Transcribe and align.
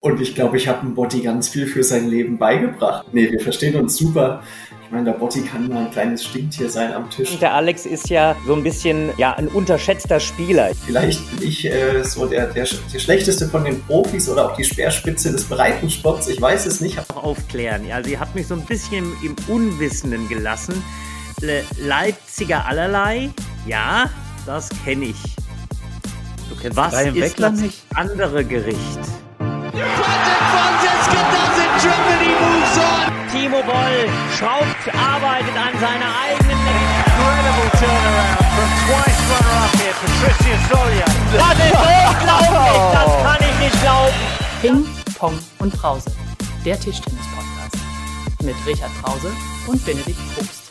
Und 0.00 0.20
ich 0.20 0.36
glaube, 0.36 0.56
ich 0.56 0.68
habe 0.68 0.86
dem 0.86 0.94
Botti 0.94 1.22
ganz 1.22 1.48
viel 1.48 1.66
für 1.66 1.82
sein 1.82 2.08
Leben 2.08 2.38
beigebracht. 2.38 3.06
Nee, 3.12 3.32
wir 3.32 3.40
verstehen 3.40 3.74
uns 3.74 3.96
super. 3.96 4.44
Ich 4.84 4.92
meine, 4.92 5.06
der 5.06 5.18
Botti 5.18 5.42
kann 5.42 5.68
mal 5.68 5.86
ein 5.86 5.90
kleines 5.90 6.24
Stinktier 6.24 6.70
sein 6.70 6.92
am 6.92 7.10
Tisch. 7.10 7.36
Der 7.40 7.52
Alex 7.52 7.84
ist 7.84 8.08
ja 8.08 8.36
so 8.46 8.54
ein 8.54 8.62
bisschen 8.62 9.10
ja, 9.18 9.34
ein 9.34 9.48
unterschätzter 9.48 10.20
Spieler. 10.20 10.70
Vielleicht 10.86 11.28
bin 11.32 11.48
ich 11.48 11.64
äh, 11.66 12.04
so 12.04 12.26
der, 12.26 12.46
der, 12.46 12.68
der 12.92 12.98
schlechteste 13.00 13.48
von 13.48 13.64
den 13.64 13.82
Profis 13.82 14.28
oder 14.28 14.48
auch 14.48 14.56
die 14.56 14.62
Speerspitze 14.62 15.32
des 15.32 15.44
Breitensports. 15.44 16.28
Ich 16.28 16.40
weiß 16.40 16.66
es 16.66 16.80
nicht. 16.80 16.96
Aufklären. 17.16 17.84
Ja, 17.84 18.02
sie 18.02 18.20
hat 18.20 18.32
mich 18.36 18.46
so 18.46 18.54
ein 18.54 18.64
bisschen 18.64 19.12
im 19.24 19.34
Unwissenden 19.48 20.28
gelassen. 20.28 20.80
Le 21.40 21.64
Leipziger 21.76 22.64
allerlei, 22.66 23.30
ja, 23.66 24.08
das 24.46 24.68
kenne 24.84 25.06
ich. 25.06 25.16
Du 26.48 26.54
kennst 26.54 26.76
Was 26.76 27.04
ist 27.04 27.40
das 27.40 27.60
nicht? 27.60 27.82
andere 27.94 28.44
Gericht? 28.44 28.78
Timo 33.30 33.62
Boll 33.62 34.08
schraubt, 34.36 34.82
arbeitet 34.92 35.54
an 35.54 35.78
seiner 35.78 36.10
eigenen 36.24 36.58
Incredible 36.58 37.70
turnaround 37.78 38.38
from 38.56 38.70
twice 38.84 39.20
runner-up 39.30 39.72
here, 39.78 39.94
Patricia 40.00 40.56
Solia. 40.68 41.06
Das 41.32 41.56
ist 41.58 41.74
unglaublich, 41.78 42.82
das 42.92 43.10
kann 43.22 43.40
ich 43.40 43.56
nicht 43.60 43.76
glauben. 43.82 44.18
Ping, 44.60 44.80
Pong 45.18 45.38
und 45.60 45.72
Brause. 45.72 46.10
Der 46.64 46.78
Tischtennis-Podcast. 46.78 47.76
Mit 48.42 48.56
Richard 48.66 48.90
Brause 49.02 49.30
und 49.66 49.84
Benedikt 49.84 50.18
Probst. 50.34 50.68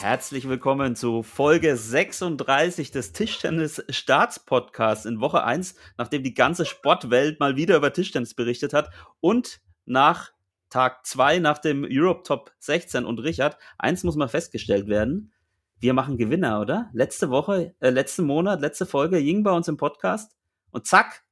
Herzlich 0.00 0.48
willkommen 0.48 0.96
zu 0.96 1.22
Folge 1.22 1.76
36 1.76 2.90
des 2.90 3.12
Tischtennis 3.12 3.84
Staatspodcasts 3.90 5.04
in 5.04 5.20
Woche 5.20 5.44
1, 5.44 5.74
nachdem 5.98 6.22
die 6.22 6.32
ganze 6.32 6.64
Sportwelt 6.64 7.38
mal 7.38 7.56
wieder 7.56 7.76
über 7.76 7.92
Tischtennis 7.92 8.32
berichtet 8.32 8.72
hat 8.72 8.88
und 9.20 9.60
nach 9.84 10.32
Tag 10.70 11.04
2 11.06 11.40
nach 11.40 11.58
dem 11.58 11.86
Europe 11.86 12.22
Top 12.22 12.50
16 12.60 13.04
und 13.04 13.18
Richard, 13.18 13.58
eins 13.76 14.02
muss 14.02 14.16
mal 14.16 14.28
festgestellt 14.28 14.88
werden, 14.88 15.34
wir 15.80 15.92
machen 15.92 16.16
Gewinner, 16.16 16.62
oder? 16.62 16.88
Letzte 16.94 17.28
Woche, 17.28 17.74
äh, 17.80 17.90
letzten 17.90 18.24
Monat, 18.24 18.62
letzte 18.62 18.86
Folge 18.86 19.22
ging 19.22 19.42
bei 19.42 19.52
uns 19.52 19.68
im 19.68 19.76
Podcast 19.76 20.34
und 20.70 20.86
zack, 20.86 21.24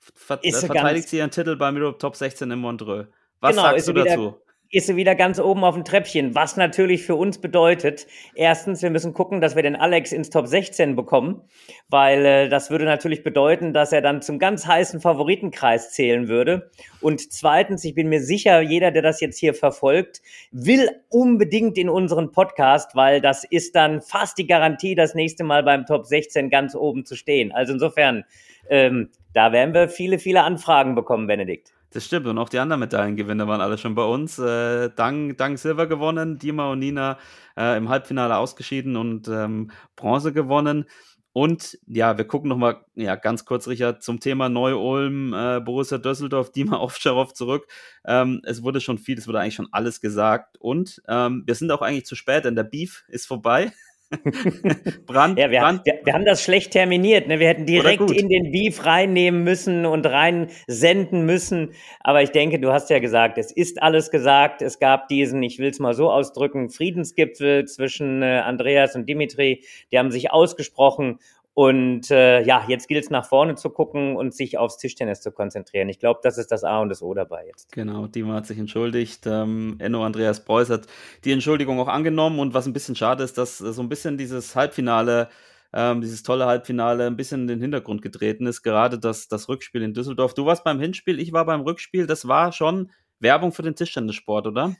ver 0.00 0.42
Ist 0.42 0.64
äh, 0.64 0.66
verteidigt 0.66 1.08
sie 1.08 1.18
ihren 1.18 1.30
Titel 1.30 1.54
beim 1.54 1.76
Europe 1.76 1.98
Top 1.98 2.16
16 2.16 2.50
in 2.50 2.58
Montreux. 2.58 3.06
Was 3.38 3.50
Genau, 3.54 3.62
sagst 3.62 3.86
du 3.86 3.92
dazu? 3.92 4.42
Ist 4.72 4.86
sie 4.86 4.96
wieder 4.96 5.14
ganz 5.14 5.38
oben 5.38 5.64
auf 5.64 5.74
dem 5.74 5.84
Treppchen, 5.84 6.34
was 6.34 6.56
natürlich 6.56 7.04
für 7.04 7.14
uns 7.14 7.38
bedeutet, 7.38 8.06
erstens, 8.34 8.82
wir 8.82 8.88
müssen 8.88 9.12
gucken, 9.12 9.42
dass 9.42 9.54
wir 9.54 9.62
den 9.62 9.76
Alex 9.76 10.12
ins 10.12 10.30
Top 10.30 10.46
16 10.46 10.96
bekommen, 10.96 11.42
weil 11.90 12.24
äh, 12.24 12.48
das 12.48 12.70
würde 12.70 12.86
natürlich 12.86 13.22
bedeuten, 13.22 13.74
dass 13.74 13.92
er 13.92 14.00
dann 14.00 14.22
zum 14.22 14.38
ganz 14.38 14.66
heißen 14.66 15.02
Favoritenkreis 15.02 15.92
zählen 15.92 16.26
würde. 16.26 16.70
Und 17.02 17.32
zweitens, 17.32 17.84
ich 17.84 17.94
bin 17.94 18.08
mir 18.08 18.22
sicher, 18.22 18.62
jeder, 18.62 18.90
der 18.90 19.02
das 19.02 19.20
jetzt 19.20 19.38
hier 19.38 19.52
verfolgt, 19.52 20.22
will 20.52 20.88
unbedingt 21.10 21.76
in 21.76 21.90
unseren 21.90 22.32
Podcast, 22.32 22.96
weil 22.96 23.20
das 23.20 23.44
ist 23.44 23.76
dann 23.76 24.00
fast 24.00 24.38
die 24.38 24.46
Garantie, 24.46 24.94
das 24.94 25.14
nächste 25.14 25.44
Mal 25.44 25.62
beim 25.64 25.84
Top 25.84 26.06
16 26.06 26.48
ganz 26.48 26.74
oben 26.74 27.04
zu 27.04 27.14
stehen. 27.14 27.52
Also 27.52 27.74
insofern, 27.74 28.24
ähm, 28.70 29.10
da 29.34 29.52
werden 29.52 29.74
wir 29.74 29.90
viele, 29.90 30.18
viele 30.18 30.44
Anfragen 30.44 30.94
bekommen, 30.94 31.26
Benedikt. 31.26 31.74
Das 31.92 32.06
stimmt. 32.06 32.26
Und 32.26 32.38
auch 32.38 32.48
die 32.48 32.58
anderen 32.58 32.80
Medaillengewinner 32.80 33.46
waren 33.46 33.60
alle 33.60 33.76
schon 33.76 33.94
bei 33.94 34.04
uns. 34.04 34.38
Äh, 34.38 34.90
Dang, 34.96 35.36
Dang 35.36 35.58
Silber 35.58 35.86
gewonnen, 35.86 36.38
Dima 36.38 36.72
und 36.72 36.78
Nina 36.78 37.18
äh, 37.56 37.76
im 37.76 37.90
Halbfinale 37.90 38.36
ausgeschieden 38.38 38.96
und 38.96 39.28
ähm, 39.28 39.70
Bronze 39.94 40.32
gewonnen. 40.32 40.86
Und 41.34 41.78
ja, 41.86 42.16
wir 42.16 42.26
gucken 42.26 42.48
nochmal 42.48 42.84
ja, 42.94 43.16
ganz 43.16 43.44
kurz, 43.44 43.68
Richard, 43.68 44.02
zum 44.02 44.20
Thema 44.20 44.48
Neu-Ulm, 44.48 45.34
äh, 45.34 45.60
Borussia 45.60 45.98
Düsseldorf, 45.98 46.50
Dima 46.52 46.78
Ovtcharov 46.80 47.34
zurück. 47.34 47.66
Ähm, 48.06 48.40
es 48.44 48.62
wurde 48.62 48.80
schon 48.80 48.98
viel, 48.98 49.18
es 49.18 49.28
wurde 49.28 49.40
eigentlich 49.40 49.54
schon 49.54 49.68
alles 49.72 50.00
gesagt. 50.00 50.58
Und 50.58 51.02
ähm, 51.08 51.42
wir 51.46 51.54
sind 51.54 51.70
auch 51.70 51.82
eigentlich 51.82 52.06
zu 52.06 52.16
spät, 52.16 52.46
denn 52.46 52.56
der 52.56 52.64
Beef 52.64 53.04
ist 53.08 53.26
vorbei. 53.26 53.72
Brand, 55.06 55.38
Ja, 55.38 55.50
wir, 55.50 55.60
Brand, 55.60 55.84
wir, 55.84 56.00
wir 56.04 56.12
haben 56.12 56.24
das 56.24 56.42
schlecht 56.42 56.72
terminiert. 56.72 57.28
Ne? 57.28 57.38
Wir 57.38 57.48
hätten 57.48 57.66
direkt 57.66 58.10
in 58.10 58.28
den 58.28 58.52
Beef 58.52 58.84
reinnehmen 58.84 59.44
müssen 59.44 59.86
und 59.86 60.06
rein 60.06 60.48
senden 60.66 61.24
müssen. 61.24 61.72
Aber 62.00 62.22
ich 62.22 62.30
denke, 62.30 62.58
du 62.58 62.72
hast 62.72 62.90
ja 62.90 62.98
gesagt, 62.98 63.38
es 63.38 63.52
ist 63.52 63.82
alles 63.82 64.10
gesagt. 64.10 64.62
Es 64.62 64.78
gab 64.78 65.08
diesen, 65.08 65.42
ich 65.42 65.58
will 65.58 65.70
es 65.70 65.78
mal 65.78 65.94
so 65.94 66.10
ausdrücken, 66.10 66.70
Friedensgipfel 66.70 67.66
zwischen 67.66 68.22
äh, 68.22 68.42
Andreas 68.44 68.94
und 68.94 69.08
Dimitri. 69.08 69.64
Die 69.90 69.98
haben 69.98 70.10
sich 70.10 70.30
ausgesprochen. 70.30 71.18
Und 71.54 72.10
äh, 72.10 72.42
ja, 72.44 72.64
jetzt 72.66 72.88
gilt 72.88 73.04
es 73.04 73.10
nach 73.10 73.26
vorne 73.26 73.56
zu 73.56 73.68
gucken 73.68 74.16
und 74.16 74.34
sich 74.34 74.56
aufs 74.56 74.78
Tischtennis 74.78 75.20
zu 75.20 75.32
konzentrieren. 75.32 75.90
Ich 75.90 75.98
glaube, 75.98 76.20
das 76.22 76.38
ist 76.38 76.50
das 76.50 76.64
A 76.64 76.80
und 76.80 76.88
das 76.88 77.02
O 77.02 77.12
dabei 77.12 77.46
jetzt. 77.46 77.70
Genau, 77.72 78.06
Dima 78.06 78.34
hat 78.34 78.46
sich 78.46 78.58
entschuldigt. 78.58 79.26
Ähm, 79.26 79.76
Enno 79.78 80.02
Andreas 80.02 80.44
Preuß 80.44 80.70
hat 80.70 80.86
die 81.24 81.32
Entschuldigung 81.32 81.78
auch 81.78 81.88
angenommen. 81.88 82.38
Und 82.38 82.54
was 82.54 82.66
ein 82.66 82.72
bisschen 82.72 82.96
schade 82.96 83.22
ist, 83.22 83.36
dass 83.36 83.60
äh, 83.60 83.72
so 83.72 83.82
ein 83.82 83.90
bisschen 83.90 84.16
dieses 84.16 84.56
Halbfinale, 84.56 85.28
ähm, 85.74 86.00
dieses 86.00 86.22
tolle 86.22 86.46
Halbfinale, 86.46 87.06
ein 87.06 87.16
bisschen 87.16 87.42
in 87.42 87.48
den 87.48 87.60
Hintergrund 87.60 88.00
getreten 88.00 88.46
ist. 88.46 88.62
Gerade 88.62 88.98
das, 88.98 89.28
das 89.28 89.50
Rückspiel 89.50 89.82
in 89.82 89.92
Düsseldorf. 89.92 90.32
Du 90.32 90.46
warst 90.46 90.64
beim 90.64 90.80
Hinspiel, 90.80 91.20
ich 91.20 91.34
war 91.34 91.44
beim 91.44 91.60
Rückspiel. 91.60 92.06
Das 92.06 92.26
war 92.26 92.52
schon 92.52 92.90
Werbung 93.20 93.52
für 93.52 93.62
den 93.62 93.76
Tischtennissport, 93.76 94.46
oder? 94.46 94.74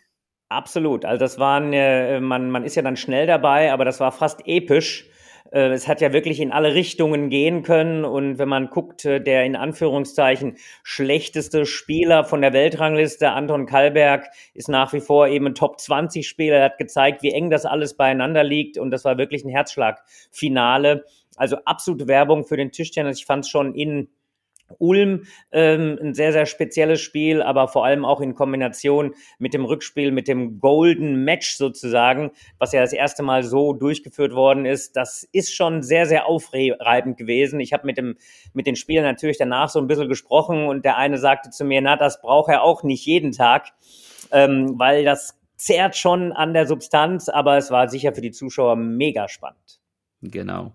Absolut. 0.48 1.04
Also 1.04 1.20
das 1.20 1.38
waren, 1.38 1.74
äh, 1.74 2.18
man, 2.20 2.50
man 2.50 2.64
ist 2.64 2.76
ja 2.76 2.82
dann 2.82 2.96
schnell 2.96 3.26
dabei, 3.26 3.74
aber 3.74 3.84
das 3.84 4.00
war 4.00 4.10
fast 4.10 4.46
episch. 4.46 5.10
Äh, 5.52 5.70
Es 5.72 5.86
hat 5.86 6.00
ja 6.00 6.12
wirklich 6.12 6.40
in 6.40 6.50
alle 6.50 6.74
Richtungen 6.74 7.28
gehen 7.30 7.62
können. 7.62 8.04
Und 8.04 8.38
wenn 8.38 8.48
man 8.48 8.70
guckt, 8.70 9.04
äh, 9.04 9.20
der 9.20 9.44
in 9.44 9.56
Anführungszeichen 9.56 10.56
schlechteste 10.82 11.66
Spieler 11.66 12.24
von 12.24 12.40
der 12.42 12.52
Weltrangliste, 12.52 13.30
Anton 13.30 13.66
Kalberg, 13.66 14.26
ist 14.54 14.68
nach 14.68 14.92
wie 14.92 15.00
vor 15.00 15.28
eben 15.28 15.46
ein 15.46 15.54
Top-20-Spieler. 15.54 16.56
Er 16.56 16.64
hat 16.66 16.78
gezeigt, 16.78 17.22
wie 17.22 17.32
eng 17.32 17.50
das 17.50 17.66
alles 17.66 17.96
beieinander 17.96 18.42
liegt. 18.44 18.78
Und 18.78 18.90
das 18.90 19.04
war 19.04 19.18
wirklich 19.18 19.44
ein 19.44 19.50
Herzschlagfinale. 19.50 21.04
Also 21.36 21.56
absolute 21.64 22.08
Werbung 22.08 22.44
für 22.44 22.56
den 22.56 22.72
Tischtennis. 22.72 23.18
Ich 23.18 23.26
fand 23.26 23.44
es 23.44 23.50
schon 23.50 23.74
in 23.74 24.08
Ulm 24.78 25.24
ähm, 25.50 25.98
ein 26.02 26.14
sehr, 26.14 26.32
sehr 26.32 26.46
spezielles 26.46 27.00
Spiel, 27.00 27.42
aber 27.42 27.68
vor 27.68 27.84
allem 27.84 28.04
auch 28.04 28.20
in 28.20 28.34
Kombination 28.34 29.14
mit 29.38 29.54
dem 29.54 29.64
Rückspiel, 29.64 30.10
mit 30.10 30.28
dem 30.28 30.58
Golden 30.60 31.24
Match 31.24 31.56
sozusagen, 31.56 32.30
was 32.58 32.72
ja 32.72 32.80
das 32.80 32.92
erste 32.92 33.22
Mal 33.22 33.42
so 33.42 33.72
durchgeführt 33.72 34.34
worden 34.34 34.66
ist. 34.66 34.96
Das 34.96 35.28
ist 35.32 35.54
schon 35.54 35.82
sehr, 35.82 36.06
sehr 36.06 36.26
aufreibend 36.26 37.16
gewesen. 37.16 37.60
Ich 37.60 37.72
habe 37.72 37.86
mit, 37.86 37.98
dem, 37.98 38.16
mit 38.52 38.66
den 38.66 38.76
Spielern 38.76 39.04
natürlich 39.04 39.38
danach 39.38 39.68
so 39.68 39.78
ein 39.78 39.86
bisschen 39.86 40.08
gesprochen 40.08 40.66
und 40.66 40.84
der 40.84 40.96
eine 40.96 41.18
sagte 41.18 41.50
zu 41.50 41.64
mir, 41.64 41.80
na, 41.80 41.96
das 41.96 42.20
braucht 42.20 42.50
er 42.50 42.62
auch 42.62 42.82
nicht 42.82 43.06
jeden 43.06 43.32
Tag, 43.32 43.68
ähm, 44.30 44.78
weil 44.78 45.04
das 45.04 45.38
zehrt 45.56 45.96
schon 45.96 46.32
an 46.32 46.54
der 46.54 46.66
Substanz, 46.66 47.28
aber 47.28 47.56
es 47.56 47.70
war 47.70 47.88
sicher 47.88 48.12
für 48.12 48.20
die 48.20 48.32
Zuschauer 48.32 48.76
mega 48.76 49.28
spannend. 49.28 49.80
Genau. 50.22 50.72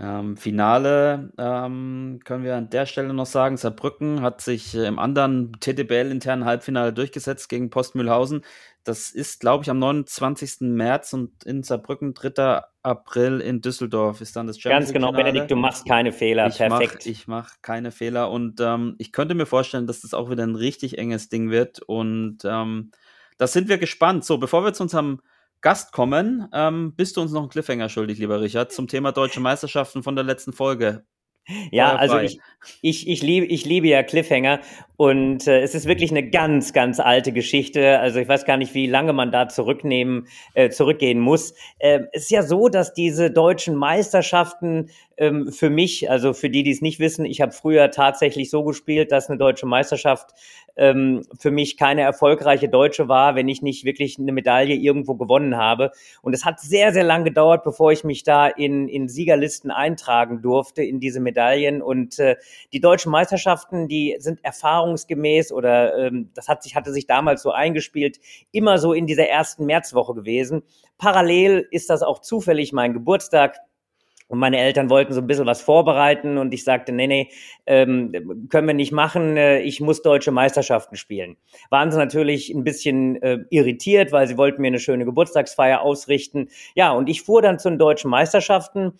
Ähm, 0.00 0.36
Finale 0.36 1.32
ähm, 1.38 2.20
können 2.24 2.44
wir 2.44 2.54
an 2.54 2.70
der 2.70 2.86
Stelle 2.86 3.12
noch 3.12 3.26
sagen. 3.26 3.56
Saarbrücken 3.56 4.22
hat 4.22 4.40
sich 4.40 4.76
äh, 4.76 4.86
im 4.86 5.00
anderen 5.00 5.52
TTBL-internen 5.58 6.44
Halbfinale 6.44 6.92
durchgesetzt 6.92 7.48
gegen 7.48 7.68
Postmühlhausen. 7.68 8.44
Das 8.84 9.10
ist, 9.10 9.40
glaube 9.40 9.64
ich, 9.64 9.70
am 9.70 9.80
29. 9.80 10.60
März 10.60 11.12
und 11.14 11.44
in 11.44 11.64
Saarbrücken 11.64 12.14
3. 12.14 12.62
April 12.84 13.40
in 13.40 13.60
Düsseldorf 13.60 14.20
ist 14.20 14.36
dann 14.36 14.46
das 14.46 14.60
Champions 14.60 14.86
Ganz 14.86 14.92
genau. 14.92 15.10
Benedikt, 15.10 15.50
du 15.50 15.56
machst 15.56 15.84
keine 15.86 16.12
Fehler. 16.12 16.46
Ich 16.46 16.58
Perfekt. 16.58 16.98
Mach, 17.00 17.06
ich 17.06 17.26
mache 17.26 17.56
keine 17.60 17.90
Fehler 17.90 18.30
und 18.30 18.60
ähm, 18.60 18.94
ich 18.98 19.10
könnte 19.10 19.34
mir 19.34 19.46
vorstellen, 19.46 19.88
dass 19.88 20.02
das 20.02 20.14
auch 20.14 20.30
wieder 20.30 20.44
ein 20.44 20.54
richtig 20.54 20.96
enges 20.96 21.28
Ding 21.28 21.50
wird 21.50 21.82
und 21.82 22.38
ähm, 22.44 22.92
da 23.36 23.48
sind 23.48 23.68
wir 23.68 23.78
gespannt. 23.78 24.24
So, 24.24 24.38
bevor 24.38 24.64
wir 24.64 24.72
zu 24.72 24.84
unserem 24.84 25.20
Gast 25.60 25.92
kommen, 25.92 26.48
ähm, 26.52 26.94
bist 26.96 27.16
du 27.16 27.20
uns 27.20 27.32
noch 27.32 27.40
einen 27.40 27.50
Cliffhanger 27.50 27.88
schuldig, 27.88 28.18
lieber 28.18 28.40
Richard, 28.40 28.72
zum 28.72 28.88
Thema 28.88 29.12
deutsche 29.12 29.40
Meisterschaften 29.40 30.02
von 30.02 30.14
der 30.14 30.24
letzten 30.24 30.52
Folge. 30.52 31.04
Ja, 31.70 31.96
also 31.96 32.18
ich, 32.18 32.40
ich, 32.82 33.08
ich, 33.08 33.22
liebe, 33.22 33.46
ich 33.46 33.64
liebe 33.64 33.88
ja 33.88 34.02
Cliffhanger 34.02 34.60
und 34.96 35.46
äh, 35.46 35.62
es 35.62 35.74
ist 35.74 35.86
wirklich 35.86 36.10
eine 36.10 36.28
ganz, 36.28 36.74
ganz 36.74 37.00
alte 37.00 37.32
Geschichte. 37.32 37.98
Also 38.00 38.20
ich 38.20 38.28
weiß 38.28 38.44
gar 38.44 38.58
nicht, 38.58 38.74
wie 38.74 38.86
lange 38.86 39.14
man 39.14 39.32
da 39.32 39.48
zurücknehmen, 39.48 40.28
äh, 40.52 40.68
zurückgehen 40.68 41.18
muss. 41.20 41.54
Äh, 41.78 42.00
es 42.12 42.24
ist 42.24 42.30
ja 42.30 42.42
so, 42.42 42.68
dass 42.68 42.92
diese 42.92 43.30
deutschen 43.30 43.76
Meisterschaften 43.76 44.90
ähm, 45.18 45.52
für 45.52 45.68
mich, 45.68 46.10
also 46.10 46.32
für 46.32 46.48
die, 46.48 46.62
die 46.62 46.70
es 46.70 46.80
nicht 46.80 47.00
wissen, 47.00 47.24
ich 47.24 47.40
habe 47.40 47.52
früher 47.52 47.90
tatsächlich 47.90 48.50
so 48.50 48.62
gespielt, 48.62 49.12
dass 49.12 49.28
eine 49.28 49.36
deutsche 49.36 49.66
Meisterschaft 49.66 50.30
ähm, 50.76 51.22
für 51.36 51.50
mich 51.50 51.76
keine 51.76 52.02
erfolgreiche 52.02 52.68
Deutsche 52.68 53.08
war, 53.08 53.34
wenn 53.34 53.48
ich 53.48 53.60
nicht 53.60 53.84
wirklich 53.84 54.18
eine 54.18 54.30
Medaille 54.30 54.76
irgendwo 54.76 55.16
gewonnen 55.16 55.56
habe. 55.56 55.90
Und 56.22 56.34
es 56.34 56.44
hat 56.44 56.60
sehr, 56.60 56.92
sehr 56.92 57.02
lang 57.02 57.24
gedauert, 57.24 57.64
bevor 57.64 57.90
ich 57.90 58.04
mich 58.04 58.22
da 58.22 58.46
in, 58.46 58.88
in 58.88 59.08
Siegerlisten 59.08 59.72
eintragen 59.72 60.40
durfte, 60.40 60.84
in 60.84 61.00
diese 61.00 61.18
Medaillen. 61.18 61.82
Und 61.82 62.20
äh, 62.20 62.36
die 62.72 62.80
deutschen 62.80 63.10
Meisterschaften, 63.10 63.88
die 63.88 64.16
sind 64.20 64.44
erfahrungsgemäß 64.44 65.50
oder 65.50 65.98
ähm, 65.98 66.30
das 66.34 66.46
hat 66.46 66.62
sich, 66.62 66.76
hatte 66.76 66.92
sich 66.92 67.08
damals 67.08 67.42
so 67.42 67.50
eingespielt, 67.50 68.20
immer 68.52 68.78
so 68.78 68.92
in 68.92 69.08
dieser 69.08 69.28
ersten 69.28 69.66
Märzwoche 69.66 70.14
gewesen. 70.14 70.62
Parallel 70.96 71.66
ist 71.72 71.90
das 71.90 72.02
auch 72.02 72.20
zufällig 72.20 72.72
mein 72.72 72.92
Geburtstag. 72.92 73.56
Und 74.28 74.38
meine 74.38 74.58
Eltern 74.58 74.90
wollten 74.90 75.14
so 75.14 75.20
ein 75.20 75.26
bisschen 75.26 75.46
was 75.46 75.62
vorbereiten 75.62 76.36
und 76.36 76.52
ich 76.52 76.62
sagte, 76.62 76.92
nee, 76.92 77.06
nee, 77.06 77.30
ähm, 77.66 78.46
können 78.50 78.66
wir 78.66 78.74
nicht 78.74 78.92
machen, 78.92 79.36
äh, 79.38 79.60
ich 79.60 79.80
muss 79.80 80.02
deutsche 80.02 80.30
Meisterschaften 80.30 80.96
spielen. 80.96 81.36
Waren 81.70 81.90
sie 81.90 81.96
natürlich 81.96 82.50
ein 82.50 82.62
bisschen 82.62 83.20
äh, 83.22 83.38
irritiert, 83.48 84.12
weil 84.12 84.28
sie 84.28 84.36
wollten 84.36 84.60
mir 84.60 84.68
eine 84.68 84.80
schöne 84.80 85.06
Geburtstagsfeier 85.06 85.80
ausrichten. 85.80 86.48
Ja, 86.74 86.92
und 86.92 87.08
ich 87.08 87.22
fuhr 87.22 87.40
dann 87.40 87.58
zu 87.58 87.70
den 87.70 87.78
deutschen 87.78 88.10
Meisterschaften. 88.10 88.92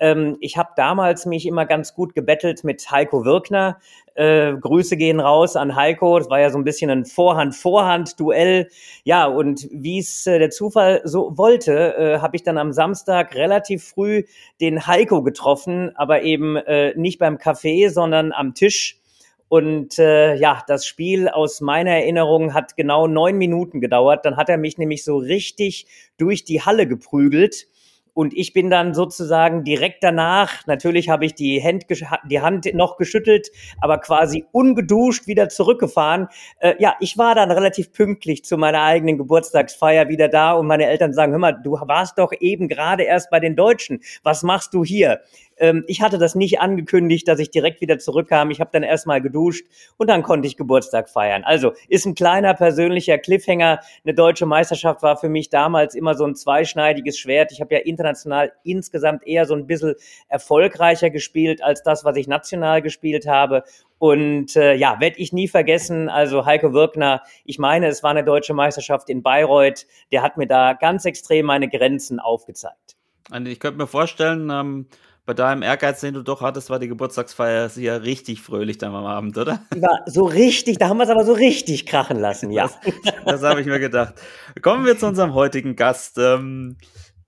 Ähm, 0.00 0.36
ich 0.40 0.56
habe 0.56 0.70
damals 0.76 1.26
mich 1.26 1.46
immer 1.46 1.66
ganz 1.66 1.94
gut 1.94 2.14
gebettelt 2.14 2.64
mit 2.64 2.90
Heiko 2.90 3.24
Wirkner. 3.24 3.78
Äh, 4.14 4.54
Grüße 4.54 4.96
gehen 4.96 5.20
raus 5.20 5.56
an 5.56 5.76
Heiko. 5.76 6.18
Das 6.18 6.30
war 6.30 6.40
ja 6.40 6.50
so 6.50 6.58
ein 6.58 6.64
bisschen 6.64 6.90
ein 6.90 7.04
Vorhand-Vorhand-Duell. 7.04 8.68
Ja, 9.04 9.26
und 9.26 9.68
wie 9.70 9.98
es 9.98 10.26
äh, 10.26 10.38
der 10.38 10.50
Zufall 10.50 11.00
so 11.04 11.36
wollte, 11.36 11.96
äh, 11.96 12.18
habe 12.20 12.36
ich 12.36 12.42
dann 12.42 12.58
am 12.58 12.72
Samstag 12.72 13.34
relativ 13.34 13.84
früh 13.84 14.24
den 14.60 14.86
Heiko 14.86 15.22
getroffen, 15.22 15.92
aber 15.96 16.22
eben 16.22 16.56
äh, 16.56 16.94
nicht 16.96 17.18
beim 17.18 17.36
Café, 17.36 17.90
sondern 17.90 18.32
am 18.32 18.54
Tisch. 18.54 19.00
Und 19.48 19.98
äh, 19.98 20.34
ja, 20.34 20.64
das 20.66 20.86
Spiel 20.86 21.28
aus 21.28 21.60
meiner 21.60 21.92
Erinnerung 21.92 22.54
hat 22.54 22.76
genau 22.76 23.06
neun 23.06 23.36
Minuten 23.36 23.80
gedauert. 23.80 24.24
Dann 24.24 24.36
hat 24.36 24.48
er 24.48 24.56
mich 24.56 24.78
nämlich 24.78 25.04
so 25.04 25.16
richtig 25.16 25.86
durch 26.16 26.44
die 26.44 26.62
Halle 26.62 26.88
geprügelt. 26.88 27.68
Und 28.14 28.32
ich 28.34 28.52
bin 28.52 28.70
dann 28.70 28.94
sozusagen 28.94 29.64
direkt 29.64 30.02
danach, 30.02 30.66
natürlich 30.66 31.08
habe 31.08 31.26
ich 31.26 31.34
die 31.34 31.62
Hand, 31.62 31.84
die 32.30 32.40
Hand 32.40 32.72
noch 32.72 32.96
geschüttelt, 32.96 33.50
aber 33.80 33.98
quasi 33.98 34.44
ungeduscht 34.52 35.26
wieder 35.26 35.48
zurückgefahren. 35.48 36.28
Äh, 36.60 36.74
ja, 36.78 36.94
ich 37.00 37.18
war 37.18 37.34
dann 37.34 37.50
relativ 37.50 37.92
pünktlich 37.92 38.44
zu 38.44 38.56
meiner 38.56 38.82
eigenen 38.82 39.18
Geburtstagsfeier 39.18 40.08
wieder 40.08 40.28
da 40.28 40.52
und 40.52 40.66
meine 40.66 40.86
Eltern 40.86 41.12
sagen, 41.12 41.32
hör 41.32 41.40
mal, 41.40 41.52
du 41.52 41.72
warst 41.72 42.18
doch 42.18 42.32
eben 42.38 42.68
gerade 42.68 43.02
erst 43.02 43.30
bei 43.30 43.40
den 43.40 43.56
Deutschen. 43.56 44.00
Was 44.22 44.44
machst 44.44 44.72
du 44.74 44.84
hier? 44.84 45.20
Ähm, 45.58 45.84
ich 45.86 46.02
hatte 46.02 46.18
das 46.18 46.34
nicht 46.34 46.60
angekündigt, 46.60 47.28
dass 47.28 47.38
ich 47.38 47.50
direkt 47.50 47.80
wieder 47.80 47.98
zurückkam. 47.98 48.50
Ich 48.50 48.60
habe 48.60 48.70
dann 48.72 48.82
erstmal 48.82 49.20
geduscht 49.20 49.66
und 49.96 50.08
dann 50.08 50.22
konnte 50.22 50.46
ich 50.46 50.56
Geburtstag 50.56 51.08
feiern. 51.08 51.44
Also 51.44 51.72
ist 51.88 52.06
ein 52.06 52.14
kleiner 52.14 52.54
persönlicher 52.54 53.18
Cliffhanger. 53.18 53.80
Eine 54.04 54.14
deutsche 54.14 54.46
Meisterschaft 54.46 55.02
war 55.02 55.16
für 55.16 55.28
mich 55.28 55.50
damals 55.50 55.94
immer 55.94 56.14
so 56.14 56.24
ein 56.24 56.34
zweischneidiges 56.34 57.18
Schwert. 57.18 57.52
Ich 57.52 57.60
habe 57.60 57.74
ja 57.74 57.80
international 57.80 58.52
insgesamt 58.64 59.26
eher 59.26 59.46
so 59.46 59.54
ein 59.54 59.66
bisschen 59.66 59.94
erfolgreicher 60.28 61.10
gespielt 61.10 61.62
als 61.62 61.82
das, 61.82 62.04
was 62.04 62.16
ich 62.16 62.28
national 62.28 62.82
gespielt 62.82 63.26
habe. 63.26 63.64
Und 63.98 64.56
äh, 64.56 64.74
ja, 64.74 65.00
werde 65.00 65.18
ich 65.18 65.32
nie 65.32 65.48
vergessen. 65.48 66.08
Also 66.08 66.44
Heiko 66.44 66.72
Wirkner, 66.72 67.22
ich 67.44 67.58
meine, 67.58 67.86
es 67.86 68.02
war 68.02 68.10
eine 68.10 68.24
deutsche 68.24 68.52
Meisterschaft 68.52 69.08
in 69.08 69.22
Bayreuth. 69.22 69.86
Der 70.12 70.22
hat 70.22 70.36
mir 70.36 70.46
da 70.46 70.74
ganz 70.74 71.04
extrem 71.04 71.46
meine 71.46 71.68
Grenzen 71.68 72.20
aufgezeigt. 72.20 72.96
Ich 73.46 73.60
könnte 73.60 73.78
mir 73.78 73.86
vorstellen, 73.86 74.50
ähm, 74.50 74.86
bei 75.26 75.34
deinem 75.34 75.62
Ehrgeiz, 75.62 76.00
den 76.00 76.14
du 76.14 76.22
doch 76.22 76.42
hattest, 76.42 76.68
war 76.70 76.78
die 76.78 76.88
Geburtstagsfeier 76.88 77.70
ja 77.76 77.96
richtig 77.96 78.42
fröhlich 78.42 78.78
dann 78.78 78.94
am 78.94 79.06
Abend, 79.06 79.38
oder? 79.38 79.62
War 79.74 80.02
so 80.06 80.24
richtig, 80.24 80.78
da 80.78 80.88
haben 80.88 80.98
wir 80.98 81.04
es 81.04 81.10
aber 81.10 81.24
so 81.24 81.32
richtig 81.32 81.86
krachen 81.86 82.18
lassen, 82.18 82.50
ja. 82.50 82.70
Das, 83.04 83.40
das 83.40 83.42
habe 83.42 83.60
ich 83.60 83.66
mir 83.66 83.78
gedacht. 83.78 84.14
Kommen 84.60 84.84
wir 84.84 84.98
zu 84.98 85.06
unserem 85.06 85.32
heutigen 85.34 85.76
Gast. 85.76 86.18
Ähm, 86.18 86.76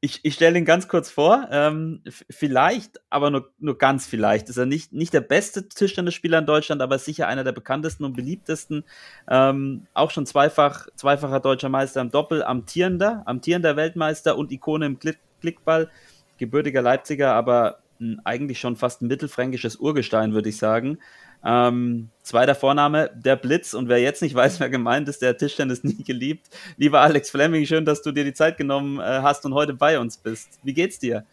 ich, 0.00 0.20
ich 0.24 0.34
stelle 0.34 0.58
ihn 0.58 0.64
ganz 0.66 0.88
kurz 0.88 1.10
vor. 1.10 1.48
Ähm, 1.50 2.02
vielleicht, 2.28 3.00
aber 3.08 3.30
nur, 3.30 3.50
nur 3.58 3.78
ganz 3.78 4.06
vielleicht, 4.06 4.50
ist 4.50 4.58
er 4.58 4.66
nicht, 4.66 4.92
nicht 4.92 5.14
der 5.14 5.22
beste 5.22 5.68
Tischtennisspieler 5.68 6.38
in 6.38 6.46
Deutschland, 6.46 6.82
aber 6.82 6.98
sicher 6.98 7.28
einer 7.28 7.44
der 7.44 7.52
bekanntesten 7.52 8.04
und 8.04 8.14
beliebtesten. 8.14 8.84
Ähm, 9.28 9.86
auch 9.94 10.10
schon 10.10 10.26
zweifach, 10.26 10.86
zweifacher 10.96 11.40
deutscher 11.40 11.70
Meister 11.70 12.02
im 12.02 12.10
Doppel, 12.10 12.42
amtierender, 12.42 13.22
amtierender 13.24 13.76
Weltmeister 13.76 14.36
und 14.36 14.52
Ikone 14.52 14.86
im 14.86 14.98
Klickball. 15.40 15.90
Gebürtiger 16.38 16.82
Leipziger, 16.82 17.32
aber 17.32 17.78
eigentlich 18.24 18.60
schon 18.60 18.76
fast 18.76 19.02
ein 19.02 19.08
mittelfränkisches 19.08 19.76
Urgestein, 19.76 20.32
würde 20.32 20.48
ich 20.48 20.58
sagen. 20.58 20.98
Ähm, 21.44 22.10
zweiter 22.22 22.54
Vorname, 22.54 23.10
der 23.14 23.36
Blitz. 23.36 23.74
Und 23.74 23.88
wer 23.88 23.98
jetzt 23.98 24.22
nicht 24.22 24.34
weiß, 24.34 24.58
wer 24.60 24.68
gemeint 24.68 25.08
ist, 25.08 25.22
der 25.22 25.36
Tischtennis 25.36 25.84
nie 25.84 26.02
geliebt. 26.02 26.48
Lieber 26.76 27.00
Alex 27.00 27.30
Fleming, 27.30 27.66
schön, 27.66 27.84
dass 27.84 28.02
du 28.02 28.12
dir 28.12 28.24
die 28.24 28.34
Zeit 28.34 28.56
genommen 28.56 28.98
äh, 28.98 29.02
hast 29.02 29.44
und 29.44 29.54
heute 29.54 29.74
bei 29.74 29.98
uns 29.98 30.16
bist. 30.16 30.58
Wie 30.62 30.74
geht's 30.74 30.98
dir? 30.98 31.24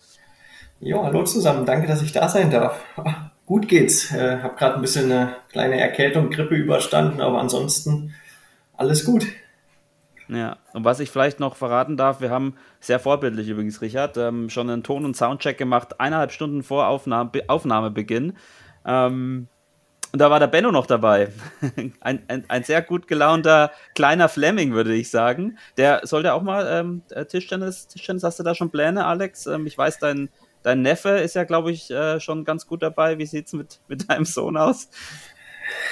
Ja, 0.80 1.02
hallo 1.02 1.24
zusammen. 1.24 1.66
Danke, 1.66 1.88
dass 1.88 2.02
ich 2.02 2.12
da 2.12 2.28
sein 2.28 2.52
darf. 2.52 2.80
Gut 3.46 3.68
geht's. 3.68 4.12
Äh, 4.14 4.40
hab 4.42 4.58
gerade 4.58 4.76
ein 4.76 4.82
bisschen 4.82 5.12
eine 5.12 5.36
kleine 5.50 5.80
Erkältung, 5.80 6.30
Grippe 6.30 6.56
überstanden, 6.56 7.22
aber 7.22 7.40
ansonsten 7.40 8.14
alles 8.76 9.06
gut. 9.06 9.26
Ja, 10.30 10.58
und 10.74 10.86
was 10.86 11.00
ich 11.00 11.10
vielleicht 11.12 11.40
noch 11.40 11.56
verraten 11.56 11.98
darf, 11.98 12.22
wir 12.22 12.30
haben 12.30 12.56
sehr 12.80 13.00
vorbildlich 13.00 13.50
übrigens, 13.50 13.82
Richard, 13.82 14.18
ähm, 14.18 14.50
schon 14.50 14.70
einen 14.70 14.84
Ton- 14.84 15.06
und 15.06 15.18
Soundcheck 15.18 15.58
gemacht, 15.58 16.00
eineinhalb 16.00 16.32
Stunden 16.32 16.64
vor 16.64 16.88
Aufnahme, 16.88 17.32
Aufnahmebeginn. 17.48 18.34
Ähm, 18.86 19.48
und 20.14 20.20
da 20.20 20.30
war 20.30 20.40
der 20.40 20.48
Benno 20.48 20.72
noch 20.72 20.86
dabei. 20.86 21.30
ein, 22.02 22.22
ein, 22.28 22.46
ein, 22.48 22.64
sehr 22.64 22.84
gut 22.84 23.08
gelaunter 23.08 23.72
kleiner 23.96 24.30
Fleming, 24.30 24.74
würde 24.74 24.94
ich 24.94 25.10
sagen. 25.10 25.58
Der 25.76 26.02
sollte 26.04 26.34
auch 26.34 26.44
mal 26.44 26.68
ähm, 26.70 27.02
äh, 27.10 27.26
Tischtennis, 27.26 27.88
Tischtennis, 27.88 28.24
hast 28.24 28.40
du 28.40 28.44
da 28.44 28.54
schon 28.54 28.70
Pläne, 28.70 29.06
Alex? 29.06 29.48
Ähm, 29.48 29.66
ich 29.66 29.76
weiß, 29.76 29.98
dein, 29.98 30.30
dein 30.62 30.84
Neffe 30.84 31.10
ist 31.10 31.34
ja, 31.34 31.46
glaube 31.46 31.72
ich, 31.72 31.90
äh, 31.90 32.20
schon 32.20 32.46
ganz 32.46 32.68
gut 32.68 32.84
dabei. 32.84 33.18
Wie 33.18 33.26
sieht 33.26 33.48
es 33.48 33.54
mit, 33.54 33.80
mit 33.88 34.08
deinem 34.08 34.26
Sohn 34.26 34.56
aus? 34.56 34.88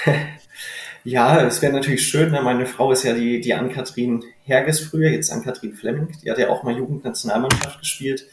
Ja, 1.04 1.44
es 1.44 1.60
wäre 1.62 1.72
natürlich 1.72 2.06
schön. 2.06 2.30
Ne? 2.30 2.42
Meine 2.42 2.66
Frau 2.66 2.92
ist 2.92 3.02
ja 3.02 3.12
die, 3.12 3.40
die 3.40 3.54
Ann-Kathrin 3.54 4.24
Herges 4.44 4.80
früher, 4.80 5.10
jetzt 5.10 5.32
Ann-Kathrin 5.32 5.74
Fleming. 5.74 6.08
Die 6.22 6.30
hat 6.30 6.38
ja 6.38 6.48
auch 6.48 6.62
mal 6.62 6.76
Jugendnationalmannschaft 6.76 7.80
gespielt. 7.80 8.26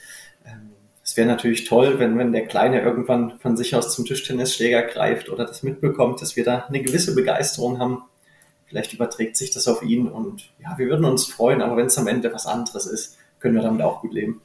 Ähm, 0.46 0.70
es 1.04 1.18
wäre 1.18 1.28
natürlich 1.28 1.66
toll, 1.66 1.98
wenn, 1.98 2.18
wenn 2.20 2.32
der 2.32 2.46
Kleine 2.46 2.82
irgendwann 2.82 3.40
von 3.40 3.58
sich 3.58 3.76
aus 3.76 3.96
zum 3.96 4.06
Tischtennisschläger 4.06 4.84
greift 4.84 5.30
oder 5.30 5.46
das 5.46 5.64
mitbekommt, 5.64 6.22
dass 6.22 6.36
wir 6.36 6.44
da 6.44 6.66
eine 6.68 6.82
gewisse 6.82 7.16
Begeisterung 7.16 7.80
haben. 7.80 8.04
Vielleicht 8.68 8.94
überträgt 8.94 9.36
sich 9.36 9.50
das 9.50 9.68
auf 9.68 9.82
ihn 9.82 10.08
und 10.08 10.52
ja, 10.62 10.78
wir 10.78 10.88
würden 10.90 11.06
uns 11.06 11.26
freuen, 11.26 11.64
aber 11.64 11.76
wenn 11.76 11.88
es 11.88 11.98
am 11.98 12.06
Ende 12.06 12.32
was 12.32 12.46
anderes 12.46 12.86
ist, 12.86 13.18
können 13.40 13.56
wir 13.56 13.64
damit 13.64 13.82
auch 13.82 14.02
gut 14.02 14.14
leben. 14.14 14.42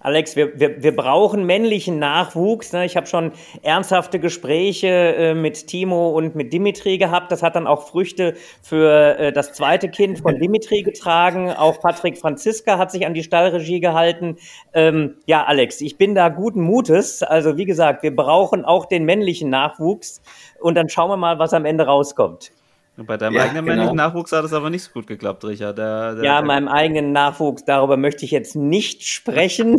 Alex, 0.00 0.36
wir, 0.36 0.58
wir, 0.58 0.82
wir 0.82 0.94
brauchen 0.94 1.44
männlichen 1.44 1.98
Nachwuchs. 1.98 2.72
Ne? 2.72 2.84
Ich 2.84 2.96
habe 2.96 3.06
schon 3.06 3.32
ernsthafte 3.62 4.20
Gespräche 4.20 4.86
äh, 4.88 5.34
mit 5.34 5.66
Timo 5.66 6.10
und 6.10 6.34
mit 6.34 6.52
Dimitri 6.52 6.98
gehabt. 6.98 7.32
Das 7.32 7.42
hat 7.42 7.56
dann 7.56 7.66
auch 7.66 7.88
Früchte 7.88 8.34
für 8.62 9.18
äh, 9.18 9.32
das 9.32 9.52
zweite 9.52 9.88
Kind 9.88 10.20
von 10.20 10.38
Dimitri 10.40 10.82
getragen. 10.82 11.50
Auch 11.50 11.80
Patrick 11.80 12.18
Franziska 12.18 12.78
hat 12.78 12.90
sich 12.90 13.06
an 13.06 13.14
die 13.14 13.22
Stallregie 13.22 13.80
gehalten. 13.80 14.36
Ähm, 14.74 15.16
ja, 15.26 15.44
Alex, 15.44 15.80
ich 15.80 15.96
bin 15.96 16.14
da 16.14 16.28
guten 16.28 16.60
Mutes. 16.60 17.22
Also 17.22 17.56
wie 17.56 17.64
gesagt, 17.64 18.02
wir 18.02 18.14
brauchen 18.14 18.64
auch 18.64 18.86
den 18.86 19.04
männlichen 19.04 19.50
Nachwuchs. 19.50 20.22
Und 20.60 20.74
dann 20.74 20.88
schauen 20.88 21.10
wir 21.10 21.16
mal, 21.16 21.38
was 21.38 21.52
am 21.52 21.64
Ende 21.64 21.86
rauskommt. 21.86 22.52
Bei 23.06 23.16
deinem 23.16 23.34
ja, 23.34 23.42
eigenen 23.42 23.64
genau. 23.64 23.76
männlichen 23.76 23.96
Nachwuchs 23.96 24.32
hat 24.32 24.44
es 24.44 24.52
aber 24.52 24.70
nicht 24.70 24.82
so 24.82 24.90
gut 24.90 25.06
geklappt, 25.06 25.44
Richard. 25.44 25.78
Der, 25.78 26.16
der, 26.16 26.24
ja, 26.24 26.36
der 26.38 26.46
meinem 26.46 26.66
eigenen 26.66 27.12
Nachwuchs, 27.12 27.64
darüber 27.64 27.96
möchte 27.96 28.24
ich 28.24 28.32
jetzt 28.32 28.56
nicht 28.56 29.04
sprechen. 29.04 29.76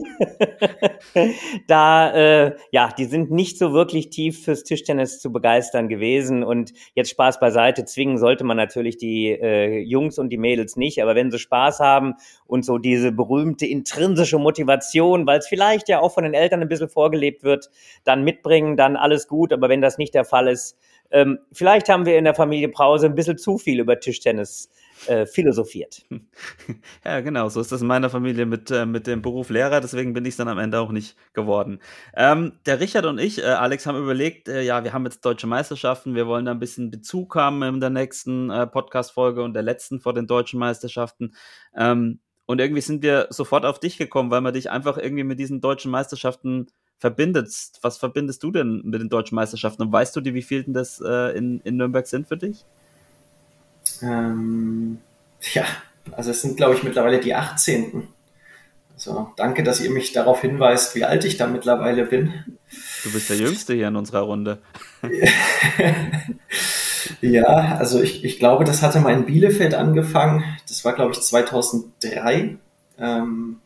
da, 1.67 2.13
äh, 2.13 2.55
ja, 2.71 2.93
die 2.97 3.03
sind 3.03 3.29
nicht 3.29 3.57
so 3.57 3.73
wirklich 3.73 4.09
tief 4.09 4.45
fürs 4.45 4.63
Tischtennis 4.63 5.19
zu 5.19 5.33
begeistern 5.33 5.89
gewesen. 5.89 6.43
Und 6.43 6.71
jetzt 6.95 7.09
Spaß 7.09 7.41
beiseite, 7.41 7.83
zwingen 7.83 8.17
sollte 8.17 8.45
man 8.45 8.55
natürlich 8.55 8.95
die 8.95 9.27
äh, 9.31 9.79
Jungs 9.79 10.17
und 10.17 10.29
die 10.29 10.37
Mädels 10.37 10.77
nicht. 10.77 11.03
Aber 11.03 11.13
wenn 11.15 11.29
sie 11.29 11.39
Spaß 11.39 11.79
haben 11.81 12.13
und 12.45 12.63
so 12.63 12.77
diese 12.77 13.11
berühmte 13.11 13.65
intrinsische 13.65 14.37
Motivation, 14.37 15.27
weil 15.27 15.39
es 15.39 15.47
vielleicht 15.47 15.89
ja 15.89 15.99
auch 15.99 16.13
von 16.13 16.23
den 16.23 16.33
Eltern 16.33 16.61
ein 16.61 16.69
bisschen 16.69 16.89
vorgelebt 16.89 17.43
wird, 17.43 17.69
dann 18.05 18.23
mitbringen, 18.23 18.77
dann 18.77 18.95
alles 18.95 19.27
gut. 19.27 19.51
Aber 19.51 19.67
wenn 19.67 19.81
das 19.81 19.97
nicht 19.97 20.13
der 20.13 20.23
Fall 20.23 20.47
ist, 20.47 20.77
ähm, 21.11 21.39
vielleicht 21.51 21.89
haben 21.89 22.05
wir 22.05 22.17
in 22.17 22.23
der 22.23 22.35
Familie 22.35 22.69
Brause 22.69 23.07
ein 23.07 23.15
bisschen 23.15 23.37
zu 23.37 23.57
viel 23.57 23.79
über 23.79 23.99
Tischtennis 23.99 24.69
äh, 25.07 25.25
philosophiert. 25.25 26.03
Ja, 27.05 27.21
genau, 27.21 27.49
so 27.49 27.61
ist 27.61 27.71
das 27.71 27.81
in 27.81 27.87
meiner 27.87 28.09
Familie 28.09 28.45
mit, 28.45 28.69
äh, 28.71 28.85
mit 28.85 29.07
dem 29.07 29.21
Beruf 29.21 29.49
Lehrer, 29.49 29.81
deswegen 29.81 30.13
bin 30.13 30.25
ich 30.25 30.31
es 30.31 30.37
dann 30.37 30.47
am 30.47 30.59
Ende 30.59 30.79
auch 30.79 30.91
nicht 30.91 31.15
geworden. 31.33 31.79
Ähm, 32.15 32.53
der 32.65 32.79
Richard 32.79 33.05
und 33.05 33.19
ich, 33.19 33.39
äh, 33.39 33.45
Alex, 33.45 33.85
haben 33.85 33.97
überlegt, 33.97 34.49
äh, 34.49 34.61
ja, 34.61 34.83
wir 34.83 34.93
haben 34.93 35.05
jetzt 35.05 35.25
deutsche 35.25 35.47
Meisterschaften, 35.47 36.15
wir 36.15 36.27
wollen 36.27 36.45
da 36.45 36.51
ein 36.51 36.59
bisschen 36.59 36.91
Bezug 36.91 37.35
haben 37.35 37.63
in 37.63 37.79
der 37.79 37.89
nächsten 37.89 38.49
äh, 38.49 38.67
Podcast-Folge 38.67 39.41
und 39.41 39.53
der 39.53 39.63
letzten 39.63 39.99
vor 39.99 40.13
den 40.13 40.27
deutschen 40.27 40.59
Meisterschaften. 40.59 41.33
Ähm, 41.75 42.19
und 42.45 42.59
irgendwie 42.59 42.81
sind 42.81 43.03
wir 43.03 43.27
sofort 43.29 43.65
auf 43.65 43.79
dich 43.79 43.97
gekommen, 43.97 44.31
weil 44.31 44.41
wir 44.41 44.51
dich 44.51 44.69
einfach 44.69 44.97
irgendwie 44.97 45.23
mit 45.23 45.39
diesen 45.39 45.61
deutschen 45.61 45.91
Meisterschaften 45.91 46.67
verbindest. 46.99 47.79
Was 47.81 47.97
verbindest 47.97 48.43
du 48.43 48.51
denn 48.51 48.81
mit 48.83 49.01
den 49.01 49.09
deutschen 49.09 49.35
Meisterschaften? 49.35 49.81
Und 49.83 49.91
weißt 49.91 50.15
du, 50.15 50.21
die 50.21 50.33
wievielten 50.33 50.73
das 50.73 51.01
äh, 51.03 51.35
in, 51.37 51.61
in 51.61 51.77
Nürnberg 51.77 52.05
sind 52.05 52.27
für 52.27 52.37
dich? 52.37 52.65
Ähm, 54.01 54.99
ja, 55.53 55.65
also 56.11 56.31
es 56.31 56.41
sind, 56.41 56.57
glaube 56.57 56.75
ich, 56.75 56.83
mittlerweile 56.83 57.19
die 57.19 57.33
18. 57.33 58.07
Also 58.93 59.31
danke, 59.37 59.63
dass 59.63 59.79
ihr 59.79 59.91
mich 59.91 60.11
darauf 60.11 60.41
hinweist, 60.41 60.93
wie 60.95 61.05
alt 61.05 61.23
ich 61.23 61.37
da 61.37 61.47
mittlerweile 61.47 62.05
bin. 62.05 62.33
Du 63.03 63.11
bist 63.13 63.29
der 63.29 63.37
Jüngste 63.37 63.73
hier 63.73 63.87
in 63.87 63.95
unserer 63.95 64.21
Runde. 64.21 64.59
ja, 67.21 67.45
also 67.77 68.01
ich, 68.01 68.25
ich 68.25 68.39
glaube, 68.39 68.65
das 68.65 68.81
hatte 68.81 68.99
mal 68.99 69.13
in 69.13 69.25
Bielefeld 69.25 69.73
angefangen. 69.73 70.43
Das 70.67 70.83
war, 70.83 70.93
glaube 70.93 71.13
ich, 71.13 71.21
2003. 71.21 72.57
Ähm, 72.99 73.61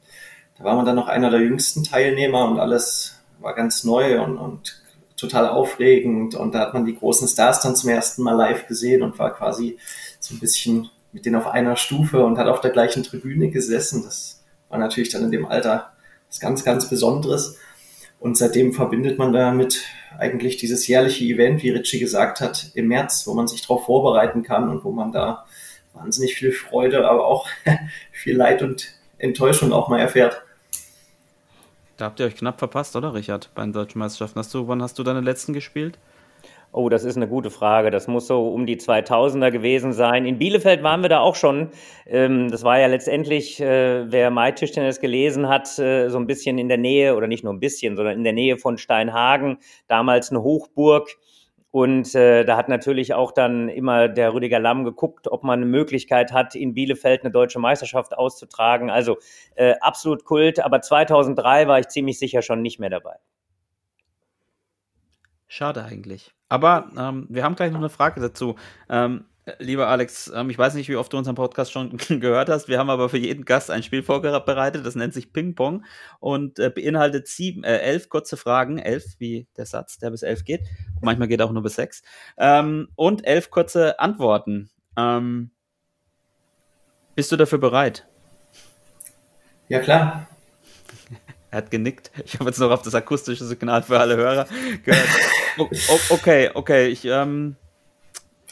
da 0.60 0.63
war 0.63 0.75
man 0.75 0.86
dann 0.86 0.96
noch 0.96 1.08
einer 1.08 1.32
der 1.32 1.42
jüngsten 1.42 1.84
Teilnehmer 1.84 2.48
und 2.48 2.60
alles 2.60 3.23
war 3.44 3.54
ganz 3.54 3.84
neu 3.84 4.22
und, 4.22 4.38
und 4.38 4.82
total 5.18 5.48
aufregend. 5.48 6.36
Und 6.36 6.56
da 6.56 6.60
hat 6.60 6.74
man 6.74 6.86
die 6.86 6.96
großen 6.96 7.28
Stars 7.28 7.62
dann 7.62 7.76
zum 7.76 7.90
ersten 7.90 8.24
Mal 8.24 8.36
live 8.36 8.68
gesehen 8.68 9.04
und 9.04 9.20
war 9.20 9.34
quasi 9.34 9.78
so 10.20 10.34
ein 10.34 10.40
bisschen 10.40 10.90
mit 11.12 11.26
denen 11.26 11.36
auf 11.36 11.48
einer 11.48 11.76
Stufe 11.76 12.26
und 12.26 12.38
hat 12.38 12.48
auf 12.48 12.62
der 12.62 12.72
gleichen 12.72 13.04
Tribüne 13.04 13.50
gesessen. 13.50 14.04
Das 14.04 14.44
war 14.70 14.80
natürlich 14.80 15.10
dann 15.10 15.24
in 15.24 15.32
dem 15.32 15.46
Alter 15.46 15.94
was 16.28 16.40
ganz, 16.40 16.64
ganz 16.64 16.90
Besonderes. 16.90 17.58
Und 18.20 18.38
seitdem 18.38 18.74
verbindet 18.74 19.20
man 19.20 19.34
damit 19.34 19.84
eigentlich 20.18 20.58
dieses 20.58 20.88
jährliche 20.88 21.26
Event, 21.26 21.62
wie 21.62 21.72
Richie 21.72 22.00
gesagt 22.00 22.42
hat, 22.42 22.72
im 22.74 22.88
März, 22.88 23.28
wo 23.28 23.34
man 23.34 23.48
sich 23.48 23.62
darauf 23.62 23.86
vorbereiten 23.86 24.44
kann 24.44 24.70
und 24.70 24.84
wo 24.84 24.92
man 24.92 25.12
da 25.12 25.46
wahnsinnig 25.94 26.36
viel 26.36 26.52
Freude, 26.52 27.08
aber 27.08 27.28
auch 27.28 27.48
viel 28.12 28.36
Leid 28.36 28.62
und 28.62 28.94
Enttäuschung 29.18 29.74
auch 29.74 29.90
mal 29.90 30.00
erfährt. 30.00 30.42
Da 31.98 32.06
habt 32.06 32.20
ihr 32.20 32.26
euch 32.26 32.36
knapp 32.36 32.60
verpasst, 32.60 32.96
oder 32.96 33.14
Richard, 33.14 33.52
bei 33.54 33.62
den 33.62 33.74
deutschen 33.74 34.00
Meisterschaften? 34.00 34.40
Hast 34.40 34.54
du, 34.54 34.68
wann 34.68 34.82
hast 34.82 34.98
du 34.98 35.04
deine 35.04 35.22
letzten 35.22 35.54
gespielt? 35.54 36.00
Oh, 36.76 36.90
das 36.90 37.04
ist 37.04 37.18
eine 37.18 37.28
gute 37.28 37.52
Frage. 37.52 37.92
Das 37.92 38.08
muss 38.08 38.26
so 38.26 38.48
um 38.48 38.66
die 38.66 38.78
2000er 38.78 39.52
gewesen 39.52 39.94
sein. 39.94 40.26
In 40.26 40.40
Bielefeld 40.40 40.82
waren 40.82 41.04
wir 41.04 41.10
da 41.10 41.20
auch 41.20 41.36
schon. 41.36 41.70
Ähm, 42.08 42.50
das 42.50 42.64
war 42.64 42.80
ja 42.80 42.88
letztendlich, 42.88 43.62
äh, 43.62 44.12
wer 44.12 44.32
Mai-Tischtennis 44.32 45.00
gelesen 45.00 45.48
hat, 45.48 45.78
äh, 45.78 46.10
so 46.10 46.18
ein 46.18 46.26
bisschen 46.26 46.58
in 46.58 46.70
der 46.70 46.80
Nähe, 46.80 47.16
oder 47.16 47.28
nicht 47.28 47.44
nur 47.44 47.54
ein 47.54 47.60
bisschen, 47.60 47.96
sondern 47.96 48.16
in 48.16 48.24
der 48.24 48.34
Nähe 48.34 48.58
von 48.58 48.80
Steinhagen. 48.80 49.60
Damals 49.88 50.32
eine 50.32 50.42
Hochburg. 50.42 51.10
Und 51.74 52.13
äh, 52.13 52.46
da 52.46 52.56
hat 52.56 52.70
natürlich 52.70 53.15
auch 53.15 53.32
dann 53.32 53.68
immer 53.68 54.08
der 54.08 54.36
Rüdiger 54.36 54.60
Lamm 54.60 54.84
geguckt, 54.84 55.27
ob 55.27 55.44
man 55.44 55.58
eine 55.58 55.65
Möglichkeit 55.65 56.32
hat, 56.32 56.53
in 56.53 56.75
Bielefeld 56.75 57.24
eine 57.24 57.32
deutsche 57.32 57.58
Meisterschaft 57.58 58.15
auszutragen. 58.15 58.92
Also 58.92 59.18
äh, 59.56 59.74
absolut 59.82 60.24
Kult. 60.24 60.63
Aber 60.63 60.82
2003 60.82 61.68
war 61.68 61.80
ich 61.80 61.88
ziemlich 61.88 62.20
sicher 62.20 62.44
schon 62.44 62.62
nicht 62.62 62.80
mehr 62.80 62.92
dabei. 62.92 63.15
Schade 65.48 65.84
eigentlich. 65.84 66.32
Aber 66.48 66.92
ähm, 66.96 67.25
wir 67.32 67.44
haben 67.44 67.56
gleich 67.56 67.72
noch 67.72 67.80
eine 67.80 67.89
Frage 67.89 68.22
dazu. 68.22 68.56
Ähm, 68.88 69.25
lieber 69.60 69.88
Alex, 69.88 70.32
ähm, 70.34 70.50
ich 70.50 70.58
weiß 70.58 70.74
nicht, 70.76 70.90
wie 70.90 70.96
oft 70.96 71.12
du 71.12 71.18
unseren 71.18 71.36
Podcast 71.36 71.72
schon 71.72 71.98
gehört 72.08 72.50
hast. 72.50 72.68
Wir 72.68 72.80
haben 72.80 72.90
aber 72.90 73.10
für 73.10 73.18
jeden 73.18 73.46
Gast 73.46 73.70
ein 73.70 73.84
Spiel 73.84 74.04
vorbereitet. 74.04 74.86
Das 74.86 74.96
nennt 74.96 75.14
sich 75.14 75.34
Ping 75.34 75.56
Pong 75.56 75.84
und 76.20 76.60
äh, 76.60 76.70
beinhaltet 76.70 77.28
sieben, 77.28 77.64
äh, 77.64 77.80
elf 77.80 78.10
kurze 78.10 78.38
Fragen. 78.38 78.78
Elf 78.78 79.04
wie 79.20 79.48
der 79.58 79.66
Satz, 79.66 79.98
der 79.98 80.12
bis 80.12 80.24
elf 80.24 80.46
geht. 80.46 80.62
Manchmal 81.02 81.28
geht 81.28 81.42
auch 81.42 81.52
nur 81.52 81.64
bis 81.64 81.76
sechs. 81.76 82.04
Ähm, 82.38 82.90
und 82.96 83.26
elf 83.26 83.50
kurze 83.50 84.00
Antworten. 84.00 84.70
Ähm, 84.98 85.52
bist 87.16 87.32
du 87.32 87.36
dafür 87.36 87.60
bereit? 87.60 88.08
Ja, 89.68 89.80
klar. 89.80 90.28
Er 91.52 91.58
hat 91.58 91.70
genickt. 91.70 92.12
Ich 92.26 92.36
habe 92.36 92.46
jetzt 92.46 92.60
noch 92.60 92.72
auf 92.72 92.82
das 92.82 92.96
akustische 92.96 93.46
Signal 93.46 93.84
für 93.84 94.00
alle 94.00 94.16
Hörer 94.16 94.48
gehört. 94.84 95.08
okay, 96.10 96.50
okay, 96.54 96.88
ich. 96.88 97.06
Ähm, 97.06 97.58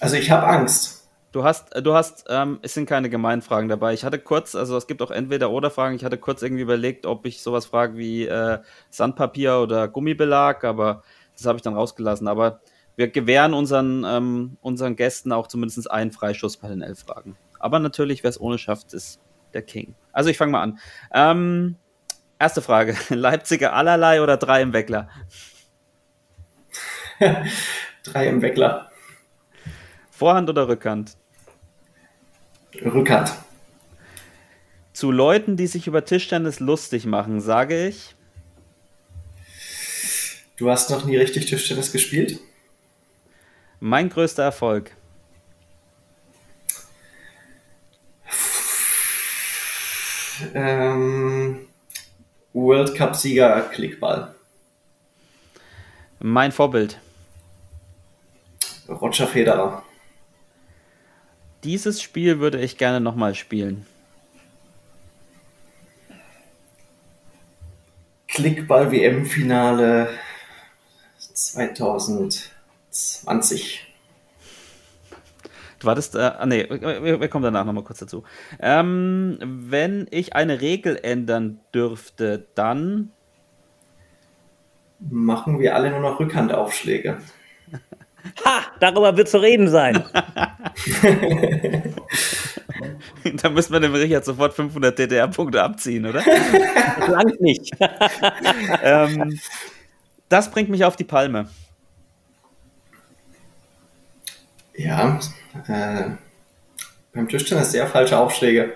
also 0.01 0.15
ich 0.17 0.29
habe 0.29 0.47
Angst. 0.47 1.09
Du 1.31 1.45
hast, 1.45 1.73
du 1.81 1.93
hast, 1.93 2.25
ähm, 2.29 2.59
es 2.61 2.73
sind 2.73 2.87
keine 2.87 3.09
Gemeinfragen 3.09 3.69
dabei. 3.69 3.93
Ich 3.93 4.03
hatte 4.03 4.19
kurz, 4.19 4.53
also 4.53 4.75
es 4.75 4.85
gibt 4.85 5.01
auch 5.01 5.11
entweder 5.11 5.49
oder 5.49 5.71
Fragen. 5.71 5.95
Ich 5.95 6.03
hatte 6.03 6.17
kurz 6.17 6.41
irgendwie 6.41 6.63
überlegt, 6.63 7.05
ob 7.05 7.25
ich 7.25 7.41
sowas 7.41 7.65
frage 7.65 7.97
wie 7.97 8.27
äh, 8.27 8.59
Sandpapier 8.89 9.59
oder 9.59 9.87
Gummibelag, 9.87 10.65
aber 10.65 11.03
das 11.37 11.45
habe 11.45 11.55
ich 11.55 11.61
dann 11.61 11.75
rausgelassen. 11.75 12.27
Aber 12.27 12.59
wir 12.97 13.07
gewähren 13.07 13.53
unseren, 13.53 14.03
ähm, 14.05 14.57
unseren 14.59 14.97
Gästen 14.97 15.31
auch 15.31 15.47
zumindest 15.47 15.89
einen 15.89 16.11
Freischuss 16.11 16.57
bei 16.57 16.67
den 16.67 16.81
elf 16.81 16.99
Fragen. 16.99 17.37
Aber 17.59 17.79
natürlich, 17.79 18.23
wer 18.23 18.29
es 18.29 18.41
ohne 18.41 18.57
schafft, 18.57 18.93
ist 18.93 19.21
der 19.53 19.61
King. 19.61 19.95
Also 20.11 20.29
ich 20.29 20.37
fange 20.37 20.51
mal 20.51 20.63
an. 20.63 20.79
Ähm, 21.13 21.77
Erste 22.41 22.63
Frage: 22.63 22.97
Leipziger 23.09 23.73
allerlei 23.73 24.19
oder 24.23 24.35
drei 24.35 24.63
im 24.63 24.73
Weckler? 24.73 25.09
drei 28.03 28.27
im 28.27 28.41
Weckler. 28.41 28.90
Vorhand 30.21 30.51
oder 30.51 30.67
Rückhand? 30.67 31.17
Rückhand. 32.85 33.33
Zu 34.93 35.09
Leuten, 35.09 35.57
die 35.57 35.65
sich 35.65 35.87
über 35.87 36.05
Tischtennis 36.05 36.59
lustig 36.59 37.07
machen, 37.07 37.41
sage 37.41 37.87
ich. 37.87 38.13
Du 40.57 40.69
hast 40.69 40.91
noch 40.91 41.05
nie 41.05 41.17
richtig 41.17 41.47
Tischtennis 41.47 41.91
gespielt? 41.91 42.39
Mein 43.79 44.09
größter 44.09 44.43
Erfolg. 44.43 44.95
Ähm, 50.53 51.67
World 52.53 52.93
Cup-Sieger 52.93 53.61
Klickball. 53.73 54.35
Mein 56.19 56.51
Vorbild. 56.51 56.99
Roger 58.87 59.25
Federer. 59.25 59.83
Dieses 61.63 62.01
Spiel 62.01 62.39
würde 62.39 62.59
ich 62.59 62.77
gerne 62.77 62.99
nochmal 62.99 63.35
spielen. 63.35 63.85
Klickball 68.27 68.91
WM-Finale 68.91 70.09
2020. 71.19 73.87
Du 75.79 75.87
wartest, 75.87 76.15
äh, 76.15 76.19
ah, 76.19 76.45
nee, 76.45 76.67
wir, 76.69 77.19
wir 77.19 77.27
kommen 77.27 77.43
danach 77.43 77.65
nochmal 77.65 77.83
kurz 77.83 77.99
dazu. 77.99 78.23
Ähm, 78.59 79.37
wenn 79.41 80.07
ich 80.11 80.35
eine 80.35 80.61
Regel 80.61 80.97
ändern 81.01 81.59
dürfte, 81.73 82.45
dann 82.55 83.11
machen 84.99 85.59
wir 85.59 85.75
alle 85.75 85.89
nur 85.89 85.99
noch 85.99 86.19
Rückhandaufschläge. 86.19 87.17
Ha, 88.45 88.63
darüber 88.79 89.17
wird 89.17 89.29
zu 89.29 89.41
reden 89.41 89.67
sein. 89.69 90.03
da 93.41 93.49
müssen 93.49 93.73
wir 93.73 93.79
dem 93.79 93.93
Richard 93.93 94.25
sofort 94.25 94.53
500 94.53 94.97
DDR-Punkte 94.97 95.61
abziehen, 95.61 96.05
oder? 96.05 96.21
Das 96.21 97.07
langt 97.07 97.41
nicht. 97.41 97.71
ähm, 98.83 99.39
das 100.29 100.51
bringt 100.51 100.69
mich 100.69 100.85
auf 100.85 100.95
die 100.95 101.03
Palme. 101.03 101.49
Ja, 104.75 105.19
äh, 105.67 106.11
beim 107.13 107.27
Tischtennis 107.27 107.71
sehr 107.71 107.87
falsche 107.87 108.17
Aufschläge. 108.17 108.73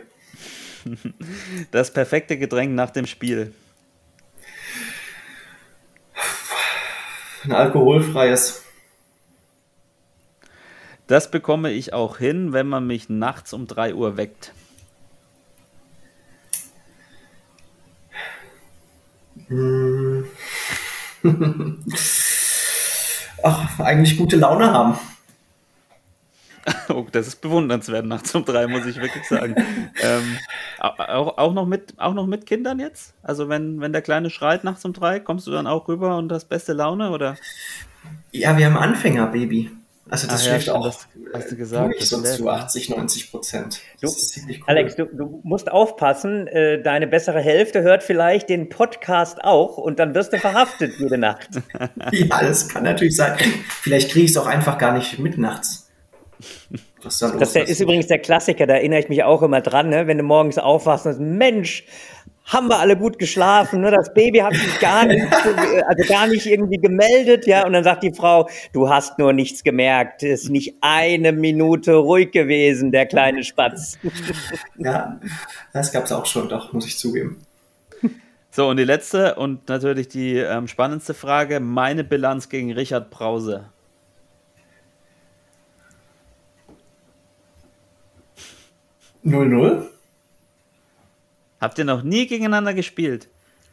Das 1.72 1.92
perfekte 1.92 2.38
Getränk 2.38 2.74
nach 2.74 2.92
dem 2.92 3.08
Spiel. 3.08 3.54
Ein 7.44 7.52
alkoholfreies. 7.54 8.65
Das 11.08 11.30
bekomme 11.30 11.72
ich 11.72 11.94
auch 11.94 12.18
hin, 12.18 12.52
wenn 12.54 12.68
man 12.68 12.88
mich 12.88 13.10
nachts 13.10 13.54
um 13.54 13.68
3 13.68 13.94
Uhr 13.94 14.18
weckt. 14.18 14.54
Ach, 23.44 23.80
eigentlich 23.80 24.18
gute 24.18 24.38
Laune 24.38 24.72
haben. 24.72 24.98
Oh, 26.90 27.06
das 27.12 27.28
ist 27.28 27.42
bewundernswert 27.42 28.08
nachts 28.08 28.34
um 28.34 28.44
drei, 28.44 28.66
muss 28.66 28.88
ich 28.88 29.00
wirklich 29.00 29.28
sagen. 29.28 29.56
ähm, 30.02 30.38
auch, 30.80 31.38
auch, 31.38 31.54
noch 31.54 31.68
mit, 31.68 31.94
auch 31.98 32.16
noch 32.16 32.26
mit 32.26 32.48
Kindern 32.48 32.80
jetzt? 32.80 33.14
Also 33.22 33.50
wenn, 33.50 33.82
wenn 33.82 33.94
der 33.94 34.02
Kleine 34.02 34.32
schreit 34.32 34.64
nachts 34.64 34.84
um 34.84 34.94
drei, 34.94 35.20
kommst 35.20 35.46
du 35.46 35.52
dann 35.52 35.68
auch 35.68 35.88
rüber 35.88 36.18
und 36.18 36.32
hast 36.32 36.46
beste 36.46 36.74
Laune, 36.74 37.12
oder? 37.12 37.36
Ja, 38.32 38.58
wir 38.58 38.66
haben 38.66 38.78
Anfängerbaby. 38.78 39.70
Also 40.08 40.28
das 40.28 40.42
Ach, 40.42 40.48
schläft 40.48 40.68
ja, 40.68 40.76
auch 40.76 40.86
das 40.86 41.08
hast 41.34 41.52
du 41.52 41.56
gesagt, 41.56 41.94
durch, 41.94 42.08
sonst 42.08 42.36
zu 42.36 42.48
80, 42.48 42.90
90 42.90 43.32
Prozent. 43.32 43.80
Du, 44.02 44.08
cool. 44.08 44.56
Alex, 44.68 44.96
du, 44.96 45.06
du, 45.06 45.40
musst 45.44 45.72
aufpassen, 45.72 46.46
äh, 46.48 46.80
deine 46.82 47.08
bessere 47.08 47.42
Hälfte 47.42 47.82
hört 47.82 48.04
vielleicht 48.04 48.50
den 48.50 48.70
Podcast 48.70 49.44
auch 49.44 49.78
und 49.78 49.98
dann 49.98 50.14
wirst 50.14 50.32
du 50.32 50.38
verhaftet 50.38 50.94
jede 51.00 51.18
Nacht. 51.18 51.50
ja, 52.12 52.42
das 52.42 52.70
kann 52.70 52.84
natürlich 52.84 53.16
sein. 53.16 53.36
Vielleicht 53.82 54.12
kriege 54.12 54.26
ich 54.26 54.32
es 54.32 54.38
auch 54.38 54.46
einfach 54.46 54.78
gar 54.78 54.94
nicht 54.94 55.18
mit 55.18 55.40
nachts. 55.40 55.90
Das, 57.02 57.20
das 57.20 57.54
der, 57.54 57.68
ist 57.68 57.80
übrigens 57.80 58.08
der 58.08 58.20
Klassiker, 58.20 58.68
da 58.68 58.76
erinnere 58.76 59.00
ich 59.00 59.10
mich 59.10 59.24
auch 59.24 59.42
immer 59.42 59.62
dran, 59.62 59.90
ne? 59.90 60.08
wenn 60.08 60.18
du 60.18 60.24
morgens 60.24 60.58
aufwachst 60.58 61.06
und 61.06 61.14
sagst, 61.14 61.22
Mensch, 61.22 61.84
haben 62.46 62.68
wir 62.68 62.80
alle 62.80 62.96
gut 62.96 63.18
geschlafen, 63.18 63.82
ne? 63.82 63.92
das 63.92 64.14
Baby 64.14 64.40
hat 64.40 64.54
sich 64.54 64.80
gar 64.80 65.06
nicht, 65.06 65.26
also 65.88 66.08
gar 66.08 66.28
nicht 66.28 66.46
irgendwie 66.46 66.78
gemeldet, 66.78 67.48
ja, 67.48 67.66
und 67.66 67.74
dann 67.74 67.84
sagt 67.84 68.04
die 68.04 68.14
Frau, 68.14 68.48
du 68.72 68.88
hast 68.88 69.18
nur 69.18 69.34
nichts 69.34 69.64
gemerkt, 69.64 70.22
ist 70.22 70.50
nicht 70.50 70.76
eine 70.82 71.32
Minute 71.32 71.96
ruhig 71.96 72.32
gewesen, 72.32 72.92
der 72.92 73.08
kleine 73.08 73.44
Spatz. 73.44 73.98
Ja, 74.78 75.20
das 75.74 75.92
gab 75.92 76.06
es 76.06 76.12
auch 76.12 76.26
schon, 76.26 76.48
doch, 76.48 76.72
muss 76.74 76.86
ich 76.86 76.98
zugeben. 76.98 77.42
So, 78.52 78.70
und 78.70 78.78
die 78.78 78.86
letzte 78.86 79.36
und 79.36 79.68
natürlich 79.68 80.08
die 80.08 80.38
ähm, 80.38 80.70
spannendste 80.70 81.14
Frage: 81.14 81.60
Meine 81.60 82.06
Bilanz 82.06 82.48
gegen 82.48 82.72
Richard 82.72 83.10
Brause. 83.10 83.66
0-0. 89.26 89.88
Habt 91.60 91.78
ihr 91.78 91.86
noch 91.86 92.04
nie 92.04 92.28
gegeneinander 92.28 92.74
gespielt? 92.74 93.30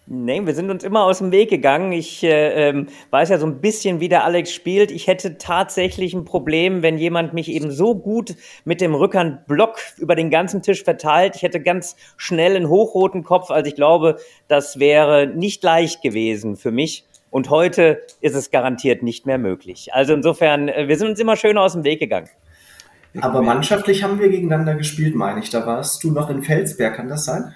Nee, 0.06 0.44
wir 0.44 0.54
sind 0.54 0.68
uns 0.68 0.82
immer 0.82 1.04
aus 1.04 1.18
dem 1.18 1.30
Weg 1.30 1.48
gegangen. 1.48 1.92
Ich 1.92 2.24
äh, 2.24 2.70
ähm, 2.70 2.88
weiß 3.10 3.28
ja 3.28 3.38
so 3.38 3.46
ein 3.46 3.60
bisschen, 3.60 4.00
wie 4.00 4.08
der 4.08 4.24
Alex 4.24 4.52
spielt. 4.52 4.90
Ich 4.90 5.06
hätte 5.06 5.38
tatsächlich 5.38 6.12
ein 6.12 6.24
Problem, 6.24 6.82
wenn 6.82 6.98
jemand 6.98 7.34
mich 7.34 7.48
eben 7.48 7.70
so 7.70 7.94
gut 7.94 8.34
mit 8.64 8.80
dem 8.80 8.94
Rückhandblock 8.96 9.78
über 9.98 10.16
den 10.16 10.28
ganzen 10.28 10.60
Tisch 10.60 10.82
verteilt. 10.82 11.36
Ich 11.36 11.42
hätte 11.42 11.60
ganz 11.60 11.94
schnell 12.16 12.56
einen 12.56 12.68
hochroten 12.68 13.22
Kopf. 13.22 13.52
Also 13.52 13.68
ich 13.68 13.76
glaube, 13.76 14.16
das 14.48 14.80
wäre 14.80 15.28
nicht 15.28 15.62
leicht 15.62 16.02
gewesen 16.02 16.56
für 16.56 16.72
mich. 16.72 17.04
Und 17.30 17.48
heute 17.48 18.02
ist 18.20 18.34
es 18.34 18.50
garantiert 18.50 19.04
nicht 19.04 19.24
mehr 19.24 19.38
möglich. 19.38 19.94
Also 19.94 20.14
insofern, 20.14 20.68
äh, 20.68 20.88
wir 20.88 20.96
sind 20.96 21.08
uns 21.08 21.20
immer 21.20 21.36
schön 21.36 21.56
aus 21.56 21.74
dem 21.74 21.84
Weg 21.84 22.00
gegangen. 22.00 22.28
Aber 23.20 23.40
mannschaftlich 23.42 24.02
haben 24.02 24.18
wir 24.18 24.30
gegeneinander 24.30 24.74
gespielt, 24.74 25.14
meine 25.14 25.40
ich. 25.40 25.50
Da 25.50 25.64
warst 25.64 26.02
du 26.02 26.10
noch 26.10 26.28
in 26.28 26.42
Felsberg, 26.42 26.96
kann 26.96 27.08
das 27.08 27.24
sein? 27.24 27.54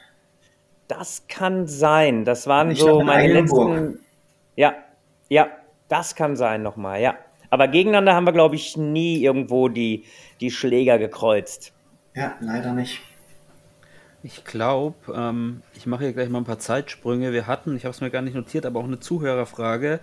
Das 0.88 1.24
kann 1.28 1.66
sein. 1.66 2.24
Das 2.24 2.46
waren 2.46 2.70
Ich 2.70 2.80
so 2.80 3.00
meine 3.02 3.22
Eilenburg. 3.22 3.70
letzten. 3.70 4.00
Ja, 4.54 4.74
ja, 5.28 5.48
das 5.88 6.14
kann 6.14 6.36
sein 6.36 6.62
nochmal, 6.62 7.00
ja. 7.00 7.16
Aber 7.50 7.68
gegeneinander 7.68 8.14
haben 8.14 8.26
wir, 8.26 8.32
glaube 8.32 8.54
ich, 8.56 8.76
nie 8.76 9.22
irgendwo 9.22 9.68
die, 9.68 10.04
die 10.40 10.50
Schläger 10.50 10.98
gekreuzt. 10.98 11.72
Ja, 12.14 12.34
leider 12.40 12.72
nicht. 12.72 13.00
Ich 14.22 14.44
glaube, 14.44 14.96
ähm, 15.14 15.62
ich 15.74 15.86
mache 15.86 16.04
hier 16.04 16.12
gleich 16.12 16.28
mal 16.28 16.38
ein 16.38 16.44
paar 16.44 16.58
Zeitsprünge. 16.58 17.32
Wir 17.32 17.46
hatten, 17.46 17.76
ich 17.76 17.84
habe 17.84 17.92
es 17.94 18.00
mir 18.00 18.10
gar 18.10 18.22
nicht 18.22 18.34
notiert, 18.34 18.66
aber 18.66 18.80
auch 18.80 18.84
eine 18.84 18.98
Zuhörerfrage. 18.98 20.00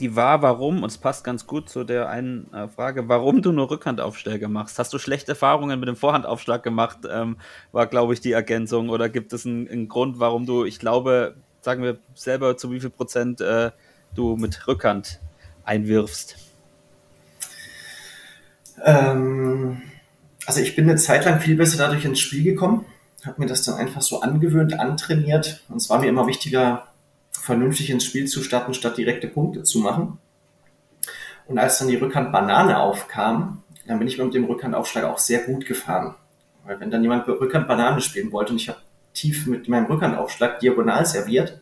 Die 0.00 0.16
war, 0.16 0.42
warum, 0.42 0.82
und 0.82 0.90
es 0.90 0.98
passt 0.98 1.22
ganz 1.22 1.46
gut 1.46 1.68
zu 1.68 1.84
der 1.84 2.08
einen 2.08 2.52
äh, 2.52 2.66
Frage, 2.66 3.08
warum 3.08 3.42
du 3.42 3.52
nur 3.52 3.70
Rückhandaufschläge 3.70 4.48
machst. 4.48 4.78
Hast 4.78 4.92
du 4.92 4.98
schlechte 4.98 5.32
Erfahrungen 5.32 5.78
mit 5.78 5.88
dem 5.88 5.94
Vorhandaufschlag 5.94 6.64
gemacht? 6.64 6.98
Ähm, 7.08 7.36
war, 7.70 7.86
glaube 7.86 8.12
ich, 8.12 8.20
die 8.20 8.32
Ergänzung. 8.32 8.88
Oder 8.88 9.08
gibt 9.08 9.32
es 9.32 9.46
einen, 9.46 9.68
einen 9.68 9.88
Grund, 9.88 10.18
warum 10.18 10.46
du, 10.46 10.64
ich 10.64 10.80
glaube, 10.80 11.36
sagen 11.60 11.82
wir 11.82 11.98
selber, 12.14 12.56
zu 12.56 12.72
wie 12.72 12.80
viel 12.80 12.90
Prozent 12.90 13.40
äh, 13.40 13.70
du 14.14 14.36
mit 14.36 14.66
Rückhand 14.66 15.20
einwirfst? 15.64 16.36
Ähm, 18.82 19.82
also 20.46 20.60
ich 20.60 20.76
bin 20.76 20.88
eine 20.88 20.98
Zeit 20.98 21.24
lang 21.24 21.40
viel 21.40 21.56
besser 21.56 21.78
dadurch 21.78 22.04
ins 22.04 22.20
Spiel 22.20 22.42
gekommen, 22.42 22.84
habe 23.24 23.40
mir 23.40 23.46
das 23.46 23.62
dann 23.62 23.76
einfach 23.76 24.02
so 24.02 24.20
angewöhnt, 24.20 24.78
antrainiert. 24.78 25.62
Und 25.68 25.76
es 25.76 25.88
war 25.88 26.00
mir 26.00 26.08
immer 26.08 26.26
wichtiger, 26.26 26.86
vernünftig 27.44 27.90
ins 27.90 28.04
Spiel 28.04 28.26
zu 28.26 28.42
starten, 28.42 28.72
statt 28.72 28.96
direkte 28.96 29.28
Punkte 29.28 29.64
zu 29.64 29.80
machen. 29.80 30.18
Und 31.46 31.58
als 31.58 31.78
dann 31.78 31.88
die 31.88 31.96
Rückhand 31.96 32.32
Banane 32.32 32.78
aufkam, 32.78 33.62
dann 33.86 33.98
bin 33.98 34.08
ich 34.08 34.16
mit 34.16 34.32
dem 34.32 34.44
Rückhandaufschlag 34.44 35.04
auch 35.04 35.18
sehr 35.18 35.40
gut 35.40 35.66
gefahren. 35.66 36.14
Weil 36.64 36.80
wenn 36.80 36.90
dann 36.90 37.02
jemand 37.02 37.28
Rückhand 37.28 37.68
Banane 37.68 38.00
spielen 38.00 38.32
wollte 38.32 38.52
und 38.52 38.60
ich 38.60 38.70
habe 38.70 38.78
tief 39.12 39.46
mit 39.46 39.68
meinem 39.68 39.84
Rückhandaufschlag 39.84 40.58
diagonal 40.60 41.04
serviert, 41.04 41.60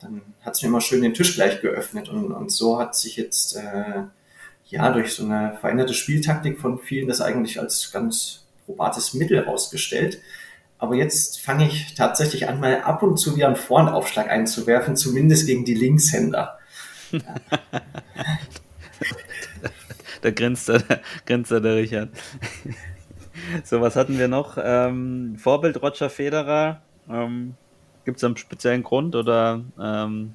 dann 0.00 0.20
hat 0.42 0.54
es 0.54 0.62
mir 0.62 0.68
immer 0.68 0.80
schön 0.80 1.00
den 1.00 1.14
Tisch 1.14 1.36
gleich 1.36 1.60
geöffnet. 1.60 2.08
Und, 2.08 2.32
und 2.32 2.50
so 2.50 2.80
hat 2.80 2.96
sich 2.96 3.16
jetzt 3.16 3.56
äh, 3.56 4.02
ja 4.66 4.90
durch 4.90 5.14
so 5.14 5.24
eine 5.24 5.56
veränderte 5.60 5.94
Spieltaktik 5.94 6.58
von 6.58 6.80
vielen 6.80 7.06
das 7.06 7.20
eigentlich 7.20 7.60
als 7.60 7.92
ganz 7.92 8.46
probates 8.66 9.14
Mittel 9.14 9.38
rausgestellt. 9.38 10.18
Aber 10.84 10.96
jetzt 10.96 11.40
fange 11.40 11.66
ich 11.66 11.94
tatsächlich 11.94 12.46
an, 12.46 12.60
mal 12.60 12.82
ab 12.82 13.02
und 13.02 13.16
zu 13.16 13.36
wieder 13.36 13.46
einen 13.46 13.56
Vorhandaufschlag 13.56 14.28
einzuwerfen, 14.28 14.96
zumindest 14.96 15.46
gegen 15.46 15.64
die 15.64 15.74
Linkshänder. 15.74 16.58
Da 20.20 20.30
grinst 20.30 20.70
der, 20.70 20.82
grinst 21.26 21.50
der, 21.50 21.60
der 21.60 21.76
Richard. 21.76 22.08
so, 23.64 23.82
was 23.82 23.94
hatten 23.94 24.18
wir 24.18 24.26
noch? 24.26 24.56
Ähm, 24.58 25.36
Vorbild 25.38 25.82
Roger 25.82 26.08
Federer. 26.08 26.80
Ähm, 27.10 27.56
Gibt 28.06 28.16
es 28.16 28.24
einen 28.24 28.38
speziellen 28.38 28.82
Grund 28.82 29.16
oder 29.16 29.62
ähm, 29.78 30.34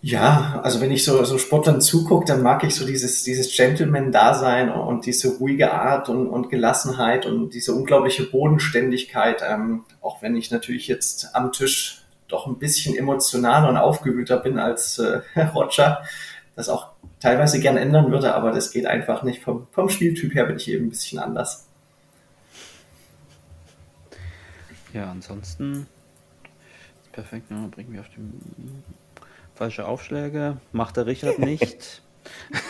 Ja, 0.00 0.60
also 0.62 0.80
wenn 0.80 0.92
ich 0.92 1.04
so, 1.04 1.24
so 1.24 1.38
Sportlern 1.38 1.80
zugucke, 1.80 2.24
dann 2.24 2.42
mag 2.42 2.62
ich 2.62 2.74
so 2.74 2.86
dieses, 2.86 3.24
dieses 3.24 3.54
Gentleman-Dasein 3.56 4.70
und 4.70 5.06
diese 5.06 5.38
ruhige 5.38 5.72
Art 5.72 6.08
und, 6.08 6.28
und 6.28 6.50
Gelassenheit 6.50 7.26
und 7.26 7.50
diese 7.50 7.74
unglaubliche 7.74 8.24
Bodenständigkeit. 8.24 9.42
Ähm, 9.44 9.84
auch 10.00 10.22
wenn 10.22 10.36
ich 10.36 10.52
natürlich 10.52 10.86
jetzt 10.86 11.34
am 11.34 11.50
Tisch 11.50 12.04
doch 12.28 12.46
ein 12.46 12.58
bisschen 12.58 12.96
emotionaler 12.96 13.68
und 13.68 13.76
aufgewühlter 13.76 14.36
bin 14.36 14.58
als 14.58 14.98
äh, 15.00 15.20
Roger, 15.54 16.02
das 16.54 16.68
auch 16.68 16.90
teilweise 17.18 17.58
gern 17.58 17.76
ändern 17.76 18.12
würde, 18.12 18.34
aber 18.34 18.52
das 18.52 18.70
geht 18.70 18.86
einfach 18.86 19.24
nicht. 19.24 19.42
Vom, 19.42 19.66
vom 19.72 19.88
Spieltyp 19.88 20.34
her 20.34 20.44
bin 20.44 20.56
ich 20.56 20.70
eben 20.70 20.86
ein 20.86 20.90
bisschen 20.90 21.18
anders. 21.18 21.68
ja, 24.92 25.10
ansonsten 25.10 25.86
perfekt, 27.12 27.50
ja, 27.50 27.66
bringen 27.70 27.92
wir 27.92 28.00
auf 28.00 28.08
die 28.10 28.20
falsche 29.58 29.86
Aufschläge. 29.86 30.56
Macht 30.72 30.96
der 30.96 31.06
Richard 31.06 31.38
nicht. 31.38 32.02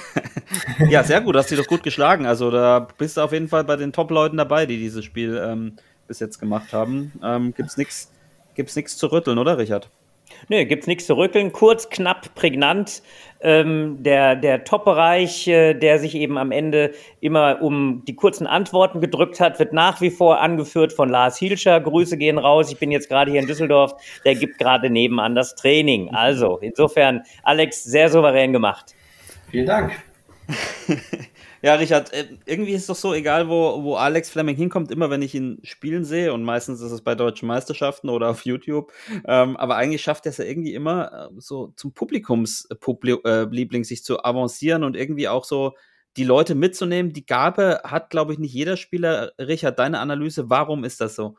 ja, 0.88 1.04
sehr 1.04 1.20
gut, 1.20 1.36
hast 1.36 1.50
du 1.50 1.56
doch 1.56 1.66
gut 1.66 1.82
geschlagen. 1.82 2.26
Also 2.26 2.50
da 2.50 2.88
bist 2.96 3.16
du 3.16 3.20
auf 3.20 3.32
jeden 3.32 3.48
Fall 3.48 3.64
bei 3.64 3.76
den 3.76 3.92
Top-Leuten 3.92 4.36
dabei, 4.36 4.66
die 4.66 4.78
dieses 4.78 5.04
Spiel 5.04 5.40
ähm, 5.42 5.76
bis 6.06 6.18
jetzt 6.20 6.38
gemacht 6.38 6.72
haben. 6.72 7.12
Ähm, 7.22 7.54
gibt's 7.54 7.76
nichts 7.76 8.10
gibt's 8.54 8.96
zu 8.96 9.06
rütteln, 9.06 9.38
oder 9.38 9.56
Richard? 9.58 9.88
Nee, 10.48 10.64
gibt's 10.64 10.86
nichts 10.86 11.06
zu 11.06 11.16
rütteln. 11.16 11.52
Kurz, 11.52 11.88
knapp, 11.88 12.34
prägnant. 12.34 13.02
Ähm, 13.40 14.02
der 14.02 14.34
der 14.34 14.64
Top-Bereich, 14.64 15.46
äh, 15.46 15.74
der 15.74 15.98
sich 16.00 16.16
eben 16.16 16.38
am 16.38 16.50
Ende 16.50 16.92
immer 17.20 17.62
um 17.62 18.02
die 18.06 18.16
kurzen 18.16 18.46
Antworten 18.48 19.00
gedrückt 19.00 19.38
hat, 19.38 19.58
wird 19.60 19.72
nach 19.72 20.00
wie 20.00 20.10
vor 20.10 20.40
angeführt 20.40 20.92
von 20.92 21.08
Lars 21.08 21.38
Hielscher. 21.38 21.80
Grüße 21.80 22.16
gehen 22.16 22.38
raus. 22.38 22.72
Ich 22.72 22.78
bin 22.78 22.90
jetzt 22.90 23.08
gerade 23.08 23.30
hier 23.30 23.40
in 23.40 23.46
Düsseldorf. 23.46 23.94
Der 24.24 24.34
gibt 24.34 24.58
gerade 24.58 24.90
nebenan 24.90 25.34
das 25.34 25.54
Training. 25.54 26.14
Also, 26.14 26.58
insofern, 26.60 27.22
Alex, 27.44 27.84
sehr 27.84 28.08
souverän 28.08 28.52
gemacht. 28.52 28.94
Vielen 29.50 29.66
Dank. 29.66 29.92
Ja, 31.62 31.74
Richard, 31.74 32.12
äh, 32.12 32.26
irgendwie 32.46 32.72
ist 32.72 32.82
es 32.82 32.86
doch 32.86 32.94
so, 32.96 33.14
egal 33.14 33.48
wo, 33.48 33.82
wo 33.82 33.96
Alex 33.96 34.30
Fleming 34.30 34.56
hinkommt, 34.56 34.92
immer 34.92 35.10
wenn 35.10 35.22
ich 35.22 35.34
ihn 35.34 35.58
spielen 35.64 36.04
sehe, 36.04 36.32
und 36.32 36.44
meistens 36.44 36.80
ist 36.80 36.92
es 36.92 37.02
bei 37.02 37.14
deutschen 37.14 37.48
Meisterschaften 37.48 38.08
oder 38.08 38.30
auf 38.30 38.44
YouTube, 38.44 38.92
ähm, 39.26 39.56
aber 39.56 39.76
eigentlich 39.76 40.02
schafft 40.02 40.26
er 40.26 40.30
es 40.30 40.38
ja 40.38 40.44
irgendwie 40.44 40.74
immer 40.74 41.30
äh, 41.30 41.34
so 41.38 41.72
zum 41.76 41.92
Publikumsliebling 41.92 43.84
sich 43.84 44.04
zu 44.04 44.22
avancieren 44.24 44.84
und 44.84 44.96
irgendwie 44.96 45.28
auch 45.28 45.44
so 45.44 45.74
die 46.16 46.24
Leute 46.24 46.54
mitzunehmen. 46.54 47.12
Die 47.12 47.26
Gabe 47.26 47.80
hat, 47.84 48.10
glaube 48.10 48.32
ich, 48.32 48.38
nicht 48.38 48.52
jeder 48.52 48.76
Spieler. 48.76 49.32
Richard, 49.38 49.78
deine 49.78 50.00
Analyse, 50.00 50.50
warum 50.50 50.84
ist 50.84 51.00
das 51.00 51.14
so? 51.14 51.36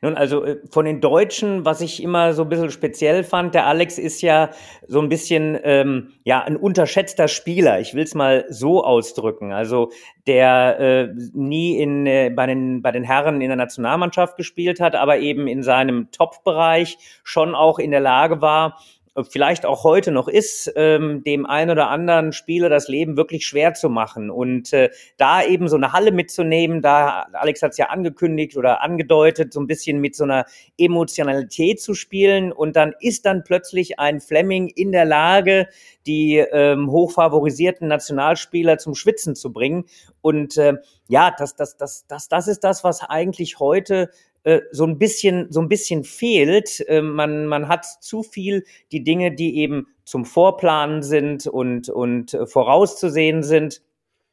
Nun, 0.00 0.16
also 0.16 0.44
äh, 0.44 0.58
von 0.70 0.84
den 0.84 1.00
Deutschen, 1.00 1.64
was 1.64 1.80
ich 1.80 2.02
immer 2.02 2.32
so 2.32 2.42
ein 2.42 2.48
bisschen 2.48 2.70
speziell 2.70 3.24
fand, 3.24 3.54
der 3.54 3.66
Alex 3.66 3.98
ist 3.98 4.22
ja 4.22 4.50
so 4.86 5.00
ein 5.00 5.08
bisschen 5.08 5.58
ähm, 5.62 6.12
ja 6.24 6.42
ein 6.42 6.56
unterschätzter 6.56 7.28
Spieler. 7.28 7.80
Ich 7.80 7.94
will 7.94 8.04
es 8.04 8.14
mal 8.14 8.46
so 8.48 8.82
ausdrücken. 8.84 9.52
Also 9.52 9.90
der 10.26 10.80
äh, 10.80 11.08
nie 11.32 11.78
in 11.78 12.06
äh, 12.06 12.30
bei 12.34 12.46
den 12.46 12.82
bei 12.82 12.92
den 12.92 13.04
Herren 13.04 13.40
in 13.40 13.48
der 13.48 13.56
Nationalmannschaft 13.56 14.36
gespielt 14.36 14.80
hat, 14.80 14.94
aber 14.94 15.18
eben 15.18 15.46
in 15.46 15.62
seinem 15.62 16.10
Top-Bereich 16.12 16.98
schon 17.22 17.54
auch 17.54 17.78
in 17.78 17.90
der 17.90 18.00
Lage 18.00 18.40
war, 18.40 18.78
vielleicht 19.24 19.66
auch 19.66 19.84
heute 19.84 20.10
noch 20.10 20.28
ist, 20.28 20.72
ähm, 20.76 21.22
dem 21.24 21.46
einen 21.46 21.70
oder 21.70 21.88
anderen 21.88 22.32
Spieler 22.32 22.68
das 22.68 22.88
Leben 22.88 23.16
wirklich 23.16 23.46
schwer 23.46 23.74
zu 23.74 23.88
machen. 23.88 24.30
Und 24.30 24.72
äh, 24.72 24.90
da 25.16 25.42
eben 25.42 25.68
so 25.68 25.76
eine 25.76 25.92
Halle 25.92 26.12
mitzunehmen, 26.12 26.82
da 26.82 27.26
Alex 27.32 27.62
hat 27.62 27.72
es 27.72 27.78
ja 27.78 27.86
angekündigt 27.86 28.56
oder 28.56 28.82
angedeutet, 28.82 29.52
so 29.52 29.60
ein 29.60 29.66
bisschen 29.66 30.00
mit 30.00 30.16
so 30.16 30.24
einer 30.24 30.46
Emotionalität 30.76 31.80
zu 31.80 31.94
spielen. 31.94 32.52
Und 32.52 32.76
dann 32.76 32.94
ist 33.00 33.26
dann 33.26 33.44
plötzlich 33.44 33.98
ein 33.98 34.20
Fleming 34.20 34.68
in 34.68 34.92
der 34.92 35.04
Lage, 35.04 35.68
die 36.06 36.36
ähm, 36.38 36.90
hochfavorisierten 36.90 37.88
Nationalspieler 37.88 38.78
zum 38.78 38.94
Schwitzen 38.94 39.34
zu 39.34 39.52
bringen. 39.52 39.84
Und 40.20 40.56
äh, 40.56 40.74
ja, 41.08 41.34
das, 41.36 41.56
das, 41.56 41.76
das, 41.76 42.06
das, 42.06 42.28
das 42.28 42.48
ist 42.48 42.64
das, 42.64 42.84
was 42.84 43.02
eigentlich 43.02 43.58
heute 43.58 44.10
äh, 44.48 44.62
so 44.72 44.86
ein 44.86 44.98
bisschen 44.98 45.52
so 45.52 45.60
ein 45.60 45.68
bisschen 45.68 46.04
fehlt. 46.04 46.82
Äh, 46.88 47.02
man 47.02 47.46
man 47.46 47.68
hat 47.68 47.84
zu 47.84 48.22
viel 48.22 48.64
die 48.92 49.04
Dinge, 49.04 49.30
die 49.30 49.58
eben 49.58 49.88
zum 50.04 50.24
Vorplanen 50.24 51.02
sind 51.02 51.46
und 51.46 51.90
und 51.90 52.32
äh, 52.32 52.46
vorauszusehen 52.46 53.42
sind. 53.42 53.82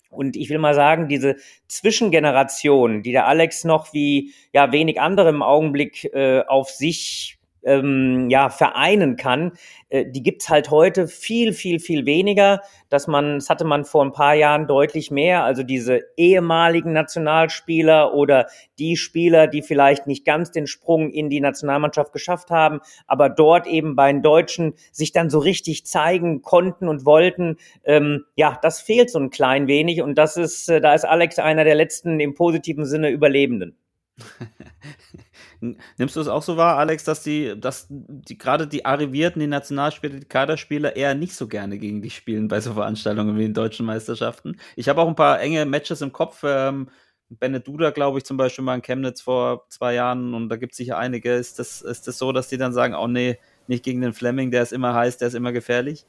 Und 0.09 0.37
ich 0.37 0.49
will 0.49 0.59
mal 0.59 0.73
sagen, 0.73 1.09
diese 1.09 1.35
Zwischengeneration, 1.67 3.03
die 3.03 3.11
der 3.11 3.27
Alex 3.27 3.65
noch 3.65 3.91
wie 3.91 4.33
ja 4.53 4.71
wenig 4.71 5.01
andere 5.01 5.27
im 5.29 5.43
Augenblick 5.43 6.05
äh, 6.13 6.43
auf 6.47 6.69
sich 6.69 7.34
ähm, 7.65 8.29
ja, 8.29 8.49
vereinen 8.49 9.17
kann, 9.17 9.51
äh, 9.89 10.05
die 10.05 10.23
gibt's 10.23 10.49
halt 10.49 10.69
heute 10.69 11.07
viel, 11.07 11.51
viel, 11.53 11.79
viel 11.79 12.05
weniger. 12.05 12.61
Dass 12.89 13.07
man, 13.07 13.39
das 13.39 13.49
hatte 13.49 13.65
man 13.65 13.83
vor 13.83 14.05
ein 14.05 14.13
paar 14.13 14.35
Jahren 14.35 14.67
deutlich 14.67 15.11
mehr. 15.11 15.43
Also 15.43 15.63
diese 15.63 16.01
ehemaligen 16.15 16.93
Nationalspieler 16.93 18.13
oder 18.13 18.47
die 18.79 18.95
Spieler, 18.95 19.47
die 19.47 19.61
vielleicht 19.61 20.07
nicht 20.07 20.25
ganz 20.25 20.51
den 20.51 20.67
Sprung 20.67 21.09
in 21.09 21.29
die 21.29 21.41
Nationalmannschaft 21.41 22.13
geschafft 22.13 22.51
haben, 22.51 22.79
aber 23.07 23.29
dort 23.29 23.67
eben 23.67 23.95
bei 23.95 24.11
den 24.11 24.21
Deutschen 24.21 24.75
sich 24.91 25.11
dann 25.11 25.29
so 25.29 25.39
richtig 25.39 25.85
zeigen 25.85 26.41
konnten 26.41 26.87
und 26.87 27.05
wollten. 27.05 27.57
Ähm, 27.83 28.25
ja, 28.35 28.57
das 28.61 28.79
fehlt 28.79 29.09
so 29.09 29.19
ein 29.19 29.31
klein 29.31 29.67
wenig 29.67 30.01
und 30.01 30.15
das 30.15 30.37
ist, 30.37 30.69
äh, 30.69 30.79
da 30.79 30.93
ist 30.93 31.05
Alex 31.05 31.39
einer 31.39 31.63
der 31.63 31.75
letzten 31.75 32.19
im 32.19 32.35
positiven 32.35 32.85
Sinne 32.85 33.09
Überlebenden. 33.09 33.75
Nimmst 35.61 36.15
du 36.15 36.21
es 36.21 36.27
auch 36.27 36.43
so 36.43 36.57
wahr, 36.57 36.77
Alex, 36.77 37.03
dass 37.03 37.23
die, 37.23 37.59
dass 37.59 37.87
die 37.89 38.37
gerade 38.37 38.67
die 38.67 38.85
Arrivierten, 38.85 39.39
die 39.39 39.47
Nationalspieler, 39.47 40.19
die 40.19 40.25
Kaderspieler 40.25 40.95
eher 40.95 41.15
nicht 41.15 41.35
so 41.35 41.47
gerne 41.47 41.77
gegen 41.77 42.01
dich 42.01 42.15
spielen 42.15 42.47
bei 42.47 42.59
so 42.61 42.73
Veranstaltungen 42.73 43.37
wie 43.37 43.43
den 43.43 43.53
deutschen 43.53 43.85
Meisterschaften? 43.85 44.57
Ich 44.75 44.89
habe 44.89 45.01
auch 45.01 45.07
ein 45.07 45.15
paar 45.15 45.39
enge 45.39 45.65
Matches 45.65 46.01
im 46.01 46.11
Kopf. 46.11 46.43
Ähm, 46.43 46.89
Bennett 47.29 47.67
Duda, 47.67 47.89
glaube 47.89 48.19
ich, 48.19 48.25
zum 48.25 48.37
Beispiel 48.37 48.63
mal 48.63 48.75
in 48.75 48.81
Chemnitz 48.81 49.21
vor 49.21 49.65
zwei 49.69 49.95
Jahren 49.95 50.33
und 50.33 50.49
da 50.49 50.57
gibt 50.57 50.73
es 50.73 50.77
sicher 50.77 50.97
einige. 50.97 51.33
Ist 51.33 51.59
das, 51.59 51.81
ist 51.81 52.07
das 52.07 52.17
so, 52.17 52.31
dass 52.31 52.47
die 52.47 52.57
dann 52.57 52.73
sagen, 52.73 52.93
oh 52.93 53.07
nee, 53.07 53.39
nicht 53.67 53.83
gegen 53.83 54.01
den 54.01 54.13
Fleming, 54.13 54.51
der 54.51 54.61
ist 54.61 54.73
immer 54.73 54.93
heiß, 54.93 55.17
der 55.17 55.29
ist 55.29 55.33
immer 55.33 55.51
gefährlich? 55.51 56.05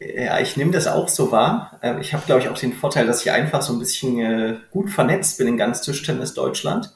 Ja, 0.00 0.40
ich 0.40 0.56
nehme 0.56 0.70
das 0.70 0.86
auch 0.86 1.08
so 1.08 1.30
wahr. 1.30 1.78
Ähm, 1.82 2.00
ich 2.00 2.14
habe, 2.14 2.24
glaube 2.24 2.40
ich, 2.40 2.48
auch 2.48 2.58
den 2.58 2.72
Vorteil, 2.72 3.06
dass 3.06 3.22
ich 3.22 3.30
einfach 3.30 3.60
so 3.60 3.74
ein 3.74 3.78
bisschen 3.78 4.18
äh, 4.18 4.56
gut 4.70 4.90
vernetzt 4.90 5.38
bin 5.38 5.46
in 5.46 5.56
ganz 5.58 5.82
Tischtennis 5.82 6.32
Deutschland. 6.32 6.94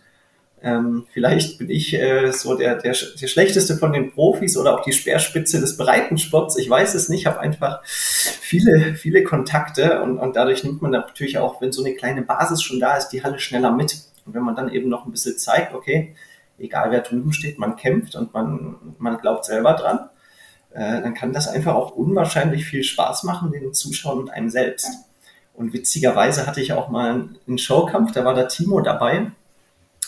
Ähm, 0.65 1.05
vielleicht 1.13 1.59
bin 1.59 1.69
ich 1.69 1.93
äh, 1.93 2.33
so 2.33 2.57
der, 2.57 2.77
der, 2.77 2.97
der 3.21 3.27
schlechteste 3.27 3.77
von 3.77 3.93
den 3.93 4.13
Profis 4.13 4.57
oder 4.57 4.75
auch 4.75 4.83
die 4.83 4.95
Speerspitze 4.95 5.61
des 5.61 5.77
Breitensports. 5.77 6.57
Ich 6.57 6.71
weiß 6.71 6.95
es 6.95 7.11
nicht, 7.11 7.27
habe 7.27 7.39
einfach 7.39 7.85
viele, 7.85 8.95
viele 8.95 9.25
Kontakte 9.25 10.01
und, 10.01 10.19
und 10.19 10.37
dadurch 10.37 10.65
nimmt 10.65 10.81
man 10.81 10.91
natürlich 10.91 11.37
auch, 11.37 11.61
wenn 11.61 11.71
so 11.71 11.85
eine 11.85 11.95
kleine 11.95 12.23
Basis 12.23 12.63
schon 12.63 12.81
da 12.81 12.97
ist, 12.97 13.09
die 13.09 13.23
Halle 13.23 13.39
schneller 13.41 13.73
mit. 13.73 14.05
Und 14.25 14.33
wenn 14.33 14.43
man 14.43 14.57
dann 14.57 14.71
eben 14.71 14.89
noch 14.89 15.05
ein 15.05 15.13
bisschen 15.13 15.37
zeigt, 15.37 15.75
okay, 15.75 16.17
egal 16.59 16.91
wer 16.91 17.03
drüben 17.03 17.35
steht, 17.35 17.59
man 17.59 17.77
kämpft 17.77 18.17
und 18.17 18.33
man, 18.33 18.77
man 18.97 19.19
glaubt 19.19 19.45
selber 19.45 19.75
dran, 19.75 20.09
äh, 20.73 21.03
dann 21.03 21.13
kann 21.13 21.35
das 21.35 21.47
einfach 21.47 21.75
auch 21.75 21.91
unwahrscheinlich 21.91 22.65
viel 22.65 22.85
Spaß 22.85 23.25
machen, 23.25 23.53
den 23.53 23.75
Zuschauern 23.75 24.19
und 24.19 24.31
einem 24.31 24.49
selbst. 24.49 24.89
Und 25.53 25.75
witzigerweise 25.75 26.47
hatte 26.47 26.63
ich 26.63 26.73
auch 26.73 26.89
mal 26.89 27.29
einen 27.47 27.59
Showkampf, 27.59 28.13
da 28.13 28.25
war 28.25 28.33
der 28.33 28.49
Timo 28.49 28.81
dabei 28.81 29.31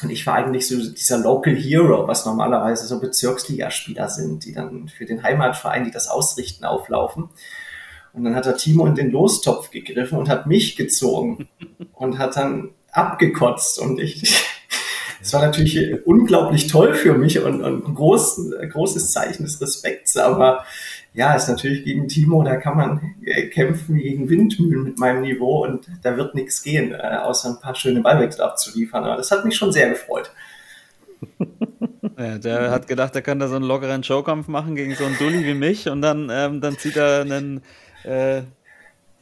und 0.03 0.11
ich 0.11 0.27
war 0.27 0.35
eigentlich 0.35 0.69
so 0.69 0.77
dieser 0.77 1.19
Local 1.19 1.55
Hero, 1.55 2.07
was 2.07 2.27
normalerweise 2.27 2.87
so 2.87 3.01
Bezirksligaspieler 3.01 4.09
sind, 4.09 4.45
die 4.45 4.53
dann 4.53 4.89
für 4.89 5.07
den 5.07 5.23
Heimatverein, 5.23 5.85
die 5.85 5.91
das 5.91 6.09
ausrichten, 6.09 6.65
auflaufen. 6.65 7.31
Und 8.13 8.25
dann 8.25 8.35
hat 8.35 8.47
der 8.47 8.57
Timo 8.57 8.87
in 8.87 8.95
den 8.95 9.11
Lostopf 9.11 9.71
gegriffen 9.71 10.19
und 10.19 10.29
hat 10.29 10.47
mich 10.47 10.77
gezogen 10.77 11.49
und 11.95 12.19
hat 12.19 12.37
dann 12.37 12.71
abgekotzt. 12.91 13.79
Und 13.79 14.01
ich, 14.01 14.43
es 15.21 15.33
war 15.33 15.43
natürlich 15.43 16.07
unglaublich 16.07 16.67
toll 16.67 16.95
für 16.95 17.15
mich 17.15 17.39
und, 17.41 17.63
und 17.63 17.87
ein 17.87 17.95
groß, 17.95 18.53
großes 18.71 19.13
Zeichen 19.13 19.45
des 19.45 19.61
Respekts. 19.61 20.17
Aber 20.17 20.65
ja, 21.17 21.35
ist 21.35 21.49
natürlich 21.49 21.83
gegen 21.83 22.09
Timo, 22.09 22.43
da 22.43 22.57
kann 22.57 22.77
man 22.77 23.15
äh, 23.25 23.47
kämpfen 23.47 23.97
gegen 23.97 24.29
Windmühlen 24.29 24.85
mit 24.85 24.99
meinem 24.99 25.23
Niveau 25.23 25.65
und 25.65 25.89
da 26.03 26.17
wird 26.19 26.35
nichts 26.35 26.63
gehen, 26.63 26.93
äh, 26.93 26.97
außer 26.97 27.49
ein 27.51 27.61
paar 27.61 27.75
schöne 27.75 28.03
Ballwechsel 28.03 28.43
abzuliefern. 28.43 29.03
Aber 29.03 29.17
das 29.17 29.31
hat 29.31 29.45
mich 29.47 29.57
schon 29.57 29.73
sehr 29.73 29.89
gefreut. 29.89 30.31
Ja, 32.19 32.39
der 32.39 32.71
hat 32.71 32.89
gedacht, 32.89 33.15
er 33.15 33.21
kann 33.21 33.39
da 33.41 33.47
so 33.47 33.57
einen 33.57 33.67
lockeren 33.67 34.03
Showkampf 34.03 34.49
machen 34.49 34.75
gegen 34.75 34.95
so 34.95 35.05
einen 35.05 35.19
Dulli 35.19 35.45
wie 35.45 35.53
mich 35.53 35.87
und 35.87 36.01
dann, 36.01 36.31
ähm, 36.33 36.63
dann 36.63 36.79
zieht 36.79 36.97
er 36.97 37.21
einen, 37.21 37.61
äh, 38.05 38.41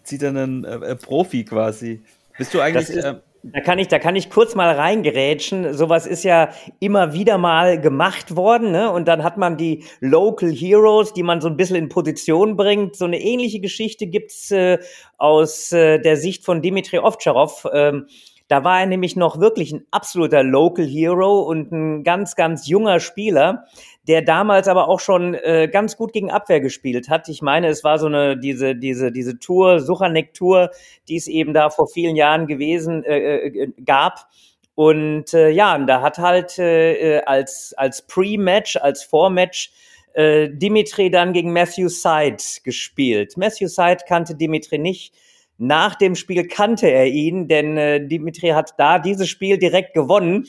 zieht 0.05 0.23
er 0.23 0.29
einen 0.29 0.63
äh, 0.63 0.95
Profi 0.95 1.45
quasi. 1.45 2.05
Bist 2.39 2.55
du 2.55 2.61
eigentlich. 2.61 2.91
Ist, 2.91 3.05
da 3.53 3.61
kann 3.61 3.79
ich, 3.79 3.89
da 3.89 3.99
kann 3.99 4.17
ich 4.17 4.31
kurz 4.31 4.55
mal 4.55 4.75
reingerätschen. 4.75 5.75
Sowas 5.75 6.07
ist 6.07 6.25
ja 6.25 6.49
immer 6.81 7.13
wieder 7.13 7.37
mal 7.37 7.79
gemacht 7.79 8.37
worden, 8.37 8.71
ne? 8.71 8.91
Und 8.91 9.07
dann 9.07 9.23
hat 9.23 9.37
man 9.37 9.59
die 9.59 9.85
Local 10.01 10.51
Heroes, 10.51 11.13
die 11.13 11.23
man 11.23 11.43
so 11.43 11.49
ein 11.49 11.57
bisschen 11.59 11.77
in 11.77 11.91
Position 11.91 12.57
bringt. 12.57 12.97
So 12.97 13.05
eine 13.05 13.21
ähnliche 13.21 13.61
Geschichte 13.61 14.07
gibt's 14.07 14.51
äh, 14.51 14.79
aus 15.19 15.73
äh, 15.73 15.99
der 15.99 16.17
Sicht 16.17 16.43
von 16.43 16.63
Dimitri 16.63 16.99
Ovtcharov. 16.99 17.67
Ähm, 17.75 18.07
da 18.49 18.65
war 18.65 18.81
er 18.81 18.87
nämlich 18.87 19.17
noch 19.17 19.41
wirklich 19.41 19.73
ein 19.73 19.87
absoluter 19.91 20.43
Local 20.43 20.87
Hero 20.87 21.41
und 21.41 21.73
ein 21.73 22.05
ganz, 22.05 22.37
ganz 22.37 22.67
junger 22.67 23.01
Spieler 23.01 23.65
der 24.07 24.23
damals 24.23 24.69
aber 24.69 24.89
auch 24.89 25.01
schon 25.01 25.35
äh, 25.35 25.69
ganz 25.71 25.97
gut 25.97 26.13
gegen 26.13 26.31
Abwehr 26.31 26.61
gespielt 26.61 27.09
hat. 27.09 27.29
Ich 27.29 27.43
meine, 27.43 27.69
es 27.69 27.85
war 27.85 27.99
so 27.99 28.07
eine 28.07 28.37
diese 28.37 28.77
diese 28.77 29.11
diese 29.11 29.39
Tour, 29.39 29.81
Suchanek 29.81 30.35
Tour, 30.35 30.71
die 31.09 31.17
es 31.17 31.27
eben 31.27 31.55
da 31.55 31.71
vor 31.71 31.89
vielen 31.89 32.17
Jahren 32.17 32.47
gewesen 32.47 33.03
äh, 33.05 33.47
äh, 33.47 33.73
gab. 33.85 34.29
Und 34.75 35.33
äh, 35.33 35.51
ja, 35.51 35.75
und 35.75 35.87
da 35.87 36.03
hat 36.03 36.19
halt 36.19 36.59
äh, 36.59 37.23
als 37.25 37.75
als 37.77 38.03
Pre-Match, 38.07 38.77
als 38.77 39.05
Vormatch 39.05 39.73
äh, 40.13 40.51
Dimitri 40.51 41.11
dann 41.11 41.33
gegen 41.33 41.53
Matthew 41.53 41.89
Side 41.89 42.43
gespielt. 42.63 43.37
Matthew 43.37 43.69
Side 43.69 43.99
kannte 44.07 44.35
Dimitri 44.35 44.79
nicht 44.79 45.15
nach 45.59 45.95
dem 45.95 46.15
Spiel 46.15 46.47
kannte 46.49 46.89
er 46.89 47.07
ihn, 47.07 47.47
denn 47.49 47.77
äh, 47.77 48.07
Dimitri 48.07 48.49
hat 48.49 48.75
da 48.77 48.99
dieses 48.99 49.29
Spiel 49.29 49.59
direkt 49.59 49.95
gewonnen. 49.95 50.47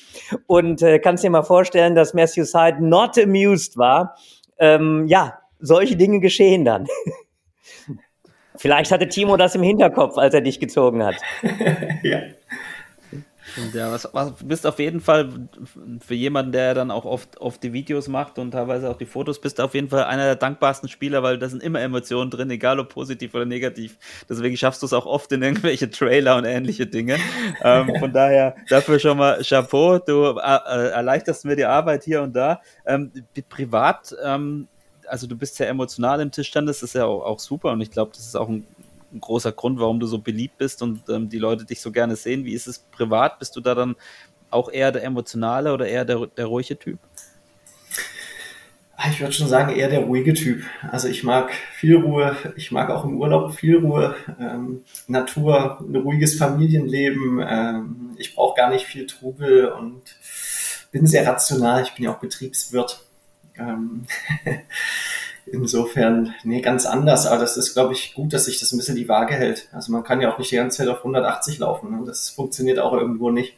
Und 0.48 0.82
äh, 0.82 1.00
kannst 1.00 1.24
dir 1.24 1.30
mal 1.30 1.44
vorstellen, 1.44 1.96
dass 1.96 2.14
Matthew 2.14 2.46
Side 2.46 2.78
not 2.80 3.18
amused 3.18 3.78
war. 3.78 4.16
Ähm, 4.58 5.06
ja, 5.08 5.40
solche 5.60 5.96
Dinge 5.96 6.20
geschehen 6.20 6.66
dann. 6.66 6.88
Vielleicht 8.58 8.92
hatte 8.92 9.08
Timo 9.08 9.38
das 9.38 9.56
im 9.56 9.64
Hinterkopf, 9.64 10.18
als 10.18 10.34
er 10.34 10.42
dich 10.42 10.60
gezogen 10.60 11.04
hat. 11.04 11.16
ja. 12.04 12.22
Ja, 13.74 13.92
was, 13.92 14.10
was 14.12 14.34
bist 14.44 14.66
auf 14.66 14.80
jeden 14.80 15.00
Fall 15.00 15.30
für 16.06 16.14
jemanden, 16.14 16.52
der 16.52 16.74
dann 16.74 16.92
auch 16.92 17.06
oft, 17.06 17.40
oft 17.40 17.62
die 17.64 17.74
Videos 17.74 18.08
macht 18.08 18.40
und 18.40 18.52
teilweise 18.52 18.90
auch 18.90 18.98
die 18.98 19.06
Fotos, 19.06 19.40
bist 19.40 19.60
du 19.60 19.64
auf 19.64 19.74
jeden 19.74 19.90
Fall 19.90 20.06
einer 20.06 20.26
der 20.26 20.36
dankbarsten 20.36 20.90
Spieler, 20.90 21.24
weil 21.24 21.38
da 21.38 21.48
sind 21.48 21.64
immer 21.64 21.80
Emotionen 21.82 22.32
drin, 22.32 22.50
egal 22.50 22.80
ob 22.80 22.90
positiv 22.90 23.34
oder 23.36 23.46
negativ. 23.46 23.98
Deswegen 24.28 24.58
schaffst 24.58 24.82
du 24.82 24.86
es 24.86 24.94
auch 24.94 25.06
oft 25.06 25.32
in 25.32 25.42
irgendwelche 25.42 25.90
Trailer 25.90 26.38
und 26.38 26.46
ähnliche 26.46 26.88
Dinge. 26.88 27.18
ähm, 27.64 27.94
von 28.00 28.12
daher 28.14 28.56
dafür 28.70 29.00
schon 29.00 29.18
mal 29.18 29.42
Chapeau. 29.44 30.00
Du 30.00 30.38
äh, 30.38 30.40
äh 30.40 30.90
erleichterst 30.90 31.46
mir 31.46 31.56
die 31.56 31.66
Arbeit 31.66 32.04
hier 32.04 32.22
und 32.22 32.36
da. 32.36 32.62
Ähm, 32.86 33.12
privat, 33.50 34.16
ähm, 34.24 34.68
also 35.08 35.28
du 35.28 35.36
bist 35.36 35.56
sehr 35.56 35.70
emotional 35.70 36.20
im 36.20 36.32
Tischstand, 36.32 36.68
das 36.68 36.84
ist 36.84 36.96
ja 36.96 37.06
auch, 37.06 37.24
auch 37.24 37.40
super 37.40 37.72
und 37.72 37.82
ich 37.82 37.92
glaube, 37.92 38.12
das 38.14 38.26
ist 38.26 38.36
auch 38.36 38.50
ein 38.50 38.66
ein 39.16 39.22
großer 39.22 39.52
Grund, 39.52 39.80
warum 39.80 40.00
du 40.00 40.06
so 40.06 40.20
beliebt 40.20 40.58
bist 40.58 40.82
und 40.82 41.10
ähm, 41.10 41.30
die 41.30 41.40
Leute 41.40 41.66
dich 41.66 41.82
so 41.82 41.92
gerne 41.92 42.16
sehen. 42.16 42.46
Wie 42.46 42.54
ist 42.54 42.68
es 42.68 42.80
privat? 42.80 43.40
Bist 43.40 43.56
du 43.56 43.62
da 43.62 43.74
dann 43.74 43.96
auch 44.52 44.70
eher 44.70 44.92
der 44.92 45.04
emotionale 45.04 45.74
oder 45.74 45.88
eher 45.88 46.06
der, 46.06 46.28
der 46.28 46.46
ruhige 46.46 46.78
Typ? 46.78 47.00
Ich 49.10 49.20
würde 49.20 49.34
schon 49.34 49.50
sagen, 49.50 49.76
eher 49.76 49.90
der 49.90 50.02
ruhige 50.02 50.34
Typ. 50.34 50.64
Also 50.90 51.10
ich 51.10 51.24
mag 51.24 51.52
viel 51.74 51.98
Ruhe, 51.98 52.36
ich 52.56 52.72
mag 52.72 52.90
auch 52.90 53.04
im 53.04 53.20
Urlaub 53.20 53.54
viel 53.54 53.78
Ruhe, 53.78 54.16
ähm, 54.40 54.84
Natur, 55.08 55.80
ein 55.82 55.96
ruhiges 55.98 56.38
Familienleben. 56.38 57.44
Ähm, 57.46 58.16
ich 58.18 58.34
brauche 58.36 58.56
gar 58.56 58.70
nicht 58.70 58.86
viel 58.86 59.06
Trubel 59.06 59.68
und 59.68 60.02
bin 60.92 61.06
sehr 61.08 61.28
rational. 61.28 61.84
Ich 61.84 61.94
bin 61.94 62.06
ja 62.06 62.14
auch 62.14 62.20
Betriebswirt. 62.20 63.06
Ähm, 63.58 64.06
Insofern, 65.48 66.34
nee, 66.44 66.62
ganz 66.62 66.86
anders. 66.86 67.28
Aber 67.28 67.42
das 67.42 67.56
ist, 67.56 67.74
glaube 67.74 67.94
ich, 67.94 68.16
gut, 68.16 68.34
dass 68.34 68.46
sich 68.46 68.60
das 68.60 68.72
ein 68.72 68.78
bisschen 68.78 68.96
die 68.96 69.08
Waage 69.08 69.36
hält. 69.36 69.70
Also 69.72 69.92
man 69.92 70.04
kann 70.04 70.22
ja 70.22 70.34
auch 70.34 70.40
nicht 70.40 70.52
die 70.52 70.56
ganze 70.56 70.78
Zeit 70.78 70.88
auf 70.88 71.00
180 71.00 71.60
laufen. 71.60 71.92
Ne? 71.92 72.04
Das 72.06 72.30
funktioniert 72.30 72.80
auch 72.80 72.94
irgendwo 72.94 73.30
nicht. 73.30 73.54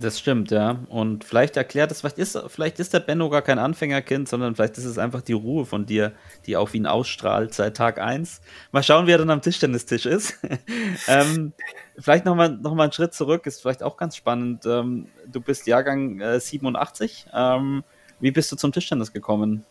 Das 0.00 0.18
stimmt, 0.18 0.50
ja. 0.50 0.78
Und 0.88 1.22
vielleicht 1.22 1.56
erklärt 1.56 1.92
es, 1.92 2.00
vielleicht 2.00 2.18
ist, 2.18 2.38
vielleicht 2.48 2.80
ist 2.80 2.94
der 2.94 3.00
Benno 3.00 3.28
gar 3.30 3.42
kein 3.42 3.58
Anfängerkind, 3.58 4.28
sondern 4.28 4.56
vielleicht 4.56 4.78
ist 4.78 4.86
es 4.86 4.98
einfach 4.98 5.20
die 5.20 5.34
Ruhe 5.34 5.66
von 5.66 5.86
dir, 5.86 6.12
die 6.46 6.56
auf 6.56 6.74
ihn 6.74 6.86
ausstrahlt 6.86 7.54
seit 7.54 7.76
Tag 7.76 8.00
1. 8.00 8.40
Mal 8.72 8.82
schauen, 8.82 9.06
wie 9.06 9.12
er 9.12 9.18
dann 9.18 9.30
am 9.30 9.42
Tischtennistisch 9.42 10.06
ist. 10.06 10.38
ähm, 11.08 11.52
vielleicht 11.98 12.24
nochmal 12.24 12.50
noch 12.50 12.74
mal 12.74 12.84
einen 12.84 12.92
Schritt 12.92 13.14
zurück, 13.14 13.46
ist 13.46 13.60
vielleicht 13.60 13.82
auch 13.82 13.96
ganz 13.96 14.16
spannend. 14.16 14.64
Ähm, 14.66 15.06
du 15.30 15.40
bist 15.40 15.66
Jahrgang 15.66 16.20
äh, 16.20 16.40
87. 16.40 17.26
Ähm, 17.32 17.84
wie 18.18 18.30
bist 18.30 18.50
du 18.50 18.56
zum 18.56 18.72
Tischtennis 18.72 19.12
gekommen? 19.12 19.64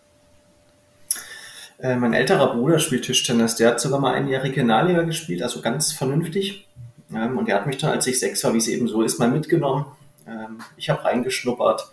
Äh, 1.81 1.95
mein 1.95 2.13
älterer 2.13 2.53
Bruder 2.53 2.79
spielt 2.79 3.05
Tischtennis. 3.05 3.55
Der 3.55 3.69
hat 3.69 3.79
sogar 3.79 3.99
mal 3.99 4.13
ein 4.13 4.27
Jahr 4.27 4.43
Regionalliga 4.43 5.01
gespielt, 5.03 5.41
also 5.41 5.61
ganz 5.61 5.91
vernünftig. 5.91 6.67
Ähm, 7.13 7.37
und 7.37 7.47
der 7.47 7.55
hat 7.55 7.67
mich 7.67 7.77
dann, 7.77 7.91
als 7.91 8.07
ich 8.07 8.19
sechs 8.19 8.43
war, 8.43 8.53
wie 8.53 8.59
es 8.59 8.67
eben 8.67 8.87
so 8.87 9.01
ist, 9.01 9.19
mal 9.19 9.29
mitgenommen. 9.29 9.85
Ähm, 10.27 10.59
ich 10.77 10.89
habe 10.89 11.03
reingeschnuppert. 11.03 11.91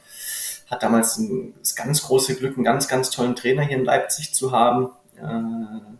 Hat 0.70 0.82
damals 0.82 1.16
ein, 1.16 1.54
das 1.60 1.74
ganz 1.74 2.02
große 2.02 2.34
Glück, 2.36 2.56
einen 2.56 2.64
ganz, 2.64 2.88
ganz 2.88 3.10
tollen 3.10 3.34
Trainer 3.34 3.62
hier 3.62 3.78
in 3.78 3.84
Leipzig 3.84 4.34
zu 4.34 4.52
haben. 4.52 4.90
Äh, 5.16 5.96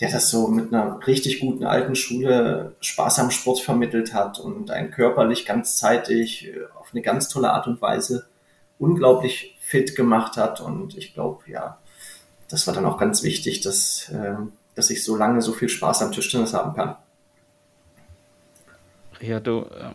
der 0.00 0.10
das 0.10 0.28
so 0.28 0.48
mit 0.48 0.72
einer 0.72 1.06
richtig 1.06 1.40
guten 1.40 1.64
alten 1.64 1.94
Schule 1.94 2.74
Spaß 2.80 3.20
am 3.20 3.30
Sport 3.30 3.60
vermittelt 3.60 4.12
hat 4.12 4.40
und 4.40 4.70
einen 4.70 4.90
körperlich 4.90 5.46
ganzzeitig 5.46 6.48
äh, 6.48 6.64
auf 6.78 6.88
eine 6.92 7.02
ganz 7.02 7.28
tolle 7.28 7.52
Art 7.52 7.68
und 7.68 7.80
Weise 7.80 8.26
unglaublich 8.78 9.56
fit 9.60 9.94
gemacht 9.94 10.36
hat. 10.36 10.60
Und 10.60 10.96
ich 10.98 11.14
glaube, 11.14 11.48
ja, 11.48 11.78
das 12.48 12.66
war 12.66 12.74
dann 12.74 12.86
auch 12.86 12.98
ganz 12.98 13.22
wichtig, 13.22 13.60
dass, 13.60 14.08
äh, 14.10 14.34
dass 14.74 14.90
ich 14.90 15.04
so 15.04 15.16
lange 15.16 15.42
so 15.42 15.52
viel 15.52 15.68
Spaß 15.68 16.02
am 16.02 16.12
Tischtennis 16.12 16.54
haben 16.54 16.74
kann. 16.74 16.96
Ja, 19.20 19.40
du, 19.40 19.66
ähm, 19.78 19.94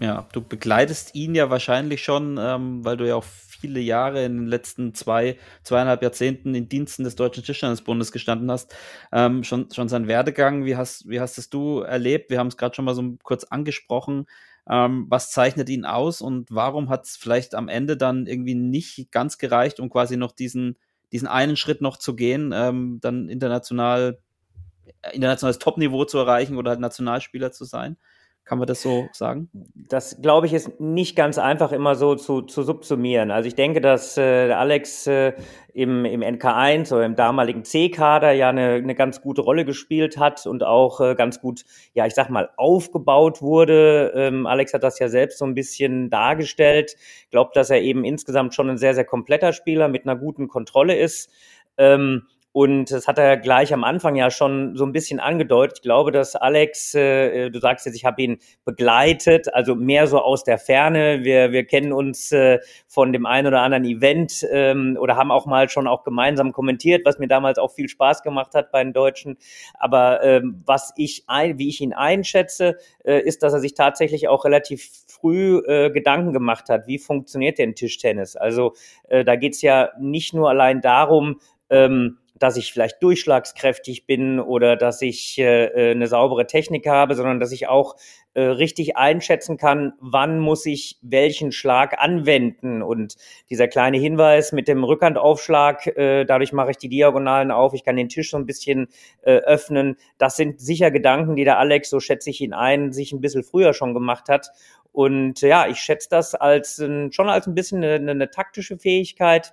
ja, 0.00 0.26
du 0.32 0.40
begleitest 0.42 1.14
ihn 1.14 1.34
ja 1.34 1.50
wahrscheinlich 1.50 2.02
schon, 2.02 2.38
ähm, 2.40 2.84
weil 2.84 2.96
du 2.96 3.06
ja 3.06 3.16
auch 3.16 3.24
viele 3.24 3.80
Jahre 3.80 4.24
in 4.24 4.36
den 4.36 4.46
letzten 4.46 4.94
zwei, 4.94 5.38
zweieinhalb 5.62 6.02
Jahrzehnten 6.02 6.54
in 6.54 6.68
Diensten 6.68 7.04
des 7.04 7.16
Deutschen 7.16 7.44
Tischtennisbundes 7.44 8.12
gestanden 8.12 8.50
hast. 8.50 8.74
Ähm, 9.12 9.44
schon, 9.44 9.70
schon 9.72 9.88
sein 9.88 10.06
Werdegang, 10.06 10.64
wie 10.64 10.76
hast, 10.76 11.08
wie 11.08 11.20
hast 11.20 11.38
es 11.38 11.48
du 11.48 11.80
erlebt? 11.80 12.30
Wir 12.30 12.38
haben 12.38 12.48
es 12.48 12.56
gerade 12.56 12.74
schon 12.74 12.84
mal 12.84 12.94
so 12.94 13.16
kurz 13.22 13.44
angesprochen. 13.44 14.26
Ähm, 14.68 15.06
was 15.08 15.30
zeichnet 15.30 15.68
ihn 15.68 15.84
aus 15.84 16.20
und 16.20 16.50
warum 16.50 16.88
hat 16.88 17.04
es 17.04 17.16
vielleicht 17.16 17.54
am 17.54 17.68
Ende 17.68 17.96
dann 17.96 18.26
irgendwie 18.26 18.54
nicht 18.54 19.10
ganz 19.10 19.38
gereicht, 19.38 19.78
um 19.80 19.90
quasi 19.90 20.16
noch 20.16 20.32
diesen, 20.32 20.76
diesen 21.14 21.28
einen 21.28 21.56
Schritt 21.56 21.80
noch 21.80 21.96
zu 21.96 22.16
gehen, 22.16 22.50
ähm, 22.52 22.98
dann 23.00 23.28
international, 23.28 24.18
äh, 25.02 25.14
internationales 25.14 25.60
Topniveau 25.60 26.04
zu 26.04 26.18
erreichen 26.18 26.56
oder 26.56 26.72
halt 26.72 26.80
Nationalspieler 26.80 27.52
zu 27.52 27.64
sein? 27.64 27.96
Kann 28.44 28.58
man 28.58 28.66
das 28.66 28.82
so 28.82 29.08
sagen? 29.12 29.48
Das, 29.88 30.20
glaube 30.20 30.46
ich, 30.46 30.52
ist 30.52 30.78
nicht 30.78 31.16
ganz 31.16 31.38
einfach 31.38 31.72
immer 31.72 31.94
so 31.94 32.14
zu, 32.14 32.42
zu 32.42 32.62
subsumieren. 32.62 33.30
Also 33.30 33.46
ich 33.46 33.54
denke, 33.54 33.80
dass 33.80 34.18
äh, 34.18 34.52
Alex 34.52 35.06
äh, 35.06 35.32
im, 35.72 36.04
im 36.04 36.20
NK1 36.20 36.92
oder 36.92 37.06
im 37.06 37.16
damaligen 37.16 37.64
C-Kader 37.64 38.32
ja 38.32 38.50
eine, 38.50 38.74
eine 38.74 38.94
ganz 38.94 39.22
gute 39.22 39.40
Rolle 39.40 39.64
gespielt 39.64 40.18
hat 40.18 40.46
und 40.46 40.62
auch 40.62 41.00
äh, 41.00 41.14
ganz 41.14 41.40
gut, 41.40 41.64
ja, 41.94 42.04
ich 42.04 42.14
sag 42.14 42.28
mal, 42.28 42.50
aufgebaut 42.58 43.40
wurde. 43.40 44.12
Ähm, 44.14 44.46
Alex 44.46 44.74
hat 44.74 44.82
das 44.82 44.98
ja 44.98 45.08
selbst 45.08 45.38
so 45.38 45.46
ein 45.46 45.54
bisschen 45.54 46.10
dargestellt. 46.10 46.96
Ich 47.22 47.30
glaube, 47.30 47.52
dass 47.54 47.70
er 47.70 47.80
eben 47.80 48.04
insgesamt 48.04 48.54
schon 48.54 48.68
ein 48.68 48.78
sehr, 48.78 48.94
sehr 48.94 49.06
kompletter 49.06 49.54
Spieler 49.54 49.88
mit 49.88 50.06
einer 50.06 50.16
guten 50.16 50.48
Kontrolle 50.48 50.96
ist. 50.96 51.30
Ähm, 51.78 52.26
und 52.56 52.92
das 52.92 53.08
hat 53.08 53.18
er 53.18 53.36
gleich 53.36 53.74
am 53.74 53.82
Anfang 53.82 54.14
ja 54.14 54.30
schon 54.30 54.76
so 54.76 54.86
ein 54.86 54.92
bisschen 54.92 55.18
angedeutet. 55.18 55.78
Ich 55.78 55.82
glaube, 55.82 56.12
dass 56.12 56.36
Alex, 56.36 56.94
äh, 56.94 57.50
du 57.50 57.58
sagst 57.58 57.84
jetzt, 57.84 57.96
ich 57.96 58.04
habe 58.04 58.22
ihn 58.22 58.38
begleitet, 58.64 59.52
also 59.52 59.74
mehr 59.74 60.06
so 60.06 60.20
aus 60.20 60.44
der 60.44 60.58
Ferne. 60.58 61.24
Wir, 61.24 61.50
wir 61.50 61.64
kennen 61.64 61.92
uns 61.92 62.30
äh, 62.30 62.60
von 62.86 63.12
dem 63.12 63.26
einen 63.26 63.48
oder 63.48 63.62
anderen 63.62 63.84
Event 63.84 64.46
ähm, 64.52 64.96
oder 65.00 65.16
haben 65.16 65.32
auch 65.32 65.46
mal 65.46 65.68
schon 65.68 65.88
auch 65.88 66.04
gemeinsam 66.04 66.52
kommentiert, 66.52 67.04
was 67.04 67.18
mir 67.18 67.26
damals 67.26 67.58
auch 67.58 67.72
viel 67.72 67.88
Spaß 67.88 68.22
gemacht 68.22 68.54
hat 68.54 68.70
bei 68.70 68.84
den 68.84 68.92
Deutschen. 68.92 69.36
Aber 69.76 70.22
ähm, 70.22 70.62
was 70.64 70.92
ich 70.96 71.24
ein, 71.26 71.58
wie 71.58 71.68
ich 71.68 71.80
ihn 71.80 71.92
einschätze, 71.92 72.76
äh, 73.02 73.18
ist, 73.18 73.42
dass 73.42 73.52
er 73.52 73.58
sich 73.58 73.74
tatsächlich 73.74 74.28
auch 74.28 74.44
relativ 74.44 74.88
früh 75.08 75.58
äh, 75.66 75.90
Gedanken 75.90 76.32
gemacht 76.32 76.68
hat, 76.68 76.86
wie 76.86 77.00
funktioniert 77.00 77.58
denn 77.58 77.74
Tischtennis? 77.74 78.36
Also 78.36 78.74
äh, 79.08 79.24
da 79.24 79.34
geht's 79.34 79.60
ja 79.60 79.90
nicht 79.98 80.34
nur 80.34 80.50
allein 80.50 80.80
darum, 80.80 81.40
ähm, 81.68 82.18
dass 82.36 82.56
ich 82.56 82.72
vielleicht 82.72 83.02
durchschlagskräftig 83.02 84.06
bin 84.06 84.40
oder 84.40 84.76
dass 84.76 85.00
ich 85.02 85.38
äh, 85.38 85.66
äh, 85.66 85.90
eine 85.92 86.08
saubere 86.08 86.46
Technik 86.46 86.86
habe, 86.86 87.14
sondern 87.14 87.38
dass 87.38 87.52
ich 87.52 87.68
auch 87.68 87.94
äh, 88.34 88.42
richtig 88.42 88.96
einschätzen 88.96 89.56
kann, 89.56 89.92
wann 90.00 90.40
muss 90.40 90.66
ich 90.66 90.98
welchen 91.00 91.52
Schlag 91.52 91.96
anwenden. 91.98 92.82
Und 92.82 93.14
dieser 93.50 93.68
kleine 93.68 93.98
Hinweis 93.98 94.50
mit 94.50 94.66
dem 94.66 94.82
Rückhandaufschlag, 94.82 95.86
äh, 95.96 96.24
dadurch 96.24 96.52
mache 96.52 96.72
ich 96.72 96.76
die 96.76 96.88
Diagonalen 96.88 97.52
auf, 97.52 97.72
ich 97.72 97.84
kann 97.84 97.96
den 97.96 98.08
Tisch 98.08 98.30
so 98.30 98.36
ein 98.36 98.46
bisschen 98.46 98.88
äh, 99.22 99.36
öffnen. 99.36 99.96
Das 100.18 100.36
sind 100.36 100.60
sicher 100.60 100.90
Gedanken, 100.90 101.36
die 101.36 101.44
der 101.44 101.58
Alex, 101.58 101.88
so 101.88 102.00
schätze 102.00 102.30
ich 102.30 102.40
ihn 102.40 102.52
ein, 102.52 102.92
sich 102.92 103.12
ein 103.12 103.20
bisschen 103.20 103.44
früher 103.44 103.72
schon 103.74 103.94
gemacht 103.94 104.28
hat. 104.28 104.50
Und 104.90 105.40
ja, 105.40 105.68
ich 105.68 105.78
schätze 105.78 106.08
das 106.10 106.34
als 106.34 106.76
schon 106.76 107.28
als 107.28 107.46
ein 107.46 107.54
bisschen 107.54 107.82
eine, 107.82 108.10
eine 108.10 108.30
taktische 108.30 108.78
Fähigkeit 108.78 109.52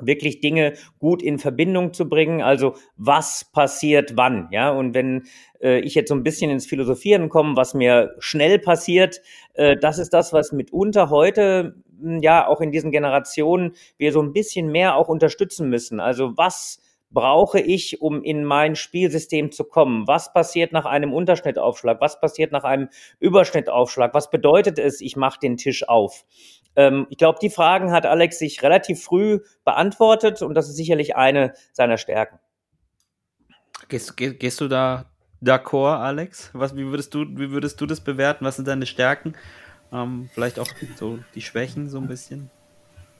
wirklich 0.00 0.40
Dinge 0.40 0.74
gut 0.98 1.22
in 1.22 1.38
Verbindung 1.38 1.92
zu 1.92 2.08
bringen. 2.08 2.42
Also 2.42 2.74
was 2.96 3.50
passiert 3.52 4.12
wann, 4.16 4.48
ja? 4.50 4.70
Und 4.70 4.94
wenn 4.94 5.24
äh, 5.60 5.80
ich 5.80 5.94
jetzt 5.94 6.08
so 6.08 6.14
ein 6.14 6.22
bisschen 6.22 6.50
ins 6.50 6.66
Philosophieren 6.66 7.28
komme, 7.28 7.56
was 7.56 7.74
mir 7.74 8.14
schnell 8.18 8.58
passiert, 8.58 9.20
äh, 9.54 9.76
das 9.76 9.98
ist 9.98 10.12
das, 10.12 10.32
was 10.32 10.52
mitunter 10.52 11.10
heute 11.10 11.76
hm, 12.00 12.20
ja 12.20 12.46
auch 12.46 12.60
in 12.60 12.72
diesen 12.72 12.90
Generationen 12.90 13.72
wir 13.96 14.12
so 14.12 14.22
ein 14.22 14.32
bisschen 14.32 14.70
mehr 14.70 14.96
auch 14.96 15.08
unterstützen 15.08 15.68
müssen. 15.68 16.00
Also 16.00 16.36
was 16.36 16.80
brauche 17.10 17.60
ich, 17.60 18.02
um 18.02 18.22
in 18.22 18.44
mein 18.44 18.76
Spielsystem 18.76 19.50
zu 19.50 19.64
kommen? 19.64 20.06
Was 20.06 20.32
passiert 20.32 20.72
nach 20.72 20.84
einem 20.84 21.12
Unterschnittaufschlag? 21.12 22.00
Was 22.00 22.20
passiert 22.20 22.52
nach 22.52 22.64
einem 22.64 22.88
Überschnittaufschlag? 23.18 24.12
Was 24.14 24.30
bedeutet 24.30 24.78
es, 24.78 25.00
ich 25.00 25.16
mache 25.16 25.40
den 25.40 25.56
Tisch 25.56 25.88
auf? 25.88 26.24
Ähm, 26.78 27.08
ich 27.10 27.18
glaube, 27.18 27.40
die 27.42 27.50
Fragen 27.50 27.90
hat 27.90 28.06
Alex 28.06 28.38
sich 28.38 28.62
relativ 28.62 29.02
früh 29.02 29.40
beantwortet 29.64 30.42
und 30.42 30.54
das 30.54 30.68
ist 30.68 30.76
sicherlich 30.76 31.16
eine 31.16 31.52
seiner 31.72 31.98
Stärken. 31.98 32.38
Gehst, 33.88 34.16
geh, 34.16 34.34
gehst 34.34 34.60
du 34.60 34.68
da 34.68 35.06
d'accord, 35.42 35.98
Alex? 35.98 36.50
Was, 36.52 36.76
wie, 36.76 36.86
würdest 36.86 37.12
du, 37.14 37.24
wie 37.30 37.50
würdest 37.50 37.80
du 37.80 37.86
das 37.86 38.00
bewerten? 38.00 38.44
Was 38.44 38.56
sind 38.56 38.68
deine 38.68 38.86
Stärken? 38.86 39.34
Ähm, 39.92 40.30
vielleicht 40.32 40.60
auch 40.60 40.68
so 40.96 41.18
die 41.34 41.42
Schwächen 41.42 41.88
so 41.88 41.98
ein 41.98 42.06
bisschen? 42.06 42.48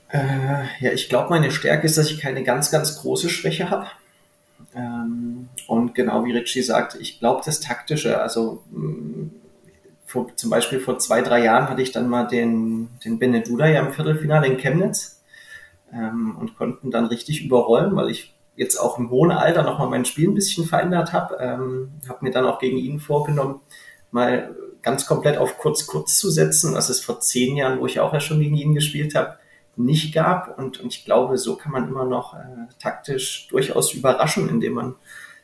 Äh, 0.07 0.63
ja, 0.79 0.91
ich 0.93 1.09
glaube, 1.09 1.29
meine 1.29 1.51
Stärke 1.51 1.85
ist, 1.85 1.97
dass 1.97 2.09
ich 2.09 2.21
keine 2.21 2.43
ganz, 2.43 2.71
ganz 2.71 3.01
große 3.01 3.29
Schwäche 3.29 3.69
habe. 3.69 3.87
Ähm, 4.73 5.49
und 5.67 5.95
genau 5.95 6.23
wie 6.23 6.31
Richie 6.31 6.61
sagt, 6.61 6.95
ich 6.95 7.19
glaube 7.19 7.41
das 7.43 7.59
Taktische. 7.59 8.21
Also 8.21 8.63
mh, 8.71 8.87
mm, 8.87 9.31
vor, 10.09 10.35
zum 10.35 10.49
Beispiel 10.49 10.79
vor 10.79 10.97
zwei, 10.97 11.21
drei 11.21 11.43
Jahren 11.43 11.69
hatte 11.69 11.83
ich 11.83 11.91
dann 11.91 12.09
mal 12.09 12.23
den, 12.23 12.89
den 13.05 13.19
Beneduda 13.19 13.67
ja 13.67 13.81
im 13.81 13.93
Viertelfinale 13.93 14.47
in 14.47 14.57
Chemnitz 14.57 15.21
ähm, 15.93 16.35
und 16.35 16.57
konnten 16.57 16.89
dann 16.89 17.05
richtig 17.05 17.45
überrollen, 17.45 17.95
weil 17.95 18.09
ich 18.09 18.33
jetzt 18.55 18.77
auch 18.77 18.97
im 18.97 19.11
hohen 19.11 19.31
Alter 19.31 19.61
nochmal 19.61 19.87
mein 19.87 20.05
Spiel 20.05 20.27
ein 20.27 20.33
bisschen 20.33 20.65
verändert 20.65 21.13
habe. 21.13 21.37
Ähm, 21.39 21.91
habe 22.09 22.25
mir 22.25 22.31
dann 22.31 22.47
auch 22.47 22.57
gegen 22.57 22.77
ihn 22.77 22.99
vorgenommen, 22.99 23.61
mal 24.09 24.55
ganz 24.81 25.05
komplett 25.05 25.37
auf 25.37 25.59
kurz-kurz 25.59 26.17
zu 26.17 26.31
setzen, 26.31 26.73
was 26.73 26.89
es 26.89 27.01
vor 27.01 27.19
zehn 27.19 27.55
Jahren, 27.55 27.79
wo 27.79 27.85
ich 27.85 27.99
auch 27.99 28.11
ja 28.11 28.19
schon 28.19 28.39
gegen 28.39 28.57
ihn 28.57 28.73
gespielt 28.73 29.13
habe, 29.13 29.37
nicht 29.75 30.11
gab. 30.11 30.57
Und, 30.57 30.79
und 30.79 30.91
ich 30.91 31.05
glaube, 31.05 31.37
so 31.37 31.55
kann 31.55 31.71
man 31.71 31.87
immer 31.87 32.05
noch 32.05 32.33
äh, 32.33 32.67
taktisch 32.81 33.47
durchaus 33.49 33.93
überraschen, 33.93 34.49
indem 34.49 34.73
man 34.73 34.95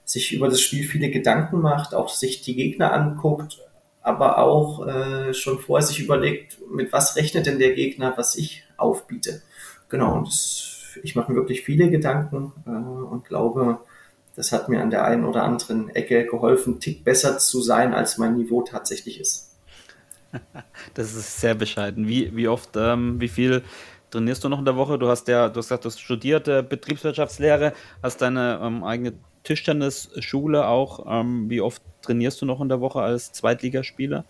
sich 0.05 0.33
über 0.33 0.49
das 0.49 0.59
Spiel 0.59 0.83
viele 0.87 1.11
Gedanken 1.11 1.61
macht, 1.61 1.93
auch 1.93 2.09
sich 2.09 2.41
die 2.41 2.55
Gegner 2.55 2.93
anguckt, 2.93 3.59
aber 4.05 4.37
auch 4.37 4.85
äh, 4.85 5.33
schon 5.33 5.57
vorher 5.57 5.85
sich 5.85 5.99
überlegt, 5.99 6.59
mit 6.69 6.93
was 6.93 7.15
rechnet 7.15 7.47
denn 7.47 7.57
der 7.57 7.73
Gegner, 7.73 8.13
was 8.17 8.35
ich 8.35 8.63
aufbiete. 8.77 9.41
Genau, 9.89 10.13
und 10.15 10.27
das, 10.27 10.99
ich 11.01 11.15
mache 11.15 11.31
mir 11.31 11.37
wirklich 11.39 11.63
viele 11.63 11.89
Gedanken 11.89 12.53
äh, 12.67 12.69
und 12.69 13.25
glaube, 13.25 13.79
das 14.35 14.51
hat 14.51 14.69
mir 14.69 14.79
an 14.79 14.91
der 14.91 15.05
einen 15.05 15.25
oder 15.25 15.43
anderen 15.43 15.89
Ecke 15.89 16.23
geholfen, 16.27 16.79
Tick 16.79 17.03
besser 17.03 17.39
zu 17.39 17.61
sein, 17.61 17.95
als 17.95 18.19
mein 18.19 18.35
Niveau 18.35 18.61
tatsächlich 18.61 19.19
ist. 19.19 19.55
Das 20.93 21.15
ist 21.15 21.41
sehr 21.41 21.55
bescheiden. 21.55 22.07
Wie, 22.07 22.35
wie 22.35 22.47
oft, 22.47 22.69
ähm, 22.75 23.19
wie 23.19 23.27
viel 23.27 23.63
trainierst 24.11 24.43
du 24.43 24.49
noch 24.49 24.59
in 24.59 24.65
der 24.65 24.75
Woche? 24.75 24.99
Du 24.99 25.07
hast 25.07 25.27
ja, 25.27 25.49
du 25.49 25.57
hast 25.57 25.67
gesagt, 25.67 25.85
du 25.85 25.89
hast 25.89 25.99
studiert 25.99 26.47
äh, 26.47 26.61
Betriebswirtschaftslehre, 26.61 27.73
hast 28.03 28.21
deine 28.21 28.59
ähm, 28.61 28.83
eigene 28.83 29.13
Tischtennisschule 29.45 30.67
auch. 30.67 31.05
Ähm, 31.07 31.49
wie 31.49 31.61
oft 31.61 31.81
trainierst 32.01 32.41
du 32.41 32.45
noch 32.45 32.59
in 32.59 32.69
der 32.69 32.81
Woche 32.81 33.01
als 33.01 33.31
Zweitligaspieler? 33.31 34.25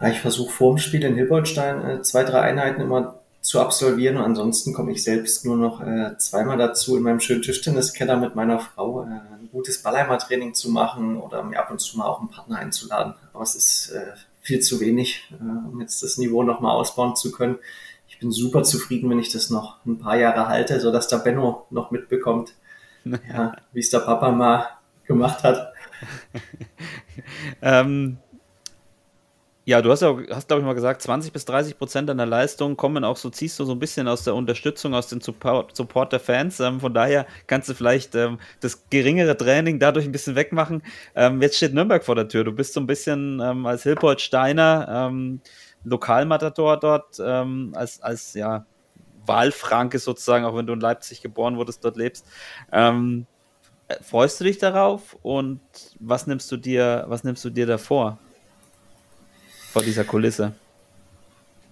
Ja, 0.00 0.08
ich 0.08 0.20
versuche 0.20 0.50
vor 0.50 0.72
dem 0.72 0.78
Spiel 0.78 1.04
in 1.04 1.14
Hilbertstein 1.14 1.84
äh, 1.84 2.02
zwei, 2.02 2.24
drei 2.24 2.40
Einheiten 2.40 2.80
immer 2.80 3.20
zu 3.42 3.60
absolvieren 3.60 4.16
und 4.16 4.24
ansonsten 4.24 4.74
komme 4.74 4.92
ich 4.92 5.02
selbst 5.02 5.44
nur 5.46 5.56
noch 5.56 5.80
äh, 5.80 6.16
zweimal 6.18 6.58
dazu, 6.58 6.96
in 6.96 7.02
meinem 7.02 7.20
schönen 7.20 7.42
Tischtenniskeller 7.42 8.16
mit 8.16 8.34
meiner 8.34 8.60
Frau 8.60 9.02
äh, 9.02 9.06
ein 9.06 9.48
gutes 9.50 9.82
Ballheimer-Training 9.82 10.54
zu 10.54 10.70
machen 10.70 11.16
oder 11.16 11.42
mir 11.42 11.58
ab 11.58 11.70
und 11.70 11.80
zu 11.80 11.96
mal 11.96 12.06
auch 12.06 12.20
einen 12.20 12.28
Partner 12.28 12.58
einzuladen. 12.58 13.14
Aber 13.32 13.42
es 13.42 13.54
ist 13.54 13.90
äh, 13.90 14.12
viel 14.42 14.60
zu 14.60 14.80
wenig, 14.80 15.32
äh, 15.32 15.68
um 15.70 15.80
jetzt 15.80 16.02
das 16.02 16.18
Niveau 16.18 16.42
nochmal 16.42 16.76
ausbauen 16.76 17.16
zu 17.16 17.32
können. 17.32 17.58
Ich 18.08 18.18
bin 18.18 18.30
super 18.30 18.62
zufrieden, 18.62 19.08
wenn 19.08 19.20
ich 19.20 19.32
das 19.32 19.48
noch 19.48 19.76
ein 19.86 19.98
paar 19.98 20.18
Jahre 20.18 20.48
halte, 20.48 20.78
sodass 20.80 21.08
der 21.08 21.18
Benno 21.18 21.66
noch 21.70 21.90
mitbekommt, 21.90 22.52
ja, 23.28 23.56
wie 23.72 23.80
es 23.80 23.90
der 23.90 24.00
Papa 24.00 24.30
mal 24.30 24.66
gemacht 25.06 25.42
hat. 25.42 25.72
ähm, 27.62 28.18
ja, 29.66 29.82
du 29.82 29.90
hast 29.90 30.00
ja, 30.00 30.16
hast 30.30 30.48
glaube 30.48 30.62
ich 30.62 30.66
mal 30.66 30.74
gesagt, 30.74 31.02
20 31.02 31.32
bis 31.32 31.44
30 31.44 31.78
Prozent 31.78 32.08
deiner 32.08 32.26
Leistung 32.26 32.76
kommen 32.76 33.04
auch 33.04 33.16
so, 33.16 33.30
ziehst 33.30 33.58
du 33.60 33.64
so 33.64 33.72
ein 33.72 33.78
bisschen 33.78 34.08
aus 34.08 34.24
der 34.24 34.34
Unterstützung, 34.34 34.94
aus 34.94 35.08
dem 35.08 35.20
Support, 35.20 35.76
Support 35.76 36.12
der 36.12 36.18
Fans. 36.20 36.58
Ähm, 36.60 36.80
von 36.80 36.92
daher 36.92 37.26
kannst 37.46 37.68
du 37.68 37.74
vielleicht 37.74 38.14
ähm, 38.14 38.38
das 38.60 38.88
geringere 38.90 39.36
Training 39.36 39.78
dadurch 39.78 40.06
ein 40.06 40.12
bisschen 40.12 40.34
wegmachen. 40.34 40.82
Ähm, 41.14 41.40
jetzt 41.42 41.56
steht 41.56 41.74
Nürnberg 41.74 42.02
vor 42.04 42.16
der 42.16 42.26
Tür. 42.26 42.42
Du 42.42 42.52
bist 42.52 42.72
so 42.72 42.80
ein 42.80 42.86
bisschen 42.86 43.40
ähm, 43.40 43.66
als 43.66 43.82
Hilpold 43.84 44.20
Steiner 44.20 45.08
ähm, 45.08 45.40
Lokalmatador 45.84 46.78
dort, 46.78 47.20
ähm, 47.24 47.72
als, 47.76 48.02
als 48.02 48.34
ja, 48.34 48.66
Wahlfranke 49.26 49.98
sozusagen, 49.98 50.44
auch 50.44 50.56
wenn 50.56 50.66
du 50.66 50.72
in 50.72 50.80
Leipzig 50.80 51.22
geboren 51.22 51.56
wurdest, 51.56 51.84
dort 51.84 51.96
lebst. 51.96 52.26
Ähm, 52.72 53.26
freust 54.02 54.40
du 54.40 54.44
dich 54.44 54.58
darauf 54.58 55.16
und 55.22 55.60
was 55.98 56.26
nimmst 56.26 56.50
du 56.52 56.56
dir, 56.56 57.04
was 57.08 57.24
nimmst 57.24 57.44
du 57.44 57.50
dir 57.50 57.66
davor? 57.66 58.18
Vor 59.72 59.82
dieser 59.82 60.04
Kulisse? 60.04 60.52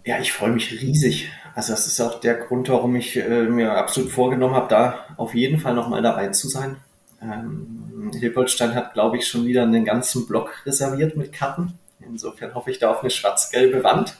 Ja, 0.05 0.19
ich 0.19 0.33
freue 0.33 0.53
mich 0.53 0.71
riesig. 0.81 1.31
Also 1.55 1.73
das 1.73 1.87
ist 1.87 2.01
auch 2.01 2.21
der 2.21 2.35
Grund, 2.35 2.69
warum 2.69 2.95
ich 2.97 3.17
äh, 3.17 3.43
mir 3.43 3.73
absolut 3.73 4.13
vorgenommen 4.13 4.55
habe, 4.55 4.69
da 4.69 5.05
auf 5.17 5.35
jeden 5.35 5.59
Fall 5.59 5.75
nochmal 5.75 6.03
dabei 6.03 6.29
zu 6.29 6.49
sein. 6.49 6.77
Ähm, 7.21 8.13
Hilpolstein 8.19 8.75
hat, 8.75 8.95
glaube 8.95 9.19
ich, 9.19 9.27
schon 9.27 9.45
wieder 9.45 9.65
einen 9.65 9.85
ganzen 9.85 10.27
Block 10.27 10.65
reserviert 10.65 11.17
mit 11.17 11.33
Karten. 11.33 11.79
Insofern 12.01 12.55
hoffe 12.55 12.71
ich 12.71 12.79
da 12.79 12.91
auf 12.91 13.01
eine 13.01 13.11
schwarz-gelbe 13.11 13.83
Wand. 13.83 14.17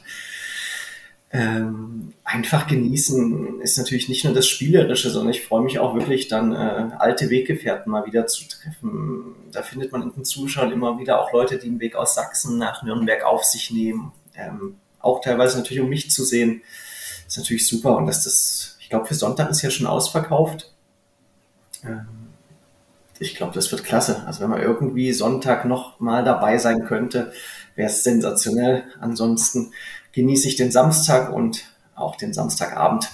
Ähm, 1.31 2.13
einfach 2.23 2.65
genießen 2.65 3.61
ist 3.61 3.77
natürlich 3.77 4.09
nicht 4.09 4.23
nur 4.23 4.33
das 4.33 4.47
Spielerische, 4.47 5.11
sondern 5.11 5.31
ich 5.31 5.45
freue 5.45 5.61
mich 5.61 5.77
auch 5.77 5.93
wirklich 5.93 6.27
dann 6.27 6.53
äh, 6.53 6.89
alte 6.97 7.29
Weggefährten 7.29 7.91
mal 7.91 8.05
wieder 8.07 8.25
zu 8.25 8.47
treffen. 8.47 9.35
Da 9.51 9.61
findet 9.61 9.91
man 9.91 10.01
in 10.01 10.11
den 10.11 10.25
Zuschauern 10.25 10.71
immer 10.71 10.97
wieder 10.97 11.21
auch 11.21 11.31
Leute, 11.31 11.59
die 11.59 11.69
den 11.69 11.79
Weg 11.79 11.95
aus 11.95 12.15
Sachsen 12.15 12.57
nach 12.57 12.81
Nürnberg 12.81 13.23
auf 13.23 13.43
sich 13.43 13.69
nehmen. 13.69 14.11
Ähm, 14.35 14.77
auch 14.99 15.21
teilweise 15.21 15.57
natürlich, 15.57 15.83
um 15.83 15.89
mich 15.89 16.09
zu 16.09 16.23
sehen. 16.23 16.63
ist 17.27 17.37
natürlich 17.37 17.67
super. 17.67 17.95
Und 17.97 18.07
dass 18.07 18.23
das, 18.23 18.77
ich 18.79 18.89
glaube, 18.89 19.05
für 19.05 19.15
Sonntag 19.15 19.51
ist 19.51 19.61
ja 19.61 19.69
schon 19.69 19.87
ausverkauft. 19.87 20.73
Ähm, 21.83 22.07
ich 23.19 23.35
glaube, 23.35 23.53
das 23.53 23.71
wird 23.71 23.83
klasse. 23.83 24.23
Also 24.25 24.41
wenn 24.41 24.49
man 24.49 24.61
irgendwie 24.61 25.11
Sonntag 25.13 25.65
noch 25.65 25.99
mal 25.99 26.23
dabei 26.23 26.57
sein 26.57 26.85
könnte, 26.85 27.33
wäre 27.75 27.89
es 27.89 28.03
sensationell. 28.03 28.83
Ansonsten 28.99 29.73
genieße 30.13 30.47
ich 30.47 30.55
den 30.55 30.71
Samstag 30.71 31.33
und 31.33 31.65
auch 31.95 32.15
den 32.15 32.33
Samstagabend. 32.33 33.09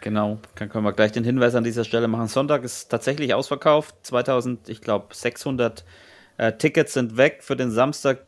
Genau, 0.00 0.38
dann 0.54 0.70
können 0.70 0.84
wir 0.84 0.92
gleich 0.92 1.12
den 1.12 1.24
Hinweis 1.24 1.54
an 1.54 1.64
dieser 1.64 1.84
Stelle 1.84 2.08
machen. 2.08 2.26
Sonntag 2.28 2.64
ist 2.64 2.88
tatsächlich 2.88 3.34
ausverkauft. 3.34 3.94
2000, 4.02 4.68
ich 4.68 4.80
glaube, 4.80 5.14
600 5.14 5.84
äh, 6.38 6.52
Tickets 6.54 6.94
sind 6.94 7.18
weg. 7.18 7.42
Für 7.42 7.56
den 7.56 7.70
Samstag 7.70 8.24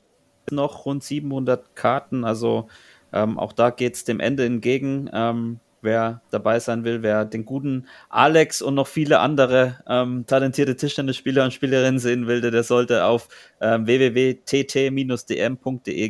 noch 0.50 0.84
rund 0.84 1.02
700 1.02 1.74
Karten. 1.74 2.24
Also 2.24 2.68
ähm, 3.12 3.38
auch 3.38 3.52
da 3.54 3.70
geht 3.70 3.94
es 3.94 4.04
dem 4.04 4.20
Ende 4.20 4.44
entgegen. 4.44 5.08
Ähm, 5.12 5.60
wer 5.80 6.20
dabei 6.30 6.60
sein 6.60 6.84
will, 6.84 7.02
wer 7.02 7.24
den 7.24 7.46
guten 7.46 7.86
Alex 8.08 8.60
und 8.62 8.74
noch 8.74 8.86
viele 8.86 9.18
andere 9.20 9.78
ähm, 9.88 10.26
talentierte 10.26 10.76
Tischtennisspieler 10.76 11.44
und 11.44 11.52
Spielerinnen 11.52 11.98
sehen 11.98 12.26
will, 12.26 12.40
der 12.40 12.62
sollte 12.62 13.04
auf 13.04 13.28
ähm, 13.60 13.86
www.tt-dm.de 13.86 14.48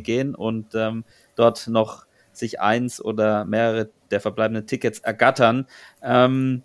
gehen 0.00 0.34
und 0.34 0.74
ähm, 0.74 1.04
dort 1.34 1.68
noch 1.68 2.06
sich 2.32 2.60
eins 2.60 3.04
oder 3.04 3.44
mehrere 3.44 3.90
der 4.10 4.20
verbleibenden 4.20 4.66
Tickets 4.66 5.00
ergattern. 5.00 5.66
Ähm, 6.02 6.62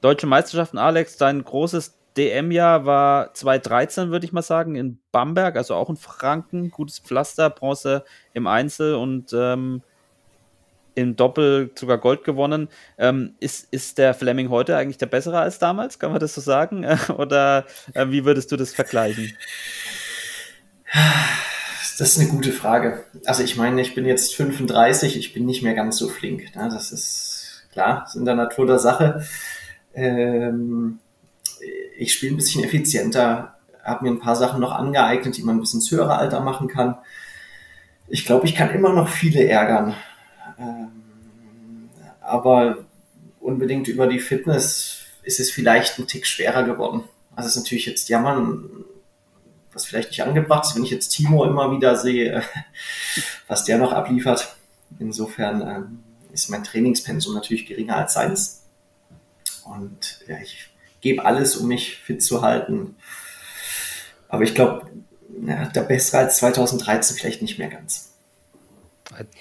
Deutsche 0.00 0.26
Meisterschaften, 0.26 0.78
Alex, 0.78 1.16
dein 1.16 1.42
großes 1.42 1.98
DM-Jahr 2.16 2.86
war 2.86 3.34
2013, 3.34 4.10
würde 4.10 4.26
ich 4.26 4.32
mal 4.32 4.42
sagen, 4.42 4.74
in 4.74 4.98
Bamberg, 5.12 5.56
also 5.56 5.74
auch 5.74 5.90
in 5.90 5.96
Franken. 5.96 6.70
Gutes 6.70 6.98
Pflaster, 6.98 7.50
Bronze 7.50 8.04
im 8.32 8.46
Einzel 8.46 8.94
und 8.94 9.32
ähm, 9.32 9.82
im 10.94 11.14
Doppel 11.14 11.70
sogar 11.76 11.98
Gold 11.98 12.24
gewonnen. 12.24 12.68
Ähm, 12.98 13.34
ist, 13.38 13.72
ist 13.72 13.98
der 13.98 14.14
Fleming 14.14 14.50
heute 14.50 14.76
eigentlich 14.76 14.98
der 14.98 15.06
bessere 15.06 15.38
als 15.38 15.60
damals? 15.60 15.98
Kann 15.98 16.10
man 16.10 16.20
das 16.20 16.34
so 16.34 16.40
sagen? 16.40 16.84
Oder 17.16 17.66
äh, 17.94 18.06
wie 18.08 18.24
würdest 18.24 18.50
du 18.50 18.56
das 18.56 18.74
vergleichen? 18.74 19.36
Das 21.98 22.00
ist 22.00 22.18
eine 22.18 22.28
gute 22.28 22.52
Frage. 22.52 23.04
Also 23.24 23.42
ich 23.42 23.56
meine, 23.56 23.80
ich 23.80 23.94
bin 23.94 24.04
jetzt 24.04 24.34
35, 24.34 25.16
ich 25.16 25.32
bin 25.32 25.46
nicht 25.46 25.62
mehr 25.62 25.74
ganz 25.74 25.96
so 25.96 26.08
flink. 26.08 26.54
Ne? 26.54 26.68
Das 26.70 26.92
ist 26.92 27.64
klar, 27.72 28.04
ist 28.06 28.16
in 28.16 28.24
der 28.24 28.34
Natur 28.34 28.66
der 28.66 28.78
Sache. 28.78 29.24
Ähm, 29.94 30.98
ich 31.96 32.12
spiele 32.12 32.34
ein 32.34 32.36
bisschen 32.36 32.64
effizienter, 32.64 33.56
habe 33.82 34.04
mir 34.04 34.10
ein 34.10 34.20
paar 34.20 34.36
Sachen 34.36 34.60
noch 34.60 34.72
angeeignet, 34.72 35.36
die 35.36 35.42
man 35.42 35.56
ein 35.56 35.60
bisschen 35.60 35.80
ins 35.80 35.90
höhere 35.90 36.16
Alter 36.16 36.40
machen 36.40 36.68
kann. 36.68 36.96
Ich 38.08 38.24
glaube, 38.24 38.46
ich 38.46 38.54
kann 38.54 38.70
immer 38.70 38.92
noch 38.92 39.08
viele 39.08 39.44
ärgern. 39.44 39.94
Ähm, 40.58 40.88
aber 42.20 42.78
unbedingt 43.40 43.88
über 43.88 44.06
die 44.06 44.20
Fitness 44.20 45.04
ist 45.22 45.40
es 45.40 45.50
vielleicht 45.50 45.98
ein 45.98 46.06
Tick 46.06 46.26
schwerer 46.26 46.62
geworden. 46.64 47.04
Also 47.34 47.48
es 47.48 47.56
ist 47.56 47.62
natürlich 47.62 47.86
jetzt 47.86 48.08
jammern, 48.08 48.84
was 49.72 49.84
vielleicht 49.84 50.10
nicht 50.10 50.22
angebracht 50.22 50.66
ist, 50.66 50.76
wenn 50.76 50.84
ich 50.84 50.90
jetzt 50.90 51.10
Timo 51.10 51.44
immer 51.44 51.70
wieder 51.70 51.96
sehe, 51.96 52.42
was 53.48 53.64
der 53.64 53.78
noch 53.78 53.92
abliefert. 53.92 54.56
Insofern 54.98 55.60
ähm, 55.62 56.04
ist 56.32 56.48
mein 56.48 56.64
Trainingspensum 56.64 57.34
natürlich 57.34 57.66
geringer 57.66 57.96
als 57.96 58.14
seins. 58.14 58.62
Und 59.64 60.20
ja, 60.26 60.38
ich 60.38 60.70
gebe 61.00 61.24
alles, 61.24 61.56
um 61.56 61.68
mich 61.68 61.96
fit 61.98 62.22
zu 62.22 62.42
halten. 62.42 62.96
Aber 64.28 64.42
ich 64.42 64.54
glaube, 64.54 64.86
ja, 65.46 65.66
der 65.66 65.82
bessere 65.82 66.18
als 66.18 66.38
2013 66.38 67.16
vielleicht 67.16 67.42
nicht 67.42 67.58
mehr 67.58 67.68
ganz. 67.68 68.07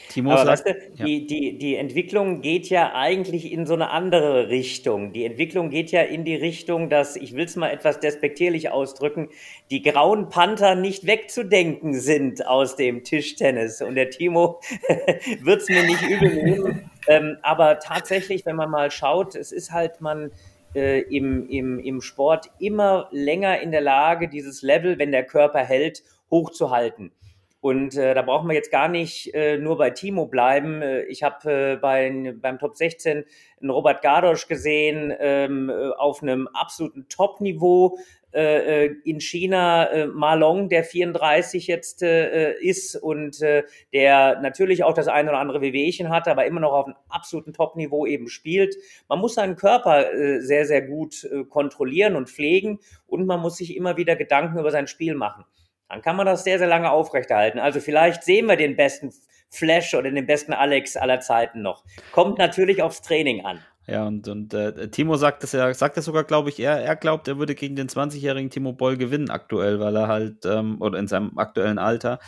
Timo 0.10 0.32
Aber 0.32 0.46
sagt, 0.46 0.66
weißt 0.66 0.66
du, 0.66 1.00
ja. 1.00 1.06
die, 1.06 1.28
die, 1.28 1.58
die 1.58 1.76
Entwicklung 1.76 2.42
geht 2.42 2.70
ja 2.70 2.94
eigentlich 2.96 3.52
in 3.52 3.66
so 3.66 3.74
eine 3.74 3.90
andere 3.90 4.50
Richtung. 4.50 5.12
Die 5.12 5.26
Entwicklung 5.26 5.70
geht 5.70 5.92
ja 5.92 6.02
in 6.02 6.24
die 6.24 6.36
Richtung, 6.36 6.90
dass, 6.90 7.16
ich 7.16 7.36
will 7.36 7.46
es 7.46 7.56
mal 7.56 7.70
etwas 7.70 8.00
despektierlich 8.00 8.70
ausdrücken, 8.70 9.30
die 9.70 9.82
grauen 9.82 10.30
Panther 10.30 10.76
nicht 10.76 11.06
wegzudenken 11.06 11.94
sind 11.94 12.48
aus 12.48 12.76
dem 12.76 13.04
Tischtennis. 13.04 13.82
Und 13.82 13.96
der 13.96 14.10
Timo 14.10 14.62
wird 15.42 15.62
es 15.62 15.70
mir 15.70 15.84
nicht 15.84 16.02
übel 16.02 16.44
nehmen. 16.44 16.90
Ähm, 17.08 17.38
aber 17.42 17.80
tatsächlich, 17.80 18.46
wenn 18.46 18.56
man 18.56 18.70
mal 18.70 18.90
schaut, 18.92 19.36
es 19.36 19.52
ist 19.52 19.72
halt, 19.72 20.02
man 20.02 20.32
äh, 20.76 21.02
im, 21.02 21.48
im, 21.50 21.80
im 21.80 22.02
Sport 22.02 22.52
immer 22.60 23.08
länger 23.12 23.60
in 23.60 23.72
der 23.72 23.82
Lage, 23.82 24.30
dieses 24.30 24.62
Level, 24.62 24.98
wenn 25.00 25.12
der 25.12 25.26
Körper 25.26 25.60
hält, 25.60 26.04
hochzuhalten. 26.30 27.12
Und 27.60 27.98
äh, 27.98 28.14
da 28.14 28.22
brauchen 28.22 28.48
wir 28.48 28.56
jetzt 28.56 28.72
gar 28.72 28.88
nicht 28.88 29.34
äh, 29.34 29.58
nur 29.58 29.78
bei 29.78 29.90
Timo 29.90 30.28
bleiben. 30.28 30.82
Äh, 30.82 31.04
ich 31.04 31.24
habe 31.24 31.52
äh, 31.52 31.76
bei, 31.76 32.34
beim 32.40 32.60
Top 32.60 32.76
16 32.76 33.26
einen 33.60 33.70
Robert 33.70 34.02
Gardosch 34.02 34.48
gesehen 34.48 35.14
ähm, 35.20 35.70
äh, 35.70 35.90
auf 35.98 36.22
einem 36.22 36.48
absoluten 36.48 37.08
Top-Niveau. 37.10 37.98
Äh, 38.34 38.86
äh, 38.86 38.96
in 39.04 39.20
China 39.20 39.86
äh, 39.90 40.06
Malong, 40.06 40.70
der 40.70 40.84
34 40.84 41.66
jetzt 41.66 42.04
äh, 42.04 42.54
ist 42.60 42.96
und 42.96 43.42
äh, 43.42 43.64
der 43.94 44.40
natürlich 44.42 44.84
auch 44.84 44.94
das 44.94 45.08
eine 45.08 45.30
oder 45.30 45.40
andere 45.40 45.62
Wehwehchen 45.62 46.10
hat, 46.10 46.28
aber 46.28 46.46
immer 46.46 46.60
noch 46.60 46.74
auf 46.74 46.86
einem 46.86 46.96
absoluten 47.10 47.54
Top-Niveau 47.54 48.06
eben 48.06 48.28
spielt. 48.28 48.76
Man 49.08 49.20
muss 49.20 49.36
seinen 49.36 49.56
Körper 49.56 50.14
äh, 50.14 50.42
sehr, 50.42 50.66
sehr 50.66 50.84
gut 50.84 51.24
äh, 51.24 51.46
kontrollieren 51.46 52.16
und 52.16 52.30
pflegen 52.30 52.80
und 53.08 53.26
man 53.26 53.40
muss 53.40 53.58
sich 53.58 53.76
immer 53.76 53.96
wieder 53.98 54.16
Gedanken 54.16 54.60
über 54.60 54.72
sein 54.72 54.88
Spiel 54.88 55.16
machen 55.16 55.46
dann 55.90 56.02
kann 56.02 56.16
man 56.16 56.26
das 56.26 56.44
sehr, 56.44 56.60
sehr 56.60 56.68
lange 56.68 56.92
aufrechterhalten. 56.92 57.60
Also 57.60 57.80
vielleicht 57.80 58.24
sehen 58.24 58.48
wir 58.48 58.56
den 58.56 58.76
besten 58.76 59.14
Flash 59.50 59.94
oder 59.94 60.12
den 60.12 60.26
besten 60.26 60.54
Alex 60.54 60.98
aller 60.98 61.20
Zeiten 61.20 61.62
noch. 61.62 61.84
Kommt 62.12 62.38
natürlich 62.38 62.82
aufs 62.82 63.02
Training 63.02 63.46
an. 63.46 63.60
Ja, 63.88 64.06
und, 64.06 64.28
und 64.28 64.54
äh, 64.54 64.90
Timo 64.90 65.16
sagt 65.16 65.44
das 65.44 65.54
ja, 65.54 65.74
sagt 65.74 65.96
das 65.96 66.04
sogar, 66.04 66.26
glaube 66.26 66.50
ich, 66.50 66.60
er, 66.60 66.82
er 66.82 66.98
glaubt, 66.98 67.30
er 67.30 67.38
würde 67.40 67.56
gegen 67.56 67.78
den 67.78 67.88
20-jährigen 67.88 68.50
Timo 68.50 68.74
Boll 68.74 68.98
gewinnen 68.98 69.30
aktuell, 69.30 69.80
weil 69.80 69.96
er 69.96 70.10
halt, 70.10 70.46
ähm, 70.46 70.82
oder 70.82 71.00
in 71.00 71.08
seinem 71.08 71.38
aktuellen 71.38 71.80
Alter. 71.80 72.20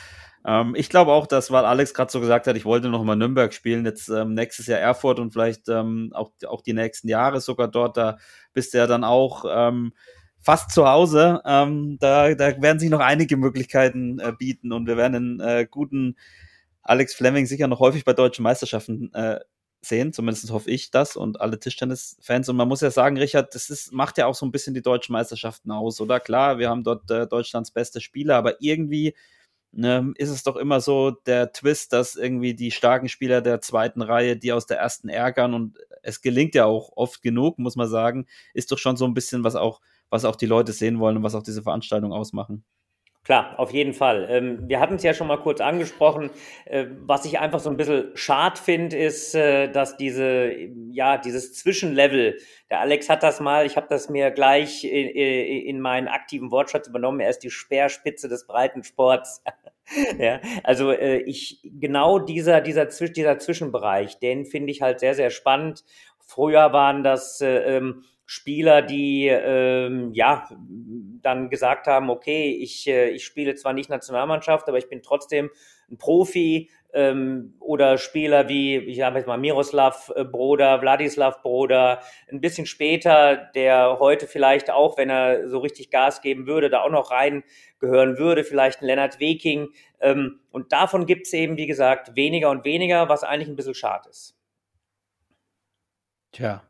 Ähm, 0.46 0.74
ich 0.78 0.90
glaube 0.90 1.12
auch, 1.12 1.28
dass, 1.28 1.52
weil 1.52 1.66
Alex 1.66 1.94
gerade 1.94 2.12
so 2.12 2.22
gesagt 2.22 2.48
hat, 2.48 2.56
ich 2.56 2.64
wollte 2.64 2.88
noch 2.88 3.04
mal 3.04 3.18
Nürnberg 3.18 3.54
spielen, 3.54 3.84
jetzt 3.84 4.08
ähm, 4.08 4.36
nächstes 4.36 4.68
Jahr 4.68 4.80
Erfurt 4.80 5.20
und 5.20 5.34
vielleicht 5.34 5.68
ähm, 5.68 6.12
auch, 6.14 6.32
auch 6.48 6.62
die 6.62 6.72
nächsten 6.72 7.10
Jahre 7.10 7.42
sogar 7.42 7.68
dort, 7.68 7.98
da 7.98 8.18
bist 8.54 8.74
du 8.74 8.78
ja 8.78 8.88
dann 8.88 9.04
auch 9.04 9.44
ähm, 9.50 9.92
fast 10.42 10.72
zu 10.72 10.88
Hause. 10.88 11.42
Ähm, 11.46 11.98
da, 12.00 12.34
da 12.34 12.62
werden 12.62 12.80
sich 12.80 12.90
noch 12.90 13.00
einige 13.00 13.38
Möglichkeiten 13.38 14.20
äh, 14.20 14.34
bieten 14.38 14.72
und 14.72 14.88
wir 14.88 14.98
werden 14.98 15.16
einen 15.16 15.40
äh, 15.40 15.68
guten 15.70 16.18
Alex 16.82 17.14
Fleming 17.14 17.46
sicher 17.46 17.68
noch 17.68 17.80
häufig 17.80 18.06
bei 18.06 18.14
deutschen 18.14 18.44
Meisterschaften 18.44 19.14
äh, 19.14 19.40
sehen. 19.82 20.14
Zumindest 20.14 20.52
hoffe 20.52 20.72
ich 20.72 20.92
das 20.92 21.16
und 21.16 21.40
alle 21.40 21.60
Tischtennis-Fans. 21.60 22.50
Und 22.50 22.56
man 22.56 22.68
muss 22.68 22.82
ja 22.82 22.92
sagen, 22.92 23.18
Richard, 23.18 23.54
das 23.56 23.70
ist, 23.70 23.94
macht 23.94 24.18
ja 24.18 24.26
auch 24.26 24.36
so 24.36 24.46
ein 24.46 24.52
bisschen 24.52 24.74
die 24.74 24.82
deutschen 24.82 25.14
Meisterschaften 25.14 25.72
aus, 25.72 26.02
oder? 26.02 26.20
Klar, 26.20 26.58
wir 26.58 26.70
haben 26.70 26.84
dort 26.84 27.10
äh, 27.12 27.28
Deutschlands 27.28 27.72
beste 27.72 28.02
Spieler, 28.02 28.36
aber 28.36 28.62
irgendwie 28.62 29.16
ne, 29.72 30.14
ist 30.16 30.30
es 30.30 30.44
doch 30.44 30.56
immer 30.56 30.82
so 30.82 31.12
der 31.12 31.52
Twist, 31.54 31.94
dass 31.94 32.16
irgendwie 32.16 32.56
die 32.56 32.72
starken 32.72 33.08
Spieler 33.08 33.42
der 33.42 33.62
zweiten 33.62 34.02
Reihe, 34.02 34.38
die 34.38 34.52
aus 34.52 34.66
der 34.66 34.80
ersten 34.80 35.10
ärgern 35.10 35.54
und 35.54 35.78
es 36.02 36.22
gelingt 36.22 36.56
ja 36.56 36.66
auch 36.66 36.92
oft 36.96 37.22
genug, 37.22 37.60
muss 37.60 37.76
man 37.76 37.88
sagen, 37.88 38.26
ist 38.54 38.72
doch 38.72 38.78
schon 38.78 38.98
so 38.98 39.06
ein 39.06 39.14
bisschen 39.14 39.44
was 39.44 39.56
auch 39.56 39.82
was 40.10 40.26
auch 40.26 40.36
die 40.36 40.46
Leute 40.46 40.72
sehen 40.72 41.00
wollen 41.00 41.18
und 41.18 41.24
was 41.24 41.36
auch 41.36 41.44
diese 41.44 41.64
Veranstaltung 41.64 42.14
ausmachen. 42.14 42.64
Klar, 43.26 43.60
auf 43.60 43.72
jeden 43.72 43.94
Fall. 43.94 44.28
Ähm, 44.30 44.68
wir 44.68 44.80
hatten 44.80 44.96
es 44.96 45.04
ja 45.04 45.14
schon 45.14 45.28
mal 45.28 45.38
kurz 45.38 45.62
angesprochen. 45.62 46.32
Äh, 46.66 46.88
was 47.02 47.26
ich 47.26 47.38
einfach 47.38 47.60
so 47.60 47.70
ein 47.70 47.78
bisschen 47.78 48.10
schad 48.16 48.58
finde, 48.58 48.98
ist, 48.98 49.36
äh, 49.36 49.70
dass 49.70 49.98
diese, 49.98 50.52
ja, 50.92 51.18
dieses 51.18 51.54
Zwischenlevel, 51.54 52.40
der 52.72 52.80
Alex 52.80 53.10
hat 53.10 53.22
das 53.22 53.40
mal, 53.40 53.66
ich 53.66 53.76
habe 53.76 53.88
das 53.90 54.10
mir 54.10 54.32
gleich 54.32 54.84
in, 54.84 55.10
in 55.10 55.80
meinen 55.82 56.08
aktiven 56.08 56.50
Wortschatz 56.50 56.88
übernommen, 56.88 57.20
er 57.20 57.30
ist 57.30 57.44
die 57.44 57.52
Speerspitze 57.52 58.30
des 58.30 58.48
Breitensports. 58.48 59.44
ja, 60.18 60.40
also 60.64 60.92
äh, 60.92 61.18
ich, 61.18 61.62
genau 61.64 62.20
dieser, 62.20 62.62
dieser, 62.62 62.86
dieser 62.86 63.38
Zwischenbereich, 63.38 64.18
den 64.20 64.46
finde 64.46 64.72
ich 64.72 64.82
halt 64.82 65.02
sehr, 65.02 65.14
sehr 65.14 65.30
spannend. 65.30 65.84
Früher 66.20 66.74
waren 66.74 67.04
das, 67.04 67.42
ähm, 67.42 68.06
Spieler, 68.32 68.84
die 68.84 69.26
ähm, 69.26 70.14
ja 70.14 70.48
dann 71.24 71.50
gesagt 71.50 71.88
haben, 71.88 72.12
okay, 72.12 72.52
ich, 72.52 72.88
äh, 72.88 73.10
ich 73.10 73.26
spiele 73.26 73.56
zwar 73.56 73.74
nicht 73.74 73.90
Nationalmannschaft, 73.90 74.68
aber 74.68 74.78
ich 74.78 74.88
bin 74.88 75.02
trotzdem 75.02 75.50
ein 75.90 75.98
Profi 75.98 76.70
ähm, 76.94 77.56
oder 77.60 77.98
Spieler 77.98 78.48
wie, 78.48 78.78
ich 78.78 79.02
habe 79.02 79.18
jetzt 79.18 79.26
mal 79.26 79.40
Miroslav 79.40 80.12
äh, 80.16 80.26
Broder, 80.26 80.80
Wladislav 80.80 81.42
Broder, 81.42 82.04
ein 82.32 82.40
bisschen 82.40 82.68
später, 82.68 83.50
der 83.56 83.98
heute 83.98 84.28
vielleicht 84.28 84.70
auch, 84.70 84.96
wenn 85.00 85.10
er 85.10 85.50
so 85.50 85.58
richtig 85.58 85.90
Gas 85.90 86.22
geben 86.22 86.46
würde, 86.46 86.70
da 86.70 86.82
auch 86.82 86.92
noch 86.92 87.10
reingehören 87.10 88.20
würde, 88.20 88.44
vielleicht 88.44 88.84
ein 88.84 88.86
Lennart 88.86 89.20
Weking. 89.20 89.70
Ähm, 90.02 90.40
und 90.52 90.72
davon 90.72 91.08
gibt 91.08 91.26
es 91.26 91.34
eben, 91.34 91.58
wie 91.58 91.66
gesagt, 91.66 92.16
weniger 92.16 92.52
und 92.52 92.64
weniger, 92.64 93.10
was 93.10 93.24
eigentlich 93.24 93.50
ein 93.50 93.56
bisschen 93.56 93.74
schade 93.74 94.08
ist. 94.08 94.36
Tja, 96.32 96.69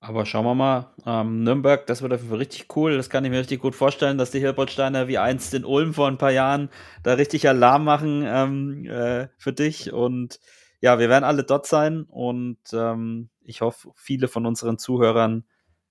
aber 0.00 0.26
schauen 0.26 0.44
wir 0.44 0.54
mal, 0.54 0.92
ähm, 1.06 1.42
Nürnberg, 1.42 1.86
das 1.86 2.02
wird 2.02 2.20
Fall 2.20 2.38
richtig 2.38 2.66
cool. 2.76 2.96
Das 2.96 3.10
kann 3.10 3.24
ich 3.24 3.30
mir 3.30 3.40
richtig 3.40 3.60
gut 3.60 3.74
vorstellen, 3.74 4.16
dass 4.16 4.30
die 4.30 4.38
Hilbertsteiner 4.38 5.08
wie 5.08 5.18
einst 5.18 5.54
in 5.54 5.64
Ulm 5.64 5.92
vor 5.92 6.06
ein 6.06 6.18
paar 6.18 6.30
Jahren 6.30 6.70
da 7.02 7.14
richtig 7.14 7.48
Alarm 7.48 7.84
machen 7.84 8.22
ähm, 8.24 8.84
äh, 8.86 9.28
für 9.38 9.52
dich. 9.52 9.92
Und 9.92 10.38
ja, 10.80 11.00
wir 11.00 11.08
werden 11.08 11.24
alle 11.24 11.42
dort 11.42 11.66
sein 11.66 12.04
und 12.04 12.58
ähm, 12.72 13.30
ich 13.42 13.60
hoffe, 13.60 13.90
viele 13.96 14.28
von 14.28 14.46
unseren 14.46 14.78
Zuhörern 14.78 15.44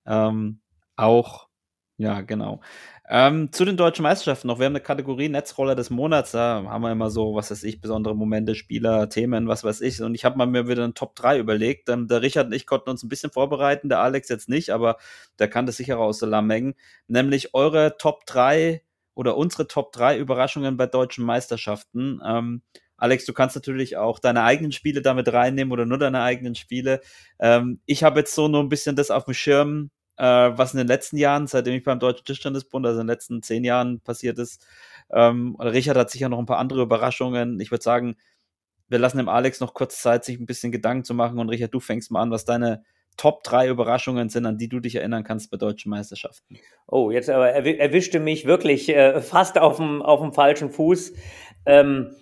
ähm, 0.06 0.62
auch. 0.96 1.47
Ja, 2.00 2.22
genau. 2.22 2.62
Ähm, 3.10 3.52
zu 3.52 3.66
den 3.66 3.76
deutschen 3.76 4.04
Meisterschaften 4.04 4.48
noch. 4.48 4.60
Wir 4.60 4.68
haben 4.68 4.74
eine 4.74 4.82
Kategorie 4.84 5.30
Netzroller 5.30 5.74
des 5.76 5.90
Monats. 5.90 6.32
Da 6.32 6.64
haben 6.68 6.82
wir 6.84 6.92
immer 6.92 7.10
so, 7.10 7.34
was 7.34 7.50
weiß 7.50 7.64
ich, 7.64 7.82
besondere 7.82 8.16
Momente, 8.16 8.54
Spieler, 8.54 9.10
Themen, 9.10 9.48
was 9.48 9.64
weiß 9.64 9.82
ich. 9.82 10.02
Und 10.04 10.14
ich 10.14 10.24
habe 10.24 10.38
mal 10.38 10.46
mir 10.46 10.68
wieder 10.68 10.84
einen 10.84 10.94
Top 10.94 11.16
3 11.16 11.40
überlegt. 11.40 11.90
Ähm, 11.90 12.08
der 12.08 12.22
Richard 12.22 12.48
und 12.48 12.54
ich 12.54 12.68
konnten 12.68 12.92
uns 12.92 13.02
ein 13.04 13.10
bisschen 13.10 13.32
vorbereiten, 13.32 13.90
der 13.90 14.00
Alex 14.00 14.30
jetzt 14.30 14.48
nicht, 14.48 14.70
aber 14.70 14.98
der 15.40 15.48
kann 15.48 15.66
das 15.66 15.78
sicher 15.78 15.98
aus 15.98 16.20
der 16.20 16.30
Lammengen. 16.30 16.76
Nämlich 17.08 17.56
eure 17.56 17.98
Top 17.98 18.26
3 18.28 18.84
oder 19.16 19.36
unsere 19.36 19.68
Top 19.68 19.92
3 19.94 20.20
Überraschungen 20.20 20.78
bei 20.78 20.86
deutschen 20.86 21.26
Meisterschaften. 21.26 22.22
Ähm, 22.24 22.62
Alex, 22.98 23.26
du 23.26 23.34
kannst 23.34 23.56
natürlich 23.56 23.98
auch 23.98 24.20
deine 24.20 24.44
eigenen 24.44 24.72
Spiele 24.72 25.02
damit 25.02 25.32
reinnehmen 25.32 25.72
oder 25.72 25.86
nur 25.86 25.98
deine 25.98 26.22
eigenen 26.22 26.54
Spiele. 26.56 27.02
Ähm, 27.40 27.80
ich 27.86 28.04
habe 28.04 28.20
jetzt 28.20 28.36
so 28.36 28.48
nur 28.48 28.62
ein 28.62 28.70
bisschen 28.70 28.96
das 28.96 29.10
auf 29.12 29.26
dem 29.26 29.34
Schirm, 29.34 29.90
äh, 30.18 30.24
was 30.24 30.74
in 30.74 30.78
den 30.80 30.88
letzten 30.88 31.18
Jahren, 31.18 31.48
seitdem 31.48 31.76
ich 31.76 31.84
beim 31.84 32.00
Deutschen 32.00 32.26
Tischtennisbund, 32.26 32.86
also 32.86 33.02
in 33.02 33.08
den 33.08 33.14
letzten 33.14 33.42
zehn 33.42 33.64
Jahren 33.64 34.00
passiert 34.02 34.40
ist. 34.40 34.66
Ähm, 35.12 35.56
Richard 35.60 35.98
hat 35.98 36.10
sicher 36.10 36.30
noch 36.30 36.40
ein 36.40 36.46
paar 36.46 36.60
andere 36.60 36.82
Überraschungen. 36.82 37.60
Ich 37.60 37.72
würde 37.72 37.84
sagen, 37.84 38.18
wir 38.90 39.00
lassen 39.00 39.18
dem 39.18 39.30
Alex 39.30 39.60
noch 39.60 39.74
kurz 39.74 40.02
Zeit, 40.02 40.26
sich 40.26 40.40
ein 40.40 40.46
bisschen 40.46 40.72
Gedanken 40.72 41.04
zu 41.04 41.14
machen. 41.14 41.40
Und 41.40 41.50
Richard, 41.50 41.74
du 41.74 41.80
fängst 41.80 42.12
mal 42.12 42.22
an, 42.22 42.32
was 42.32 42.46
deine 42.46 42.84
Top 43.18 43.44
3 43.44 43.70
Überraschungen 43.70 44.30
sind, 44.30 44.46
an 44.46 44.58
die 44.58 44.70
du 44.70 44.80
dich 44.80 44.96
erinnern 44.96 45.24
kannst 45.24 45.50
bei 45.50 45.58
deutschen 45.58 45.90
Meisterschaften. 45.90 46.58
Oh, 46.88 47.10
jetzt 47.10 47.30
aber 47.30 47.50
erwischte 47.50 48.20
mich 48.20 48.46
wirklich 48.46 48.90
äh, 48.90 49.22
fast 49.22 49.58
auf 49.58 49.78
dem, 49.78 50.34
falschen 50.34 50.70
Fuß. 50.70 51.14
Ähm, 51.66 52.16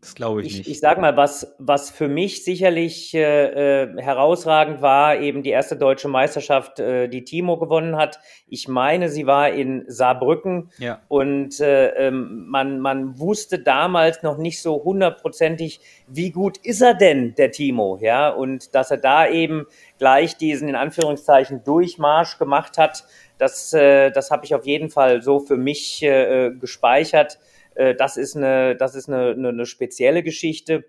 das 0.00 0.14
glaube 0.14 0.42
ich, 0.42 0.48
ich, 0.48 0.58
nicht. 0.58 0.68
Ich 0.68 0.80
sage 0.80 1.00
mal, 1.00 1.16
was, 1.16 1.54
was 1.58 1.90
für 1.90 2.08
mich 2.08 2.44
sicherlich 2.44 3.14
äh, 3.14 3.82
äh, 3.82 4.02
herausragend 4.02 4.82
war, 4.82 5.18
eben 5.18 5.42
die 5.42 5.50
erste 5.50 5.76
deutsche 5.76 6.08
Meisterschaft, 6.08 6.80
äh, 6.80 7.08
die 7.08 7.24
Timo 7.24 7.58
gewonnen 7.58 7.96
hat. 7.96 8.18
Ich 8.48 8.68
meine, 8.68 9.08
sie 9.08 9.26
war 9.26 9.50
in 9.50 9.84
Saarbrücken 9.86 10.70
ja. 10.78 11.00
und 11.08 11.60
äh, 11.60 11.88
ähm, 12.08 12.46
man, 12.48 12.80
man 12.80 13.18
wusste 13.18 13.58
damals 13.58 14.22
noch 14.22 14.38
nicht 14.38 14.62
so 14.62 14.82
hundertprozentig, 14.82 15.80
wie 16.06 16.30
gut 16.30 16.58
ist 16.58 16.80
er 16.80 16.94
denn, 16.94 17.34
der 17.36 17.50
Timo, 17.50 17.98
ja, 18.00 18.30
und 18.30 18.74
dass 18.74 18.90
er 18.90 18.98
da 18.98 19.28
eben 19.28 19.66
gleich 19.98 20.36
diesen 20.36 20.68
in 20.68 20.76
Anführungszeichen 20.76 21.64
Durchmarsch 21.64 22.38
gemacht 22.38 22.78
hat, 22.78 23.04
das, 23.38 23.72
äh, 23.72 24.10
das 24.10 24.30
habe 24.30 24.44
ich 24.44 24.54
auf 24.54 24.66
jeden 24.66 24.90
Fall 24.90 25.22
so 25.22 25.38
für 25.38 25.56
mich 25.56 26.02
äh, 26.02 26.46
äh 26.46 26.54
gespeichert 26.54 27.38
äh, 27.78 27.94
das 27.94 28.16
ist 28.16 28.36
eine, 28.36 28.76
das 28.76 28.94
ist 28.94 29.08
eine, 29.08 29.30
eine, 29.30 29.48
eine 29.48 29.66
spezielle 29.66 30.22
Geschichte. 30.22 30.84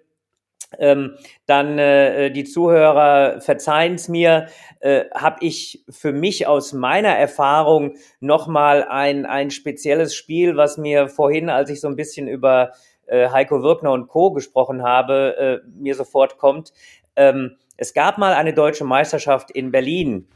Ähm, 0.78 1.16
dann 1.48 1.80
äh, 1.80 2.30
die 2.32 2.44
Zuhörer 2.44 3.42
verzeihen 3.42 3.96
es 3.96 4.08
mir, 4.08 4.48
äh, 4.82 5.06
habe 5.16 5.38
ich 5.42 5.84
für 5.90 6.12
mich 6.12 6.46
aus 6.46 6.74
meiner 6.74 7.16
Erfahrung 7.16 7.96
nochmal 8.20 8.84
ein, 8.84 9.26
ein 9.26 9.50
spezielles 9.50 10.14
Spiel, 10.14 10.58
was 10.58 10.78
mir 10.78 11.08
vorhin, 11.08 11.50
als 11.50 11.72
ich 11.72 11.82
so 11.82 11.88
ein 11.88 11.96
bisschen 11.96 12.28
über 12.28 12.74
äh, 13.08 13.30
Heiko 13.30 13.64
Wirkner 13.64 13.92
und 13.94 14.08
Co. 14.08 14.32
gesprochen 14.32 14.84
habe, 14.84 15.62
äh, 15.66 15.70
mir 15.80 15.96
sofort 15.96 16.38
kommt. 16.38 16.72
Ähm, 17.16 17.58
es 17.78 17.94
gab 17.94 18.20
mal 18.20 18.34
eine 18.34 18.54
deutsche 18.54 18.84
Meisterschaft 18.84 19.50
in 19.50 19.72
Berlin. 19.72 20.28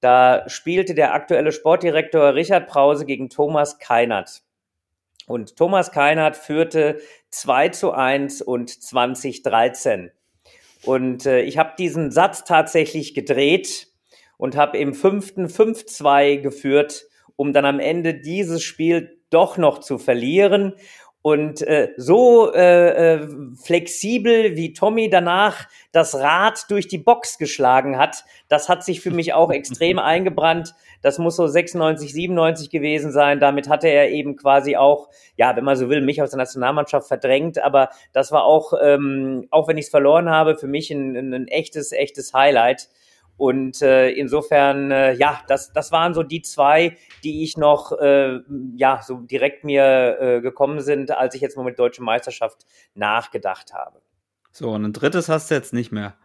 Da 0.00 0.48
spielte 0.48 0.94
der 0.94 1.14
aktuelle 1.14 1.50
Sportdirektor 1.50 2.34
Richard 2.34 2.68
Brause 2.68 3.06
gegen 3.06 3.28
Thomas 3.28 3.78
Keinert. 3.80 4.42
Und 5.30 5.54
Thomas 5.54 5.92
Keinert 5.92 6.36
führte 6.36 6.98
2 7.30 7.68
zu 7.68 7.92
1 7.92 8.42
und 8.42 8.68
2013. 8.68 10.10
Und 10.82 11.24
äh, 11.24 11.42
ich 11.42 11.56
habe 11.56 11.74
diesen 11.78 12.10
Satz 12.10 12.42
tatsächlich 12.42 13.14
gedreht 13.14 13.86
und 14.38 14.56
habe 14.56 14.76
im 14.78 14.92
fünften 14.92 15.46
5-2 15.46 16.38
geführt, 16.38 17.04
um 17.36 17.52
dann 17.52 17.64
am 17.64 17.78
Ende 17.78 18.14
dieses 18.14 18.64
Spiel 18.64 19.20
doch 19.30 19.56
noch 19.56 19.78
zu 19.78 19.98
verlieren. 19.98 20.74
Und 21.22 21.60
äh, 21.60 21.92
so 21.98 22.50
äh, 22.54 23.16
äh, 23.16 23.28
flexibel 23.62 24.56
wie 24.56 24.72
Tommy 24.72 25.10
danach 25.10 25.68
das 25.92 26.14
Rad 26.14 26.64
durch 26.70 26.88
die 26.88 26.96
Box 26.96 27.36
geschlagen 27.36 27.98
hat, 27.98 28.24
das 28.48 28.70
hat 28.70 28.84
sich 28.84 29.02
für 29.02 29.10
mich 29.10 29.34
auch 29.34 29.50
extrem 29.52 29.98
eingebrannt. 29.98 30.74
Das 31.02 31.18
muss 31.18 31.36
so 31.36 31.46
96, 31.46 32.12
97 32.12 32.70
gewesen 32.70 33.12
sein. 33.12 33.38
Damit 33.38 33.68
hatte 33.68 33.88
er 33.88 34.10
eben 34.10 34.36
quasi 34.36 34.76
auch, 34.76 35.08
ja, 35.36 35.54
wenn 35.56 35.64
man 35.64 35.76
so 35.76 35.90
will, 35.90 36.00
mich 36.00 36.22
aus 36.22 36.30
der 36.30 36.38
Nationalmannschaft 36.38 37.08
verdrängt. 37.08 37.58
Aber 37.58 37.90
das 38.12 38.32
war 38.32 38.44
auch, 38.44 38.72
ähm, 38.80 39.46
auch 39.50 39.68
wenn 39.68 39.76
ich 39.76 39.86
es 39.86 39.90
verloren 39.90 40.30
habe, 40.30 40.56
für 40.56 40.68
mich 40.68 40.90
ein, 40.90 41.34
ein 41.34 41.48
echtes, 41.48 41.92
echtes 41.92 42.32
Highlight. 42.32 42.88
Und 43.40 43.80
äh, 43.80 44.10
insofern, 44.10 44.90
äh, 44.90 45.14
ja, 45.14 45.40
das, 45.48 45.72
das 45.72 45.92
waren 45.92 46.12
so 46.12 46.22
die 46.22 46.42
zwei, 46.42 46.98
die 47.24 47.42
ich 47.42 47.56
noch, 47.56 47.90
äh, 47.98 48.40
ja, 48.76 49.00
so 49.00 49.16
direkt 49.16 49.64
mir 49.64 50.18
äh, 50.20 50.40
gekommen 50.42 50.82
sind, 50.82 51.10
als 51.10 51.34
ich 51.34 51.40
jetzt 51.40 51.56
mal 51.56 51.62
mit 51.62 51.78
Deutsche 51.78 52.02
Meisterschaft 52.02 52.66
nachgedacht 52.92 53.72
habe. 53.72 54.02
So, 54.52 54.72
und 54.72 54.84
ein 54.84 54.92
drittes 54.92 55.30
hast 55.30 55.50
du 55.50 55.54
jetzt 55.54 55.72
nicht 55.72 55.90
mehr. 55.90 56.18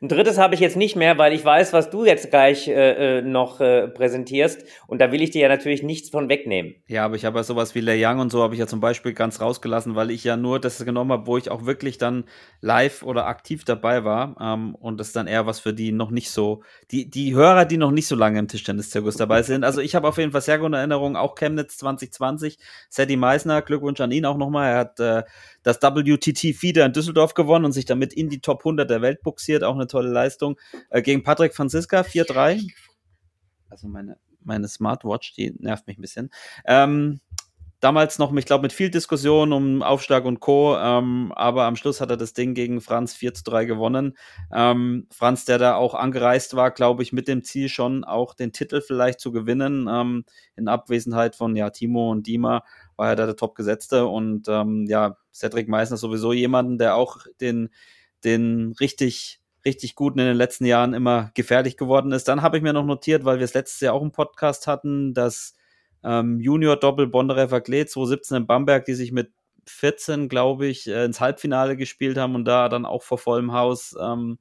Ein 0.00 0.08
drittes 0.08 0.38
habe 0.38 0.54
ich 0.54 0.60
jetzt 0.60 0.76
nicht 0.76 0.96
mehr, 0.96 1.18
weil 1.18 1.32
ich 1.32 1.44
weiß, 1.44 1.72
was 1.72 1.90
du 1.90 2.04
jetzt 2.04 2.30
gleich 2.30 2.68
äh, 2.68 3.18
äh, 3.18 3.22
noch 3.22 3.60
äh, 3.60 3.88
präsentierst. 3.88 4.64
Und 4.86 5.00
da 5.00 5.12
will 5.12 5.22
ich 5.22 5.30
dir 5.30 5.42
ja 5.42 5.48
natürlich 5.48 5.82
nichts 5.82 6.10
von 6.10 6.28
wegnehmen. 6.28 6.76
Ja, 6.86 7.04
aber 7.04 7.16
ich 7.16 7.24
habe 7.24 7.38
ja 7.38 7.42
sowas 7.42 7.74
wie 7.74 7.80
Le 7.80 7.94
Young 7.96 8.20
und 8.20 8.30
so 8.30 8.42
habe 8.42 8.54
ich 8.54 8.60
ja 8.60 8.66
zum 8.66 8.80
Beispiel 8.80 9.12
ganz 9.12 9.40
rausgelassen, 9.40 9.94
weil 9.96 10.10
ich 10.10 10.24
ja 10.24 10.36
nur 10.36 10.60
das 10.60 10.84
genommen 10.84 11.12
habe, 11.12 11.26
wo 11.26 11.36
ich 11.36 11.50
auch 11.50 11.66
wirklich 11.66 11.98
dann 11.98 12.24
live 12.60 13.02
oder 13.02 13.26
aktiv 13.26 13.64
dabei 13.64 14.04
war. 14.04 14.36
Ähm, 14.40 14.74
und 14.74 14.98
das 14.98 15.08
ist 15.08 15.16
dann 15.16 15.26
eher 15.26 15.46
was 15.46 15.60
für 15.60 15.74
die 15.74 15.92
noch 15.92 16.10
nicht 16.10 16.30
so, 16.30 16.62
die, 16.90 17.10
die 17.10 17.34
Hörer, 17.34 17.64
die 17.64 17.76
noch 17.76 17.90
nicht 17.90 18.06
so 18.06 18.16
lange 18.16 18.38
im 18.38 18.48
Tischtennis-Zirkus 18.48 19.16
dabei 19.16 19.42
sind. 19.42 19.64
Also 19.64 19.80
ich 19.80 19.94
habe 19.94 20.08
auf 20.08 20.18
jeden 20.18 20.32
Fall 20.32 20.42
sehr 20.42 20.58
gute 20.58 20.76
Erinnerungen, 20.76 21.16
auch 21.16 21.34
Chemnitz 21.34 21.76
2020. 21.78 22.58
Sadie 22.88 23.16
Meisner, 23.16 23.62
Glückwunsch 23.62 24.00
an 24.00 24.12
ihn 24.12 24.26
auch 24.26 24.36
nochmal. 24.36 24.70
Er 24.70 24.78
hat 24.78 25.00
äh, 25.00 25.22
das 25.68 25.82
WTT 25.82 26.54
Feeder 26.56 26.86
in 26.86 26.92
Düsseldorf 26.92 27.34
gewonnen 27.34 27.66
und 27.66 27.72
sich 27.72 27.84
damit 27.84 28.14
in 28.14 28.30
die 28.30 28.40
Top 28.40 28.60
100 28.60 28.88
der 28.88 29.02
Welt 29.02 29.22
buxiert. 29.22 29.62
Auch 29.64 29.74
eine 29.74 29.86
tolle 29.86 30.10
Leistung. 30.10 30.58
Äh, 30.88 31.02
gegen 31.02 31.22
Patrick 31.22 31.54
Franziska 31.54 32.00
4-3. 32.00 32.66
Also 33.68 33.86
meine, 33.86 34.16
meine 34.42 34.66
Smartwatch, 34.66 35.34
die 35.34 35.54
nervt 35.58 35.86
mich 35.86 35.98
ein 35.98 36.02
bisschen. 36.02 36.30
Ähm, 36.64 37.20
damals 37.80 38.18
noch, 38.18 38.34
ich 38.34 38.46
glaube, 38.46 38.62
mit 38.62 38.72
viel 38.72 38.90
Diskussion 38.90 39.52
um 39.52 39.82
Aufschlag 39.82 40.24
und 40.24 40.40
Co. 40.40 40.76
Ähm, 40.78 41.32
aber 41.34 41.64
am 41.64 41.76
Schluss 41.76 42.00
hat 42.00 42.10
er 42.10 42.16
das 42.16 42.32
Ding 42.32 42.54
gegen 42.54 42.80
Franz 42.80 43.14
4 43.14 43.34
zu 43.34 43.44
3 43.44 43.66
gewonnen. 43.66 44.16
Ähm, 44.52 45.06
Franz, 45.10 45.44
der 45.44 45.58
da 45.58 45.74
auch 45.74 45.94
angereist 45.94 46.56
war, 46.56 46.70
glaube 46.70 47.02
ich, 47.02 47.12
mit 47.12 47.28
dem 47.28 47.44
Ziel 47.44 47.68
schon 47.68 48.04
auch 48.04 48.34
den 48.34 48.52
Titel 48.52 48.80
vielleicht 48.80 49.20
zu 49.20 49.32
gewinnen. 49.32 49.86
Ähm, 49.90 50.24
in 50.56 50.68
Abwesenheit 50.68 51.36
von 51.36 51.54
ja, 51.56 51.70
Timo 51.70 52.10
und 52.10 52.26
Dima 52.26 52.64
war 52.96 53.10
er 53.10 53.16
da 53.16 53.26
der 53.26 53.36
Topgesetzte 53.36 54.06
und 54.06 54.48
ähm, 54.48 54.86
ja, 54.88 55.16
Cedric 55.38 55.68
Meissner 55.68 55.96
sowieso 55.96 56.32
jemanden, 56.32 56.78
der 56.78 56.96
auch 56.96 57.18
den, 57.40 57.70
den 58.24 58.74
richtig, 58.80 59.40
richtig 59.64 59.94
guten 59.94 60.18
in 60.18 60.26
den 60.26 60.36
letzten 60.36 60.66
Jahren 60.66 60.94
immer 60.94 61.30
gefährlich 61.34 61.76
geworden 61.76 62.12
ist. 62.12 62.28
Dann 62.28 62.42
habe 62.42 62.56
ich 62.56 62.62
mir 62.62 62.72
noch 62.72 62.84
notiert, 62.84 63.24
weil 63.24 63.38
wir 63.38 63.44
es 63.44 63.54
letztes 63.54 63.80
Jahr 63.80 63.94
auch 63.94 64.02
im 64.02 64.12
Podcast 64.12 64.66
hatten, 64.66 65.14
dass 65.14 65.54
ähm, 66.04 66.40
Junior-Doppel 66.40 67.06
Bonderer 67.06 67.48
Verklet 67.48 67.90
2017 67.90 68.36
in 68.36 68.46
Bamberg, 68.46 68.84
die 68.84 68.94
sich 68.94 69.12
mit 69.12 69.32
14, 69.66 70.28
glaube 70.28 70.66
ich, 70.66 70.86
äh, 70.86 71.04
ins 71.04 71.20
Halbfinale 71.20 71.76
gespielt 71.76 72.16
haben 72.16 72.34
und 72.34 72.44
da 72.44 72.68
dann 72.68 72.86
auch 72.86 73.02
vor 73.02 73.18
vollem 73.18 73.52
Haus 73.52 73.96
ähm, 74.00 74.38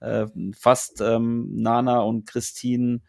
äh, 0.00 0.26
fast 0.56 1.00
ähm, 1.00 1.50
Nana 1.54 2.00
und 2.00 2.26
Christine 2.26 3.00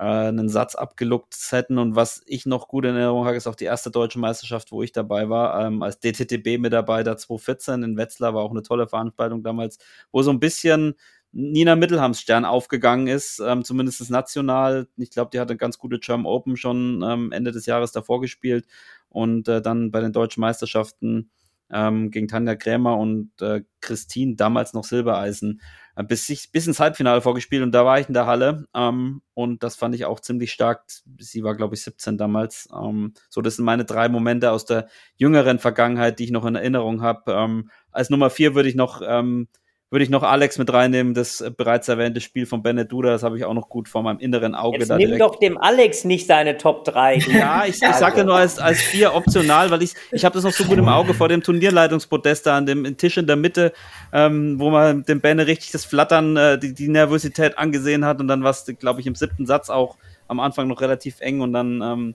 äh, 0.00 0.28
einen 0.28 0.48
Satz 0.48 0.74
abgeluckt 0.74 1.36
hätten. 1.50 1.76
Und 1.78 1.94
was 1.94 2.22
ich 2.26 2.46
noch 2.46 2.68
gut 2.68 2.86
in 2.86 2.94
Erinnerung 2.94 3.26
habe, 3.26 3.36
ist 3.36 3.46
auch 3.46 3.54
die 3.54 3.66
erste 3.66 3.90
deutsche 3.90 4.18
Meisterschaft, 4.18 4.72
wo 4.72 4.82
ich 4.82 4.92
dabei 4.92 5.28
war, 5.28 5.66
ähm, 5.66 5.82
als 5.82 6.00
DTTB-Mitarbeiter 6.00 7.18
2014 7.18 7.82
in 7.82 7.96
Wetzlar, 7.98 8.34
war 8.34 8.42
auch 8.42 8.50
eine 8.50 8.62
tolle 8.62 8.88
Veranstaltung 8.88 9.42
damals, 9.42 9.78
wo 10.10 10.22
so 10.22 10.30
ein 10.30 10.40
bisschen 10.40 10.94
Nina 11.32 11.76
Mittelhams 11.76 12.20
Stern 12.20 12.44
aufgegangen 12.46 13.06
ist, 13.06 13.40
ähm, 13.40 13.62
zumindest 13.62 14.10
national. 14.10 14.88
Ich 14.96 15.10
glaube, 15.10 15.30
die 15.32 15.38
hatte 15.38 15.56
ganz 15.56 15.78
gute 15.78 15.98
German 15.98 16.26
Open 16.26 16.56
schon 16.56 17.04
ähm, 17.06 17.30
Ende 17.30 17.52
des 17.52 17.66
Jahres 17.66 17.92
davor 17.92 18.20
gespielt 18.22 18.66
und 19.10 19.48
äh, 19.48 19.60
dann 19.60 19.90
bei 19.90 20.00
den 20.00 20.12
deutschen 20.12 20.40
Meisterschaften 20.40 21.30
ähm, 21.72 22.10
gegen 22.10 22.28
Tanja 22.28 22.54
Krämer 22.54 22.96
und 22.96 23.30
äh, 23.40 23.62
Christine, 23.80 24.36
damals 24.36 24.74
noch 24.74 24.84
Silbereisen, 24.84 25.60
äh, 25.96 26.04
bis, 26.04 26.28
ich, 26.28 26.52
bis 26.52 26.66
ins 26.66 26.80
Halbfinale 26.80 27.20
vorgespielt 27.20 27.62
und 27.62 27.72
da 27.72 27.84
war 27.84 28.00
ich 28.00 28.08
in 28.08 28.14
der 28.14 28.26
Halle 28.26 28.66
ähm, 28.74 29.22
und 29.34 29.62
das 29.62 29.76
fand 29.76 29.94
ich 29.94 30.04
auch 30.04 30.20
ziemlich 30.20 30.52
stark. 30.52 30.84
Sie 31.18 31.42
war, 31.42 31.54
glaube 31.54 31.74
ich, 31.74 31.82
17 31.82 32.18
damals. 32.18 32.68
Ähm, 32.72 33.14
so, 33.28 33.40
das 33.40 33.56
sind 33.56 33.64
meine 33.64 33.84
drei 33.84 34.08
Momente 34.08 34.50
aus 34.50 34.64
der 34.64 34.88
jüngeren 35.16 35.58
Vergangenheit, 35.58 36.18
die 36.18 36.24
ich 36.24 36.30
noch 36.30 36.44
in 36.44 36.54
Erinnerung 36.54 37.02
habe. 37.02 37.32
Ähm, 37.32 37.70
als 37.90 38.10
Nummer 38.10 38.30
vier 38.30 38.54
würde 38.54 38.68
ich 38.68 38.74
noch 38.74 39.02
ähm, 39.04 39.48
würde 39.90 40.04
ich 40.04 40.10
noch 40.10 40.22
Alex 40.22 40.56
mit 40.56 40.72
reinnehmen, 40.72 41.14
das 41.14 41.40
äh, 41.40 41.50
bereits 41.50 41.88
erwähnte 41.88 42.20
Spiel 42.20 42.46
von 42.46 42.62
Bennett 42.62 42.92
Duda, 42.92 43.10
das 43.10 43.24
habe 43.24 43.36
ich 43.36 43.44
auch 43.44 43.54
noch 43.54 43.68
gut 43.68 43.88
vor 43.88 44.04
meinem 44.04 44.20
inneren 44.20 44.54
Auge. 44.54 44.78
Jetzt 44.78 44.88
da 44.88 44.96
nimm 44.96 45.08
direkt. 45.08 45.20
doch 45.20 45.36
dem 45.40 45.58
Alex 45.58 46.04
nicht 46.04 46.28
seine 46.28 46.56
Top 46.56 46.84
3. 46.84 47.18
Ja, 47.30 47.64
ich, 47.64 47.82
ich 47.82 47.94
sage 47.94 48.24
nur 48.24 48.36
als, 48.36 48.58
als 48.58 48.80
vier 48.80 49.14
optional, 49.14 49.70
weil 49.70 49.82
ich, 49.82 49.94
ich 50.12 50.24
habe 50.24 50.34
das 50.34 50.44
noch 50.44 50.52
so 50.52 50.64
gut 50.64 50.78
im 50.78 50.88
Auge 50.88 51.14
vor 51.14 51.28
dem 51.28 51.42
Turnierleitungspodest 51.42 52.46
da 52.46 52.56
an 52.56 52.66
dem 52.66 52.96
Tisch 52.96 53.16
in 53.16 53.26
der 53.26 53.36
Mitte, 53.36 53.72
ähm, 54.12 54.58
wo 54.58 54.70
man 54.70 55.04
dem 55.04 55.20
Benne 55.20 55.46
richtig 55.46 55.72
das 55.72 55.84
Flattern, 55.84 56.36
äh, 56.36 56.58
die, 56.58 56.74
die 56.74 56.88
Nervosität 56.88 57.58
angesehen 57.58 58.04
hat 58.04 58.20
und 58.20 58.28
dann 58.28 58.42
war 58.44 58.50
es, 58.50 58.64
glaube 58.78 59.00
ich, 59.00 59.06
im 59.06 59.14
siebten 59.14 59.46
Satz 59.46 59.70
auch 59.70 59.96
am 60.28 60.38
Anfang 60.38 60.68
noch 60.68 60.80
relativ 60.80 61.20
eng 61.20 61.40
und 61.40 61.52
dann 61.52 61.82
ähm, 61.82 62.14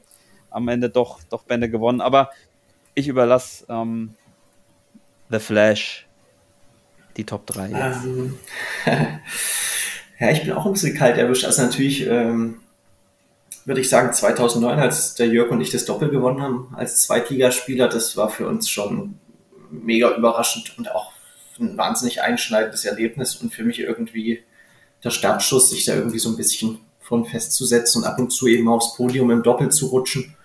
am 0.49 0.67
Ende 0.67 0.89
doch, 0.89 1.19
doch 1.29 1.43
Benne 1.43 1.69
gewonnen. 1.69 2.01
Aber 2.01 2.29
ich 2.93 3.07
überlasse 3.07 3.65
ähm, 3.69 4.13
The 5.29 5.39
Flash 5.39 6.04
die 7.17 7.25
Top 7.25 7.45
3 7.47 7.69
jetzt? 7.69 8.05
Ähm, 8.05 8.37
ja, 10.19 10.31
ich 10.31 10.43
bin 10.43 10.53
auch 10.53 10.65
ein 10.65 10.73
bisschen 10.73 10.95
kalt 10.95 11.17
erwischt. 11.17 11.45
Also 11.45 11.61
natürlich 11.61 12.05
ähm, 12.07 12.59
würde 13.65 13.81
ich 13.81 13.89
sagen, 13.89 14.13
2009, 14.13 14.79
als 14.79 15.15
der 15.15 15.27
Jörg 15.27 15.51
und 15.51 15.59
ich 15.59 15.71
das 15.71 15.85
Doppel 15.85 16.09
gewonnen 16.09 16.41
haben 16.41 16.73
als 16.75 17.01
Zweitligaspieler, 17.01 17.89
das 17.89 18.15
war 18.15 18.29
für 18.29 18.47
uns 18.47 18.69
schon 18.69 19.19
mega 19.71 20.15
überraschend 20.15 20.77
und 20.77 20.91
auch 20.91 21.11
ein 21.59 21.77
wahnsinnig 21.77 22.21
einschneidendes 22.21 22.85
Erlebnis 22.85 23.35
und 23.35 23.53
für 23.53 23.63
mich 23.63 23.79
irgendwie 23.79 24.43
der 25.03 25.09
Startschuss, 25.09 25.69
sich 25.69 25.85
da 25.85 25.95
irgendwie 25.95 26.19
so 26.19 26.29
ein 26.29 26.37
bisschen 26.37 26.79
von 26.99 27.25
festzusetzen 27.25 28.01
und 28.01 28.07
ab 28.07 28.19
und 28.19 28.31
zu 28.31 28.47
eben 28.47 28.67
aufs 28.67 28.95
Podium 28.95 29.31
im 29.31 29.43
Doppel 29.43 29.71
zu 29.71 29.87
rutschen. 29.87 30.35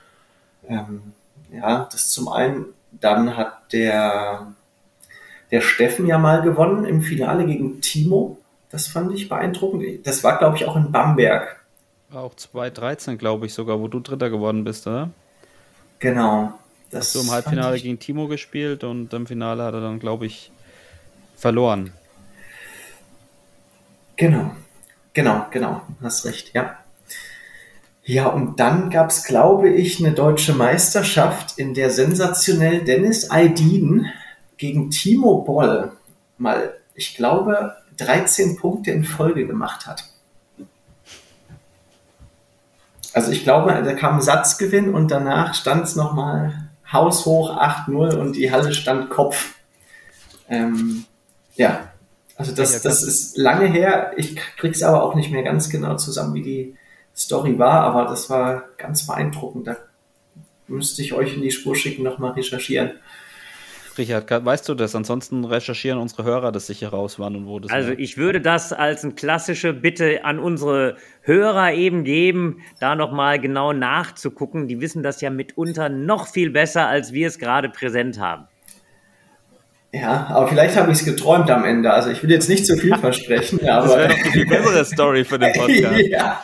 Ähm, 0.69 1.13
ja, 1.53 1.89
das 1.91 2.11
zum 2.11 2.29
einen. 2.29 2.67
Dann 2.93 3.37
hat 3.37 3.73
der 3.73 4.55
der 5.51 5.61
Steffen 5.61 6.07
ja 6.07 6.19
mal 6.19 6.43
gewonnen 6.43 6.85
im 6.85 7.03
Finale 7.03 7.47
gegen 7.47 7.81
Timo. 7.81 8.39
Das 8.71 8.87
fand 8.87 9.13
ich 9.15 9.29
beeindruckend. 9.29 10.07
Das 10.07 10.23
war, 10.23 10.39
glaube 10.39 10.57
ich, 10.57 10.65
auch 10.67 10.77
in 10.77 10.93
Bamberg. 10.93 11.61
War 12.11 12.23
auch 12.23 12.35
2013, 12.35 13.19
glaube 13.19 13.47
ich, 13.47 13.55
sogar, 13.55 13.81
wo 13.81 13.89
du 13.89 14.01
Dritter 14.01 14.31
geworden 14.31 14.65
bist, 14.65 14.87
oder? 14.87 15.11
Genau. 15.99 16.53
Das 16.91 17.07
Hast 17.07 17.15
du 17.15 17.21
im 17.21 17.31
Halbfinale 17.31 17.79
gegen 17.79 17.99
Timo 17.99 18.27
gespielt 18.27 18.83
und 18.83 19.13
im 19.13 19.27
Finale 19.27 19.63
hat 19.63 19.75
er 19.75 19.81
dann, 19.81 20.01
glaube 20.01 20.27
ich, 20.27 20.51
verloren. 21.37 21.93
Genau, 24.17 24.51
genau, 25.13 25.47
genau, 25.51 25.83
hast 26.03 26.27
recht, 26.27 26.53
ja. 26.53 26.77
Ja, 28.05 28.27
und 28.27 28.59
dann 28.59 28.91
gab 28.91 29.11
es, 29.11 29.25
glaube 29.25 29.71
ich, 29.71 30.05
eine 30.05 30.13
deutsche 30.13 30.53
Meisterschaft, 30.53 31.59
in 31.59 31.75
der 31.75 31.91
sensationell 31.91 32.81
Dennis 32.85 33.31
Aydin 33.31 34.07
gegen 34.61 34.91
Timo 34.91 35.39
Boll 35.39 35.91
mal, 36.37 36.75
ich 36.95 37.17
glaube, 37.17 37.77
13 37.97 38.57
Punkte 38.57 38.91
in 38.91 39.05
Folge 39.05 39.47
gemacht 39.47 39.87
hat. 39.87 40.05
Also 43.15 43.33
ich 43.33 43.43
glaube, 43.43 43.73
da 43.83 43.95
kam 43.95 44.17
ein 44.17 44.23
Satzgewinn 44.23 44.95
und 44.95 45.11
danach 45.11 45.55
stand 45.55 45.85
es 45.85 45.97
nochmal 45.97 46.69
haushoch 46.93 47.57
8-0 47.57 48.17
und 48.17 48.37
die 48.37 48.53
Halle 48.53 48.75
stand 48.75 49.09
Kopf. 49.09 49.55
Ähm, 50.49 51.07
ja, 51.57 51.89
also 52.37 52.55
das, 52.55 52.83
das 52.83 53.03
ist 53.03 53.39
lange 53.39 53.67
her. 53.67 54.13
Ich 54.17 54.37
krieg's 54.37 54.83
aber 54.83 55.03
auch 55.03 55.15
nicht 55.15 55.31
mehr 55.31 55.43
ganz 55.43 55.71
genau 55.71 55.97
zusammen, 55.97 56.35
wie 56.35 56.43
die 56.43 56.77
Story 57.17 57.59
war, 57.59 57.81
aber 57.81 58.05
das 58.05 58.29
war 58.29 58.65
ganz 58.77 59.07
beeindruckend. 59.07 59.67
Da 59.67 59.77
müsste 60.69 61.01
ich 61.01 61.15
euch 61.15 61.35
in 61.35 61.43
die 61.43 61.51
Spur 61.51 61.75
schicken, 61.75 62.03
nochmal 62.03 62.33
recherchieren. 62.33 62.93
Richard, 63.99 64.31
weißt 64.45 64.69
du 64.69 64.75
das? 64.75 64.95
Ansonsten 64.95 65.45
recherchieren 65.45 65.99
unsere 65.99 66.25
Hörer 66.25 66.53
das 66.53 66.67
sicher 66.67 66.89
raus, 66.89 67.19
wann 67.19 67.37
und 67.37 67.47
wo 67.47 67.59
das 67.59 67.71
Also 67.71 67.93
ich 67.93 68.17
würde 68.17 68.41
das 68.41 68.73
als 68.73 69.05
eine 69.05 69.15
klassische 69.15 69.73
Bitte 69.73 70.25
an 70.25 70.39
unsere 70.39 70.97
Hörer 71.23 71.73
eben 71.73 72.05
geben, 72.05 72.61
da 72.81 72.95
nochmal 72.95 73.41
genau 73.41 73.73
nachzugucken. 73.73 74.69
Die 74.69 74.81
wissen 74.81 75.03
das 75.03 75.21
ja 75.21 75.31
mitunter 75.31 75.89
noch 75.89 76.29
viel 76.29 76.51
besser, 76.51 76.87
als 76.87 77.13
wir 77.13 77.27
es 77.29 77.39
gerade 77.39 77.69
präsent 77.69 78.19
haben. 78.19 78.47
Ja, 79.93 80.29
aber 80.29 80.47
vielleicht 80.47 80.77
habe 80.77 80.93
ich 80.93 80.99
es 80.99 81.05
geträumt 81.05 81.51
am 81.51 81.65
Ende. 81.65 81.93
Also 81.93 82.11
ich 82.11 82.23
will 82.23 82.31
jetzt 82.31 82.49
nicht 82.49 82.65
zu 82.65 82.77
viel 82.77 82.97
versprechen. 82.97 83.59
aber 83.69 83.87
das 83.87 83.97
wäre 83.97 84.09
doch 84.09 84.15
eine 84.15 84.33
viel 84.33 84.47
bessere 84.47 84.85
Story 84.85 85.25
für 85.25 85.39
den 85.39 85.53
Podcast. 85.57 86.07
ja. 86.07 86.43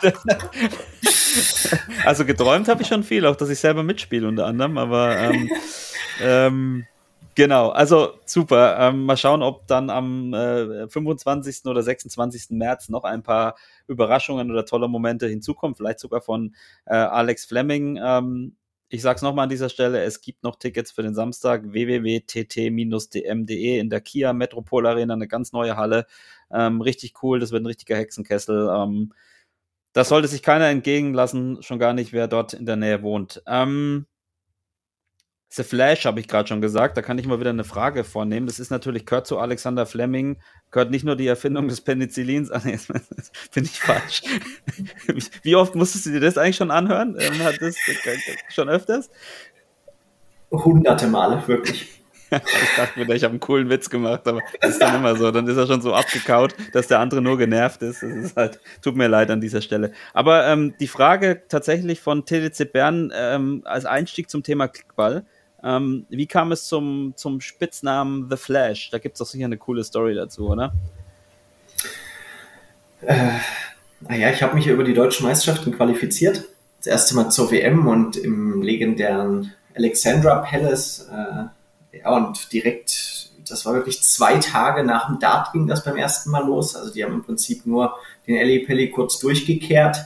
also 2.05 2.25
geträumt 2.25 2.67
habe 2.67 2.81
ich 2.81 2.89
schon 2.89 3.03
viel, 3.03 3.25
auch 3.25 3.37
dass 3.37 3.49
ich 3.49 3.59
selber 3.59 3.83
mitspiele 3.83 4.27
unter 4.27 4.45
anderem, 4.45 4.77
aber 4.77 5.17
ähm, 5.17 5.49
ähm, 6.21 6.85
Genau, 7.37 7.69
also 7.69 8.17
super. 8.25 8.77
Ähm, 8.79 9.05
mal 9.05 9.15
schauen, 9.15 9.43
ob 9.43 9.67
dann 9.67 9.91
am 9.91 10.33
äh, 10.33 10.89
25. 10.89 11.67
oder 11.67 11.83
26. 11.83 12.57
März 12.57 12.89
noch 12.89 13.03
ein 13.03 13.21
paar 13.21 13.55
Überraschungen 13.87 14.49
oder 14.49 14.65
tolle 14.65 14.87
Momente 14.87 15.27
hinzukommen, 15.27 15.75
vielleicht 15.75 15.99
sogar 15.99 16.21
von 16.21 16.55
äh, 16.87 16.95
Alex 16.95 17.45
Fleming. 17.45 17.99
Ähm, 18.03 18.55
ich 18.89 19.03
sage 19.03 19.17
es 19.17 19.21
nochmal 19.21 19.43
an 19.43 19.49
dieser 19.49 19.69
Stelle, 19.69 20.01
es 20.01 20.21
gibt 20.21 20.41
noch 20.41 20.55
Tickets 20.55 20.91
für 20.91 21.03
den 21.03 21.13
Samstag 21.13 21.71
www.tt-dm.de 21.71 23.77
in 23.77 23.89
der 23.91 24.01
Kia 24.01 24.33
Metropol 24.33 24.87
Arena, 24.87 25.13
eine 25.13 25.27
ganz 25.27 25.51
neue 25.51 25.77
Halle. 25.77 26.07
Ähm, 26.51 26.81
richtig 26.81 27.21
cool, 27.21 27.39
das 27.39 27.51
wird 27.51 27.61
ein 27.61 27.67
richtiger 27.67 27.97
Hexenkessel. 27.97 28.67
Ähm, 28.75 29.13
das 29.93 30.09
sollte 30.09 30.27
sich 30.27 30.41
keiner 30.41 30.69
entgegen 30.69 31.13
lassen, 31.13 31.61
schon 31.61 31.77
gar 31.77 31.93
nicht, 31.93 32.13
wer 32.13 32.27
dort 32.27 32.55
in 32.55 32.65
der 32.65 32.77
Nähe 32.77 33.03
wohnt. 33.03 33.43
Ähm, 33.45 34.07
The 35.49 35.63
Flash 35.63 36.05
habe 36.05 36.19
ich 36.19 36.27
gerade 36.27 36.47
schon 36.47 36.61
gesagt, 36.61 36.97
da 36.97 37.01
kann 37.01 37.17
ich 37.17 37.25
mal 37.25 37.39
wieder 37.39 37.51
eine 37.51 37.63
Frage 37.63 38.03
vornehmen. 38.03 38.47
Das 38.47 38.59
ist 38.59 38.69
natürlich, 38.69 39.05
gehört 39.05 39.27
zu 39.27 39.39
Alexander 39.39 39.85
Fleming, 39.85 40.37
gehört 40.71 40.91
nicht 40.91 41.05
nur 41.05 41.15
die 41.15 41.27
Erfindung 41.27 41.67
des 41.67 41.81
Penicillins 41.81 42.51
an, 42.51 42.61
nee, 42.65 42.77
finde 42.77 43.69
ich 43.69 43.79
falsch. 43.79 44.23
Wie 45.43 45.55
oft 45.55 45.75
musstest 45.75 46.05
du 46.05 46.11
dir 46.11 46.19
das 46.19 46.37
eigentlich 46.37 46.57
schon 46.57 46.71
anhören? 46.71 47.15
Ähm, 47.19 47.43
hat 47.43 47.61
das 47.61 47.75
schon 48.49 48.69
öfters? 48.69 49.09
Hunderte 50.51 51.07
Male, 51.07 51.41
wirklich. 51.47 51.97
ich 52.31 52.75
dachte 52.75 52.99
mir, 52.99 53.15
ich 53.15 53.23
habe 53.23 53.31
einen 53.31 53.39
coolen 53.39 53.69
Witz 53.69 53.89
gemacht, 53.89 54.27
aber 54.27 54.41
das 54.59 54.71
ist 54.71 54.81
dann 54.81 54.95
immer 54.95 55.15
so. 55.15 55.31
Dann 55.31 55.47
ist 55.47 55.55
er 55.55 55.65
schon 55.65 55.81
so 55.81 55.93
abgekaut, 55.93 56.53
dass 56.73 56.87
der 56.87 56.99
andere 56.99 57.21
nur 57.21 57.37
genervt 57.37 57.81
ist. 57.81 58.03
Das 58.03 58.11
ist 58.11 58.35
halt, 58.35 58.59
tut 58.81 58.97
mir 58.97 59.07
leid 59.07 59.31
an 59.31 59.39
dieser 59.39 59.61
Stelle. 59.61 59.93
Aber 60.13 60.45
ähm, 60.47 60.73
die 60.79 60.87
Frage 60.87 61.43
tatsächlich 61.47 62.01
von 62.01 62.25
TDC 62.25 62.71
Bern 62.71 63.13
ähm, 63.15 63.61
als 63.63 63.85
Einstieg 63.85 64.29
zum 64.29 64.43
Thema 64.43 64.67
Klickball 64.67 65.25
ähm, 65.67 66.05
wie 66.09 66.27
kam 66.27 66.53
es 66.53 66.65
zum, 66.65 67.13
zum 67.17 67.41
Spitznamen 67.41 68.29
The 68.29 68.37
Flash? 68.37 68.89
Da 68.89 68.99
gibt 68.99 69.15
es 69.15 69.19
doch 69.19 69.25
sicher 69.25 69.45
eine 69.45 69.57
coole 69.57 69.83
Story 69.83 70.15
dazu, 70.15 70.47
oder? 70.49 70.73
Äh, 73.01 73.31
naja, 73.99 74.29
ich 74.29 74.41
habe 74.41 74.55
mich 74.55 74.67
über 74.67 74.85
die 74.85 74.93
deutschen 74.93 75.25
Meisterschaften 75.25 75.73
qualifiziert. 75.73 76.45
Das 76.77 76.87
erste 76.87 77.15
Mal 77.15 77.29
zur 77.31 77.51
WM 77.51 77.85
und 77.87 78.15
im 78.15 78.61
legendären 78.61 79.53
Alexandra 79.75 80.35
Palace. 80.35 81.09
Äh, 81.11 81.97
ja, 81.99 82.15
und 82.15 82.53
direkt, 82.53 83.31
das 83.49 83.65
war 83.65 83.73
wirklich 83.73 84.01
zwei 84.03 84.37
Tage 84.37 84.85
nach 84.85 85.07
dem 85.07 85.19
Dart 85.19 85.51
ging 85.51 85.67
das 85.67 85.83
beim 85.83 85.97
ersten 85.97 86.31
Mal 86.31 86.45
los. 86.45 86.77
Also 86.77 86.93
die 86.93 87.03
haben 87.03 87.13
im 87.13 87.23
Prinzip 87.23 87.65
nur 87.65 87.93
den 88.25 88.37
Ellie 88.37 88.65
Pelli 88.65 88.89
kurz 88.89 89.19
durchgekehrt, 89.19 89.97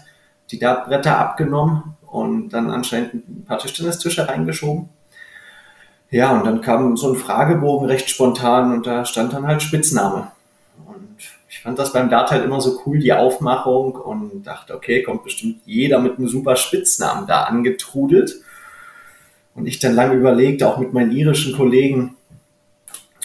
die 0.50 0.58
Dartbretter 0.58 1.20
abgenommen 1.20 1.98
und 2.08 2.50
dann 2.50 2.72
anscheinend 2.72 3.14
ein 3.14 3.46
paar 3.46 3.60
Tischtennistische 3.60 4.28
reingeschoben. 4.28 4.90
Ja, 6.12 6.38
und 6.38 6.46
dann 6.46 6.62
kam 6.62 6.98
so 6.98 7.14
ein 7.14 7.18
Fragebogen 7.18 7.88
recht 7.88 8.10
spontan 8.10 8.74
und 8.74 8.86
da 8.86 9.06
stand 9.06 9.32
dann 9.32 9.48
halt 9.48 9.64
Spitzname. 9.64 10.30
Und 10.86 11.18
ich 11.50 11.62
fand 11.62 11.80
das 11.80 11.94
beim 11.94 12.10
Dart 12.10 12.32
halt 12.32 12.44
immer 12.44 12.60
so 12.60 12.82
cool, 12.86 13.00
die 13.00 13.14
Aufmachung 13.14 13.96
und 13.96 14.44
dachte, 14.44 14.76
okay, 14.76 15.04
kommt 15.04 15.24
bestimmt 15.24 15.62
jeder 15.66 16.00
mit 16.00 16.18
einem 16.18 16.28
super 16.28 16.58
Spitznamen 16.58 17.28
da 17.28 17.44
angetrudelt. 17.44 18.42
Und 19.56 19.68
ich 19.68 19.80
dann 19.80 19.96
lange 19.96 20.16
überlegt, 20.16 20.64
auch 20.64 20.78
mit 20.78 20.92
meinen 20.92 21.12
irischen 21.14 21.56
Kollegen, 21.56 22.18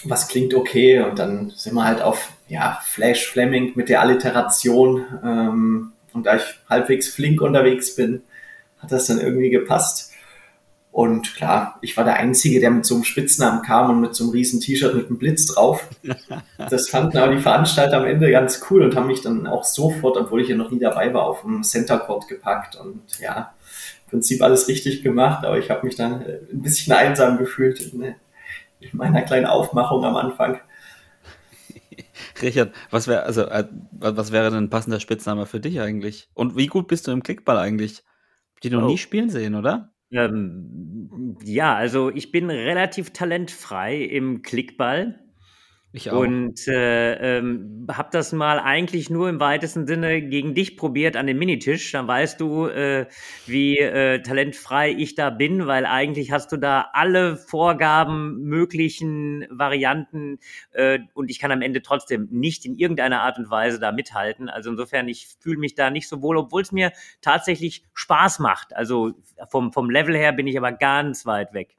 was 0.04 0.28
klingt 0.28 0.54
okay. 0.54 1.00
Und 1.02 1.18
dann 1.18 1.50
sind 1.56 1.74
wir 1.74 1.84
halt 1.84 2.00
auf 2.00 2.30
ja, 2.46 2.78
Flash 2.84 3.26
Fleming 3.26 3.72
mit 3.74 3.88
der 3.88 4.00
Alliteration. 4.00 5.04
Ähm, 5.24 5.92
und 6.12 6.26
da 6.26 6.36
ich 6.36 6.42
halbwegs 6.70 7.08
flink 7.08 7.40
unterwegs 7.40 7.96
bin, 7.96 8.22
hat 8.78 8.92
das 8.92 9.06
dann 9.06 9.20
irgendwie 9.20 9.50
gepasst. 9.50 10.12
Und 10.96 11.34
klar, 11.34 11.78
ich 11.82 11.94
war 11.98 12.04
der 12.04 12.16
Einzige, 12.16 12.58
der 12.58 12.70
mit 12.70 12.86
so 12.86 12.94
einem 12.94 13.04
Spitznamen 13.04 13.60
kam 13.60 13.90
und 13.90 14.00
mit 14.00 14.14
so 14.14 14.24
einem 14.24 14.30
riesen 14.32 14.60
T-Shirt 14.60 14.94
mit 14.94 15.08
einem 15.08 15.18
Blitz 15.18 15.44
drauf. 15.44 15.86
Das 16.70 16.88
fanden 16.88 17.18
aber 17.18 17.34
die 17.34 17.42
Veranstalter 17.42 17.98
am 17.98 18.06
Ende 18.06 18.30
ganz 18.30 18.62
cool 18.70 18.82
und 18.82 18.96
haben 18.96 19.06
mich 19.06 19.20
dann 19.20 19.46
auch 19.46 19.62
sofort, 19.62 20.16
obwohl 20.16 20.40
ich 20.40 20.48
ja 20.48 20.56
noch 20.56 20.70
nie 20.70 20.78
dabei 20.78 21.12
war, 21.12 21.24
auf 21.24 21.42
dem 21.42 21.62
Center 21.62 21.98
Court 21.98 22.26
gepackt 22.28 22.76
und 22.76 23.02
ja, 23.20 23.52
im 24.06 24.10
Prinzip 24.10 24.40
alles 24.42 24.68
richtig 24.68 25.02
gemacht, 25.02 25.44
aber 25.44 25.58
ich 25.58 25.68
habe 25.68 25.84
mich 25.86 25.96
dann 25.96 26.22
ein 26.24 26.62
bisschen 26.62 26.94
einsam 26.94 27.36
gefühlt 27.36 27.78
in, 27.92 28.02
in 28.80 28.88
meiner 28.92 29.20
kleinen 29.20 29.44
Aufmachung 29.44 30.02
am 30.02 30.16
Anfang. 30.16 30.60
Richard, 32.40 32.72
was 32.90 33.06
wäre 33.06 33.24
also 33.24 33.42
äh, 33.42 33.64
was 33.92 34.32
wäre 34.32 34.50
denn 34.50 34.64
ein 34.64 34.70
passender 34.70 35.00
Spitzname 35.00 35.44
für 35.44 35.60
dich 35.60 35.78
eigentlich? 35.78 36.30
Und 36.32 36.56
wie 36.56 36.68
gut 36.68 36.88
bist 36.88 37.06
du 37.06 37.10
im 37.10 37.22
Klickball 37.22 37.58
eigentlich? 37.58 38.02
Die 38.62 38.70
noch 38.70 38.82
Oh. 38.82 38.86
nie 38.86 38.96
spielen 38.98 39.28
sehen, 39.28 39.54
oder? 39.54 39.90
Ähm, 40.10 41.36
ja, 41.44 41.74
also 41.74 42.10
ich 42.10 42.30
bin 42.32 42.50
relativ 42.50 43.10
talentfrei 43.10 43.96
im 44.02 44.42
Klickball. 44.42 45.25
Ich 45.96 46.10
auch. 46.10 46.18
Und 46.18 46.68
äh, 46.68 47.38
ähm, 47.38 47.86
habe 47.90 48.10
das 48.12 48.32
mal 48.32 48.58
eigentlich 48.60 49.08
nur 49.08 49.30
im 49.30 49.40
weitesten 49.40 49.86
Sinne 49.86 50.20
gegen 50.20 50.54
dich 50.54 50.76
probiert 50.76 51.16
an 51.16 51.26
dem 51.26 51.38
Minitisch. 51.38 51.90
Dann 51.92 52.06
weißt 52.06 52.38
du, 52.38 52.66
äh, 52.66 53.06
wie 53.46 53.78
äh, 53.78 54.20
talentfrei 54.20 54.90
ich 54.90 55.14
da 55.14 55.30
bin, 55.30 55.66
weil 55.66 55.86
eigentlich 55.86 56.32
hast 56.32 56.52
du 56.52 56.58
da 56.58 56.90
alle 56.92 57.38
Vorgaben 57.38 58.42
möglichen 58.42 59.46
Varianten 59.48 60.38
äh, 60.72 60.98
und 61.14 61.30
ich 61.30 61.38
kann 61.38 61.50
am 61.50 61.62
Ende 61.62 61.80
trotzdem 61.80 62.28
nicht 62.30 62.66
in 62.66 62.76
irgendeiner 62.76 63.22
Art 63.22 63.38
und 63.38 63.48
Weise 63.48 63.80
da 63.80 63.90
mithalten. 63.90 64.50
Also 64.50 64.68
insofern, 64.68 65.08
ich 65.08 65.28
fühle 65.40 65.56
mich 65.58 65.76
da 65.76 65.88
nicht 65.88 66.08
so 66.08 66.20
wohl, 66.20 66.36
obwohl 66.36 66.60
es 66.60 66.72
mir 66.72 66.92
tatsächlich 67.22 67.84
Spaß 67.94 68.40
macht. 68.40 68.76
Also 68.76 69.12
vom, 69.48 69.72
vom 69.72 69.88
Level 69.88 70.14
her 70.14 70.32
bin 70.32 70.46
ich 70.46 70.58
aber 70.58 70.72
ganz 70.72 71.24
weit 71.24 71.54
weg. 71.54 71.74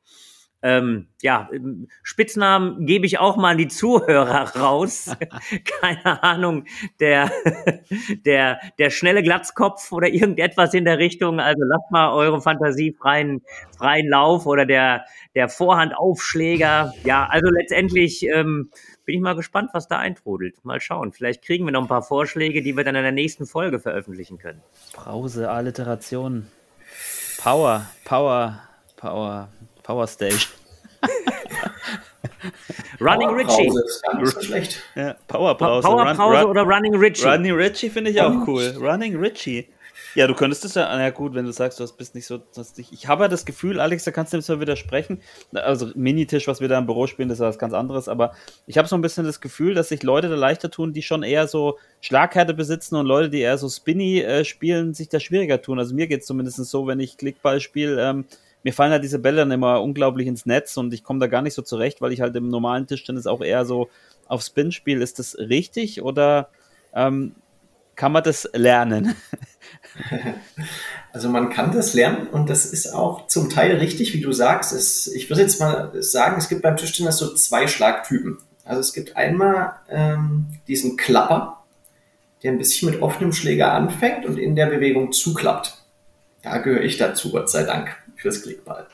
Ähm, 0.64 1.08
ja, 1.22 1.49
ähm, 1.53 1.88
Spitznamen 2.01 2.88
gebe 2.88 3.05
ich 3.05 3.20
auch 3.20 3.38
mal 3.38 3.51
an 3.51 3.58
die 3.58 3.68
Zuhörer 3.68 4.55
raus. 4.55 5.16
Keine 5.80 6.24
Ahnung, 6.24 6.66
der, 6.99 7.32
der, 8.26 8.60
der 8.80 8.89
schnelle 8.89 9.22
Glatzkopf 9.22 9.91
oder 9.91 10.08
irgendetwas 10.08 10.74
in 10.74 10.86
der 10.86 10.97
Richtung. 10.97 11.39
Also 11.39 11.64
lasst 11.64 11.91
mal 11.91 12.12
eure 12.12 12.41
Fantasie 12.41 12.91
freien, 12.91 13.41
freien 13.78 14.10
Lauf 14.10 14.47
oder 14.47 14.66
der, 14.66 15.05
der 15.36 15.47
Vorhandaufschläger. 15.47 16.93
Ja, 17.03 17.28
also 17.30 17.49
letztendlich 17.49 18.24
ähm, 18.28 18.72
bin 19.05 19.16
ich 19.16 19.22
mal 19.22 19.36
gespannt, 19.36 19.70
was 19.74 19.88
da 19.88 19.99
eintrudelt. 19.99 20.66
Mal 20.66 20.82
schauen. 20.82 21.14
Vielleicht 21.14 21.43
kriegen 21.43 21.66
wir 21.66 21.72
noch 21.72 21.84
ein 21.84 21.88
paar 21.88 22.03
Vorschläge, 22.03 22.64
die 22.64 22.76
wir 22.76 22.84
dann 22.84 22.95
in 22.95 23.03
der 23.03 23.12
nächsten 23.12 23.45
Folge 23.45 23.80
veröffentlichen 23.80 24.39
können. 24.39 24.62
Brause, 24.93 25.49
Alliteration. 25.49 26.47
Power, 27.38 27.86
Power, 28.03 28.60
Power, 28.97 29.49
Power 29.88 30.06
Station. 30.06 30.52
Running 33.00 33.30
Richie. 33.30 33.68
Pause 33.68 33.84
ist 34.24 34.46
schlecht. 34.46 34.84
Ja, 34.96 35.16
Power 35.30 35.58
Pa- 35.58 35.68
Brause. 35.68 35.88
Powerpause 35.88 36.42
Run, 36.42 36.50
oder 36.50 36.64
Running 36.64 36.96
Richie? 36.96 37.26
Running 37.26 37.54
Richie 37.54 37.90
finde 37.90 38.12
ich 38.12 38.22
auch 38.22 38.46
cool. 38.48 38.76
Running 38.82 39.16
Richie. 39.16 39.70
Ja, 40.14 40.28
du 40.28 40.34
könntest 40.34 40.66
es 40.66 40.74
ja, 40.74 40.94
na 40.98 41.10
gut, 41.12 41.36
wenn 41.36 41.46
du 41.46 41.54
sagst, 41.54 41.80
du 41.80 41.88
bist 41.96 42.16
nicht 42.16 42.26
so, 42.26 42.40
dich, 42.78 42.92
ich 42.92 43.08
habe 43.08 43.24
ja 43.24 43.28
das 43.30 43.46
Gefühl, 43.46 43.80
Alex, 43.80 44.04
da 44.04 44.12
kannst 44.12 44.34
du 44.34 44.38
jetzt 44.38 44.50
mal 44.50 44.60
widersprechen. 44.60 45.22
Also 45.54 45.92
Minitisch, 45.96 46.48
was 46.48 46.60
wir 46.60 46.68
da 46.68 46.78
im 46.80 46.86
Büro 46.86 47.08
spielen, 47.08 47.30
das 47.30 47.38
ist 47.40 47.46
was 47.46 47.60
ganz 47.60 47.74
anderes, 47.74 48.10
aber 48.10 48.34
ich 48.66 48.78
habe 48.78 48.88
so 48.90 48.96
ein 48.98 49.02
bisschen 49.02 49.26
das 49.26 49.40
Gefühl, 49.40 49.74
dass 49.74 49.90
sich 49.90 50.04
Leute 50.04 50.28
da 50.28 50.36
leichter 50.36 50.70
tun, 50.70 50.92
die 50.92 51.04
schon 51.04 51.24
eher 51.24 51.48
so 51.48 51.78
Schlaghärte 52.02 52.54
besitzen 52.54 52.96
und 52.96 53.06
Leute, 53.06 53.30
die 53.30 53.40
eher 53.40 53.58
so 53.58 53.70
Spinny 53.70 54.20
äh, 54.20 54.44
spielen, 54.44 54.94
sich 54.94 55.08
da 55.08 55.20
schwieriger 55.20 55.62
tun. 55.62 55.80
Also 55.80 55.96
mir 55.96 56.08
geht 56.08 56.22
es 56.22 56.26
zumindest 56.28 56.58
so, 56.66 56.88
wenn 56.88 57.00
ich 57.00 57.18
Klickball 57.18 57.62
spiele, 57.62 58.02
ähm, 58.02 58.26
mir 58.64 58.74
fallen 58.74 58.91
halt 58.91 59.03
diese 59.03 59.20
Bälle 59.20 59.38
dann 59.38 59.51
immer 59.51 59.82
unglaublich 59.82 60.28
ins 60.28 60.45
Netz 60.45 60.76
und 60.78 60.93
ich 60.93 61.03
komme 61.03 61.20
da 61.20 61.28
gar 61.28 61.41
nicht 61.41 61.53
so 61.53 61.62
zurecht, 61.62 62.01
weil 62.01 62.12
ich 62.12 62.22
halt 62.22 62.36
im 62.36 62.49
normalen 62.49 62.88
Tischtennis 62.88 63.28
auch 63.28 63.41
eher 63.41 63.66
so 63.66 63.89
auf 64.28 64.41
Spin 64.41 64.72
spiele. 64.72 65.03
Ist 65.03 65.20
das 65.20 65.38
richtig 65.38 66.01
oder 66.01 66.49
ähm, 66.93 67.36
kann 67.95 68.12
man 68.12 68.24
das 68.24 68.49
lernen? 68.53 69.16
Also 71.14 71.30
man 71.30 71.49
kann 71.49 71.72
das 71.72 71.95
lernen 71.95 72.28
und 72.28 72.47
das 72.47 72.68
ist 72.68 72.93
auch 72.93 73.26
zum 73.26 73.49
Teil 73.49 73.78
richtig, 73.78 74.14
wie 74.14 74.22
du 74.22 74.32
sagst. 74.32 74.72
Es, 74.72 75.08
ich 75.08 75.32
würde 75.32 75.41
jetzt 75.41 75.60
mal 75.60 75.91
sagen, 75.95 76.38
es 76.38 76.47
gibt 76.47 76.62
beim 76.62 76.78
Tischtennis 76.78 77.18
so 77.18 77.34
zwei 77.34 77.66
Schlagtypen. 77.68 78.38
Also 78.64 78.82
es 78.82 78.93
gibt 78.93 79.18
einmal 79.18 79.74
ähm, 79.89 80.45
diesen 80.68 80.95
Klapper, 80.95 81.64
der 82.43 82.51
ein 82.51 82.60
bisschen 82.60 82.91
mit 82.91 83.01
offenem 83.01 83.34
Schläger 83.34 83.74
anfängt 83.74 84.28
und 84.28 84.38
in 84.38 84.55
der 84.55 84.68
Bewegung 84.68 85.12
zuklappt. 85.12 85.84
Da 86.43 86.60
gehöre 86.60 86.84
ich 86.84 86.97
dazu, 86.97 87.32
Gott 87.32 87.49
sei 87.49 87.64
Dank, 87.64 87.95
fürs 88.18 88.41
Klickball. 88.41 88.88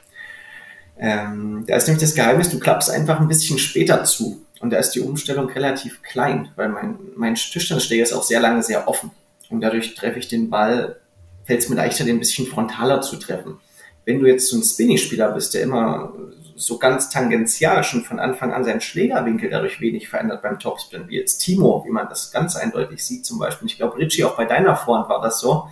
Ähm, 0.97 1.63
da 1.67 1.75
ist 1.75 1.87
nämlich 1.87 2.03
das 2.03 2.15
Geheimnis, 2.15 2.49
du 2.49 2.59
klappst 2.59 2.89
einfach 2.89 3.19
ein 3.19 3.27
bisschen 3.27 3.57
später 3.57 4.03
zu. 4.03 4.45
Und 4.59 4.69
da 4.69 4.77
ist 4.77 4.91
die 4.91 5.01
Umstellung 5.01 5.49
relativ 5.49 6.01
klein, 6.03 6.49
weil 6.55 6.69
mein, 6.69 6.97
mein 7.15 7.35
Tischtennisschläger 7.35 8.03
ist 8.03 8.13
auch 8.13 8.23
sehr 8.23 8.39
lange 8.39 8.63
sehr 8.63 8.87
offen. 8.87 9.11
Und 9.49 9.61
dadurch 9.61 9.93
treffe 9.95 10.19
ich 10.19 10.29
den 10.29 10.49
Ball, 10.49 11.01
fällt 11.43 11.59
es 11.59 11.69
mir 11.69 11.75
leichter, 11.75 12.05
den 12.05 12.15
ein 12.15 12.19
bisschen 12.19 12.47
frontaler 12.47 13.01
zu 13.01 13.17
treffen. 13.17 13.57
Wenn 14.05 14.19
du 14.19 14.27
jetzt 14.27 14.47
so 14.47 14.57
ein 14.57 14.63
Spinny-Spieler 14.63 15.31
bist, 15.31 15.53
der 15.53 15.63
immer 15.63 16.13
so 16.55 16.77
ganz 16.77 17.09
tangential 17.09 17.83
schon 17.83 18.03
von 18.03 18.19
Anfang 18.19 18.53
an 18.53 18.63
seinen 18.63 18.79
Schlägerwinkel 18.81 19.49
dadurch 19.49 19.81
wenig 19.81 20.07
verändert 20.07 20.41
beim 20.41 20.59
Topspin, 20.59 21.09
wie 21.09 21.17
jetzt 21.17 21.39
Timo, 21.39 21.83
wie 21.85 21.91
man 21.91 22.07
das 22.07 22.31
ganz 22.31 22.55
eindeutig 22.55 23.03
sieht 23.03 23.25
zum 23.25 23.39
Beispiel. 23.39 23.67
Ich 23.67 23.77
glaube, 23.77 23.97
Richie, 23.97 24.23
auch 24.23 24.37
bei 24.37 24.45
deiner 24.45 24.75
Vorhand 24.75 25.09
war 25.09 25.21
das 25.21 25.39
so. 25.39 25.67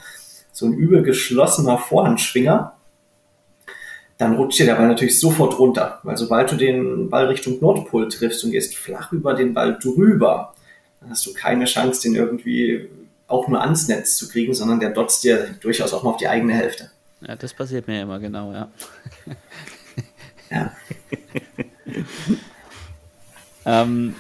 So 0.52 0.66
ein 0.66 0.74
übel 0.74 1.04
geschlossener 1.04 1.78
Vorhandschwinger 1.78 2.76
dann 4.22 4.36
rutscht 4.36 4.60
dir 4.60 4.68
der 4.68 4.76
Ball 4.76 4.88
natürlich 4.88 5.20
sofort 5.20 5.58
runter. 5.58 6.00
Weil 6.04 6.16
sobald 6.16 6.52
du 6.52 6.56
den 6.56 7.10
Ball 7.10 7.26
Richtung 7.26 7.60
Nordpol 7.60 8.08
triffst 8.08 8.44
und 8.44 8.52
gehst 8.52 8.76
flach 8.76 9.12
über 9.12 9.34
den 9.34 9.56
Ball 9.56 9.80
drüber, 9.82 10.54
dann 11.00 11.10
hast 11.10 11.26
du 11.26 11.34
keine 11.34 11.66
Chance, 11.66 12.04
den 12.04 12.14
irgendwie 12.14 12.88
auch 13.26 13.48
nur 13.48 13.60
ans 13.62 13.88
Netz 13.88 14.18
zu 14.18 14.30
kriegen, 14.30 14.54
sondern 14.54 14.80
der 14.80 14.92
dotzt 14.92 15.24
dir 15.24 15.56
durchaus 15.60 15.92
auch 15.92 16.04
mal 16.04 16.12
auf 16.12 16.18
die 16.18 16.28
eigene 16.28 16.54
Hälfte. 16.54 16.92
Ja, 17.22 17.36
das 17.36 17.56
passiert 17.56 17.88
mir 17.88 18.04
immer, 18.04 18.20
genau, 18.20 18.54
ja. 18.54 18.70
Ja. 20.52 20.72
ähm, 23.66 24.16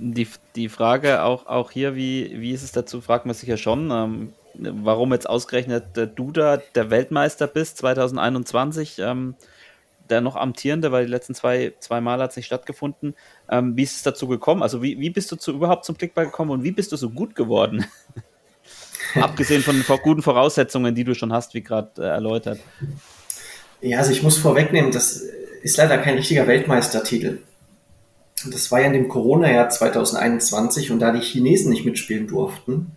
die, 0.00 0.26
die 0.56 0.70
Frage 0.70 1.22
auch, 1.22 1.44
auch 1.44 1.70
hier, 1.70 1.94
wie, 1.96 2.40
wie 2.40 2.52
ist 2.52 2.62
es 2.62 2.72
dazu, 2.72 3.02
fragt 3.02 3.26
man 3.26 3.34
sich 3.34 3.48
ja 3.48 3.58
schon, 3.58 3.90
ähm, 3.90 4.32
warum 4.54 5.12
jetzt 5.12 5.28
ausgerechnet 5.28 5.84
du 6.14 6.30
da 6.32 6.58
der 6.74 6.90
Weltmeister 6.90 7.46
bist 7.46 7.78
2021, 7.78 8.98
ähm, 8.98 9.34
der 10.10 10.20
noch 10.20 10.36
amtierende, 10.36 10.92
weil 10.92 11.06
die 11.06 11.10
letzten 11.10 11.34
zwei, 11.34 11.72
zwei 11.78 12.00
Mal 12.00 12.20
hat 12.20 12.30
es 12.30 12.36
nicht 12.36 12.46
stattgefunden. 12.46 13.14
Ähm, 13.50 13.76
wie 13.76 13.82
ist 13.82 13.96
es 13.96 14.02
dazu 14.02 14.28
gekommen? 14.28 14.62
Also 14.62 14.82
wie, 14.82 14.98
wie 14.98 15.10
bist 15.10 15.32
du 15.32 15.36
zu, 15.36 15.52
überhaupt 15.52 15.84
zum 15.84 15.96
Klickball 15.96 16.26
gekommen 16.26 16.50
und 16.50 16.64
wie 16.64 16.72
bist 16.72 16.92
du 16.92 16.96
so 16.96 17.10
gut 17.10 17.34
geworden? 17.34 17.86
Abgesehen 19.14 19.62
von 19.62 19.76
den 19.76 19.84
guten 20.02 20.22
Voraussetzungen, 20.22 20.94
die 20.94 21.04
du 21.04 21.14
schon 21.14 21.32
hast, 21.32 21.54
wie 21.54 21.62
gerade 21.62 21.90
äh, 22.02 22.06
erläutert. 22.06 22.60
Ja, 23.80 23.98
also 23.98 24.12
ich 24.12 24.22
muss 24.22 24.38
vorwegnehmen, 24.38 24.92
das 24.92 25.22
ist 25.62 25.76
leider 25.76 25.98
kein 25.98 26.14
richtiger 26.14 26.46
Weltmeistertitel. 26.46 27.38
Das 28.50 28.72
war 28.72 28.80
ja 28.80 28.86
in 28.86 28.92
dem 28.92 29.08
Corona-Jahr 29.08 29.68
2021 29.68 30.90
und 30.90 30.98
da 30.98 31.12
die 31.12 31.20
Chinesen 31.20 31.70
nicht 31.70 31.84
mitspielen 31.84 32.26
durften, 32.26 32.96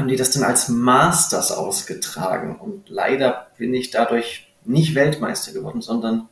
haben 0.00 0.08
die 0.08 0.16
das 0.16 0.30
dann 0.32 0.42
als 0.42 0.68
Masters 0.68 1.52
ausgetragen. 1.52 2.56
Und 2.56 2.88
leider 2.88 3.46
bin 3.58 3.72
ich 3.74 3.90
dadurch 3.90 4.52
nicht 4.64 4.94
Weltmeister 4.94 5.52
geworden, 5.52 5.80
sondern 5.80 6.28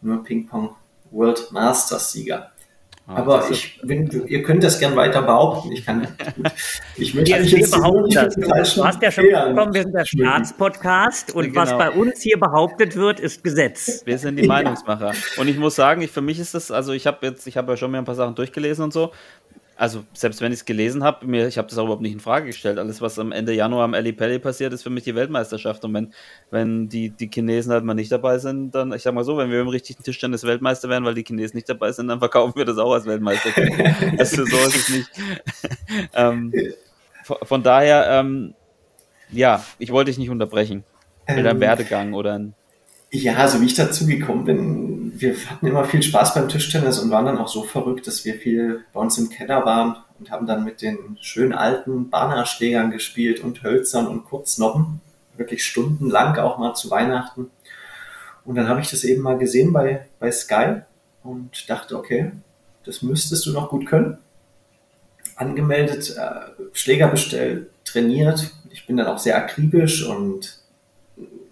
nur 0.00 0.22
Ping-Pong 0.24 0.70
World 1.10 1.52
Masters 1.52 2.12
Sieger. 2.12 2.50
Ah, 3.06 3.16
Aber 3.16 3.50
ich, 3.50 3.80
wenn, 3.82 4.06
ihr 4.26 4.42
könnt 4.42 4.62
das 4.62 4.78
gern 4.78 4.94
weiter 4.94 5.22
behaupten. 5.22 5.72
Ich 5.72 5.86
kann, 5.86 6.06
ich 6.96 7.14
möchte 7.14 7.30
Wir, 7.32 7.40
mich 7.40 7.52
wir 7.56 7.70
behaupten 7.70 8.02
nicht 8.04 8.16
das. 8.16 8.74
Du 8.74 8.84
hast 8.84 9.02
ja 9.02 9.10
schon 9.10 9.24
mitbekommen, 9.24 9.72
wir 9.74 9.82
sind 9.82 9.94
der. 9.94 10.04
Staatspodcast 10.04 11.34
und 11.34 11.44
Genau. 11.46 11.60
was 11.62 11.70
bei 11.70 11.90
uns 11.90 12.20
hier 12.20 12.38
behauptet 12.38 12.96
wird, 12.96 13.18
ist 13.18 13.42
Gesetz. 13.42 14.02
Wir 14.04 14.18
sind 14.18 14.36
die 14.36 14.46
Meinungsmacher. 14.46 15.14
Und 15.38 15.48
ich 15.48 15.56
muss 15.56 15.74
sagen, 15.74 16.02
ich, 16.02 16.10
für 16.10 16.20
mich 16.20 16.38
ist 16.38 16.52
das, 16.54 16.70
also 16.70 16.92
ich 16.92 17.06
habe 17.06 17.26
jetzt, 17.26 17.46
ich 17.46 17.56
habe 17.56 17.72
ja 17.72 17.76
schon 17.78 17.90
mir 17.90 17.96
ein 17.98 18.04
paar 18.04 18.14
Sachen 18.14 18.34
durchgelesen 18.34 18.84
und 18.84 18.92
so. 18.92 19.10
Also 19.78 20.04
selbst 20.12 20.40
wenn 20.40 20.50
ich 20.50 20.58
es 20.58 20.64
gelesen 20.64 21.04
habe, 21.04 21.24
mir, 21.24 21.46
ich 21.46 21.56
habe 21.56 21.68
das 21.68 21.78
auch 21.78 21.84
überhaupt 21.84 22.02
nicht 22.02 22.12
in 22.12 22.18
Frage 22.18 22.46
gestellt. 22.46 22.80
Alles, 22.80 23.00
was 23.00 23.16
am 23.16 23.30
Ende 23.30 23.52
Januar 23.52 23.84
am 23.84 23.94
Ali 23.94 24.12
Pelli 24.12 24.40
passiert, 24.40 24.72
ist 24.72 24.82
für 24.82 24.90
mich 24.90 25.04
die 25.04 25.14
Weltmeisterschaft. 25.14 25.84
Und 25.84 25.94
wenn, 25.94 26.12
wenn 26.50 26.88
die, 26.88 27.10
die 27.10 27.30
Chinesen 27.32 27.70
halt 27.70 27.84
mal 27.84 27.94
nicht 27.94 28.10
dabei 28.10 28.38
sind, 28.38 28.74
dann, 28.74 28.92
ich 28.92 29.02
sag 29.02 29.14
mal 29.14 29.22
so, 29.22 29.36
wenn 29.36 29.52
wir 29.52 29.60
im 29.60 29.68
richtigen 29.68 30.02
Tischtennis 30.02 30.42
Weltmeister 30.42 30.88
wären, 30.88 31.04
weil 31.04 31.14
die 31.14 31.22
Chinesen 31.22 31.56
nicht 31.56 31.68
dabei 31.68 31.92
sind, 31.92 32.08
dann 32.08 32.18
verkaufen 32.18 32.56
wir 32.56 32.64
das 32.64 32.76
auch 32.76 32.92
als 32.92 33.06
Weltmeister. 33.06 33.50
also 34.18 34.44
so 34.44 34.56
ist 34.56 34.74
es 34.74 34.88
nicht. 34.88 35.10
ähm, 36.12 36.52
von, 37.22 37.36
von 37.44 37.62
daher, 37.62 38.08
ähm, 38.10 38.54
ja, 39.30 39.64
ich 39.78 39.92
wollte 39.92 40.10
dich 40.10 40.18
nicht 40.18 40.30
unterbrechen. 40.30 40.82
Mit 41.28 41.46
Ähm, 41.46 41.60
Werdegang 41.60 42.14
oder 42.14 42.34
ein 42.34 42.54
Ja, 43.12 43.34
also 43.34 43.60
wie 43.60 43.66
ich 43.66 43.74
dazu 43.74 44.06
gekommen 44.06 44.44
bin, 44.44 44.97
wir 45.20 45.36
hatten 45.50 45.66
immer 45.66 45.84
viel 45.84 46.02
Spaß 46.02 46.34
beim 46.34 46.48
Tischtennis 46.48 46.98
und 46.98 47.10
waren 47.10 47.26
dann 47.26 47.38
auch 47.38 47.48
so 47.48 47.62
verrückt, 47.62 48.06
dass 48.06 48.24
wir 48.24 48.34
viel 48.34 48.84
bei 48.92 49.00
uns 49.00 49.18
im 49.18 49.30
Keller 49.30 49.64
waren 49.64 49.96
und 50.18 50.30
haben 50.30 50.46
dann 50.46 50.64
mit 50.64 50.82
den 50.82 51.18
schön 51.20 51.52
alten 51.52 52.10
Bannerschlägern 52.10 52.90
gespielt 52.90 53.40
und 53.40 53.62
Hölzern 53.62 54.06
und 54.06 54.24
Kurznoppen. 54.24 55.00
Wirklich 55.36 55.64
stundenlang, 55.64 56.36
auch 56.38 56.58
mal 56.58 56.74
zu 56.74 56.90
Weihnachten. 56.90 57.50
Und 58.44 58.54
dann 58.54 58.68
habe 58.68 58.80
ich 58.80 58.90
das 58.90 59.04
eben 59.04 59.22
mal 59.22 59.38
gesehen 59.38 59.72
bei, 59.72 60.06
bei 60.18 60.32
Sky 60.32 60.82
und 61.22 61.68
dachte, 61.68 61.96
okay, 61.96 62.32
das 62.84 63.02
müsstest 63.02 63.46
du 63.46 63.52
noch 63.52 63.68
gut 63.68 63.86
können. 63.86 64.18
Angemeldet, 65.36 66.16
äh, 66.16 66.64
Schläger 66.72 67.08
bestellt, 67.08 67.70
trainiert. 67.84 68.50
Ich 68.70 68.86
bin 68.86 68.96
dann 68.96 69.06
auch 69.06 69.18
sehr 69.18 69.36
akribisch 69.36 70.04
und 70.04 70.57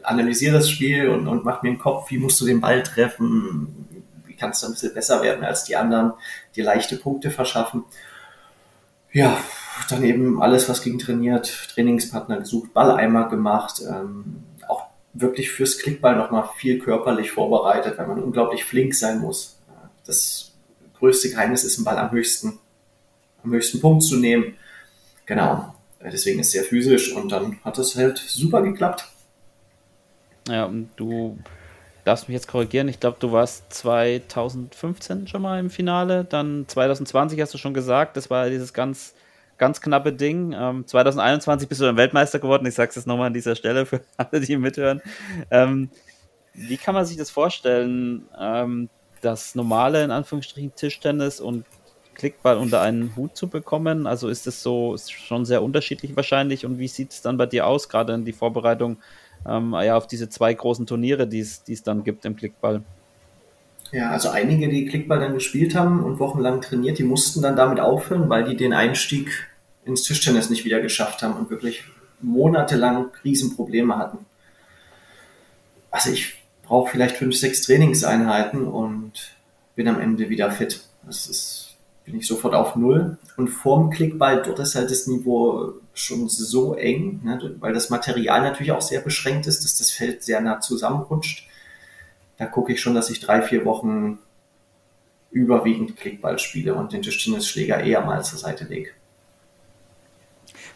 analysiere 0.07 0.55
das 0.55 0.71
Spiel 0.71 1.09
und, 1.09 1.27
und 1.29 1.45
mache 1.45 1.65
mir 1.65 1.71
einen 1.71 1.79
Kopf, 1.79 2.11
wie 2.11 2.19
musst 2.19 2.41
du 2.41 2.47
den 2.47 2.61
Ball 2.61 2.83
treffen, 2.83 3.87
wie 3.91 4.37
wie 4.37 4.39
kannst 4.39 4.63
du 4.63 4.67
ein 4.67 4.73
bisschen 4.73 4.95
besser 4.95 5.23
werden 5.23 5.45
als 5.45 5.65
die 5.65 5.77
anderen, 5.77 6.13
dir 6.55 6.65
leichte 6.65 6.97
Punkte 6.97 7.31
verschaffen. 7.31 7.85
Ja, 9.13 9.39
dann 9.89 10.05
eben 10.05 10.43
alles, 10.43 10.69
was 10.69 10.83
ging 10.83 10.99
trainiert, 10.99 11.71
Trainingspartner 11.73 12.41
gesucht, 12.41 12.75
Balleimer 12.75 13.31
gemacht, 13.31 13.83
ähm, 13.89 14.43
auch 14.69 14.85
wirklich 15.15 15.51
fürs 15.51 15.79
Klickball 15.79 16.17
nochmal 16.17 16.51
viel 16.57 16.79
körperlich 16.79 17.31
vorbereitet, 17.31 17.97
weil 17.97 18.07
man 18.07 18.23
unglaublich 18.23 18.65
flink 18.65 18.95
sein 18.95 19.21
muss. 19.21 19.59
Das 20.05 20.53
größte 20.99 21.31
Geheimnis 21.31 21.65
ist, 21.65 21.79
einen 21.79 21.87
Ball 21.87 21.99
am 21.99 22.11
höchsten, 22.11 22.59
am 23.43 23.53
höchsten 23.53 23.81
Punkt 23.81 24.03
zu 24.03 24.17
nehmen. 24.17 24.55
Genau. 25.25 25.75
Deswegen 26.01 26.41
ist 26.41 26.49
es 26.49 26.53
sehr 26.53 26.65
physisch 26.65 27.13
und 27.15 27.33
dann 27.33 27.59
hat 27.65 27.79
es 27.79 27.97
halt 27.97 28.19
super 28.19 28.63
geklappt. 28.63 29.09
Ja, 30.49 30.65
und 30.65 30.91
du 30.97 31.39
darfst 32.05 32.29
mich 32.29 32.35
jetzt 32.35 32.47
korrigieren. 32.47 32.89
Ich 32.89 33.01
glaube, 33.01 33.17
du 33.19 33.33
warst 33.33 33.73
2015 33.73 35.27
schon 35.27 35.43
mal 35.43 35.59
im 35.59 35.71
Finale. 35.71 36.25
Dann 36.25 36.65
2020 36.69 37.41
hast 37.41 37.53
du 37.53 37.59
schon 37.59 37.75
gesagt, 37.75 38.17
das 38.17 38.31
war 38.31 38.49
dieses 38.49 38.73
ganz, 38.73 39.15
ganz 39.59 39.81
knappe 39.81 40.13
Ding. 40.13 40.55
Ähm, 40.57 40.87
2021 40.87 41.69
bist 41.69 41.81
du 41.81 41.85
dann 41.85 41.97
Weltmeister 41.97 42.39
geworden. 42.39 42.65
Ich 42.67 42.75
sage 42.75 42.91
es 42.91 42.97
jetzt 42.97 43.07
nochmal 43.07 43.27
an 43.29 43.35
dieser 43.35 43.57
Stelle 43.57 43.87
für 43.87 44.03
alle, 44.17 44.41
die 44.41 44.57
mithören. 44.57 45.03
Ähm, 45.51 45.91
wie 46.55 46.77
kann 46.77 46.95
man 46.95 47.05
sich 47.05 47.17
das 47.17 47.31
vorstellen, 47.31 48.29
ähm, 48.39 48.89
das 49.21 49.57
normale, 49.57 50.05
in 50.05 50.13
Anführungsstrichen, 50.13 50.75
Tischtennis 50.77 51.41
und 51.41 51.65
Klickball 52.15 52.57
unter 52.57 52.81
einen 52.83 53.17
Hut 53.17 53.37
zu 53.37 53.49
bekommen? 53.49 54.07
Also 54.07 54.29
ist 54.29 54.47
es 54.47 54.63
so 54.63 54.95
ist 54.95 55.11
schon 55.11 55.45
sehr 55.45 55.61
unterschiedlich 55.61 56.15
wahrscheinlich. 56.15 56.65
Und 56.65 56.79
wie 56.79 56.89
sieht 56.89 57.11
es 57.11 57.21
dann 57.21 57.37
bei 57.37 57.47
dir 57.47 57.67
aus, 57.67 57.89
gerade 57.89 58.15
in 58.15 58.25
die 58.25 58.33
Vorbereitung 58.33 58.99
ähm, 59.49 59.73
ja, 59.73 59.97
auf 59.97 60.07
diese 60.07 60.29
zwei 60.29 60.53
großen 60.55 60.87
Turniere, 60.87 61.27
die 61.27 61.41
es 61.41 61.83
dann 61.85 62.05
gibt 62.05 62.25
im 62.25 62.37
Klickball? 62.37 62.83
Ja, 63.93 64.11
also 64.11 64.31
einige, 64.31 64.69
die 64.69 64.87
Klickball 64.87 65.21
dann 65.21 65.35
gespielt 65.35 65.75
haben 65.75 66.03
und 66.03 66.19
wochenlang 66.19 66.61
trainiert, 66.61 66.99
die 66.99 67.05
mussten 67.05 67.43
dann 67.43 67.57
damit 67.57 67.81
aufhören, 67.81 68.29
weil 68.29 68.45
die 68.45 68.57
den 68.57 68.73
Einstieg 68.73 69.49
ins 69.85 70.03
Tischtennis 70.03 70.51
nicht 70.51 70.65
wieder 70.65 70.81
geschafft 70.81 71.23
haben 71.23 71.35
und 71.35 71.51
wirklich 71.51 71.85
monatelang 72.21 73.11
Riesenprobleme 73.25 73.97
hatten. 73.97 74.19
Also 75.91 76.11
ich 76.11 76.43
brauche 76.63 76.91
vielleicht 76.91 77.17
fünf, 77.17 77.37
sechs 77.37 77.63
Trainingseinheiten 77.63 78.67
und 78.67 79.37
bin 79.77 79.89
am 79.89 80.01
Ende 80.01 80.29
wieder 80.29 80.51
fit. 80.51 80.83
Das 81.05 81.29
ist 81.29 81.66
bin 82.07 82.17
ich 82.17 82.27
sofort 82.27 82.55
auf 82.55 82.77
Null. 82.77 83.19
Und 83.37 83.49
vorm 83.49 83.91
Klickball, 83.91 84.43
dort 84.43 84.61
ist 84.61 84.77
halt 84.77 84.91
das 84.91 85.07
Niveau 85.07 85.75
schon 85.93 86.29
so 86.29 86.75
eng, 86.75 87.21
ne, 87.25 87.57
weil 87.59 87.75
das 87.75 87.91
Material 87.91 88.43
natürlich 88.43 88.73
auch 88.73 88.81
sehr 88.81 89.01
beschränkt 89.01 89.47
ist, 89.47 89.65
dass 89.65 89.77
das 89.77 89.91
Feld 89.91 90.23
sehr 90.23 90.41
nah 90.41 90.61
zusammenrutscht. 90.61 91.49
Da 92.39 92.47
gucke 92.47 92.73
ich 92.73 92.81
schon, 92.81 92.95
dass 92.95 93.11
ich 93.11 93.21
drei, 93.21 93.43
vier 93.43 93.65
Wochen 93.65 94.19
überwiegend 95.31 95.97
Klickball 95.97 96.39
spiele 96.39 96.75
und 96.75 96.93
den 96.93 97.03
Tischtennisschläger 97.03 97.83
eher 97.83 98.03
mal 98.03 98.23
zur 98.25 98.39
Seite 98.39 98.65
lege. 98.65 98.91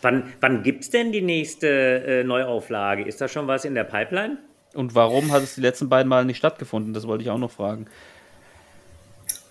Wann, 0.03 0.33
wann 0.41 0.62
gibt 0.62 0.85
es 0.85 0.91
denn 0.91 1.12
die 1.12 1.22
nächste 1.22 1.68
äh, 1.68 2.24
Neuauflage? 2.24 3.05
Ist 3.05 3.20
da 3.20 3.28
schon 3.28 3.47
was 3.47 3.64
in 3.64 3.74
der 3.74 3.85
Pipeline? 3.85 4.39
Und 4.74 4.95
warum 4.95 5.31
hat 5.33 5.43
es 5.43 5.55
die 5.55 5.61
letzten 5.61 5.89
beiden 5.89 6.09
Mal 6.09 6.24
nicht 6.24 6.39
stattgefunden? 6.39 6.95
Das 6.95 7.07
wollte 7.07 7.22
ich 7.22 7.31
auch 7.31 7.39
noch 7.39 7.51
fragen. 7.51 7.87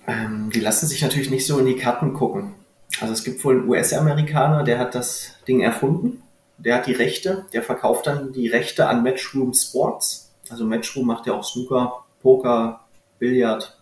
Ähm, 0.10 0.50
die 0.50 0.60
lassen 0.60 0.88
sich 0.88 1.04
natürlich 1.04 1.30
nicht 1.30 1.46
so 1.46 1.60
in 1.60 1.68
die 1.68 1.76
Karten 1.76 2.14
gucken. 2.14 2.56
Also 3.00 3.14
es 3.14 3.24
gibt 3.24 3.46
wohl 3.46 3.60
einen 3.60 3.70
US-Amerikaner, 3.70 4.64
der 4.64 4.80
hat 4.80 4.96
das 4.96 5.36
Ding 5.48 5.62
erfunden. 5.62 6.24
Der 6.58 6.76
hat 6.76 6.88
die 6.88 6.94
Rechte, 6.94 7.46
der 7.54 7.62
verkauft 7.62 8.08
dann 8.08 8.34
die 8.34 8.48
Rechte 8.48 8.88
an 8.88 9.04
Matchroom 9.04 9.54
Sports. 9.54 10.32
Also 10.50 10.66
Matchroom 10.66 11.06
macht 11.06 11.28
ja 11.28 11.34
auch 11.34 11.44
Snooker, 11.44 12.06
Poker, 12.24 12.82
Billard, 13.20 13.78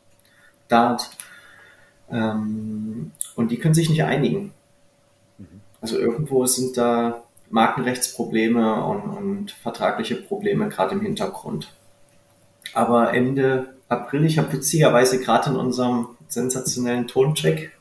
Dart. 0.67 1.09
Ähm, 2.11 3.11
und 3.35 3.49
die 3.49 3.57
können 3.57 3.73
sich 3.73 3.89
nicht 3.89 4.03
einigen. 4.03 4.53
Also 5.79 5.97
irgendwo 5.97 6.45
sind 6.45 6.75
da 6.75 7.23
Markenrechtsprobleme 7.49 8.83
und, 8.83 9.01
und 9.01 9.51
vertragliche 9.51 10.15
Probleme 10.15 10.67
gerade 10.67 10.93
im 10.93 11.01
Hintergrund. 11.01 11.73
Aber 12.73 13.13
Ende 13.13 13.77
April, 13.87 14.25
ich 14.25 14.37
habe 14.37 14.51
witzigerweise 14.51 15.21
gerade 15.21 15.51
in 15.51 15.55
unserem 15.55 16.16
sensationellen 16.27 17.07
Toncheck, 17.07 17.71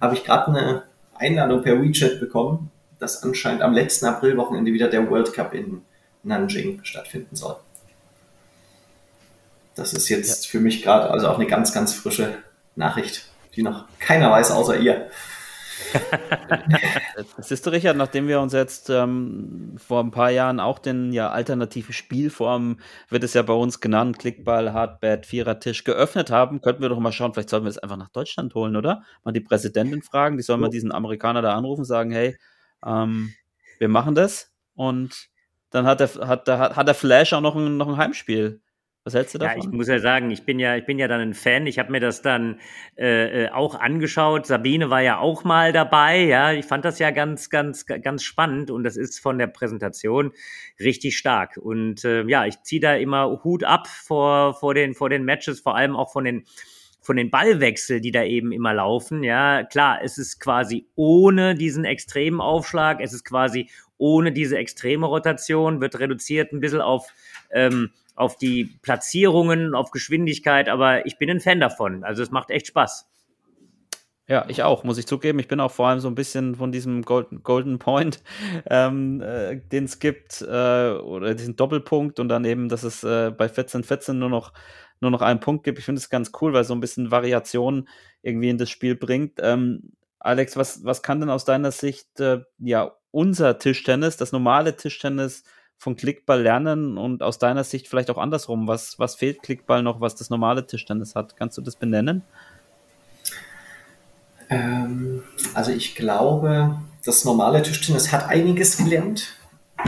habe 0.00 0.14
ich 0.14 0.24
gerade 0.24 0.48
eine 0.48 0.82
Einladung 1.14 1.62
per 1.62 1.80
WeChat 1.80 2.20
bekommen, 2.20 2.70
dass 2.98 3.22
anscheinend 3.22 3.62
am 3.62 3.72
letzten 3.72 4.06
Aprilwochenende 4.06 4.72
wieder 4.72 4.88
der 4.88 5.08
World 5.10 5.32
Cup 5.32 5.54
in 5.54 5.82
Nanjing 6.22 6.80
stattfinden 6.84 7.36
soll. 7.36 7.56
Das 9.74 9.92
ist 9.92 10.08
jetzt 10.08 10.46
ja. 10.46 10.50
für 10.50 10.60
mich 10.60 10.82
gerade 10.82 11.10
also 11.10 11.28
auch 11.28 11.38
eine 11.38 11.46
ganz, 11.46 11.72
ganz 11.72 11.92
frische 11.92 12.38
Nachricht, 12.76 13.28
die 13.56 13.62
noch 13.62 13.86
keiner 13.98 14.30
weiß 14.30 14.50
außer 14.52 14.78
ihr. 14.78 15.08
Siehst 17.38 17.66
du, 17.66 17.70
Richard, 17.70 17.96
nachdem 17.96 18.28
wir 18.28 18.40
uns 18.40 18.52
jetzt 18.52 18.90
ähm, 18.90 19.74
vor 19.76 20.00
ein 20.00 20.10
paar 20.10 20.30
Jahren 20.30 20.60
auch 20.60 20.78
den 20.78 21.12
ja 21.12 21.30
alternativen 21.30 21.92
Spielformen, 21.92 22.80
wird 23.08 23.24
es 23.24 23.34
ja 23.34 23.42
bei 23.42 23.52
uns 23.52 23.80
genannt, 23.80 24.18
Klickball, 24.18 24.72
Hardbad, 24.72 25.26
Vierertisch, 25.26 25.84
geöffnet 25.84 26.30
haben, 26.30 26.60
könnten 26.60 26.82
wir 26.82 26.88
doch 26.88 26.98
mal 26.98 27.12
schauen, 27.12 27.32
vielleicht 27.34 27.50
sollten 27.50 27.66
wir 27.66 27.70
das 27.70 27.78
einfach 27.78 27.96
nach 27.96 28.10
Deutschland 28.10 28.54
holen, 28.54 28.76
oder? 28.76 29.02
Mal 29.24 29.32
die 29.32 29.40
Präsidentin 29.40 30.02
fragen, 30.02 30.36
die 30.36 30.42
soll 30.42 30.58
mal 30.58 30.70
diesen 30.70 30.92
Amerikaner 30.92 31.42
da 31.42 31.54
anrufen, 31.54 31.84
sagen, 31.84 32.10
hey, 32.10 32.36
ähm, 32.84 33.32
wir 33.78 33.88
machen 33.88 34.14
das 34.14 34.52
und 34.74 35.28
dann 35.70 35.86
hat 35.86 36.00
der, 36.00 36.08
hat, 36.28 36.46
der, 36.46 36.58
hat 36.58 36.86
der 36.86 36.94
Flash 36.94 37.32
auch 37.32 37.40
noch 37.40 37.56
ein, 37.56 37.76
noch 37.76 37.88
ein 37.88 37.96
Heimspiel. 37.96 38.60
Was 39.04 39.12
hältst 39.12 39.34
du 39.34 39.38
davon? 39.38 39.60
Ja, 39.60 39.64
ich 39.66 39.70
muss 39.70 39.88
ja 39.88 39.98
sagen, 39.98 40.30
ich 40.30 40.44
bin 40.44 40.58
ja, 40.58 40.76
ich 40.76 40.86
bin 40.86 40.98
ja 40.98 41.06
dann 41.08 41.20
ein 41.20 41.34
Fan. 41.34 41.66
Ich 41.66 41.78
habe 41.78 41.92
mir 41.92 42.00
das 42.00 42.22
dann 42.22 42.58
äh, 42.96 43.44
äh, 43.44 43.50
auch 43.50 43.74
angeschaut. 43.74 44.46
Sabine 44.46 44.88
war 44.88 45.02
ja 45.02 45.18
auch 45.18 45.44
mal 45.44 45.72
dabei. 45.74 46.24
Ja, 46.24 46.52
ich 46.52 46.64
fand 46.64 46.86
das 46.86 46.98
ja 46.98 47.10
ganz, 47.10 47.50
ganz, 47.50 47.84
ganz 47.84 48.22
spannend 48.22 48.70
und 48.70 48.82
das 48.82 48.96
ist 48.96 49.18
von 49.20 49.36
der 49.36 49.46
Präsentation 49.46 50.32
richtig 50.80 51.18
stark. 51.18 51.58
Und 51.58 52.02
äh, 52.06 52.24
ja, 52.24 52.46
ich 52.46 52.62
ziehe 52.62 52.80
da 52.80 52.94
immer 52.96 53.44
Hut 53.44 53.62
ab 53.62 53.88
vor, 53.88 54.54
vor 54.54 54.72
den, 54.72 54.94
vor 54.94 55.10
den 55.10 55.24
Matches, 55.24 55.60
vor 55.60 55.76
allem 55.76 55.96
auch 55.96 56.10
von 56.10 56.24
den 56.24 56.44
von 57.02 57.16
den 57.16 57.30
Ballwechsel, 57.30 58.00
die 58.00 58.12
da 58.12 58.24
eben 58.24 58.50
immer 58.50 58.72
laufen. 58.72 59.22
Ja, 59.22 59.62
klar, 59.62 59.98
es 60.02 60.16
ist 60.16 60.40
quasi 60.40 60.86
ohne 60.94 61.54
diesen 61.54 61.84
extremen 61.84 62.40
Aufschlag, 62.40 63.02
es 63.02 63.12
ist 63.12 63.24
quasi 63.24 63.68
ohne 63.98 64.32
diese 64.32 64.56
extreme 64.56 65.04
Rotation, 65.04 65.82
wird 65.82 65.98
reduziert 65.98 66.52
ein 66.54 66.60
bisschen 66.60 66.80
auf 66.80 67.12
ähm, 67.50 67.90
auf 68.14 68.36
die 68.36 68.78
Platzierungen, 68.82 69.74
auf 69.74 69.90
Geschwindigkeit, 69.90 70.68
aber 70.68 71.06
ich 71.06 71.18
bin 71.18 71.30
ein 71.30 71.40
Fan 71.40 71.60
davon. 71.60 72.04
Also 72.04 72.22
es 72.22 72.30
macht 72.30 72.50
echt 72.50 72.68
Spaß. 72.68 73.08
Ja, 74.26 74.46
ich 74.48 74.62
auch, 74.62 74.84
muss 74.84 74.96
ich 74.96 75.06
zugeben. 75.06 75.38
Ich 75.38 75.48
bin 75.48 75.60
auch 75.60 75.70
vor 75.70 75.88
allem 75.88 76.00
so 76.00 76.08
ein 76.08 76.14
bisschen 76.14 76.54
von 76.54 76.72
diesem 76.72 77.02
Golden, 77.02 77.42
Golden 77.42 77.78
Point, 77.78 78.22
ähm, 78.70 79.20
äh, 79.20 79.56
den 79.56 79.84
es 79.84 79.98
gibt, 79.98 80.40
äh, 80.40 80.92
oder 80.92 81.34
diesen 81.34 81.56
Doppelpunkt 81.56 82.18
und 82.18 82.28
dann 82.28 82.44
eben, 82.44 82.68
dass 82.68 82.84
es 82.84 83.04
äh, 83.04 83.30
bei 83.30 83.48
14, 83.48 83.84
14 83.84 84.18
nur 84.18 84.30
noch, 84.30 84.52
nur 85.00 85.10
noch 85.10 85.20
einen 85.20 85.40
Punkt 85.40 85.64
gibt. 85.64 85.78
Ich 85.78 85.84
finde 85.84 85.98
es 85.98 86.08
ganz 86.08 86.32
cool, 86.40 86.54
weil 86.54 86.64
so 86.64 86.74
ein 86.74 86.80
bisschen 86.80 87.10
Variation 87.10 87.86
irgendwie 88.22 88.48
in 88.48 88.56
das 88.58 88.70
Spiel 88.70 88.94
bringt. 88.94 89.40
Ähm, 89.42 89.92
Alex, 90.20 90.56
was, 90.56 90.84
was 90.84 91.02
kann 91.02 91.20
denn 91.20 91.28
aus 91.28 91.44
deiner 91.44 91.70
Sicht 91.70 92.18
äh, 92.18 92.40
ja 92.58 92.96
unser 93.10 93.58
Tischtennis, 93.58 94.16
das 94.16 94.32
normale 94.32 94.74
Tischtennis 94.74 95.44
von 95.78 95.96
Klickball 95.96 96.42
lernen 96.42 96.96
und 96.98 97.22
aus 97.22 97.38
deiner 97.38 97.64
Sicht 97.64 97.88
vielleicht 97.88 98.10
auch 98.10 98.18
andersrum? 98.18 98.66
Was, 98.66 98.98
was 98.98 99.14
fehlt 99.14 99.42
Klickball 99.42 99.82
noch, 99.82 100.00
was 100.00 100.14
das 100.14 100.30
normale 100.30 100.66
Tischtennis 100.66 101.14
hat? 101.14 101.36
Kannst 101.36 101.58
du 101.58 101.62
das 101.62 101.76
benennen? 101.76 102.22
Ähm, 104.48 105.22
also 105.52 105.72
ich 105.72 105.94
glaube, 105.94 106.78
das 107.04 107.24
normale 107.24 107.62
Tischtennis 107.62 108.12
hat 108.12 108.28
einiges 108.28 108.76
gelernt. 108.76 109.34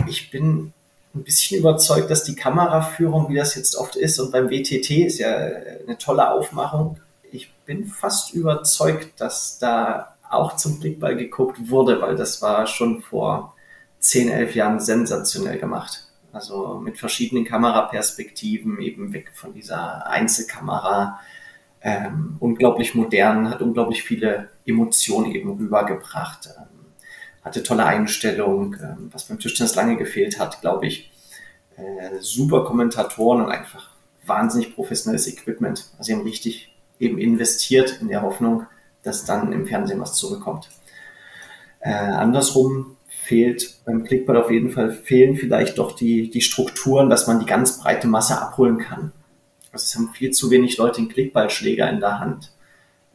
Ich 0.07 0.31
bin 0.31 0.73
ein 1.15 1.25
bisschen 1.25 1.59
überzeugt, 1.59 2.11
dass 2.11 2.25
die 2.25 2.35
Kameraführung, 2.35 3.29
wie 3.31 3.37
das 3.37 3.55
jetzt 3.55 3.77
oft 3.77 3.97
ist, 3.97 4.19
und 4.19 4.33
beim 4.33 4.51
WTT 4.51 4.91
ist 5.07 5.19
ja 5.19 5.35
eine 5.35 5.97
tolle 5.99 6.31
Aufmachung. 6.31 7.01
Ich 7.33 7.53
bin 7.65 7.87
fast 7.87 8.35
überzeugt, 8.35 9.21
dass 9.21 9.59
da 9.59 10.17
auch 10.29 10.57
zum 10.57 10.81
Klickball 10.81 11.17
geguckt 11.17 11.71
wurde, 11.71 12.01
weil 12.01 12.17
das 12.17 12.43
war 12.43 12.67
schon 12.67 13.01
vor 13.01 13.56
10, 14.07 14.31
11 14.31 14.55
Jahren 14.55 14.81
sensationell 14.81 15.59
gemacht. 15.59 16.05
Also 16.33 16.81
mit 16.83 16.99
verschiedenen 16.99 17.45
Kameraperspektiven, 17.45 18.81
eben 18.81 19.13
weg 19.13 19.33
von 19.35 19.53
dieser 19.53 20.07
Einzelkamera. 20.07 21.21
Ähm, 21.81 22.37
unglaublich 22.41 22.95
modern, 22.95 23.51
hat 23.51 23.63
unglaublich 23.63 24.03
viele 24.03 24.51
Emotionen 24.65 25.33
eben 25.33 25.57
rübergebracht. 25.57 26.51
Ähm, 26.57 26.87
hatte 27.43 27.63
tolle 27.63 27.87
Einstellung, 27.87 28.77
ähm, 28.81 29.09
was 29.13 29.25
beim 29.25 29.39
Tischtennis 29.39 29.75
lange 29.75 29.97
gefehlt 29.97 30.39
hat, 30.39 30.61
glaube 30.61 30.87
ich. 30.87 31.11
Äh, 31.77 32.21
super 32.21 32.65
Kommentatoren 32.65 33.43
und 33.43 33.51
einfach 33.51 33.91
wahnsinnig 34.25 34.75
professionelles 34.75 35.27
Equipment. 35.29 35.87
Also 35.93 36.03
sie 36.03 36.15
haben 36.15 36.23
richtig 36.23 36.75
eben 36.99 37.19
investiert 37.19 37.99
in 38.01 38.09
der 38.09 38.23
Hoffnung, 38.23 38.67
dass 39.03 39.25
dann 39.25 39.53
im 39.53 39.67
Fernsehen 39.67 40.01
was 40.01 40.15
zurückkommt. 40.15 40.69
Äh, 41.81 41.93
andersrum 41.93 42.96
fehlt 43.27 43.79
beim 43.85 44.05
Clickball 44.05 44.37
auf 44.37 44.53
jeden 44.53 44.71
Fall, 44.71 44.93
fehlen 44.93 45.37
vielleicht 45.37 45.79
doch 45.79 45.97
die, 45.97 46.31
die 46.31 46.41
Strukturen, 46.41 47.11
dass 47.11 47.27
man 47.27 47.41
die 47.41 47.47
ganz 47.47 47.81
breite 47.81 48.07
Masse 48.07 48.41
abholen 48.41 48.79
kann. 48.79 49.11
Also 49.73 49.83
es 49.83 49.97
haben 49.97 50.15
viel 50.15 50.31
zu 50.31 50.51
wenig 50.51 50.77
Leute 50.77 51.01
den 51.01 51.09
Klickballschläger 51.09 51.91
in 51.91 51.99
der 51.99 52.21
Hand. 52.21 52.53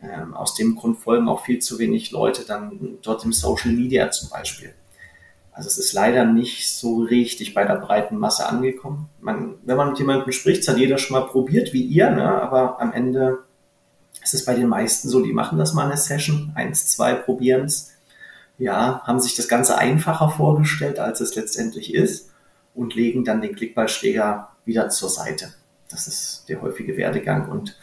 Ähm, 0.03 0.34
aus 0.34 0.53
dem 0.53 0.76
Grund 0.76 0.99
folgen 0.99 1.30
auch 1.30 1.45
viel 1.45 1.59
zu 1.59 1.80
wenig 1.80 2.12
Leute 2.12 2.43
dann 2.45 2.97
dort 3.01 3.24
im 3.24 3.32
Social 3.32 3.72
Media 3.72 4.12
zum 4.12 4.30
Beispiel. 4.30 4.74
Also 5.53 5.68
es 5.68 5.78
ist 5.78 5.93
leider 5.93 6.26
nicht 6.26 6.70
so 6.70 7.03
richtig 7.03 7.53
bei 7.53 7.64
der 7.64 7.76
breiten 7.76 8.18
Masse 8.18 8.45
angekommen. 8.47 9.07
Man, 9.22 9.55
wenn 9.64 9.78
man 9.78 9.89
mit 9.89 9.99
jemandem 9.99 10.32
spricht, 10.34 10.68
hat 10.68 10.78
jeder 10.78 10.97
schon 10.97 11.18
mal 11.18 11.28
probiert, 11.28 11.72
wie 11.72 11.84
ihr, 11.84 12.09
ne? 12.09 12.41
aber 12.41 12.82
am 12.82 12.91
Ende 12.91 13.39
ist 14.22 14.34
es 14.34 14.43
bei 14.43 14.55
den 14.55 14.68
meisten 14.68 15.07
so, 15.07 15.22
die 15.22 15.34
machen 15.34 15.57
das 15.57 15.74
mal 15.74 15.86
eine 15.86 15.97
Session, 15.97 16.51
eins, 16.55 16.88
zwei, 16.88 17.14
probieren 17.14 17.66
es. 17.66 17.90
Ja, 18.62 19.01
haben 19.05 19.20
sich 19.20 19.36
das 19.36 19.47
Ganze 19.47 19.80
einfacher 19.80 20.30
vorgestellt, 20.30 20.99
als 20.99 21.20
es 21.20 21.34
letztendlich 21.34 21.95
ist 21.95 22.30
und 22.76 22.93
legen 22.93 23.26
dann 23.26 23.41
den 23.41 23.55
Klickballschläger 23.55 24.49
wieder 24.66 24.89
zur 24.89 25.09
Seite. 25.09 25.51
Das 25.89 26.05
ist 26.05 26.45
der 26.47 26.62
häufige 26.62 26.95
Werdegang 26.95 27.49
und 27.49 27.76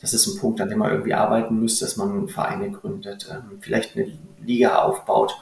das 0.00 0.14
ist 0.14 0.26
ein 0.26 0.40
Punkt, 0.40 0.58
an 0.62 0.70
dem 0.70 0.78
man 0.78 0.90
irgendwie 0.90 1.12
arbeiten 1.12 1.60
müsste, 1.60 1.84
dass 1.84 1.98
man 1.98 2.28
Vereine 2.28 2.70
gründet, 2.70 3.28
ähm, 3.30 3.58
vielleicht 3.60 3.94
eine 3.94 4.10
Liga 4.42 4.76
aufbaut, 4.76 5.36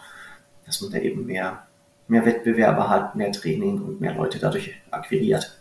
dass 0.67 0.81
man 0.81 0.91
da 0.91 0.99
eben 0.99 1.25
mehr, 1.25 1.69
mehr 2.09 2.27
Wettbewerber 2.27 2.89
hat, 2.89 3.15
mehr 3.15 3.31
Training 3.31 3.81
und 3.81 4.01
mehr 4.01 4.15
Leute 4.15 4.41
dadurch 4.41 4.75
akquiriert. 4.91 5.57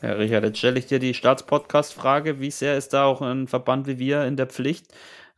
Ja, 0.00 0.12
Richard, 0.12 0.44
jetzt 0.44 0.56
stelle 0.56 0.78
ich 0.78 0.86
dir 0.86 1.00
die 1.00 1.12
Staatspodcast-Frage. 1.12 2.40
Wie 2.40 2.50
sehr 2.50 2.78
ist 2.78 2.94
da 2.94 3.04
auch 3.04 3.20
ein 3.20 3.46
Verband 3.46 3.86
wie 3.88 3.98
wir 3.98 4.24
in 4.24 4.36
der 4.36 4.46
Pflicht, 4.46 4.86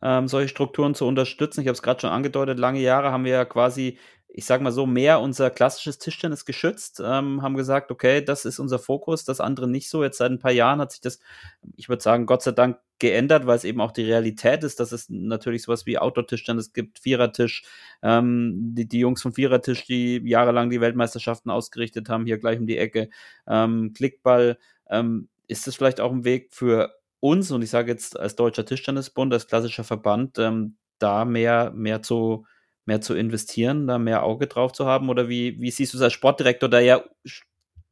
ähm, 0.01 0.27
solche 0.27 0.49
Strukturen 0.49 0.95
zu 0.95 1.05
unterstützen? 1.05 1.61
Ich 1.61 1.67
habe 1.67 1.75
es 1.75 1.81
gerade 1.81 2.01
schon 2.01 2.09
angedeutet, 2.11 2.59
lange 2.59 2.79
Jahre 2.79 3.11
haben 3.11 3.25
wir 3.25 3.33
ja 3.33 3.45
quasi 3.45 3.97
ich 4.33 4.45
sage 4.45 4.63
mal 4.63 4.71
so, 4.71 4.85
mehr 4.85 5.19
unser 5.19 5.49
klassisches 5.49 5.97
Tischtennis 5.97 6.45
geschützt, 6.45 7.01
ähm, 7.03 7.41
haben 7.41 7.55
gesagt, 7.55 7.91
okay, 7.91 8.23
das 8.23 8.45
ist 8.45 8.59
unser 8.59 8.79
Fokus, 8.79 9.25
das 9.25 9.41
andere 9.41 9.67
nicht 9.67 9.89
so. 9.89 10.03
Jetzt 10.03 10.17
seit 10.17 10.31
ein 10.31 10.39
paar 10.39 10.51
Jahren 10.51 10.79
hat 10.79 10.91
sich 10.91 11.01
das, 11.01 11.19
ich 11.75 11.89
würde 11.89 12.01
sagen, 12.01 12.25
Gott 12.25 12.41
sei 12.41 12.51
Dank 12.51 12.77
geändert, 12.99 13.45
weil 13.45 13.57
es 13.57 13.63
eben 13.63 13.81
auch 13.81 13.91
die 13.91 14.03
Realität 14.03 14.63
ist, 14.63 14.79
dass 14.79 14.91
es 14.91 15.09
natürlich 15.09 15.63
sowas 15.63 15.85
wie 15.85 15.97
Outdoor-Tischtennis 15.97 16.71
gibt, 16.71 16.99
Vierertisch, 16.99 17.63
ähm, 18.03 18.73
die, 18.73 18.87
die 18.87 18.99
Jungs 18.99 19.21
vom 19.21 19.33
Vierertisch, 19.33 19.85
die 19.85 20.21
jahrelang 20.23 20.69
die 20.69 20.81
Weltmeisterschaften 20.81 21.51
ausgerichtet 21.51 22.09
haben, 22.09 22.25
hier 22.25 22.37
gleich 22.37 22.59
um 22.59 22.67
die 22.67 22.77
Ecke, 22.77 23.09
ähm, 23.47 23.93
Klickball, 23.93 24.57
ähm, 24.89 25.27
ist 25.47 25.67
das 25.67 25.75
vielleicht 25.75 25.99
auch 25.99 26.11
ein 26.11 26.23
Weg 26.23 26.53
für 26.53 26.93
uns, 27.21 27.51
und 27.51 27.61
ich 27.61 27.69
sage 27.69 27.91
jetzt 27.91 28.19
als 28.19 28.35
Deutscher 28.35 28.65
Tischtennisbund, 28.65 29.33
als 29.33 29.47
klassischer 29.47 29.85
Verband, 29.85 30.37
ähm, 30.39 30.77
da 30.99 31.23
mehr, 31.23 31.71
mehr 31.73 32.01
zu 32.01 32.45
mehr 32.85 33.01
zu 33.01 33.13
investieren, 33.15 33.87
da 33.87 33.97
mehr 33.97 34.23
Auge 34.23 34.47
drauf 34.47 34.73
zu 34.73 34.85
haben? 34.85 35.09
Oder 35.09 35.29
wie, 35.29 35.59
wie 35.61 35.71
siehst 35.71 35.93
du 35.93 35.97
es 35.97 36.03
als 36.03 36.13
Sportdirektor, 36.13 36.69
der 36.69 36.81
ja 36.81 37.03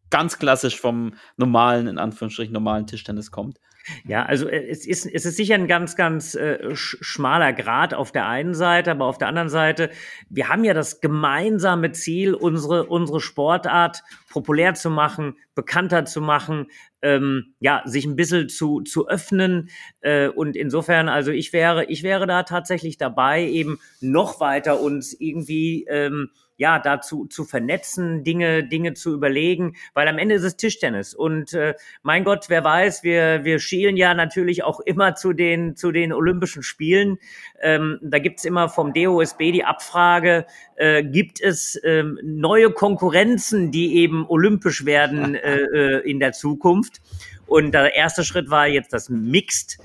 ganz 0.09 0.39
klassisch 0.39 0.79
vom 0.79 1.13
normalen, 1.37 1.87
in 1.87 1.97
Anführungsstrichen, 1.97 2.53
normalen 2.53 2.87
Tischtennis 2.87 3.31
kommt? 3.31 3.59
Ja, 4.07 4.25
also 4.25 4.47
äh, 4.47 4.67
es 4.69 4.85
ist, 4.85 5.05
es 5.05 5.25
ist 5.25 5.37
sicher 5.37 5.55
ein 5.55 5.67
ganz, 5.67 5.95
ganz 5.95 6.35
äh, 6.35 6.75
schmaler 6.75 7.53
Grad 7.53 7.93
auf 7.93 8.11
der 8.11 8.27
einen 8.27 8.53
Seite, 8.53 8.91
aber 8.91 9.05
auf 9.05 9.17
der 9.17 9.27
anderen 9.27 9.49
Seite, 9.49 9.89
wir 10.29 10.49
haben 10.49 10.63
ja 10.63 10.73
das 10.73 11.01
gemeinsame 11.01 11.91
Ziel, 11.91 12.33
unsere, 12.33 12.85
unsere 12.85 13.21
Sportart 13.21 14.03
populär 14.29 14.73
zu 14.73 14.89
machen, 14.89 15.35
bekannter 15.55 16.05
zu 16.05 16.21
machen, 16.21 16.67
ähm, 17.01 17.55
ja, 17.59 17.81
sich 17.85 18.05
ein 18.05 18.15
bisschen 18.15 18.49
zu, 18.49 18.81
zu 18.81 19.07
öffnen. 19.07 19.69
Äh, 20.01 20.27
und 20.29 20.55
insofern, 20.55 21.09
also 21.09 21.31
ich 21.31 21.53
wäre, 21.53 21.85
ich 21.85 22.03
wäre 22.03 22.27
da 22.27 22.43
tatsächlich 22.43 22.97
dabei, 22.97 23.43
eben 23.45 23.79
noch 24.01 24.39
weiter 24.39 24.79
uns 24.81 25.13
irgendwie 25.13 25.85
ähm, 25.89 26.29
ja, 26.59 26.77
dazu 26.77 27.25
zu 27.25 27.45
vernetzen, 27.45 28.25
Dinge, 28.25 28.65
Dinge 28.65 28.93
zu 28.93 29.13
überlegen, 29.13 29.77
weil 29.93 30.09
am 30.09 30.17
Ende 30.17 30.35
ist 30.35 30.43
es 30.43 30.57
Tischtennis. 30.57 31.13
Und 31.13 31.53
äh, 31.53 31.73
mein 32.03 32.25
Gott, 32.25 32.49
wer 32.49 32.65
weiß, 32.65 33.01
wir, 33.03 33.45
wir 33.45 33.59
schielen 33.59 33.95
ja 33.95 34.13
natürlich 34.13 34.63
auch 34.63 34.81
immer 34.81 35.15
zu 35.15 35.31
den, 35.31 35.77
zu 35.77 35.93
den 35.93 36.11
Olympischen 36.11 36.61
Spielen. 36.61 37.17
Ähm, 37.61 37.97
da 38.01 38.19
gibt's 38.19 38.43
immer 38.43 38.67
vom 38.67 38.91
DOSB 38.91 39.53
die 39.53 39.63
Abfrage, 39.63 40.45
äh, 40.75 41.01
gibt 41.01 41.39
es 41.39 41.79
ähm, 41.85 42.19
neue 42.23 42.71
Konkurrenzen, 42.71 43.71
die 43.71 43.95
eben 43.95 44.25
olympisch 44.27 44.85
werden 44.85 45.35
äh, 45.35 45.61
äh, 45.61 46.09
in 46.09 46.19
der 46.19 46.33
Zukunft? 46.33 46.99
Und 47.47 47.71
der 47.71 47.95
erste 47.95 48.25
Schritt 48.25 48.49
war 48.49 48.67
jetzt 48.67 48.91
das 48.91 49.07
Mixed. 49.07 49.77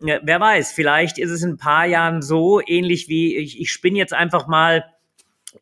Wer 0.00 0.40
weiß, 0.40 0.72
vielleicht 0.72 1.16
ist 1.16 1.30
es 1.30 1.42
in 1.42 1.52
ein 1.52 1.56
paar 1.56 1.86
Jahren 1.86 2.20
so 2.20 2.60
ähnlich 2.64 3.08
wie 3.08 3.34
ich, 3.34 3.58
ich 3.58 3.72
spinne 3.72 3.96
jetzt 3.96 4.12
einfach 4.12 4.46
mal 4.46 4.84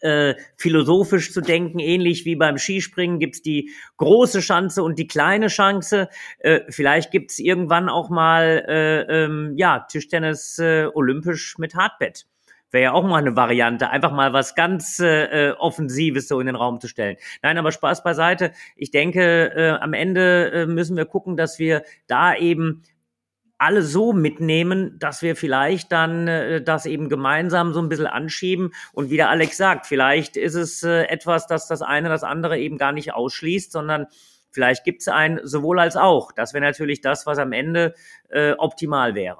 äh, 0.01 0.34
philosophisch 0.57 1.32
zu 1.32 1.41
denken, 1.41 1.78
ähnlich 1.78 2.24
wie 2.24 2.37
beim 2.37 2.59
Skispringen 2.59 3.18
gibt's 3.18 3.43
die 3.43 3.70
große 3.99 4.41
Chance 4.41 4.82
und 4.82 4.99
die 4.99 5.07
kleine 5.07 5.47
Chance. 5.47 6.09
Äh, 6.39 6.61
vielleicht 6.68 7.11
gibt's 7.11 7.39
irgendwann 7.39 7.89
auch 7.89 8.11
mal 8.11 8.64
äh, 8.68 9.24
ähm, 9.24 9.55
ja 9.57 9.80
Tischtennis 9.80 10.59
äh, 10.59 10.89
olympisch 10.93 11.57
mit 11.59 11.74
Hardbett. 11.74 12.26
Wäre 12.72 12.84
ja 12.84 12.93
auch 12.93 13.05
mal 13.05 13.18
eine 13.18 13.37
Variante, 13.37 13.91
einfach 13.91 14.11
mal 14.11 14.32
was 14.32 14.57
ganz 14.57 14.99
äh, 14.99 15.53
Offensives 15.57 16.26
so 16.26 16.41
in 16.41 16.47
den 16.47 16.57
Raum 16.57 16.80
zu 16.80 16.89
stellen. 16.89 17.16
Nein, 17.43 17.57
aber 17.59 17.70
Spaß 17.70 18.03
beiseite. 18.03 18.53
Ich 18.74 18.91
denke, 18.91 19.53
äh, 19.55 19.70
am 19.80 19.93
Ende 19.93 20.51
äh, 20.51 20.66
müssen 20.66 20.97
wir 20.97 21.05
gucken, 21.05 21.37
dass 21.37 21.61
wir 21.61 21.84
da 22.09 22.34
eben 22.34 22.82
alle 23.59 23.82
so 23.82 24.12
mitnehmen, 24.12 24.98
dass 24.98 25.22
wir 25.22 25.36
vielleicht 25.36 25.90
dann 25.92 26.28
äh, 26.28 26.62
das 26.62 26.86
eben 26.86 27.09
gemeinsam 27.09 27.72
so 27.72 27.80
ein 27.80 27.88
bisschen 27.88 28.07
anschieben. 28.07 28.72
Und 28.92 29.11
wie 29.11 29.16
der 29.16 29.30
Alex 29.30 29.57
sagt, 29.57 29.86
vielleicht 29.86 30.36
ist 30.36 30.54
es 30.54 30.82
äh, 30.82 31.04
etwas, 31.04 31.46
dass 31.46 31.66
das 31.66 31.82
eine 31.82 32.09
das 32.09 32.22
andere 32.22 32.59
eben 32.59 32.78
gar 32.78 32.92
nicht 32.92 33.14
ausschließt, 33.14 33.72
sondern 33.72 34.07
vielleicht 34.50 34.84
gibt 34.84 35.00
es 35.02 35.09
ein 35.09 35.40
sowohl 35.42 35.80
als 35.80 35.96
auch. 35.96 36.32
Das 36.32 36.52
wäre 36.54 36.64
natürlich 36.64 37.00
das, 37.00 37.26
was 37.26 37.38
am 37.38 37.52
Ende 37.52 37.94
äh, 38.28 38.52
optimal 38.52 39.14
wäre. 39.14 39.38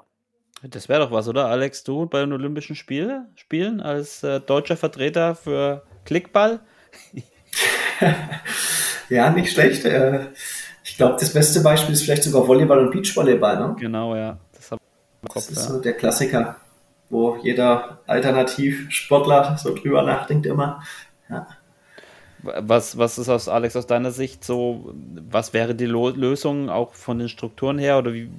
Das 0.63 0.89
wäre 0.89 1.01
doch 1.01 1.11
was, 1.11 1.27
oder 1.27 1.47
Alex, 1.47 1.83
du 1.83 2.07
bei 2.07 2.21
den 2.21 2.33
Olympischen 2.33 2.75
Spielen 2.75 3.27
spielen 3.35 3.79
als 3.79 4.23
äh, 4.23 4.39
deutscher 4.39 4.75
Vertreter 4.75 5.35
für 5.35 5.83
Klickball? 6.03 6.61
ja, 9.09 9.29
nicht 9.29 9.51
schlecht. 9.51 9.85
Äh, 9.85 10.27
ich 10.87 10.95
glaube, 10.95 11.17
das 11.19 11.33
beste 11.33 11.59
Beispiel 11.59 11.93
ist 11.93 12.03
vielleicht 12.03 12.23
sogar 12.23 12.47
Volleyball 12.47 12.79
und 12.79 12.91
Beachvolleyball. 12.91 13.59
Ne? 13.59 13.75
Genau, 13.77 14.15
ja. 14.15 14.37
Das, 14.53 14.69
Kopf, 14.69 14.79
das 15.33 15.49
ist 15.49 15.57
ja. 15.57 15.73
so 15.73 15.81
der 15.81 15.93
Klassiker, 15.93 16.55
wo 17.09 17.35
jeder 17.43 17.99
Alternativsportler 18.07 19.57
so 19.57 19.75
drüber 19.75 20.01
nachdenkt 20.03 20.45
immer. 20.45 20.81
Ja. 21.29 21.47
Was, 22.41 22.97
was 22.97 23.17
ist 23.17 23.27
aus 23.27 23.49
Alex 23.49 23.75
aus 23.75 23.85
deiner 23.85 24.11
Sicht 24.11 24.45
so, 24.45 24.93
was 25.29 25.53
wäre 25.53 25.75
die 25.75 25.85
Lo 25.85 26.09
Lösung 26.09 26.69
auch 26.69 26.93
von 26.93 27.19
den 27.19 27.27
Strukturen 27.27 27.79
her 27.79 27.97
oder 27.97 28.13
wie, 28.13 28.29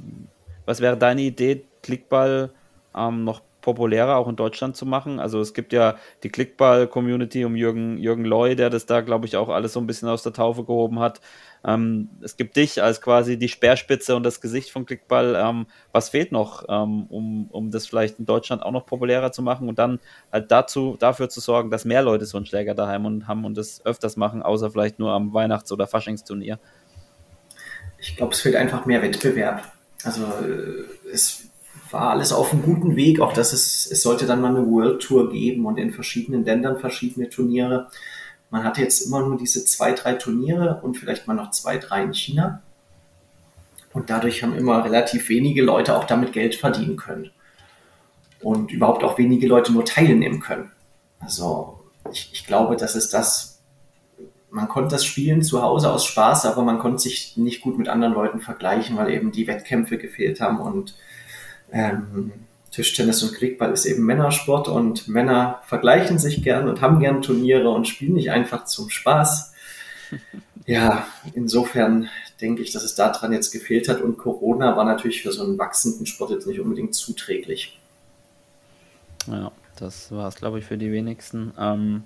was 0.65 0.81
wäre 0.81 0.97
deine 0.97 1.21
Idee, 1.21 1.65
Klickball 1.83 2.51
ähm, 2.97 3.25
noch 3.25 3.43
populärer 3.61 4.17
auch 4.17 4.29
in 4.29 4.37
Deutschland 4.37 4.77
zu 4.77 4.87
machen? 4.87 5.21
Also 5.21 5.41
es 5.41 5.55
gibt 5.55 5.73
ja 5.73 5.97
die 6.23 6.29
Klickball-Community 6.29 7.45
um 7.45 7.57
Jürgen, 7.57 7.99
Jürgen 7.99 8.25
Loy, 8.25 8.57
der 8.57 8.71
das 8.71 8.87
da, 8.87 9.01
glaube 9.01 9.27
ich, 9.27 9.37
auch 9.37 9.49
alles 9.49 9.73
so 9.73 9.81
ein 9.81 9.87
bisschen 9.87 10.09
aus 10.09 10.23
der 10.23 10.33
Taufe 10.33 10.65
gehoben 10.65 11.01
hat. 11.01 11.21
Ähm, 11.65 12.09
es 12.23 12.37
gibt 12.37 12.57
dich 12.57 12.83
als 12.83 13.01
quasi 13.01 13.39
die 13.39 13.49
Speerspitze 13.49 14.15
und 14.15 14.23
das 14.23 14.41
Gesicht 14.41 14.71
von 14.71 14.87
Klickball. 14.87 15.35
Ähm, 15.37 15.67
was 15.93 16.09
fehlt 16.11 16.33
noch, 16.33 16.65
ähm, 16.69 17.07
um, 17.09 17.49
um 17.51 17.71
das 17.71 17.87
vielleicht 17.87 18.19
in 18.19 18.27
Deutschland 18.27 18.63
auch 18.63 18.73
noch 18.73 18.87
populärer 18.87 19.33
zu 19.33 19.43
machen 19.43 19.69
und 19.69 19.79
dann 19.79 19.99
halt 20.33 20.51
dazu, 20.51 20.97
dafür 20.99 21.29
zu 21.29 21.41
sorgen, 21.41 21.71
dass 21.71 21.85
mehr 21.85 22.03
Leute 22.03 22.27
so 22.27 22.37
einen 22.37 22.47
Schläger 22.47 22.75
daheim 22.75 23.07
und 23.07 23.27
haben 23.27 23.45
und 23.45 23.57
das 23.57 23.85
öfters 23.85 24.17
machen, 24.17 24.43
außer 24.43 24.71
vielleicht 24.71 24.99
nur 24.99 25.13
am 25.13 25.35
Weihnachts- 25.35 25.73
oder 25.73 25.87
Faschingsturnier? 25.87 26.59
Ich 27.99 28.17
glaube, 28.17 28.33
es 28.33 28.41
fehlt 28.41 28.55
einfach 28.55 28.87
mehr 28.87 29.03
Wettbewerb. 29.03 29.65
Also 30.05 30.23
äh, 30.25 31.11
es 31.13 31.49
war 31.93 32.11
alles 32.11 32.33
auf 32.33 32.53
einem 32.53 32.63
guten 32.63 32.97
Weg, 32.97 33.21
auch 33.21 33.33
dass 33.33 33.53
es, 33.53 33.87
es 33.91 34.03
sollte 34.03 34.27
dann 34.27 34.41
mal 34.41 34.55
eine 34.55 34.67
World 34.67 35.03
Tour 35.03 35.31
geben 35.31 35.67
und 35.67 35.79
in 35.79 35.93
verschiedenen 35.93 36.45
Ländern 36.45 36.79
verschiedene 36.79 37.29
Turniere. 37.29 37.89
Man 38.51 38.65
hatte 38.65 38.81
jetzt 38.81 39.07
immer 39.07 39.21
nur 39.21 39.37
diese 39.37 39.65
zwei, 39.65 39.93
drei 39.93 40.15
Turniere 40.15 40.81
und 40.83 40.97
vielleicht 40.97 41.27
mal 41.27 41.35
noch 41.35 41.51
zwei, 41.51 41.79
drei 41.79 42.03
in 42.03 42.15
China. 42.15 42.63
Und 43.93 44.11
dadurch 44.11 44.43
haben 44.43 44.57
immer 44.57 44.85
relativ 44.85 45.29
wenige 45.29 45.63
Leute 45.63 45.97
auch 45.97 46.05
damit 46.05 46.33
Geld 46.33 46.55
verdienen 46.55 46.97
können. 46.97 47.31
Und 48.41 48.71
überhaupt 48.71 49.03
auch 49.03 49.19
wenige 49.19 49.47
Leute 49.47 49.73
nur 49.73 49.85
teilnehmen 49.85 50.41
können. 50.41 50.71
Also 51.21 51.81
ich, 52.13 52.31
ich 52.33 52.47
glaube, 52.47 52.77
das 52.77 52.95
ist 52.95 53.13
das, 53.13 53.61
man 54.51 54.69
konnte 54.69 54.95
das 54.95 55.05
spielen 55.05 55.43
zu 55.43 55.63
Hause 55.63 55.91
aus 55.93 56.05
Spaß, 56.05 56.47
aber 56.47 56.63
man 56.63 56.79
konnte 56.79 56.99
sich 56.99 57.37
nicht 57.37 57.61
gut 57.61 57.77
mit 57.77 57.89
anderen 57.89 58.15
Leuten 58.15 58.41
vergleichen, 58.41 58.97
weil 58.97 59.11
eben 59.11 59.33
die 59.33 59.47
Wettkämpfe 59.47 59.99
gefehlt 59.99 60.41
haben 60.41 60.61
und 60.61 60.95
ähm, 61.73 62.33
Tischtennis 62.71 63.23
und 63.23 63.35
Klickball 63.35 63.73
ist 63.73 63.87
eben 63.87 64.05
Männersport 64.05 64.69
und 64.69 65.09
Männer 65.09 65.63
vergleichen 65.67 66.19
sich 66.19 66.43
gern 66.43 66.69
und 66.69 66.81
haben 66.81 67.01
gern 67.01 67.23
Turniere 67.23 67.71
und 67.71 67.89
spielen 67.89 68.15
nicht 68.15 68.31
einfach 68.31 68.65
zum 68.65 68.91
Spaß. 68.91 69.55
Ja, 70.67 71.07
insofern 71.33 72.11
denke 72.43 72.61
ich, 72.61 72.73
dass 72.73 72.85
es 72.85 72.95
daran 72.95 73.33
jetzt 73.33 73.53
gefehlt 73.53 73.89
hat 73.89 74.03
und 74.03 74.19
Corona 74.19 74.77
war 74.77 74.85
natürlich 74.85 75.23
für 75.23 75.33
so 75.33 75.43
einen 75.43 75.57
wachsenden 75.57 76.05
Sport 76.05 76.31
jetzt 76.31 76.47
nicht 76.47 76.61
unbedingt 76.61 76.95
zuträglich. 76.95 77.81
Ja, 79.29 79.51
das 79.77 80.13
war 80.13 80.29
es, 80.29 80.35
glaube 80.35 80.59
ich, 80.59 80.67
für 80.67 80.77
die 80.77 80.93
wenigsten. 80.93 81.55
Ähm, 81.59 82.03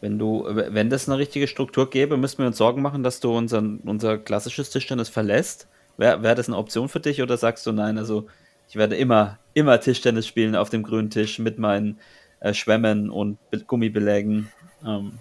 wenn 0.00 0.18
du, 0.18 0.48
wenn 0.48 0.90
das 0.90 1.08
eine 1.08 1.18
richtige 1.18 1.46
Struktur 1.46 1.88
gäbe, 1.88 2.16
müssten 2.16 2.38
wir 2.38 2.48
uns 2.48 2.56
Sorgen 2.56 2.82
machen, 2.82 3.04
dass 3.04 3.20
du 3.20 3.30
unser, 3.30 3.62
unser 3.84 4.18
klassisches 4.18 4.70
Tischtennis 4.70 5.08
verlässt 5.08 5.68
Wäre 5.96 6.22
wär 6.22 6.34
das 6.34 6.48
eine 6.48 6.56
Option 6.56 6.88
für 6.88 7.00
dich 7.00 7.22
oder 7.22 7.36
sagst 7.36 7.66
du 7.66 7.72
nein, 7.72 7.98
also 7.98 8.26
ich 8.68 8.76
werde 8.76 8.96
immer, 8.96 9.38
immer 9.54 9.80
Tischtennis 9.80 10.26
spielen 10.26 10.56
auf 10.56 10.70
dem 10.70 10.82
grünen 10.82 11.10
Tisch 11.10 11.38
mit 11.38 11.58
meinen 11.58 11.98
äh, 12.40 12.54
Schwämmen 12.54 13.10
und 13.10 13.38
Gummibelägen? 13.66 14.48
Ähm. 14.84 15.12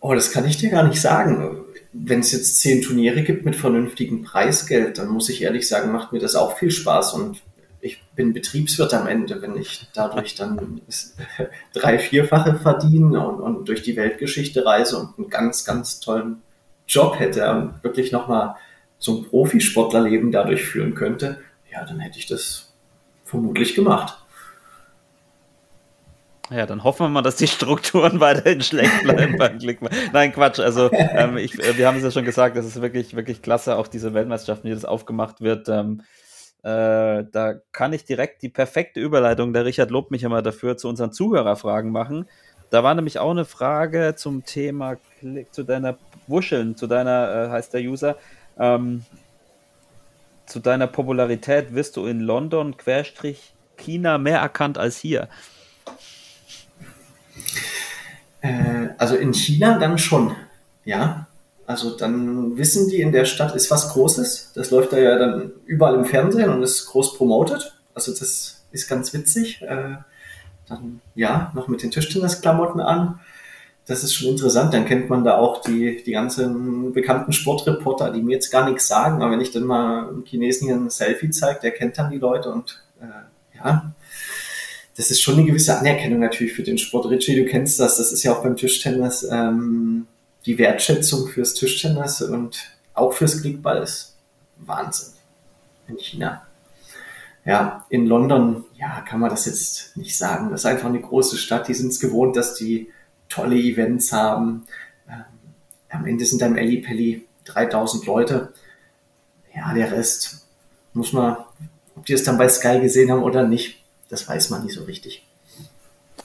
Oh, 0.00 0.14
das 0.14 0.32
kann 0.32 0.46
ich 0.46 0.56
dir 0.56 0.70
gar 0.70 0.86
nicht 0.86 1.00
sagen. 1.00 1.64
Wenn 1.92 2.20
es 2.20 2.32
jetzt 2.32 2.60
zehn 2.60 2.82
Turniere 2.82 3.22
gibt 3.22 3.44
mit 3.44 3.56
vernünftigem 3.56 4.22
Preisgeld, 4.22 4.98
dann 4.98 5.08
muss 5.08 5.28
ich 5.28 5.42
ehrlich 5.42 5.68
sagen, 5.68 5.92
macht 5.92 6.12
mir 6.12 6.20
das 6.20 6.36
auch 6.36 6.56
viel 6.56 6.70
Spaß 6.70 7.14
und 7.14 7.42
ich 7.80 8.02
bin 8.14 8.32
Betriebswirt 8.32 8.94
am 8.94 9.08
Ende, 9.08 9.42
wenn 9.42 9.56
ich 9.56 9.88
dadurch 9.92 10.36
dann 10.36 10.80
drei, 11.72 11.98
vierfache 11.98 12.54
verdiene 12.54 13.26
und, 13.26 13.40
und 13.40 13.68
durch 13.68 13.82
die 13.82 13.96
Weltgeschichte 13.96 14.64
reise 14.64 14.98
und 14.98 15.18
einen 15.18 15.28
ganz, 15.28 15.64
ganz 15.64 16.00
tollen 16.00 16.42
Job 16.86 17.18
hätte 17.18 17.50
und 17.50 17.82
wirklich 17.82 18.12
nochmal 18.12 18.56
so 18.98 19.18
ein 19.18 19.24
Profisportlerleben 19.24 20.30
dadurch 20.30 20.64
führen 20.64 20.94
könnte, 20.94 21.40
ja, 21.72 21.84
dann 21.84 22.00
hätte 22.00 22.18
ich 22.18 22.26
das 22.26 22.72
vermutlich 23.24 23.74
gemacht. 23.74 24.18
Ja, 26.50 26.66
dann 26.66 26.84
hoffen 26.84 27.06
wir 27.06 27.08
mal, 27.08 27.22
dass 27.22 27.36
die 27.36 27.46
Strukturen 27.46 28.20
weiterhin 28.20 28.60
schlecht 28.60 29.02
bleiben 29.02 29.38
beim 29.38 29.58
Klickmann. 29.58 29.92
Nein, 30.12 30.32
Quatsch. 30.32 30.60
Also 30.60 30.90
ähm, 30.92 31.38
ich, 31.38 31.58
äh, 31.58 31.78
wir 31.78 31.86
haben 31.86 31.96
es 31.96 32.02
ja 32.02 32.10
schon 32.10 32.26
gesagt, 32.26 32.56
das 32.56 32.66
ist 32.66 32.82
wirklich, 32.82 33.16
wirklich 33.16 33.40
klasse, 33.40 33.76
auch 33.76 33.88
diese 33.88 34.12
Weltmeisterschaften, 34.12 34.68
wie 34.68 34.74
das 34.74 34.84
aufgemacht 34.84 35.40
wird. 35.40 35.68
Ähm, 35.70 36.02
äh, 36.62 37.24
da 37.32 37.54
kann 37.72 37.92
ich 37.92 38.04
direkt 38.04 38.42
die 38.42 38.50
perfekte 38.50 39.00
Überleitung, 39.00 39.52
der 39.52 39.64
Richard 39.64 39.90
lobt 39.90 40.10
mich 40.10 40.24
immer 40.24 40.42
dafür, 40.42 40.76
zu 40.76 40.88
unseren 40.88 41.12
Zuhörerfragen 41.12 41.90
machen. 41.90 42.28
Da 42.70 42.84
war 42.84 42.94
nämlich 42.94 43.18
auch 43.18 43.30
eine 43.30 43.44
Frage 43.44 44.14
zum 44.16 44.44
Thema 44.44 44.96
Klick, 45.18 45.54
zu 45.54 45.62
deiner 45.62 45.96
Wuscheln, 46.26 46.76
zu 46.76 46.86
deiner, 46.86 47.46
äh, 47.46 47.50
heißt 47.50 47.74
der 47.74 47.82
User, 47.82 48.16
ähm, 48.58 49.04
zu 50.46 50.60
deiner 50.60 50.86
Popularität 50.86 51.74
wirst 51.74 51.96
du 51.96 52.06
in 52.06 52.20
London, 52.20 52.76
Querstrich, 52.76 53.54
China 53.76 54.18
mehr 54.18 54.38
erkannt 54.38 54.78
als 54.78 54.98
hier. 54.98 55.28
Äh, 58.40 58.88
also 58.98 59.16
in 59.16 59.32
China 59.32 59.78
dann 59.78 59.98
schon, 59.98 60.34
ja. 60.84 61.26
Also 61.66 61.96
dann 61.96 62.56
wissen 62.56 62.88
die, 62.88 63.00
in 63.00 63.12
der 63.12 63.24
Stadt 63.24 63.54
ist 63.54 63.70
was 63.70 63.90
Großes. 63.90 64.52
Das 64.54 64.70
läuft 64.70 64.92
da 64.92 64.98
ja 64.98 65.16
dann 65.16 65.52
überall 65.64 65.94
im 65.94 66.04
Fernsehen 66.04 66.50
und 66.50 66.62
ist 66.62 66.86
groß 66.86 67.16
promotet. 67.16 67.78
Also 67.94 68.12
das 68.12 68.64
ist 68.72 68.88
ganz 68.88 69.12
witzig. 69.14 69.62
Äh, 69.62 69.96
dann 70.68 71.00
ja, 71.14 71.52
noch 71.54 71.68
mit 71.68 71.82
den 71.82 71.90
Tischtennisklamotten 71.90 72.80
an. 72.80 73.20
Das 73.86 74.04
ist 74.04 74.14
schon 74.14 74.30
interessant. 74.30 74.72
Dann 74.72 74.84
kennt 74.84 75.10
man 75.10 75.24
da 75.24 75.38
auch 75.38 75.60
die, 75.60 76.02
die 76.04 76.12
ganzen 76.12 76.92
bekannten 76.92 77.32
Sportreporter, 77.32 78.12
die 78.12 78.22
mir 78.22 78.34
jetzt 78.34 78.50
gar 78.50 78.68
nichts 78.68 78.86
sagen. 78.86 79.22
Aber 79.22 79.32
wenn 79.32 79.40
ich 79.40 79.50
dann 79.50 79.64
mal 79.64 80.08
einem 80.08 80.24
Chinesen 80.24 80.68
hier 80.68 80.76
ein 80.76 80.90
Selfie 80.90 81.30
zeige, 81.30 81.60
der 81.60 81.72
kennt 81.72 81.98
dann 81.98 82.10
die 82.10 82.18
Leute 82.18 82.50
und 82.50 82.82
äh, 83.00 83.56
ja, 83.56 83.92
das 84.96 85.10
ist 85.10 85.20
schon 85.20 85.34
eine 85.34 85.44
gewisse 85.44 85.76
Anerkennung 85.76 86.20
natürlich 86.20 86.52
für 86.52 86.62
den 86.62 86.78
Sport. 86.78 87.10
Richie, 87.10 87.36
du 87.36 87.44
kennst 87.44 87.80
das, 87.80 87.96
das 87.96 88.12
ist 88.12 88.22
ja 88.22 88.32
auch 88.32 88.42
beim 88.42 88.56
Tischtennis 88.56 89.26
ähm, 89.30 90.06
die 90.44 90.58
Wertschätzung 90.58 91.28
fürs 91.28 91.54
Tischtennis 91.54 92.20
und 92.22 92.58
auch 92.94 93.12
fürs 93.12 93.40
Klickball 93.40 93.82
ist 93.82 94.16
Wahnsinn 94.58 95.14
in 95.88 95.98
China. 95.98 96.46
Ja, 97.44 97.84
in 97.88 98.06
London, 98.06 98.64
ja, 98.78 99.00
kann 99.00 99.18
man 99.18 99.30
das 99.30 99.46
jetzt 99.46 99.96
nicht 99.96 100.16
sagen. 100.16 100.50
Das 100.50 100.60
ist 100.60 100.66
einfach 100.66 100.88
eine 100.88 101.00
große 101.00 101.36
Stadt. 101.36 101.66
Die 101.66 101.74
sind 101.74 101.88
es 101.88 101.98
gewohnt, 101.98 102.36
dass 102.36 102.54
die 102.54 102.88
tolle 103.32 103.56
Events 103.56 104.12
haben. 104.12 104.64
Ähm, 105.08 105.24
am 105.90 106.06
Ende 106.06 106.24
sind 106.24 106.42
da 106.42 106.46
im 106.46 106.56
Elli 106.56 106.78
Pelli 106.78 107.26
3000 107.44 108.06
Leute. 108.06 108.52
Ja, 109.54 109.72
der 109.74 109.90
Rest 109.92 110.46
muss 110.92 111.12
man, 111.12 111.36
ob 111.96 112.06
die 112.06 112.12
es 112.12 112.24
dann 112.24 112.38
bei 112.38 112.48
Sky 112.48 112.80
gesehen 112.80 113.10
haben 113.10 113.22
oder 113.22 113.46
nicht, 113.46 113.82
das 114.08 114.28
weiß 114.28 114.50
man 114.50 114.64
nicht 114.64 114.74
so 114.74 114.84
richtig. 114.84 115.26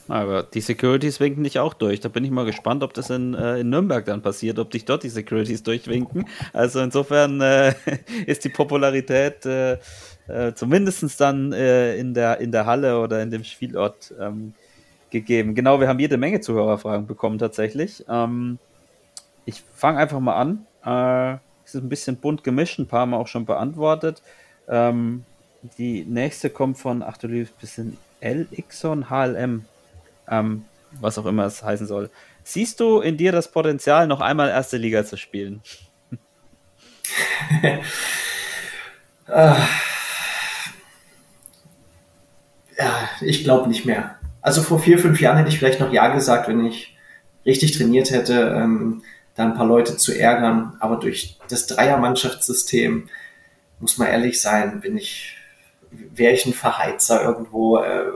Aber 0.10 0.43
die 0.43 0.62
Securities 0.62 1.20
winken 1.20 1.43
dich 1.43 1.60
auch 1.60 1.74
durch. 1.74 1.99
Da 1.99 2.08
bin 2.08 2.24
ich 2.24 2.32
mal 2.32 2.45
gespannt, 2.45 2.82
ob 2.82 2.93
das 2.93 3.10
in, 3.10 3.34
äh, 3.34 3.60
in 3.60 3.70
Nürnberg 3.70 4.05
dann 4.05 4.22
passiert, 4.22 4.58
ob 4.58 4.72
dich 4.72 4.86
dort 4.86 5.03
die 5.03 5.10
Securities 5.10 5.64
durchwinken. 5.64 6.28
Also 6.53 6.80
insofern 6.80 7.41
äh, 7.41 7.74
ist 8.26 8.45
die 8.45 8.49
Popularität 8.49 9.45
äh, 9.45 9.78
äh, 10.28 10.53
zumindest 10.55 11.20
dann 11.20 11.51
äh, 11.51 11.97
in, 11.97 12.14
der, 12.14 12.39
in 12.39 12.51
der 12.51 12.66
Halle 12.66 12.99
oder 12.99 13.22
in 13.22 13.32
dem 13.32 13.43
Spielort 13.43 14.14
ähm, 14.20 14.53
gegeben. 15.10 15.55
Genau, 15.55 15.80
wir 15.80 15.88
haben 15.88 15.99
jede 15.99 16.18
Menge 16.18 16.41
Zuhörerfragen 16.41 17.08
bekommen 17.08 17.38
tatsächlich. 17.38 18.03
Ähm, 18.10 18.60
ich 19.45 19.64
fange 19.74 19.99
einfach 19.99 20.20
mal 20.20 20.36
an. 20.36 20.66
Äh, 20.86 21.39
es 21.66 21.76
ist 21.76 21.84
ein 21.84 21.89
bisschen 21.89 22.18
bunt 22.18 22.43
gemischt, 22.43 22.80
ein 22.80 22.88
paar 22.88 23.01
haben 23.01 23.12
wir 23.12 23.18
auch 23.18 23.28
schon 23.28 23.45
beantwortet. 23.45 24.22
Ähm, 24.68 25.26
die 25.78 26.03
nächste 26.05 26.49
kommt 26.49 26.78
von, 26.78 27.03
ach 27.03 27.18
du 27.18 27.28
liebes 27.28 27.51
bisschen 27.51 27.97
LXon 28.22 29.10
HLM, 29.10 29.66
ähm, 30.30 30.66
was 30.99 31.18
auch 31.18 31.26
immer 31.26 31.45
es 31.45 31.64
heißen 31.64 31.88
soll. 31.88 32.10
Siehst 32.43 32.80
du 32.80 33.01
in 33.01 33.18
dir 33.18 33.32
das 33.32 33.51
Potenzial, 33.51 34.08
noch 34.08 34.22
einmal 34.22 34.49
erste 34.49 34.78
Liga 34.78 35.03
zu 35.05 35.18
spielen? 35.18 35.62
ja, 39.28 39.68
ich 43.22 43.43
glaube 43.43 43.68
nicht 43.68 43.86
mehr. 43.86 44.16
Also 44.41 44.61
vor 44.61 44.79
vier, 44.79 44.99
fünf 44.99 45.19
Jahren 45.19 45.38
hätte 45.38 45.49
ich 45.49 45.59
vielleicht 45.59 45.79
noch 45.79 45.91
Ja 45.91 46.13
gesagt, 46.13 46.47
wenn 46.47 46.65
ich 46.65 46.95
richtig 47.45 47.71
trainiert 47.77 48.11
hätte, 48.11 48.55
ähm, 48.55 49.03
da 49.35 49.45
ein 49.45 49.53
paar 49.53 49.67
Leute 49.67 49.97
zu 49.97 50.17
ärgern. 50.17 50.75
Aber 50.79 50.97
durch 50.97 51.38
das 51.49 51.67
Dreiermannschaftssystem, 51.67 53.09
muss 53.79 53.97
man 53.97 54.07
ehrlich 54.07 54.41
sein, 54.41 54.81
bin 54.81 54.97
ich 54.97 55.38
wäre 55.91 56.33
ich 56.33 56.45
ein 56.45 56.53
Verheizer 56.53 57.23
irgendwo 57.23 57.77
äh, 57.77 58.11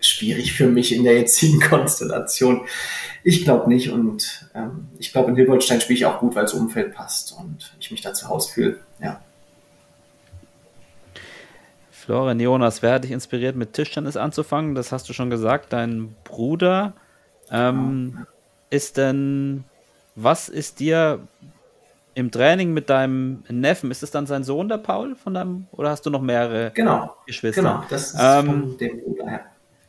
schwierig 0.00 0.52
für 0.52 0.66
mich 0.66 0.94
in 0.94 1.04
der 1.04 1.14
jetzigen 1.14 1.60
Konstellation. 1.68 2.66
Ich 3.24 3.44
glaube 3.44 3.68
nicht 3.68 3.90
und 3.90 4.48
ähm, 4.54 4.88
ich 4.98 5.12
glaube, 5.12 5.30
in 5.30 5.36
Hilbertstein 5.36 5.80
spiele 5.80 5.98
ich 5.98 6.06
auch 6.06 6.20
gut, 6.20 6.34
weil 6.34 6.42
das 6.44 6.54
Umfeld 6.54 6.94
passt 6.94 7.34
und 7.38 7.74
ich 7.80 7.90
mich 7.90 8.02
da 8.02 8.12
zu 8.12 8.28
Hause 8.28 8.52
fühle. 8.52 8.78
Ja. 9.02 9.20
Florian 12.06 12.38
Jonas, 12.38 12.82
wer 12.82 12.94
hat 12.94 13.04
dich 13.04 13.10
inspiriert, 13.10 13.56
mit 13.56 13.72
Tischtennis 13.72 14.16
anzufangen? 14.16 14.76
Das 14.76 14.92
hast 14.92 15.08
du 15.08 15.12
schon 15.12 15.28
gesagt, 15.28 15.72
dein 15.72 16.14
Bruder. 16.22 16.92
Ähm, 17.50 18.14
ja. 18.16 18.26
Ist 18.70 18.96
denn, 18.96 19.64
was 20.14 20.48
ist 20.48 20.78
dir 20.78 21.18
im 22.14 22.30
Training 22.30 22.72
mit 22.72 22.90
deinem 22.90 23.42
Neffen, 23.48 23.90
ist 23.90 24.04
es 24.04 24.12
dann 24.12 24.26
sein 24.26 24.44
Sohn, 24.44 24.68
der 24.68 24.78
Paul, 24.78 25.16
von 25.16 25.34
deinem, 25.34 25.66
oder 25.72 25.90
hast 25.90 26.06
du 26.06 26.10
noch 26.10 26.22
mehrere 26.22 26.70
genau, 26.74 27.16
Geschwister? 27.26 27.62
Genau, 27.62 27.82
das 27.90 28.12
ist 28.12 28.20
ähm, 28.22 28.46
von 28.46 28.78
dem 28.78 29.00
Bruder, 29.00 29.26
ja. 29.26 29.40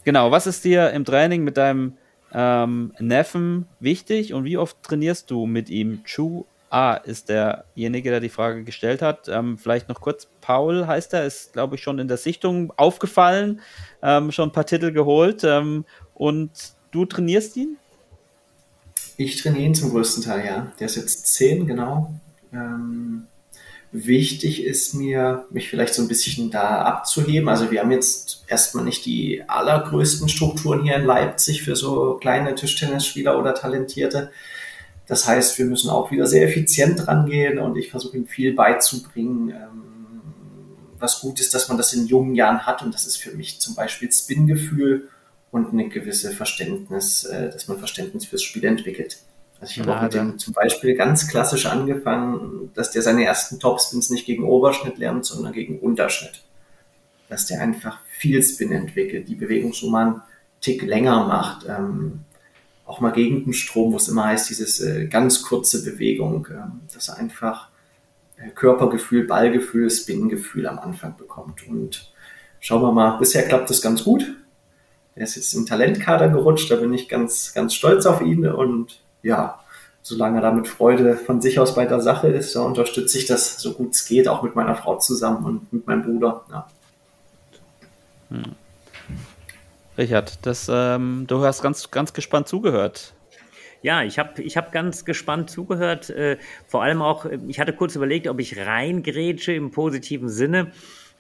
Genau, 0.03 0.31
was 0.31 0.47
ist 0.47 0.65
dir 0.65 0.89
im 0.89 1.05
Training 1.05 1.43
mit 1.43 1.55
deinem 1.55 1.97
ähm, 2.33 2.95
Neffen 2.97 3.67
wichtig 3.79 4.33
und 4.33 4.43
wie 4.43 4.57
oft 4.57 4.81
trainierst 4.81 5.29
du 5.29 5.45
mit 5.45 5.69
ihm? 5.69 6.03
Chu 6.03 6.45
A 6.69 6.95
ist 6.95 7.29
derjenige, 7.29 8.09
der 8.09 8.19
die 8.19 8.29
Frage 8.29 8.63
gestellt 8.63 9.01
hat. 9.01 9.29
Ähm, 9.29 9.57
vielleicht 9.57 9.87
noch 9.87 10.01
kurz, 10.01 10.27
Paul 10.47 10.87
heißt 10.87 11.13
er, 11.13 11.25
ist, 11.25 11.51
glaube 11.51 11.75
ich, 11.75 11.83
schon 11.83 11.99
in 11.99 12.07
der 12.07 12.15
Sichtung 12.15 12.71
aufgefallen, 12.77 13.59
ähm, 14.01 14.31
schon 14.31 14.47
ein 14.47 14.53
paar 14.53 14.65
Titel 14.65 14.93
geholt 14.93 15.43
ähm, 15.43 15.83
und 16.13 16.51
du 16.91 17.03
trainierst 17.03 17.57
ihn? 17.57 17.75
Ich 19.17 19.41
trainiere 19.41 19.65
ihn 19.65 19.75
zum 19.75 19.89
größten 19.89 20.23
Teil, 20.23 20.45
ja. 20.45 20.71
Der 20.79 20.85
ist 20.85 20.95
jetzt 20.95 21.27
zehn, 21.27 21.67
genau. 21.67 22.13
Ähm, 22.53 23.27
wichtig 23.91 24.63
ist 24.63 24.93
mir, 24.93 25.45
mich 25.49 25.69
vielleicht 25.69 25.93
so 25.93 26.01
ein 26.01 26.07
bisschen 26.07 26.49
da 26.49 26.81
abzuheben. 26.83 27.49
Also 27.49 27.69
wir 27.69 27.81
haben 27.81 27.91
jetzt 27.91 28.45
erstmal 28.47 28.85
nicht 28.85 29.05
die 29.05 29.43
allergrößten 29.49 30.29
Strukturen 30.29 30.81
hier 30.81 30.95
in 30.95 31.03
Leipzig 31.03 31.61
für 31.61 31.75
so 31.75 32.13
kleine 32.21 32.55
Tischtennisspieler 32.55 33.37
oder 33.37 33.53
Talentierte. 33.53 34.31
Das 35.07 35.27
heißt, 35.27 35.57
wir 35.57 35.65
müssen 35.65 35.89
auch 35.89 36.09
wieder 36.09 36.25
sehr 36.25 36.47
effizient 36.47 37.05
rangehen 37.05 37.59
und 37.59 37.75
ich 37.75 37.91
versuche 37.91 38.15
ihm 38.15 38.27
viel 38.27 38.53
beizubringen, 38.53 39.49
ähm, 39.49 39.96
was 40.99 41.21
gut 41.21 41.39
ist, 41.39 41.53
dass 41.53 41.67
man 41.67 41.77
das 41.77 41.93
in 41.93 42.07
jungen 42.07 42.35
Jahren 42.35 42.65
hat 42.65 42.81
und 42.81 42.93
das 42.93 43.05
ist 43.05 43.17
für 43.17 43.31
mich 43.31 43.59
zum 43.59 43.75
Beispiel 43.75 44.11
Spin-Gefühl 44.11 45.09
und 45.51 45.71
eine 45.71 45.89
gewisse 45.89 46.31
Verständnis, 46.31 47.23
äh, 47.25 47.49
dass 47.49 47.67
man 47.67 47.79
Verständnis 47.79 48.25
fürs 48.25 48.43
Spiel 48.43 48.65
entwickelt. 48.65 49.19
Also 49.59 49.71
ich 49.71 49.79
habe 49.79 49.95
auch 49.95 50.01
mit 50.03 50.13
dem 50.13 50.37
zum 50.37 50.53
Beispiel 50.53 50.95
ganz 50.95 51.27
klassisch 51.27 51.65
angefangen, 51.65 52.71
dass 52.75 52.91
der 52.91 53.01
seine 53.01 53.25
ersten 53.25 53.59
Topspins 53.59 54.09
nicht 54.09 54.25
gegen 54.25 54.43
Oberschnitt 54.43 54.97
lernt, 54.97 55.25
sondern 55.25 55.53
gegen 55.53 55.79
Unterschnitt. 55.79 56.43
Dass 57.27 57.47
der 57.47 57.61
einfach 57.61 57.99
viel 58.07 58.43
Spin 58.43 58.71
entwickelt, 58.71 59.27
die 59.27 59.35
Bewegung 59.35 59.73
mal 59.89 60.05
einen 60.05 60.21
Tick 60.61 60.83
länger 60.83 61.25
macht. 61.25 61.65
Ähm, 61.67 62.19
auch 62.85 63.01
mal 63.01 63.11
gegen 63.11 63.43
den 63.43 63.53
Strom, 63.53 63.91
wo 63.91 63.97
es 63.97 64.07
immer 64.07 64.25
heißt, 64.25 64.49
dieses 64.49 64.79
äh, 64.79 65.07
ganz 65.07 65.41
kurze 65.41 65.83
Bewegung, 65.83 66.47
ähm, 66.51 66.81
dass 66.93 67.09
er 67.09 67.17
einfach 67.17 67.69
äh, 67.69 67.76
Körpergefühl, 68.55 69.25
Ballgefühl, 69.25 69.89
Spin-Gefühl 69.89 70.67
am 70.67 70.79
Anfang 70.79 71.17
bekommt. 71.17 71.67
Und 71.67 72.11
schauen 72.59 72.81
wir 72.81 72.91
mal, 72.91 73.17
bisher 73.17 73.47
klappt 73.47 73.69
das 73.69 73.81
ganz 73.81 74.03
gut. 74.03 74.35
Er 75.15 75.23
ist 75.23 75.35
jetzt 75.35 75.53
im 75.53 75.65
Talentkader 75.65 76.29
gerutscht, 76.29 76.69
da 76.69 76.75
bin 76.75 76.93
ich 76.93 77.09
ganz, 77.09 77.53
ganz 77.53 77.73
stolz 77.73 78.05
auf 78.05 78.21
ihn 78.21 78.45
und 78.45 79.01
ja, 79.23 79.59
solange 80.03 80.37
er 80.37 80.41
da 80.41 80.51
mit 80.51 80.67
Freude 80.67 81.17
von 81.17 81.41
sich 81.41 81.59
aus 81.59 81.73
bei 81.73 81.85
der 81.85 82.01
Sache 82.01 82.27
ist, 82.27 82.55
da 82.55 82.61
unterstütze 82.61 83.17
ich 83.17 83.25
das 83.25 83.59
so 83.59 83.73
gut 83.73 83.93
es 83.93 84.05
geht, 84.05 84.27
auch 84.27 84.43
mit 84.43 84.55
meiner 84.55 84.75
Frau 84.75 84.99
zusammen 84.99 85.43
und 85.43 85.73
mit 85.73 85.87
meinem 85.87 86.03
Bruder. 86.03 86.45
Ja. 86.51 86.67
Hm. 88.29 88.55
Richard, 89.97 90.45
das, 90.45 90.69
ähm, 90.71 91.25
du 91.27 91.43
hast 91.43 91.63
ganz, 91.63 91.89
ganz 91.89 92.13
gespannt 92.13 92.47
zugehört. 92.47 93.13
Ja, 93.81 94.03
ich 94.03 94.19
habe 94.19 94.41
ich 94.41 94.57
hab 94.57 94.71
ganz 94.71 95.05
gespannt 95.05 95.49
zugehört. 95.49 96.09
Äh, 96.09 96.37
vor 96.65 96.83
allem 96.83 97.01
auch, 97.01 97.25
äh, 97.25 97.39
ich 97.47 97.59
hatte 97.59 97.73
kurz 97.73 97.95
überlegt, 97.95 98.27
ob 98.27 98.39
ich 98.39 98.57
reingrätsche 98.57 99.53
im 99.53 99.71
positiven 99.71 100.29
Sinne. 100.29 100.71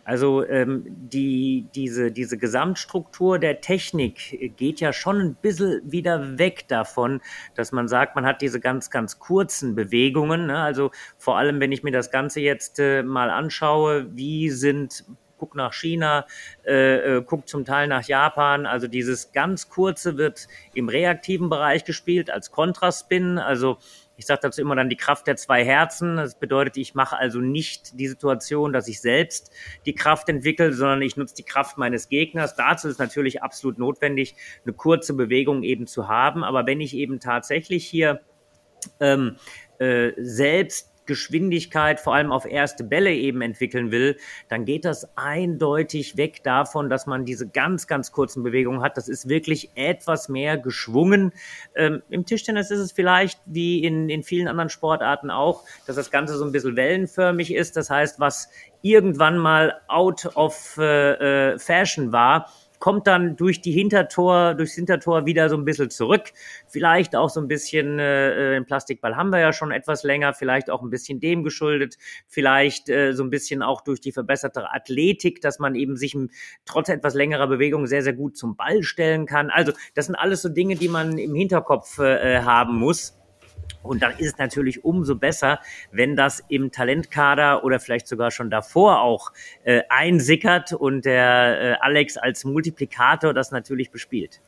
Also 0.07 0.47
ähm, 0.47 0.85
die, 0.87 1.67
diese, 1.75 2.13
diese 2.13 2.37
Gesamtstruktur 2.37 3.39
der 3.39 3.59
Technik 3.59 4.55
geht 4.55 4.79
ja 4.79 4.93
schon 4.93 5.19
ein 5.19 5.35
bisschen 5.35 5.81
wieder 5.83 6.39
weg 6.39 6.65
davon, 6.69 7.19
dass 7.55 7.73
man 7.73 7.89
sagt, 7.89 8.15
man 8.15 8.25
hat 8.25 8.41
diese 8.41 8.61
ganz, 8.61 8.89
ganz 8.89 9.19
kurzen 9.19 9.75
Bewegungen. 9.75 10.47
Ne? 10.47 10.59
Also 10.59 10.91
vor 11.17 11.37
allem, 11.37 11.59
wenn 11.59 11.73
ich 11.73 11.83
mir 11.83 11.91
das 11.91 12.09
Ganze 12.09 12.39
jetzt 12.39 12.79
äh, 12.79 13.03
mal 13.03 13.29
anschaue, 13.29 14.07
wie 14.15 14.49
sind 14.49 15.03
guck 15.37 15.55
nach 15.55 15.73
China, 15.73 16.25
äh, 16.65 17.17
äh, 17.17 17.23
guck 17.25 17.47
zum 17.47 17.65
Teil 17.65 17.87
nach 17.87 18.03
Japan. 18.07 18.65
Also 18.65 18.87
dieses 18.87 19.31
ganz 19.31 19.69
kurze 19.69 20.17
wird 20.17 20.47
im 20.73 20.89
reaktiven 20.89 21.49
Bereich 21.49 21.85
gespielt 21.85 22.29
als 22.29 22.51
Kontraspin. 22.51 23.37
Also 23.37 23.77
ich 24.17 24.25
sage 24.25 24.39
dazu 24.41 24.61
immer 24.61 24.75
dann 24.75 24.89
die 24.89 24.97
Kraft 24.97 25.27
der 25.27 25.37
zwei 25.37 25.63
Herzen. 25.63 26.17
Das 26.17 26.39
bedeutet, 26.39 26.77
ich 26.77 26.95
mache 26.95 27.15
also 27.15 27.39
nicht 27.39 27.99
die 27.99 28.07
Situation, 28.07 28.73
dass 28.73 28.87
ich 28.87 28.99
selbst 28.99 29.51
die 29.85 29.93
Kraft 29.93 30.27
entwickle, 30.27 30.73
sondern 30.73 31.03
ich 31.03 31.17
nutze 31.17 31.35
die 31.35 31.43
Kraft 31.43 31.77
meines 31.77 32.09
Gegners. 32.09 32.55
Dazu 32.55 32.87
ist 32.87 32.99
natürlich 32.99 33.43
absolut 33.43 33.77
notwendig, 33.77 34.35
eine 34.65 34.73
kurze 34.73 35.13
Bewegung 35.13 35.61
eben 35.61 35.85
zu 35.85 36.07
haben. 36.07 36.43
Aber 36.43 36.65
wenn 36.65 36.81
ich 36.81 36.95
eben 36.95 37.19
tatsächlich 37.19 37.85
hier 37.85 38.21
ähm, 38.99 39.37
äh, 39.77 40.13
selbst 40.17 40.91
Geschwindigkeit 41.07 41.99
vor 41.99 42.13
allem 42.13 42.31
auf 42.31 42.45
erste 42.45 42.83
Bälle 42.83 43.13
eben 43.13 43.41
entwickeln 43.41 43.91
will, 43.91 44.17
dann 44.49 44.65
geht 44.65 44.85
das 44.85 45.17
eindeutig 45.17 46.17
weg 46.17 46.43
davon, 46.43 46.89
dass 46.89 47.07
man 47.07 47.25
diese 47.25 47.47
ganz, 47.47 47.87
ganz 47.87 48.11
kurzen 48.11 48.43
Bewegungen 48.43 48.81
hat. 48.81 48.97
Das 48.97 49.07
ist 49.07 49.27
wirklich 49.27 49.71
etwas 49.75 50.29
mehr 50.29 50.57
geschwungen. 50.57 51.31
Ähm, 51.75 52.03
Im 52.09 52.25
Tischtennis 52.25 52.69
ist 52.71 52.79
es 52.79 52.91
vielleicht 52.91 53.39
wie 53.45 53.83
in, 53.83 54.09
in 54.09 54.23
vielen 54.23 54.47
anderen 54.47 54.69
Sportarten 54.69 55.31
auch, 55.31 55.63
dass 55.87 55.95
das 55.95 56.11
Ganze 56.11 56.37
so 56.37 56.45
ein 56.45 56.51
bisschen 56.51 56.75
wellenförmig 56.75 57.53
ist. 57.53 57.77
Das 57.77 57.89
heißt, 57.89 58.19
was 58.19 58.49
irgendwann 58.81 59.37
mal 59.37 59.81
out 59.87 60.35
of 60.35 60.77
äh, 60.77 61.53
äh 61.53 61.59
fashion 61.59 62.11
war, 62.11 62.51
kommt 62.79 63.07
dann 63.07 63.35
durch 63.35 63.61
die 63.61 63.71
Hintertor, 63.71 64.53
durchs 64.55 64.73
Hintertor 64.73 65.25
wieder 65.25 65.49
so 65.49 65.57
ein 65.57 65.65
bisschen 65.65 65.89
zurück. 65.89 66.31
Vielleicht 66.67 67.15
auch 67.15 67.29
so 67.29 67.39
ein 67.41 67.47
bisschen, 67.47 67.99
äh, 67.99 68.51
den 68.51 68.65
Plastikball 68.65 69.15
haben 69.15 69.29
wir 69.29 69.39
ja 69.39 69.53
schon 69.53 69.71
etwas 69.71 70.03
länger, 70.03 70.33
vielleicht 70.33 70.69
auch 70.69 70.81
ein 70.81 70.89
bisschen 70.89 71.19
dem 71.19 71.43
geschuldet, 71.43 71.97
vielleicht 72.27 72.89
äh, 72.89 73.13
so 73.13 73.23
ein 73.23 73.29
bisschen 73.29 73.61
auch 73.61 73.81
durch 73.81 74.01
die 74.01 74.11
verbesserte 74.11 74.71
Athletik, 74.71 75.41
dass 75.41 75.59
man 75.59 75.75
eben 75.75 75.95
sich 75.95 76.15
trotz 76.65 76.89
etwas 76.89 77.13
längerer 77.13 77.47
Bewegung 77.47 77.87
sehr, 77.87 78.01
sehr 78.01 78.13
gut 78.13 78.37
zum 78.37 78.55
Ball 78.55 78.83
stellen 78.83 79.25
kann. 79.25 79.49
Also 79.49 79.73
das 79.93 80.07
sind 80.07 80.15
alles 80.15 80.41
so 80.41 80.49
Dinge, 80.49 80.75
die 80.75 80.89
man 80.89 81.17
im 81.17 81.35
Hinterkopf 81.35 81.99
äh, 81.99 82.41
haben 82.41 82.77
muss. 82.77 83.17
Und 83.83 84.03
dann 84.03 84.11
ist 84.17 84.33
es 84.33 84.37
natürlich 84.37 84.83
umso 84.83 85.15
besser, 85.15 85.59
wenn 85.91 86.15
das 86.15 86.43
im 86.49 86.71
Talentkader 86.71 87.63
oder 87.63 87.79
vielleicht 87.79 88.07
sogar 88.07 88.31
schon 88.31 88.49
davor 88.49 89.01
auch 89.01 89.31
äh, 89.63 89.81
einsickert 89.89 90.73
und 90.73 91.05
der 91.05 91.61
äh, 91.61 91.73
Alex 91.79 92.17
als 92.17 92.43
Multiplikator 92.43 93.33
das 93.33 93.51
natürlich 93.51 93.91
bespielt. 93.91 94.41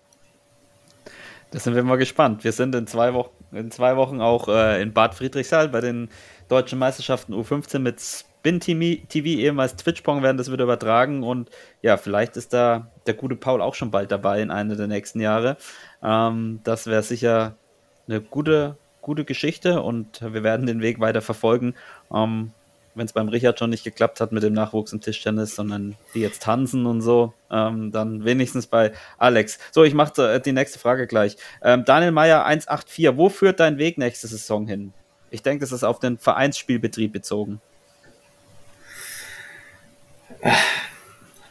Da 1.51 1.59
sind 1.59 1.76
wir 1.76 1.84
mal 1.84 1.97
gespannt. 1.97 2.43
Wir 2.43 2.51
sind 2.51 2.76
in 2.76 2.86
zwei 2.86 3.13
Wochen, 3.13 3.32
in 3.51 3.72
zwei 3.72 3.95
Wochen 3.95 4.22
auch 4.22 4.47
äh, 4.49 4.82
in 4.82 4.93
Bad 4.93 5.15
Friedrichshall 5.15 5.70
bei 5.70 5.82
den 5.82 6.09
deutschen 6.47 6.78
Meisterschaften 6.78 7.34
U15 7.34 7.80
mit 7.80 7.99
Spin 7.99 8.59
TV, 8.59 9.26
ehemals 9.26 9.76
Twitchpong 9.76 10.24
werden 10.24 10.38
das 10.38 10.51
wieder 10.51 10.63
übertragen 10.63 11.24
und 11.24 11.49
ja, 11.82 11.97
vielleicht 11.97 12.38
ist 12.38 12.53
da 12.53 12.91
der 13.05 13.13
gute 13.15 13.36
Paul 13.36 13.61
auch 13.61 13.76
schon 13.76 13.91
bald 13.91 14.11
dabei 14.11 14.41
in 14.41 14.51
einer 14.51 14.76
der 14.76 14.88
nächsten 14.88 15.20
Jahre. 15.20 15.57
Ähm, 16.03 16.59
das 16.63 16.88
wäre 16.88 17.03
sicher 17.03 17.57
eine 18.07 18.22
gute 18.22 18.78
gute 19.02 19.26
Geschichte 19.26 19.82
und 19.82 20.22
wir 20.22 20.43
werden 20.43 20.66
den 20.66 20.82
Weg 20.82 21.00
weiter 21.00 21.22
verfolgen. 21.22 21.76
Ähm, 22.14 22.52
Wenn 22.95 23.06
es 23.06 23.14
beim 23.14 23.30
Richard 23.30 23.60
schon 23.60 23.70
nicht 23.70 23.84
geklappt 23.84 24.20
hat 24.20 24.32
mit 24.32 24.43
dem 24.43 24.54
Nachwuchs 24.54 24.91
im 24.91 25.02
Tischtennis, 25.02 25.56
sondern 25.56 25.95
die 26.14 26.20
jetzt 26.20 26.43
tanzen 26.43 26.86
und 26.86 27.02
so, 27.02 27.34
ähm, 27.52 27.91
dann 27.91 28.26
wenigstens 28.26 28.68
bei 28.68 28.91
Alex. 29.18 29.60
So, 29.72 29.84
ich 29.84 29.93
mache 29.93 30.34
äh, 30.34 30.41
die 30.41 30.52
nächste 30.52 30.80
Frage 30.80 31.08
gleich. 31.08 31.38
Ähm, 31.62 31.86
Daniel 31.86 32.12
Meyer 32.12 32.45
184, 32.45 33.16
wo 33.16 33.30
führt 33.30 33.60
dein 33.60 33.78
Weg 33.78 33.97
nächste 33.97 34.28
Saison 34.28 34.68
hin? 34.68 34.93
Ich 35.32 35.43
denke, 35.43 35.62
das 35.62 35.72
ist 35.72 35.84
auf 35.84 36.00
den 36.00 36.18
Vereinsspielbetrieb 36.18 37.14
bezogen. 37.14 37.62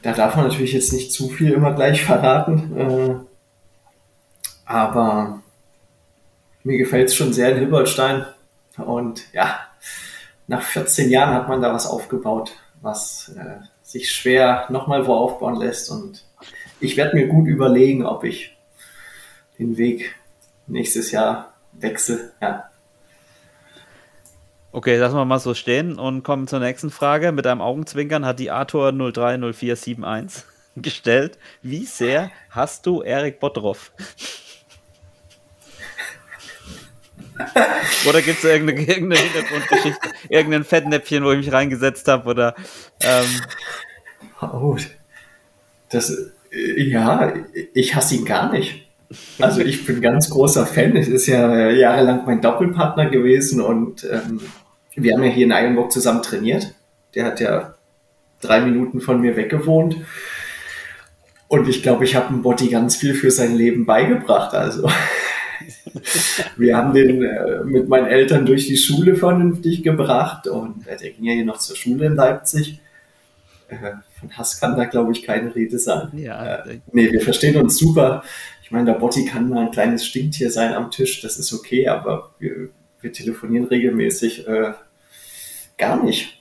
Da 0.03 0.13
darf 0.13 0.37
man 0.37 0.49
natürlich 0.49 0.73
jetzt 0.73 0.93
nicht 0.93 1.13
zu 1.13 1.29
viel 1.29 1.53
immer 1.53 1.75
gleich 1.75 2.05
verraten. 2.05 2.77
Äh, 2.77 3.15
aber 4.65 5.43
mir 6.69 6.77
gefällt 6.77 7.09
es 7.09 7.15
schon 7.15 7.33
sehr 7.33 7.51
in 7.53 7.57
Hilbertstein. 7.57 8.27
Und 8.77 9.33
ja, 9.33 9.59
nach 10.47 10.63
14 10.63 11.11
Jahren 11.11 11.35
hat 11.35 11.49
man 11.49 11.63
da 11.63 11.73
was 11.73 11.87
aufgebaut, 11.87 12.53
was 12.83 13.35
äh, 13.37 13.65
sich 13.83 14.13
schwer 14.13 14.67
nochmal 14.69 15.07
wo 15.07 15.15
aufbauen 15.15 15.57
lässt. 15.57 15.91
Und 15.91 16.27
ich 16.79 16.99
werde 16.99 17.17
mir 17.17 17.27
gut 17.27 17.49
überlegen, 17.49 18.05
ob 18.05 18.23
ich 18.23 18.55
den 19.59 19.79
Weg 19.79 20.15
nächstes 20.67 21.11
Jahr 21.11 21.55
wechsle. 21.73 22.33
Ja. 22.43 22.65
Okay, 24.71 24.99
lassen 24.99 25.17
wir 25.17 25.25
mal 25.25 25.39
so 25.39 25.55
stehen 25.55 25.99
und 25.99 26.23
kommen 26.23 26.47
zur 26.47 26.61
nächsten 26.61 26.91
Frage. 26.91 27.33
Mit 27.33 27.47
einem 27.47 27.63
Augenzwinkern 27.63 28.27
hat 28.27 28.39
die 28.39 28.51
Arthur 28.51 28.93
030471 28.93 30.45
gestellt. 30.77 31.39
Wie 31.63 31.87
sehr 31.87 32.31
hast 32.51 32.85
du 32.85 33.01
Erik 33.01 33.41
Bottroff? 33.41 33.91
Oder 38.09 38.23
gibt 38.23 38.39
es 38.39 38.45
irgendeine, 38.45 38.81
irgendeine 38.81 39.21
Hintergrundgeschichte, 39.21 40.09
irgendein 40.29 40.65
Fettnäpfchen, 40.65 41.25
wo 41.25 41.33
ich 41.33 41.39
mich 41.39 41.53
reingesetzt 41.53 42.09
habe? 42.09 42.29
Oder 42.29 42.55
ähm 43.01 43.27
oh, 44.41 44.77
das 45.91 46.33
ja, 46.51 47.35
ich 47.75 47.95
hasse 47.95 48.17
ihn 48.17 48.25
gar 48.25 48.53
nicht. 48.53 48.89
Also 49.39 49.61
ich 49.61 49.87
bin 49.87 50.01
ganz 50.01 50.29
großer 50.31 50.67
Fan. 50.67 50.97
Es 50.97 51.09
ist 51.09 51.27
ja 51.27 51.71
jahrelang 51.71 52.25
mein 52.27 52.41
Doppelpartner 52.41 53.07
gewesen 53.07 53.61
und 53.61 54.05
ähm, 54.05 54.41
wir 54.95 55.15
haben 55.15 55.25
ja 55.25 55.31
hier 55.31 55.47
in 55.47 55.53
Eilenburg 55.53 55.93
zusammen 55.93 56.23
trainiert. 56.23 56.75
Der 57.15 57.25
hat 57.25 57.41
ja 57.41 57.75
drei 58.41 58.61
Minuten 58.61 59.01
von 59.01 59.21
mir 59.21 59.37
weggewohnt. 59.37 59.97
Und 61.49 61.69
ich 61.69 61.83
glaube, 61.83 62.05
ich 62.05 62.15
habe 62.15 62.29
dem 62.29 62.43
Botti 62.43 62.69
ganz 62.69 62.97
viel 62.97 63.15
für 63.15 63.31
sein 63.31 63.55
Leben 63.55 63.87
beigebracht. 63.87 64.55
Also 64.55 64.91
wir 66.57 66.77
haben 66.77 66.95
den 66.95 67.23
äh, 67.23 67.65
mit 67.65 67.89
meinen 67.89 68.07
Eltern 68.07 68.47
durch 68.47 68.67
die 68.67 68.77
Schule 68.77 69.17
vernünftig 69.17 69.83
gebracht 69.83 70.47
und 70.47 70.87
äh, 70.87 70.97
der 70.97 71.11
ging 71.11 71.25
ja 71.25 71.33
hier 71.35 71.45
noch 71.45 71.59
zur 71.59 71.77
Schule 71.77 72.07
in 72.07 72.15
Leipzig. 72.15 72.81
Äh, 73.69 73.77
von 74.19 74.37
Hass 74.37 74.61
kann 74.61 74.77
da, 74.77 74.85
glaube 74.85 75.13
ich, 75.13 75.23
keine 75.23 75.55
Rede 75.55 75.79
sein. 75.79 76.11
Ja, 76.17 76.57
äh, 76.65 76.81
nee, 76.93 77.13
wir 77.13 77.21
verstehen 77.21 77.57
uns 77.57 77.79
super. 77.79 78.23
Ich 78.63 78.71
meine, 78.71 78.93
der 78.93 78.99
Botti 78.99 79.25
kann 79.25 79.49
mal 79.49 79.67
ein 79.67 79.71
kleines 79.71 80.05
Stinktier 80.05 80.51
sein 80.51 80.75
am 80.75 80.91
Tisch, 80.91 81.23
das 81.23 81.39
ist 81.39 81.53
okay, 81.53 81.89
aber 81.89 82.35
wir, 82.39 82.69
wir 83.01 83.13
telefonieren 83.13 83.67
regelmäßig 83.67 84.47
äh, 84.47 84.73
gar 85.79 86.03
nicht. 86.03 86.38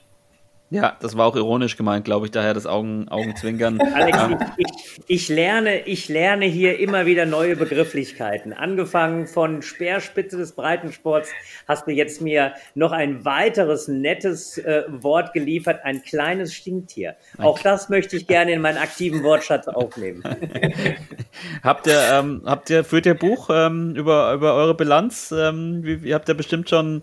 Ja, 0.70 0.96
das 1.00 1.16
war 1.16 1.26
auch 1.26 1.36
ironisch 1.36 1.78
gemeint, 1.78 2.04
glaube 2.04 2.26
ich, 2.26 2.32
daher 2.32 2.52
das 2.52 2.66
Augen, 2.66 3.08
Augenzwinkern. 3.08 3.80
Alex, 3.94 4.18
ich, 4.58 4.66
ich, 5.06 5.28
lerne, 5.30 5.86
ich 5.86 6.08
lerne 6.08 6.44
hier 6.44 6.78
immer 6.78 7.06
wieder 7.06 7.24
neue 7.24 7.56
Begrifflichkeiten. 7.56 8.52
Angefangen 8.52 9.26
von 9.26 9.62
Speerspitze 9.62 10.36
des 10.36 10.52
Breitensports 10.52 11.30
hast 11.66 11.86
du 11.86 11.92
jetzt 11.92 12.20
mir 12.20 12.52
noch 12.74 12.92
ein 12.92 13.24
weiteres 13.24 13.88
nettes 13.88 14.58
äh, 14.58 14.84
Wort 14.88 15.32
geliefert, 15.32 15.80
ein 15.84 16.02
kleines 16.02 16.52
Stinktier. 16.54 17.16
Auch 17.38 17.58
das 17.60 17.88
möchte 17.88 18.16
ich 18.16 18.26
gerne 18.26 18.52
in 18.52 18.60
meinen 18.60 18.78
aktiven 18.78 19.22
Wortschatz 19.22 19.68
aufnehmen. 19.68 20.22
habt 21.62 21.86
ihr, 21.86 22.00
ähm, 22.12 22.42
habt 22.44 22.68
ihr, 22.68 22.84
führt 22.84 23.06
ihr 23.06 23.14
Buch 23.14 23.48
ähm, 23.50 23.94
über, 23.96 24.34
über 24.34 24.54
eure 24.54 24.74
Bilanz? 24.74 25.32
Ähm, 25.32 25.82
wie, 25.82 26.02
wie 26.02 26.14
habt 26.14 26.28
ihr 26.28 26.34
bestimmt 26.34 26.68
schon 26.68 27.02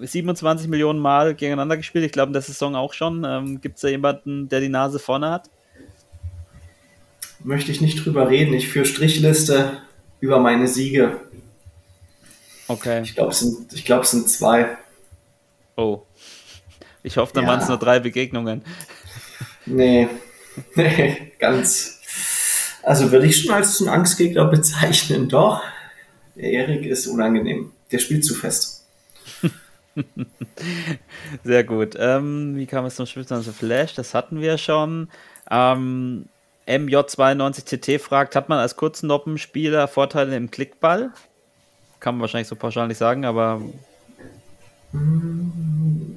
27 0.00 0.68
Millionen 0.68 0.98
Mal 0.98 1.34
gegeneinander 1.34 1.76
gespielt. 1.76 2.04
Ich 2.04 2.12
glaube, 2.12 2.28
in 2.28 2.32
der 2.32 2.42
Saison 2.42 2.74
auch 2.76 2.92
schon. 2.92 3.24
Ähm, 3.24 3.60
Gibt 3.60 3.76
es 3.76 3.82
da 3.82 3.88
jemanden, 3.88 4.48
der 4.48 4.60
die 4.60 4.68
Nase 4.68 4.98
vorne 4.98 5.30
hat? 5.30 5.50
Möchte 7.44 7.70
ich 7.70 7.80
nicht 7.80 8.04
drüber 8.04 8.28
reden. 8.28 8.54
Ich 8.54 8.68
führe 8.68 8.86
Strichliste 8.86 9.78
über 10.20 10.40
meine 10.40 10.68
Siege. 10.68 11.20
Okay. 12.68 13.02
Ich 13.02 13.14
glaube, 13.14 13.30
es 13.30 13.40
sind, 13.40 13.84
glaub, 13.84 14.02
es 14.02 14.10
sind 14.10 14.28
zwei. 14.28 14.76
Oh. 15.76 16.02
Ich 17.02 17.16
hoffe, 17.16 17.32
dann 17.34 17.44
ja. 17.44 17.50
waren 17.50 17.60
es 17.60 17.68
nur 17.68 17.78
drei 17.78 18.00
Begegnungen. 18.00 18.62
Nee. 19.64 20.08
Nee, 20.74 21.32
ganz. 21.38 22.00
Also 22.82 23.12
würde 23.12 23.26
ich 23.26 23.42
schon 23.42 23.54
als 23.54 23.78
einen 23.80 23.90
Angstgegner 23.90 24.46
bezeichnen, 24.46 25.28
doch. 25.28 25.62
Der 26.34 26.50
Erik 26.50 26.86
ist 26.86 27.06
unangenehm. 27.08 27.72
der 27.92 27.98
spielt 27.98 28.24
zu 28.24 28.34
fest. 28.34 28.75
Sehr 31.44 31.64
gut. 31.64 31.94
Ähm, 31.98 32.56
wie 32.56 32.66
kam 32.66 32.84
es 32.84 32.96
zum 32.96 33.06
Spitznamen 33.06 33.44
Flash? 33.44 33.94
Das 33.94 34.14
hatten 34.14 34.40
wir 34.40 34.58
schon. 34.58 35.08
Ähm, 35.50 36.26
MJ92CT 36.66 37.98
fragt, 37.98 38.34
hat 38.36 38.48
man 38.48 38.58
als 38.58 38.76
Kurznoppenspieler 38.76 39.88
Vorteile 39.88 40.36
im 40.36 40.50
Klickball? 40.50 41.12
Kann 42.00 42.16
man 42.16 42.22
wahrscheinlich 42.22 42.48
so 42.48 42.56
pauschal 42.56 42.88
nicht 42.88 42.98
sagen, 42.98 43.24
aber 43.24 43.62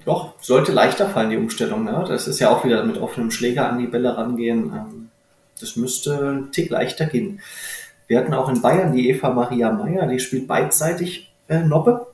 Doch, 0.06 0.34
sollte 0.42 0.72
leichter 0.72 1.10
fallen, 1.10 1.30
die 1.30 1.38
Umstellung. 1.38 1.84
Ne? 1.84 2.06
Das 2.08 2.28
ist 2.28 2.40
ja 2.40 2.50
auch 2.50 2.66
wieder 2.66 2.84
mit 2.84 2.98
offenem 2.98 3.32
Schläger 3.32 3.70
an 3.70 3.80
die 3.80 3.88
Bälle 3.88 4.18
rangehen. 4.18 4.72
Ähm, 4.74 5.10
das 5.60 5.76
müsste 5.76 6.30
ein 6.30 6.52
Tick 6.52 6.70
leichter 6.70 7.06
gehen. 7.06 7.42
Wir 8.08 8.20
hatten 8.20 8.34
auch 8.34 8.50
in 8.50 8.62
Bayern 8.62 8.94
die 8.94 9.10
Eva 9.10 9.30
Maria 9.30 9.72
Meyer, 9.72 10.08
die 10.08 10.20
spielt 10.20 10.48
beidseitig 10.48 11.32
äh, 11.48 11.60
Noppe. 11.60 12.08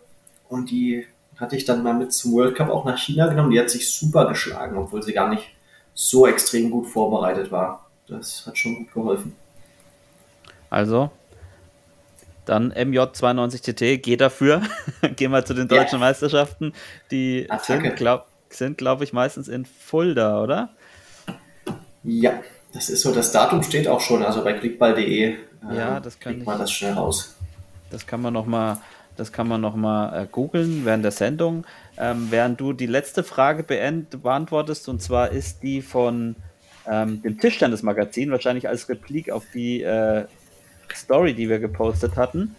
Und 0.50 0.70
die 0.70 1.06
hatte 1.38 1.56
ich 1.56 1.66
dann 1.66 1.84
mal 1.84 1.94
mit 1.94 2.14
zum 2.14 2.34
World 2.34 2.56
Cup 2.56 2.70
auch 2.70 2.86
nach 2.86 2.98
China 2.98 3.28
genommen. 3.28 3.52
Die 3.52 3.60
hat 3.60 3.70
sich 3.70 3.92
super 3.92 4.28
geschlagen, 4.28 4.78
obwohl 4.78 5.04
sie 5.04 5.14
gar 5.14 5.30
nicht 5.30 5.44
so 5.94 6.28
extrem 6.28 6.70
gut 6.72 6.88
vorbereitet 6.88 7.52
war. 7.52 7.90
Das 8.08 8.46
hat 8.46 8.58
schon 8.58 8.76
gut 8.76 8.94
geholfen. 8.94 9.36
Also, 10.70 11.10
dann 12.46 12.72
MJ92TT, 12.74 13.98
geht 13.98 14.22
dafür. 14.22 14.62
Gehen 15.16 15.32
wir 15.32 15.44
zu 15.46 15.54
den 15.54 15.68
deutschen 15.68 16.00
Ja. 16.00 16.06
Meisterschaften. 16.06 16.74
Die 17.12 17.50
Attacke. 17.50 17.88
sind, 17.90 17.96
glaube 17.98 18.26
glaub 18.78 19.02
ich, 19.02 19.14
meistens 19.14 19.48
in 19.48 19.66
Fulda, 19.66 20.42
oder? 20.44 20.70
Ja, 22.04 22.34
das 22.74 22.90
ist 22.90 23.02
so. 23.02 23.14
Das 23.14 23.32
Datum 23.32 23.64
steht 23.64 23.88
auch 23.88 24.00
schon, 24.00 24.24
also 24.24 24.44
bei 24.44 24.54
klickball.de. 24.54 25.24
äh, 25.24 25.36
Ja, 25.76 26.00
das 26.00 26.20
kann 26.20 26.34
kriegt 26.34 26.42
ich- 26.44 26.48
man 26.48 26.60
das 26.60 26.72
schnell 26.72 26.94
raus. 26.94 27.36
Das 27.90 28.06
kann 28.06 28.22
man 28.22 28.34
noch 28.34 28.46
mal, 28.46 28.78
das 29.18 29.32
kann 29.32 29.48
man 29.48 29.62
noch 29.62 29.76
mal 29.76 30.24
äh, 30.24 30.28
googeln 30.30 30.86
während 30.86 31.04
der 31.04 31.12
Sendung, 31.12 31.66
ähm, 31.98 32.28
während 32.30 32.60
du 32.60 32.74
die 32.74 32.86
letzte 32.86 33.24
Frage 33.24 33.64
beantwortest. 33.64 34.90
Und 34.90 35.02
zwar 35.02 35.32
ist 35.32 35.64
die 35.64 35.82
von 35.82 36.36
ähm, 36.88 37.22
dem 37.22 37.40
Tischtennis-Magazin, 37.40 38.32
wahrscheinlich 38.32 38.68
als 38.68 38.90
Replik 38.90 39.32
auf 39.32 39.46
die 39.54 39.82
äh, 39.82 40.26
Story, 40.94 41.34
die 41.34 41.50
wir 41.50 41.60
gepostet 41.60 42.16
hatten. 42.16 42.56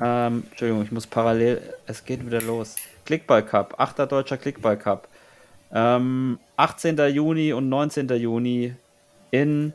Ähm, 0.00 0.44
Entschuldigung, 0.50 0.84
ich 0.84 0.92
muss 0.92 1.06
parallel. 1.06 1.62
Es 1.86 2.04
geht 2.04 2.24
wieder 2.24 2.42
los. 2.42 2.76
Clickball 3.04 3.44
Cup, 3.44 3.74
8. 3.78 4.10
deutscher 4.10 4.36
Clickball 4.36 4.76
Cup. 4.76 5.08
Ähm, 5.72 6.38
18. 6.56 6.98
Juni 7.12 7.52
und 7.52 7.68
19. 7.68 8.08
Juni 8.08 8.74
in 9.30 9.72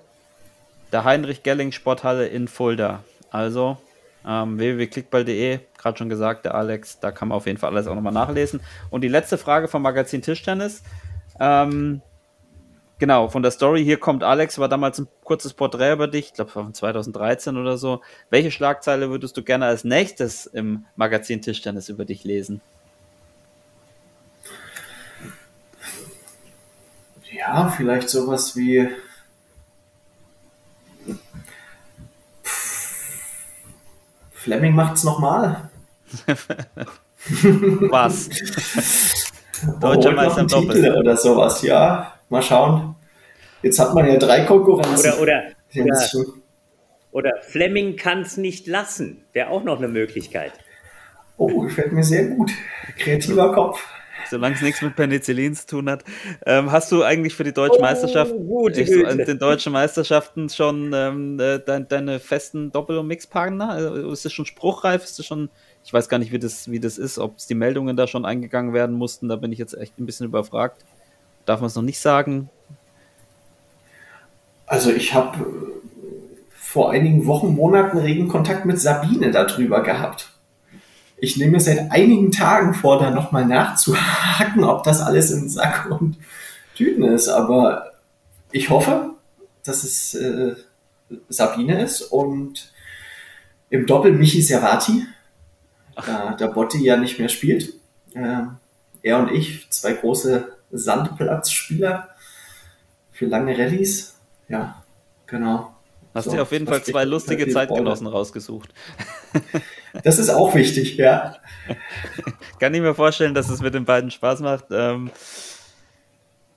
der 0.91 1.03
Heinrich-Gelling-Sporthalle 1.03 2.27
in 2.27 2.47
Fulda. 2.47 3.03
Also 3.29 3.77
ähm, 4.27 4.57
www.clickball.de, 4.57 5.59
gerade 5.77 5.97
schon 5.97 6.09
gesagt, 6.09 6.45
der 6.45 6.55
Alex, 6.55 6.99
da 6.99 7.11
kann 7.11 7.29
man 7.29 7.37
auf 7.37 7.45
jeden 7.45 7.57
Fall 7.57 7.71
alles 7.71 7.87
auch 7.87 7.95
nochmal 7.95 8.13
nachlesen. 8.13 8.61
Und 8.89 9.01
die 9.01 9.07
letzte 9.07 9.37
Frage 9.37 9.67
vom 9.67 9.81
Magazin 9.81 10.21
Tischtennis. 10.21 10.83
Ähm, 11.39 12.01
genau, 12.99 13.29
von 13.29 13.41
der 13.41 13.51
Story 13.51 13.83
hier 13.83 13.97
kommt 13.97 14.23
Alex, 14.23 14.59
war 14.59 14.69
damals 14.69 14.99
ein 14.99 15.07
kurzes 15.23 15.53
Porträt 15.53 15.93
über 15.93 16.07
dich, 16.07 16.27
ich 16.27 16.33
glaube 16.33 16.51
von 16.51 16.73
2013 16.73 17.57
oder 17.57 17.77
so. 17.77 18.01
Welche 18.29 18.51
Schlagzeile 18.51 19.09
würdest 19.09 19.37
du 19.37 19.43
gerne 19.43 19.65
als 19.65 19.83
nächstes 19.83 20.45
im 20.45 20.85
Magazin 20.95 21.41
Tischtennis 21.41 21.89
über 21.89 22.05
dich 22.05 22.23
lesen? 22.23 22.61
Ja, 27.31 27.69
vielleicht 27.69 28.09
sowas 28.09 28.55
wie. 28.55 28.87
Fleming 34.43 34.73
macht's 34.73 35.03
nochmal. 35.03 35.69
Was? 37.91 38.27
Deutscher 39.79 40.11
noch 40.11 40.15
Meister 40.15 40.41
im 40.41 40.47
Doppel. 40.47 40.73
Titel 40.73 40.97
oder 40.97 41.15
sowas, 41.15 41.61
ja. 41.61 42.13
Mal 42.29 42.41
schauen. 42.41 42.95
Jetzt 43.61 43.77
hat 43.77 43.93
man 43.93 44.07
ja 44.07 44.17
drei 44.17 44.45
Konkurrenzen. 44.45 45.13
Oder, 45.13 45.21
oder, 45.21 45.43
oder, 45.75 46.09
oder 47.11 47.31
Fleming 47.41 47.95
kann 47.95 48.21
es 48.21 48.37
nicht 48.37 48.65
lassen. 48.65 49.23
Wäre 49.33 49.49
auch 49.49 49.63
noch 49.63 49.77
eine 49.77 49.87
Möglichkeit. 49.87 50.53
Oh, 51.37 51.61
gefällt 51.61 51.91
mir 51.91 52.03
sehr 52.03 52.25
gut. 52.25 52.51
Kreativer 52.97 53.53
Kopf. 53.53 53.85
Solange 54.31 54.55
es 54.55 54.61
nichts 54.61 54.81
mit 54.81 54.95
Penicillin 54.95 55.53
zu 55.53 55.67
tun 55.67 55.89
hat. 55.89 56.05
Ähm, 56.45 56.71
hast 56.71 56.89
du 56.91 57.03
eigentlich 57.03 57.35
für 57.35 57.43
die 57.43 57.51
deutschen 57.51 57.81
Meisterschaften, 57.81 58.47
Oh, 58.47 58.67
an 58.67 58.73
Güte. 58.73 59.25
den 59.25 59.39
deutschen 59.39 59.73
Meisterschaften 59.73 60.47
schon 60.49 60.93
ähm, 60.95 61.37
äh, 61.39 61.59
dein, 61.59 61.87
deine 61.89 62.19
festen 62.19 62.71
Doppel- 62.71 62.97
und 62.97 63.07
Mixpartner? 63.07 63.69
Also, 63.69 64.09
ist 64.09 64.23
das 64.23 64.31
schon 64.31 64.45
spruchreif? 64.45 65.03
Ist 65.03 65.19
das 65.19 65.25
schon, 65.25 65.49
ich 65.83 65.91
weiß 65.91 66.07
gar 66.07 66.17
nicht, 66.17 66.31
wie 66.31 66.39
das, 66.39 66.71
wie 66.71 66.79
das 66.79 66.97
ist, 66.97 67.19
ob 67.19 67.37
es 67.37 67.45
die 67.45 67.55
Meldungen 67.55 67.97
da 67.97 68.07
schon 68.07 68.25
eingegangen 68.25 68.73
werden 68.73 68.95
mussten. 68.95 69.27
Da 69.27 69.35
bin 69.35 69.51
ich 69.51 69.59
jetzt 69.59 69.77
echt 69.77 69.99
ein 69.99 70.05
bisschen 70.05 70.25
überfragt. 70.27 70.83
Darf 71.45 71.59
man 71.59 71.67
es 71.67 71.75
noch 71.75 71.83
nicht 71.83 71.99
sagen? 71.99 72.49
Also 74.65 74.91
ich 74.91 75.13
habe 75.13 75.39
äh, 75.39 75.43
vor 76.51 76.91
einigen 76.91 77.25
Wochen, 77.27 77.53
Monaten 77.53 77.97
regen 77.97 78.29
Kontakt 78.29 78.65
mit 78.65 78.79
Sabine 78.79 79.31
darüber 79.31 79.83
gehabt. 79.83 80.29
Ich 81.23 81.37
nehme 81.37 81.51
mir 81.51 81.59
seit 81.59 81.91
einigen 81.91 82.31
Tagen 82.31 82.73
vor, 82.73 82.97
da 82.97 83.11
nochmal 83.11 83.45
nachzuhaken, 83.45 84.63
ob 84.63 84.83
das 84.83 85.01
alles 85.01 85.29
in 85.29 85.47
Sack 85.49 85.87
und 85.91 86.17
Tüten 86.75 87.03
ist. 87.03 87.29
Aber 87.29 87.91
ich 88.51 88.71
hoffe, 88.71 89.11
dass 89.63 89.83
es 89.83 90.15
äh, 90.15 90.55
Sabine 91.29 91.79
ist 91.83 92.01
und 92.01 92.73
im 93.69 93.85
Doppel 93.85 94.13
Michi 94.13 94.41
Servati, 94.41 95.05
da 95.95 96.33
der 96.33 96.47
Botti 96.47 96.83
ja 96.83 96.97
nicht 96.97 97.19
mehr 97.19 97.29
spielt. 97.29 97.75
Äh, 98.15 98.41
er 99.03 99.19
und 99.19 99.31
ich, 99.31 99.69
zwei 99.69 99.93
große 99.93 100.51
Sandplatzspieler 100.71 102.09
für 103.11 103.27
lange 103.27 103.55
Rallyes. 103.55 104.15
Ja, 104.49 104.83
genau. 105.27 105.75
Hast 106.15 106.25
So, 106.25 106.31
dir 106.31 106.41
auf 106.41 106.51
jeden 106.51 106.65
Fall 106.65 106.83
zwei 106.83 107.05
lustige 107.05 107.47
Zeitgenossen 107.47 108.07
rausgesucht. 108.07 108.73
Das 110.03 110.19
ist 110.19 110.29
auch 110.29 110.55
wichtig, 110.55 110.97
ja. 110.97 111.35
Kann 112.59 112.73
ich 112.73 112.81
mir 112.81 112.95
vorstellen, 112.95 113.33
dass 113.33 113.49
es 113.49 113.61
mit 113.61 113.73
den 113.73 113.85
beiden 113.85 114.11
Spaß 114.11 114.39
macht. 114.41 114.65
Ähm, 114.71 115.11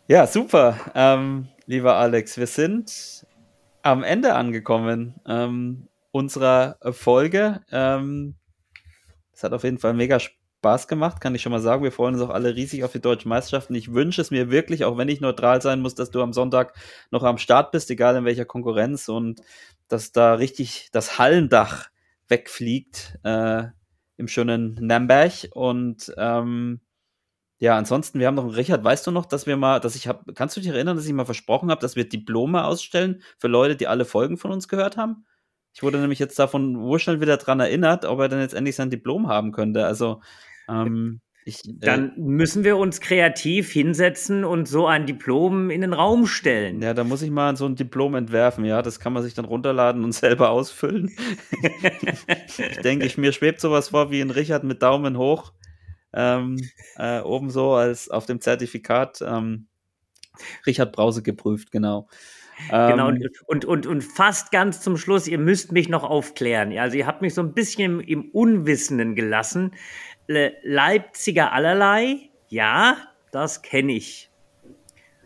ja, 0.06 0.26
super. 0.26 0.78
Ähm, 0.94 1.48
lieber 1.66 1.96
Alex, 1.96 2.36
wir 2.36 2.46
sind 2.46 3.26
am 3.82 4.02
Ende 4.02 4.34
angekommen 4.34 5.14
ähm, 5.26 5.88
unserer 6.10 6.78
Folge. 6.92 7.62
Ähm, 7.70 8.36
es 9.32 9.42
hat 9.42 9.52
auf 9.52 9.64
jeden 9.64 9.78
Fall 9.78 9.94
mega 9.94 10.18
Spaß 10.20 10.88
gemacht, 10.88 11.20
kann 11.20 11.34
ich 11.34 11.42
schon 11.42 11.52
mal 11.52 11.60
sagen. 11.60 11.82
Wir 11.82 11.92
freuen 11.92 12.14
uns 12.14 12.22
auch 12.22 12.30
alle 12.30 12.54
riesig 12.54 12.84
auf 12.84 12.92
die 12.92 13.00
deutschen 13.00 13.28
Meisterschaften. 13.28 13.74
Ich 13.74 13.92
wünsche 13.92 14.20
es 14.20 14.30
mir 14.30 14.50
wirklich, 14.50 14.84
auch 14.84 14.96
wenn 14.96 15.08
ich 15.08 15.20
neutral 15.20 15.60
sein 15.60 15.80
muss, 15.80 15.94
dass 15.94 16.10
du 16.10 16.22
am 16.22 16.32
Sonntag 16.32 16.74
noch 17.10 17.24
am 17.24 17.38
Start 17.38 17.72
bist, 17.72 17.90
egal 17.90 18.16
in 18.16 18.24
welcher 18.24 18.44
Konkurrenz 18.44 19.08
und 19.08 19.42
dass 19.88 20.12
da 20.12 20.34
richtig 20.34 20.88
das 20.92 21.18
Hallendach 21.18 21.88
wegfliegt 22.28 23.18
äh, 23.24 23.64
im 24.16 24.28
schönen 24.28 24.74
Nürnberg 24.74 25.32
und 25.52 26.12
ähm, 26.16 26.80
ja, 27.58 27.78
ansonsten, 27.78 28.18
wir 28.18 28.26
haben 28.26 28.34
noch 28.34 28.44
einen 28.44 28.54
Richard, 28.54 28.84
weißt 28.84 29.06
du 29.06 29.10
noch, 29.10 29.26
dass 29.26 29.46
wir 29.46 29.56
mal, 29.56 29.80
dass 29.80 29.94
ich 29.94 30.08
habe, 30.08 30.34
kannst 30.34 30.56
du 30.56 30.60
dich 30.60 30.68
erinnern, 30.70 30.96
dass 30.96 31.06
ich 31.06 31.12
mal 31.12 31.24
versprochen 31.24 31.70
habe, 31.70 31.80
dass 31.80 31.96
wir 31.96 32.08
Diplome 32.08 32.64
ausstellen 32.64 33.22
für 33.38 33.48
Leute, 33.48 33.76
die 33.76 33.86
alle 33.86 34.04
Folgen 34.04 34.36
von 34.36 34.50
uns 34.50 34.68
gehört 34.68 34.96
haben? 34.96 35.24
Ich 35.72 35.82
wurde 35.82 35.98
nämlich 35.98 36.18
jetzt 36.18 36.38
davon 36.38 36.76
urschnell 36.76 37.20
wieder 37.20 37.36
dran 37.36 37.60
erinnert, 37.60 38.04
ob 38.04 38.20
er 38.20 38.28
denn 38.28 38.40
jetzt 38.40 38.54
endlich 38.54 38.76
sein 38.76 38.90
Diplom 38.90 39.28
haben 39.28 39.52
könnte. 39.52 39.86
Also, 39.86 40.20
ähm, 40.68 41.20
ich, 41.44 41.68
äh, 41.68 41.72
Dann 41.80 42.12
müssen 42.16 42.64
wir 42.64 42.78
uns 42.78 43.00
kreativ 43.00 43.70
hinsetzen 43.70 44.44
und 44.44 44.66
so 44.66 44.86
ein 44.86 45.06
Diplom 45.06 45.70
in 45.70 45.82
den 45.82 45.92
Raum 45.92 46.26
stellen. 46.26 46.80
ja, 46.80 46.94
da 46.94 47.04
muss 47.04 47.20
ich 47.22 47.30
mal 47.30 47.56
so 47.56 47.66
ein 47.66 47.76
Diplom 47.76 48.14
entwerfen, 48.14 48.64
ja. 48.64 48.80
Das 48.80 48.98
kann 48.98 49.12
man 49.12 49.22
sich 49.22 49.34
dann 49.34 49.44
runterladen 49.44 50.04
und 50.04 50.12
selber 50.14 50.50
ausfüllen. 50.50 51.14
ich 52.58 52.78
denke, 52.78 53.04
ich, 53.04 53.18
mir 53.18 53.32
schwebt 53.32 53.60
sowas 53.60 53.90
vor 53.90 54.10
wie 54.10 54.20
ein 54.20 54.30
Richard 54.30 54.64
mit 54.64 54.82
Daumen 54.82 55.18
hoch. 55.18 55.52
Ähm, 56.14 56.56
äh, 56.96 57.20
oben 57.20 57.50
so 57.50 57.74
als 57.74 58.08
auf 58.08 58.24
dem 58.24 58.40
Zertifikat. 58.40 59.20
Ähm, 59.20 59.66
Richard 60.66 60.92
Brause 60.92 61.22
geprüft, 61.22 61.70
genau. 61.70 62.08
Genau, 62.70 63.10
Ähm, 63.10 63.28
und, 63.46 63.64
und, 63.64 63.86
und 63.86 64.02
fast 64.02 64.52
ganz 64.52 64.80
zum 64.80 64.96
Schluss, 64.96 65.26
ihr 65.26 65.38
müsst 65.38 65.72
mich 65.72 65.88
noch 65.88 66.04
aufklären. 66.04 66.76
Also 66.78 66.96
ihr 66.96 67.06
habt 67.06 67.20
mich 67.20 67.34
so 67.34 67.42
ein 67.42 67.52
bisschen 67.52 68.00
im, 68.00 68.00
im 68.00 68.30
Unwissenden 68.30 69.14
gelassen. 69.14 69.72
Le 70.26 70.54
Leipziger 70.62 71.52
allerlei, 71.52 72.30
ja, 72.48 72.96
das 73.30 73.62
kenne 73.62 73.92
ich. 73.92 74.30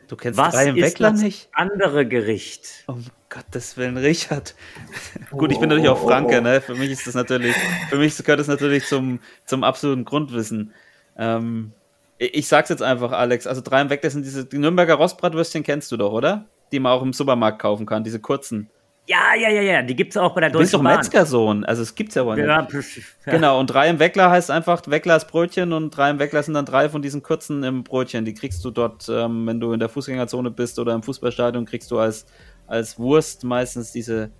du 0.08 0.16
kennst 0.16 0.38
Was 0.38 0.54
Brian 0.54 0.76
ist 0.76 0.82
Weckler 0.82 1.12
das 1.12 1.20
nicht? 1.20 1.48
andere 1.52 2.06
Gericht? 2.06 2.84
Um 2.86 3.04
Gottes 3.28 3.76
Willen, 3.76 3.96
Richard. 3.96 4.54
Gut, 5.30 5.52
ich 5.52 5.60
bin 5.60 5.68
natürlich 5.68 5.90
auch 5.90 6.02
Franke, 6.02 6.40
ne? 6.40 6.60
Für 6.60 6.74
mich 6.74 6.90
ist 6.90 7.06
das 7.06 7.14
natürlich, 7.14 7.54
für 7.90 7.96
mich 7.96 8.16
gehört 8.16 8.40
das 8.40 8.46
natürlich 8.48 8.86
zum, 8.86 9.20
zum 9.44 9.64
absoluten 9.64 10.04
Grundwissen. 10.04 10.72
Ähm, 11.16 11.72
ich, 12.16 12.48
sag's 12.48 12.68
jetzt 12.70 12.82
einfach, 12.82 13.12
Alex. 13.12 13.46
Also 13.46 13.60
drei 13.60 13.80
im 13.80 13.90
Weg, 13.90 14.02
das 14.02 14.14
sind 14.14 14.24
diese 14.24 14.44
die 14.44 14.58
Nürnberger 14.58 14.94
Rostbratwürstchen 14.94 15.62
kennst 15.62 15.92
du 15.92 15.96
doch, 15.96 16.12
oder? 16.12 16.46
Die 16.72 16.80
man 16.80 16.92
auch 16.92 17.02
im 17.02 17.12
Supermarkt 17.12 17.60
kaufen 17.60 17.86
kann, 17.86 18.02
diese 18.02 18.18
kurzen. 18.18 18.70
Ja, 19.08 19.34
ja, 19.34 19.48
ja, 19.48 19.62
ja, 19.62 19.82
die 19.82 19.96
gibt 19.96 20.12
es 20.12 20.18
auch 20.18 20.34
bei 20.34 20.42
der 20.42 20.50
Du 20.50 20.58
bist 20.58 20.74
doch 20.74 20.80
Deutschen 20.80 20.84
Bahn. 20.84 20.96
Metzgersohn, 20.98 21.64
also 21.64 21.80
es 21.80 21.94
gibt's 21.94 22.14
ja 22.14 22.26
wohl 22.26 22.36
nicht. 22.36 22.46
Ja, 22.46 22.68
ja. 22.68 23.32
Genau, 23.32 23.58
und 23.58 23.68
drei 23.68 23.88
im 23.88 23.98
Weckler 23.98 24.30
heißt 24.30 24.50
einfach 24.50 24.82
Wecklers 24.86 25.26
Brötchen 25.26 25.72
und 25.72 25.96
drei 25.96 26.10
im 26.10 26.18
Weckler 26.18 26.42
sind 26.42 26.52
dann 26.52 26.66
drei 26.66 26.90
von 26.90 27.00
diesen 27.00 27.22
kurzen 27.22 27.62
im 27.64 27.84
Brötchen. 27.84 28.26
Die 28.26 28.34
kriegst 28.34 28.62
du 28.66 28.70
dort, 28.70 29.08
ähm, 29.08 29.46
wenn 29.46 29.60
du 29.60 29.72
in 29.72 29.80
der 29.80 29.88
Fußgängerzone 29.88 30.50
bist 30.50 30.78
oder 30.78 30.92
im 30.92 31.02
Fußballstadion, 31.02 31.64
kriegst 31.64 31.90
du 31.90 31.98
als, 31.98 32.26
als 32.66 32.98
Wurst 32.98 33.44
meistens 33.44 33.92
diese 33.92 34.30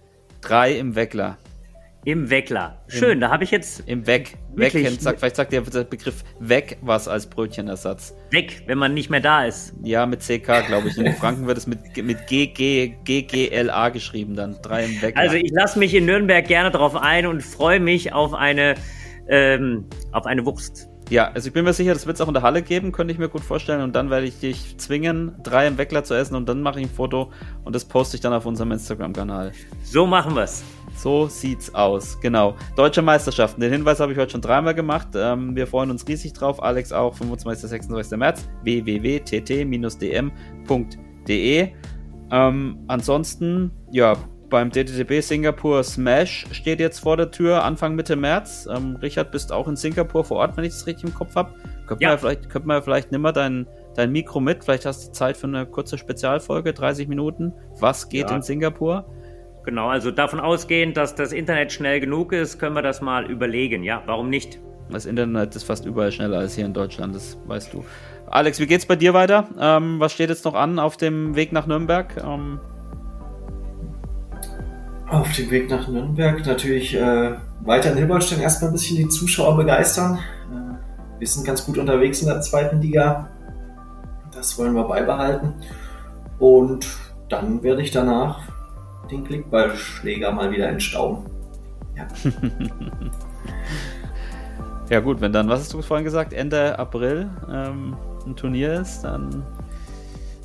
drei 0.42 0.72
im 0.72 0.94
Weckler. 0.94 1.38
Im 2.04 2.30
Weckler. 2.30 2.78
Schön, 2.86 3.20
da 3.20 3.28
habe 3.30 3.44
ich 3.44 3.50
jetzt 3.50 3.82
Im 3.86 4.06
Weg. 4.06 4.38
Kennt- 4.56 5.02
sagt, 5.02 5.18
vielleicht 5.18 5.36
sagt 5.36 5.52
der 5.52 5.60
Begriff 5.60 6.24
Weg 6.40 6.78
was 6.80 7.06
als 7.08 7.26
Brötchenersatz. 7.26 8.14
weg, 8.30 8.62
wenn 8.66 8.78
man 8.78 8.94
nicht 8.94 9.10
mehr 9.10 9.20
da 9.20 9.44
ist. 9.44 9.74
Ja, 9.82 10.06
mit 10.06 10.20
CK, 10.22 10.62
glaube 10.66 10.88
ich. 10.88 10.96
In 10.96 11.12
Franken 11.14 11.46
wird 11.46 11.58
es 11.58 11.66
mit, 11.66 11.80
mit 12.02 12.26
GG, 12.28 12.94
GGLA 13.04 13.88
geschrieben 13.90 14.36
dann. 14.36 14.56
Drei 14.62 14.84
im 14.84 15.02
Weckler. 15.02 15.20
Also 15.20 15.36
ich 15.36 15.50
lasse 15.50 15.78
mich 15.78 15.92
in 15.92 16.06
Nürnberg 16.06 16.46
gerne 16.46 16.70
drauf 16.70 16.94
ein 16.96 17.26
und 17.26 17.42
freue 17.42 17.80
mich 17.80 18.12
auf 18.12 18.32
eine, 18.32 18.76
ähm, 19.28 19.84
auf 20.12 20.24
eine 20.24 20.46
Wurst. 20.46 20.88
Ja, 21.10 21.30
also 21.32 21.48
ich 21.48 21.54
bin 21.54 21.64
mir 21.64 21.72
sicher, 21.72 21.94
das 21.94 22.06
wird 22.06 22.16
es 22.16 22.20
auch 22.20 22.28
in 22.28 22.34
der 22.34 22.42
Halle 22.42 22.62
geben, 22.62 22.92
könnte 22.92 23.12
ich 23.12 23.18
mir 23.18 23.28
gut 23.28 23.42
vorstellen. 23.42 23.80
Und 23.82 23.96
dann 23.96 24.08
werde 24.10 24.26
ich 24.26 24.38
dich 24.40 24.76
zwingen, 24.78 25.34
drei 25.42 25.66
im 25.66 25.78
Weckler 25.78 26.04
zu 26.04 26.14
essen 26.14 26.34
und 26.36 26.48
dann 26.48 26.60
mache 26.62 26.80
ich 26.80 26.86
ein 26.86 26.92
Foto 26.92 27.32
und 27.64 27.74
das 27.74 27.84
poste 27.86 28.16
ich 28.16 28.20
dann 28.20 28.32
auf 28.32 28.46
unserem 28.46 28.72
Instagram-Kanal. 28.72 29.52
So 29.82 30.06
machen 30.06 30.34
wir's. 30.34 30.62
So 30.98 31.28
sieht's 31.28 31.72
aus, 31.76 32.20
genau. 32.20 32.56
Deutsche 32.74 33.02
Meisterschaften, 33.02 33.60
den 33.60 33.70
Hinweis 33.72 34.00
habe 34.00 34.10
ich 34.12 34.18
heute 34.18 34.32
schon 34.32 34.40
dreimal 34.40 34.74
gemacht. 34.74 35.08
Ähm, 35.14 35.54
wir 35.54 35.68
freuen 35.68 35.92
uns 35.92 36.06
riesig 36.08 36.32
drauf, 36.32 36.60
Alex 36.60 36.92
auch, 36.92 37.14
25. 37.14 37.70
26. 37.70 38.18
März, 38.18 38.48
www.tt-dm.de. 40.68 41.68
Ähm, 42.30 42.78
ansonsten, 42.88 43.70
ja, 43.90 44.16
beim 44.50 44.70
DTTB 44.70 45.20
Singapur 45.22 45.82
Smash 45.84 46.46
steht 46.52 46.80
jetzt 46.80 47.00
vor 47.00 47.16
der 47.18 47.30
Tür 47.30 47.64
Anfang 47.64 47.94
Mitte 47.94 48.16
März. 48.16 48.66
Ähm, 48.74 48.96
Richard, 48.96 49.30
bist 49.30 49.52
auch 49.52 49.68
in 49.68 49.76
Singapur 49.76 50.24
vor 50.24 50.38
Ort, 50.38 50.56
wenn 50.56 50.64
ich 50.64 50.72
das 50.72 50.86
richtig 50.86 51.04
im 51.04 51.14
Kopf 51.14 51.34
habe. 51.36 51.52
Könnte 51.86 52.02
Ja. 52.02 52.08
man 52.08 52.16
ja 52.16 52.18
vielleicht, 52.18 52.48
könnte 52.50 52.66
man 52.68 52.82
vielleicht 52.82 53.12
nimm 53.12 53.20
mal 53.22 53.32
dein, 53.32 53.66
dein 53.94 54.10
Mikro 54.10 54.40
mit. 54.40 54.64
Vielleicht 54.64 54.86
hast 54.86 55.06
du 55.08 55.12
Zeit 55.12 55.36
für 55.36 55.46
eine 55.46 55.66
kurze 55.66 55.98
Spezialfolge, 55.98 56.72
30 56.72 57.08
Minuten. 57.08 57.52
Was 57.78 58.08
geht 58.08 58.30
Ja. 58.30 58.36
in 58.36 58.42
Singapur? 58.42 59.04
Genau, 59.68 59.88
also 59.88 60.10
davon 60.10 60.40
ausgehend, 60.40 60.96
dass 60.96 61.14
das 61.14 61.30
Internet 61.30 61.72
schnell 61.72 62.00
genug 62.00 62.32
ist, 62.32 62.58
können 62.58 62.74
wir 62.74 62.80
das 62.80 63.02
mal 63.02 63.30
überlegen. 63.30 63.82
Ja, 63.82 64.02
warum 64.06 64.30
nicht? 64.30 64.58
Das 64.88 65.04
Internet 65.04 65.54
ist 65.54 65.64
fast 65.64 65.84
überall 65.84 66.10
schneller 66.10 66.38
als 66.38 66.54
hier 66.54 66.64
in 66.64 66.72
Deutschland, 66.72 67.14
das 67.14 67.36
weißt 67.46 67.74
du. 67.74 67.84
Alex, 68.30 68.60
wie 68.60 68.66
geht's 68.66 68.86
bei 68.86 68.96
dir 68.96 69.12
weiter? 69.12 69.46
Ähm, 69.60 70.00
was 70.00 70.14
steht 70.14 70.30
jetzt 70.30 70.46
noch 70.46 70.54
an 70.54 70.78
auf 70.78 70.96
dem 70.96 71.36
Weg 71.36 71.52
nach 71.52 71.66
Nürnberg? 71.66 72.16
Ähm, 72.16 72.60
Auf 75.06 75.30
dem 75.34 75.50
Weg 75.50 75.68
nach 75.68 75.86
Nürnberg 75.86 76.46
natürlich 76.46 76.96
äh, 76.96 77.34
weiter 77.60 77.90
in 77.92 77.98
Hilbertstein 77.98 78.40
erstmal 78.40 78.70
ein 78.70 78.72
bisschen 78.72 78.96
die 78.96 79.08
Zuschauer 79.08 79.54
begeistern. 79.54 80.18
Äh, 80.50 81.18
wir 81.18 81.26
sind 81.26 81.46
ganz 81.46 81.66
gut 81.66 81.76
unterwegs 81.76 82.22
in 82.22 82.28
der 82.28 82.40
zweiten 82.40 82.80
Liga. 82.80 83.28
Das 84.34 84.58
wollen 84.58 84.72
wir 84.72 84.84
beibehalten. 84.84 85.52
Und 86.38 86.86
dann 87.28 87.62
werde 87.62 87.82
ich 87.82 87.90
danach 87.90 88.40
den 89.10 89.24
Klickballschläger 89.24 90.32
mal 90.32 90.50
wieder 90.50 90.68
entstauben. 90.68 91.24
Ja. 91.96 92.06
ja 94.90 95.00
gut, 95.00 95.20
wenn 95.20 95.32
dann, 95.32 95.48
was 95.48 95.60
hast 95.60 95.74
du 95.74 95.82
vorhin 95.82 96.04
gesagt, 96.04 96.32
Ende 96.32 96.78
April 96.78 97.30
ähm, 97.52 97.96
ein 98.26 98.36
Turnier 98.36 98.80
ist, 98.80 99.02
dann 99.02 99.44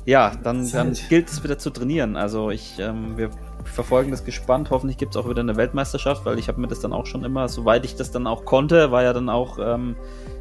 ja, 0.06 0.32
dann, 0.42 0.70
dann 0.70 0.94
gilt 1.08 1.30
es 1.30 1.42
wieder 1.42 1.58
zu 1.58 1.70
trainieren. 1.70 2.16
Also 2.16 2.50
ich, 2.50 2.78
ähm, 2.78 3.16
wir 3.16 3.30
verfolgen 3.64 4.10
das 4.10 4.24
gespannt. 4.24 4.70
Hoffentlich 4.70 4.98
gibt 4.98 5.14
es 5.14 5.20
auch 5.20 5.28
wieder 5.28 5.40
eine 5.40 5.56
Weltmeisterschaft, 5.56 6.26
weil 6.26 6.38
ich 6.38 6.48
habe 6.48 6.60
mir 6.60 6.68
das 6.68 6.80
dann 6.80 6.92
auch 6.92 7.06
schon 7.06 7.24
immer, 7.24 7.48
soweit 7.48 7.84
ich 7.86 7.96
das 7.96 8.10
dann 8.10 8.26
auch 8.26 8.44
konnte, 8.44 8.90
war 8.90 9.02
ja 9.02 9.14
dann 9.14 9.30
auch 9.30 9.58
ähm, 9.58 9.96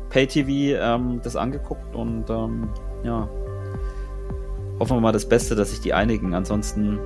Pay-TV 0.09 0.77
ähm, 0.79 1.21
das 1.23 1.37
angeguckt 1.37 1.95
und 1.95 2.29
ähm, 2.29 2.69
ja, 3.03 3.29
hoffen 4.79 4.97
wir 4.97 5.01
mal 5.01 5.13
das 5.13 5.29
Beste, 5.29 5.55
dass 5.55 5.71
sich 5.71 5.79
die 5.79 5.93
einigen. 5.93 6.33
Ansonsten 6.33 6.99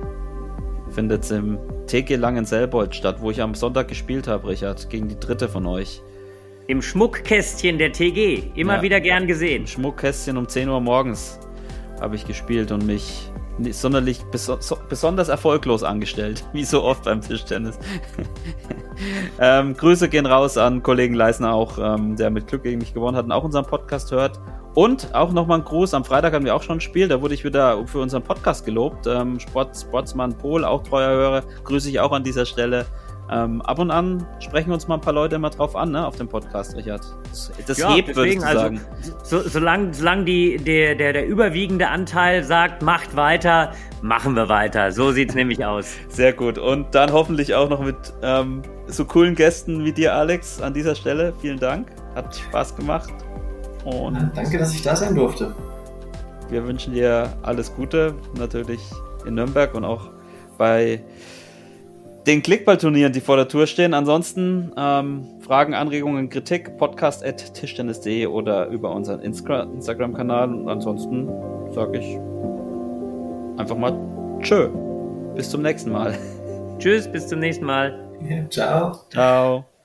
findet 0.98 1.22
es 1.22 1.30
im 1.30 1.60
TG 1.86 2.16
Langenselbold 2.16 2.92
statt, 2.92 3.18
wo 3.20 3.30
ich 3.30 3.40
am 3.40 3.54
Sonntag 3.54 3.86
gespielt 3.86 4.26
habe, 4.26 4.48
Richard, 4.48 4.90
gegen 4.90 5.06
die 5.06 5.14
dritte 5.20 5.48
von 5.48 5.64
euch. 5.64 6.02
Im 6.66 6.82
Schmuckkästchen 6.82 7.78
der 7.78 7.92
TG. 7.92 8.42
Immer 8.56 8.78
Ja. 8.78 8.82
wieder 8.82 9.00
gern 9.00 9.28
gesehen. 9.28 9.60
Im 9.60 9.66
Schmuckkästchen 9.68 10.36
um 10.36 10.48
10 10.48 10.68
Uhr 10.68 10.80
morgens 10.80 11.38
habe 12.00 12.16
ich 12.16 12.26
gespielt 12.26 12.72
und 12.72 12.84
mich 12.84 13.30
sonderlich 13.70 14.22
beso 14.24 14.56
so, 14.60 14.78
besonders 14.88 15.28
erfolglos 15.28 15.82
angestellt, 15.82 16.44
wie 16.52 16.64
so 16.64 16.82
oft 16.82 17.04
beim 17.04 17.20
Tischtennis. 17.20 17.78
ähm, 19.40 19.76
Grüße 19.76 20.08
gehen 20.08 20.26
raus 20.26 20.56
an 20.56 20.82
Kollegen 20.82 21.14
Leisner 21.14 21.52
auch, 21.52 21.78
ähm, 21.78 22.16
der 22.16 22.30
mit 22.30 22.46
Glück 22.46 22.62
gegen 22.62 22.78
mich 22.78 22.94
gewonnen 22.94 23.16
hat 23.16 23.24
und 23.24 23.32
auch 23.32 23.44
unseren 23.44 23.64
Podcast 23.64 24.10
hört. 24.10 24.40
Und 24.74 25.12
auch 25.12 25.32
nochmal 25.32 25.58
ein 25.58 25.64
Gruß. 25.64 25.92
Am 25.94 26.04
Freitag 26.04 26.32
hatten 26.32 26.44
wir 26.44 26.54
auch 26.54 26.62
schon 26.62 26.76
ein 26.76 26.80
Spiel. 26.80 27.08
Da 27.08 27.20
wurde 27.20 27.34
ich 27.34 27.42
wieder 27.42 27.84
für 27.88 27.98
unseren 27.98 28.22
Podcast 28.22 28.64
gelobt. 28.64 29.08
Ähm, 29.08 29.40
Sport, 29.40 29.76
Sportsmann 29.76 30.38
Pol, 30.38 30.64
auch 30.64 30.84
treuer 30.84 31.10
Hörer. 31.10 31.42
Grüße 31.64 31.88
ich 31.88 31.98
auch 31.98 32.12
an 32.12 32.22
dieser 32.22 32.46
Stelle. 32.46 32.86
Ähm, 33.30 33.60
ab 33.62 33.78
und 33.78 33.90
an 33.90 34.26
sprechen 34.40 34.72
uns 34.72 34.88
mal 34.88 34.94
ein 34.94 35.00
paar 35.02 35.12
Leute 35.12 35.36
immer 35.36 35.50
drauf 35.50 35.76
an, 35.76 35.90
ne, 35.92 36.06
auf 36.06 36.16
dem 36.16 36.28
Podcast, 36.28 36.74
Richard. 36.76 37.02
Das, 37.28 37.52
das 37.66 37.76
Ja, 37.78 37.92
hebt, 37.94 38.08
würdest 38.16 38.18
deswegen, 38.18 38.40
du 38.40 38.46
also, 38.46 38.60
sagen. 38.60 38.80
so, 39.22 39.40
solange, 39.40 39.92
solange 39.92 40.24
die, 40.24 40.56
der, 40.56 40.94
der, 40.94 41.12
der 41.12 41.26
überwiegende 41.26 41.88
Anteil 41.88 42.42
sagt, 42.42 42.82
macht 42.82 43.16
weiter, 43.16 43.72
machen 44.00 44.34
wir 44.34 44.48
weiter. 44.48 44.92
So 44.92 45.12
sieht's 45.12 45.34
nämlich 45.36 45.64
aus. 45.64 45.92
Sehr 46.08 46.32
gut. 46.32 46.56
Und 46.58 46.94
dann 46.94 47.12
hoffentlich 47.12 47.54
auch 47.54 47.68
noch 47.68 47.80
mit 47.82 47.96
ähm, 48.22 48.62
so 48.86 49.04
coolen 49.04 49.34
Gästen 49.34 49.84
wie 49.84 49.92
dir, 49.92 50.14
Alex, 50.14 50.62
an 50.62 50.72
dieser 50.72 50.94
Stelle. 50.94 51.34
Vielen 51.40 51.58
Dank. 51.58 51.88
Hat 52.14 52.34
Spaß 52.34 52.76
gemacht. 52.76 53.10
Und 53.84 54.30
Danke, 54.34 54.58
dass 54.58 54.72
ich 54.74 54.82
da 54.82 54.96
sein 54.96 55.14
durfte. 55.14 55.54
wir 56.48 56.66
wünschen 56.66 56.94
dir 56.94 57.32
alles 57.42 57.74
Gute, 57.74 58.14
natürlich 58.38 58.80
in 59.26 59.34
Nürnberg 59.34 59.74
und 59.74 59.84
auch 59.84 60.10
bei 60.56 61.02
den 62.28 62.42
Klickballturnieren, 62.42 63.12
die 63.12 63.20
vor 63.20 63.36
der 63.36 63.48
Tour 63.48 63.66
stehen. 63.66 63.94
Ansonsten 63.94 64.70
ähm, 64.76 65.26
Fragen, 65.40 65.74
Anregungen, 65.74 66.28
Kritik, 66.28 66.76
podcast.tischtennis.de 66.76 68.26
oder 68.26 68.66
über 68.68 68.94
unseren 68.94 69.20
Insta 69.20 69.62
Instagram-Kanal. 69.62 70.54
Und 70.54 70.68
ansonsten 70.68 71.28
sage 71.72 71.98
ich 71.98 72.18
einfach 73.58 73.76
mal 73.76 73.98
Tschö. 74.42 74.68
Bis 75.34 75.50
zum 75.50 75.62
nächsten 75.62 75.90
Mal. 75.90 76.16
Tschüss, 76.78 77.10
bis 77.10 77.26
zum 77.26 77.40
nächsten 77.40 77.64
Mal. 77.64 77.98
Ja, 78.28 78.48
ciao. 78.50 78.92
Ciao. 79.10 79.77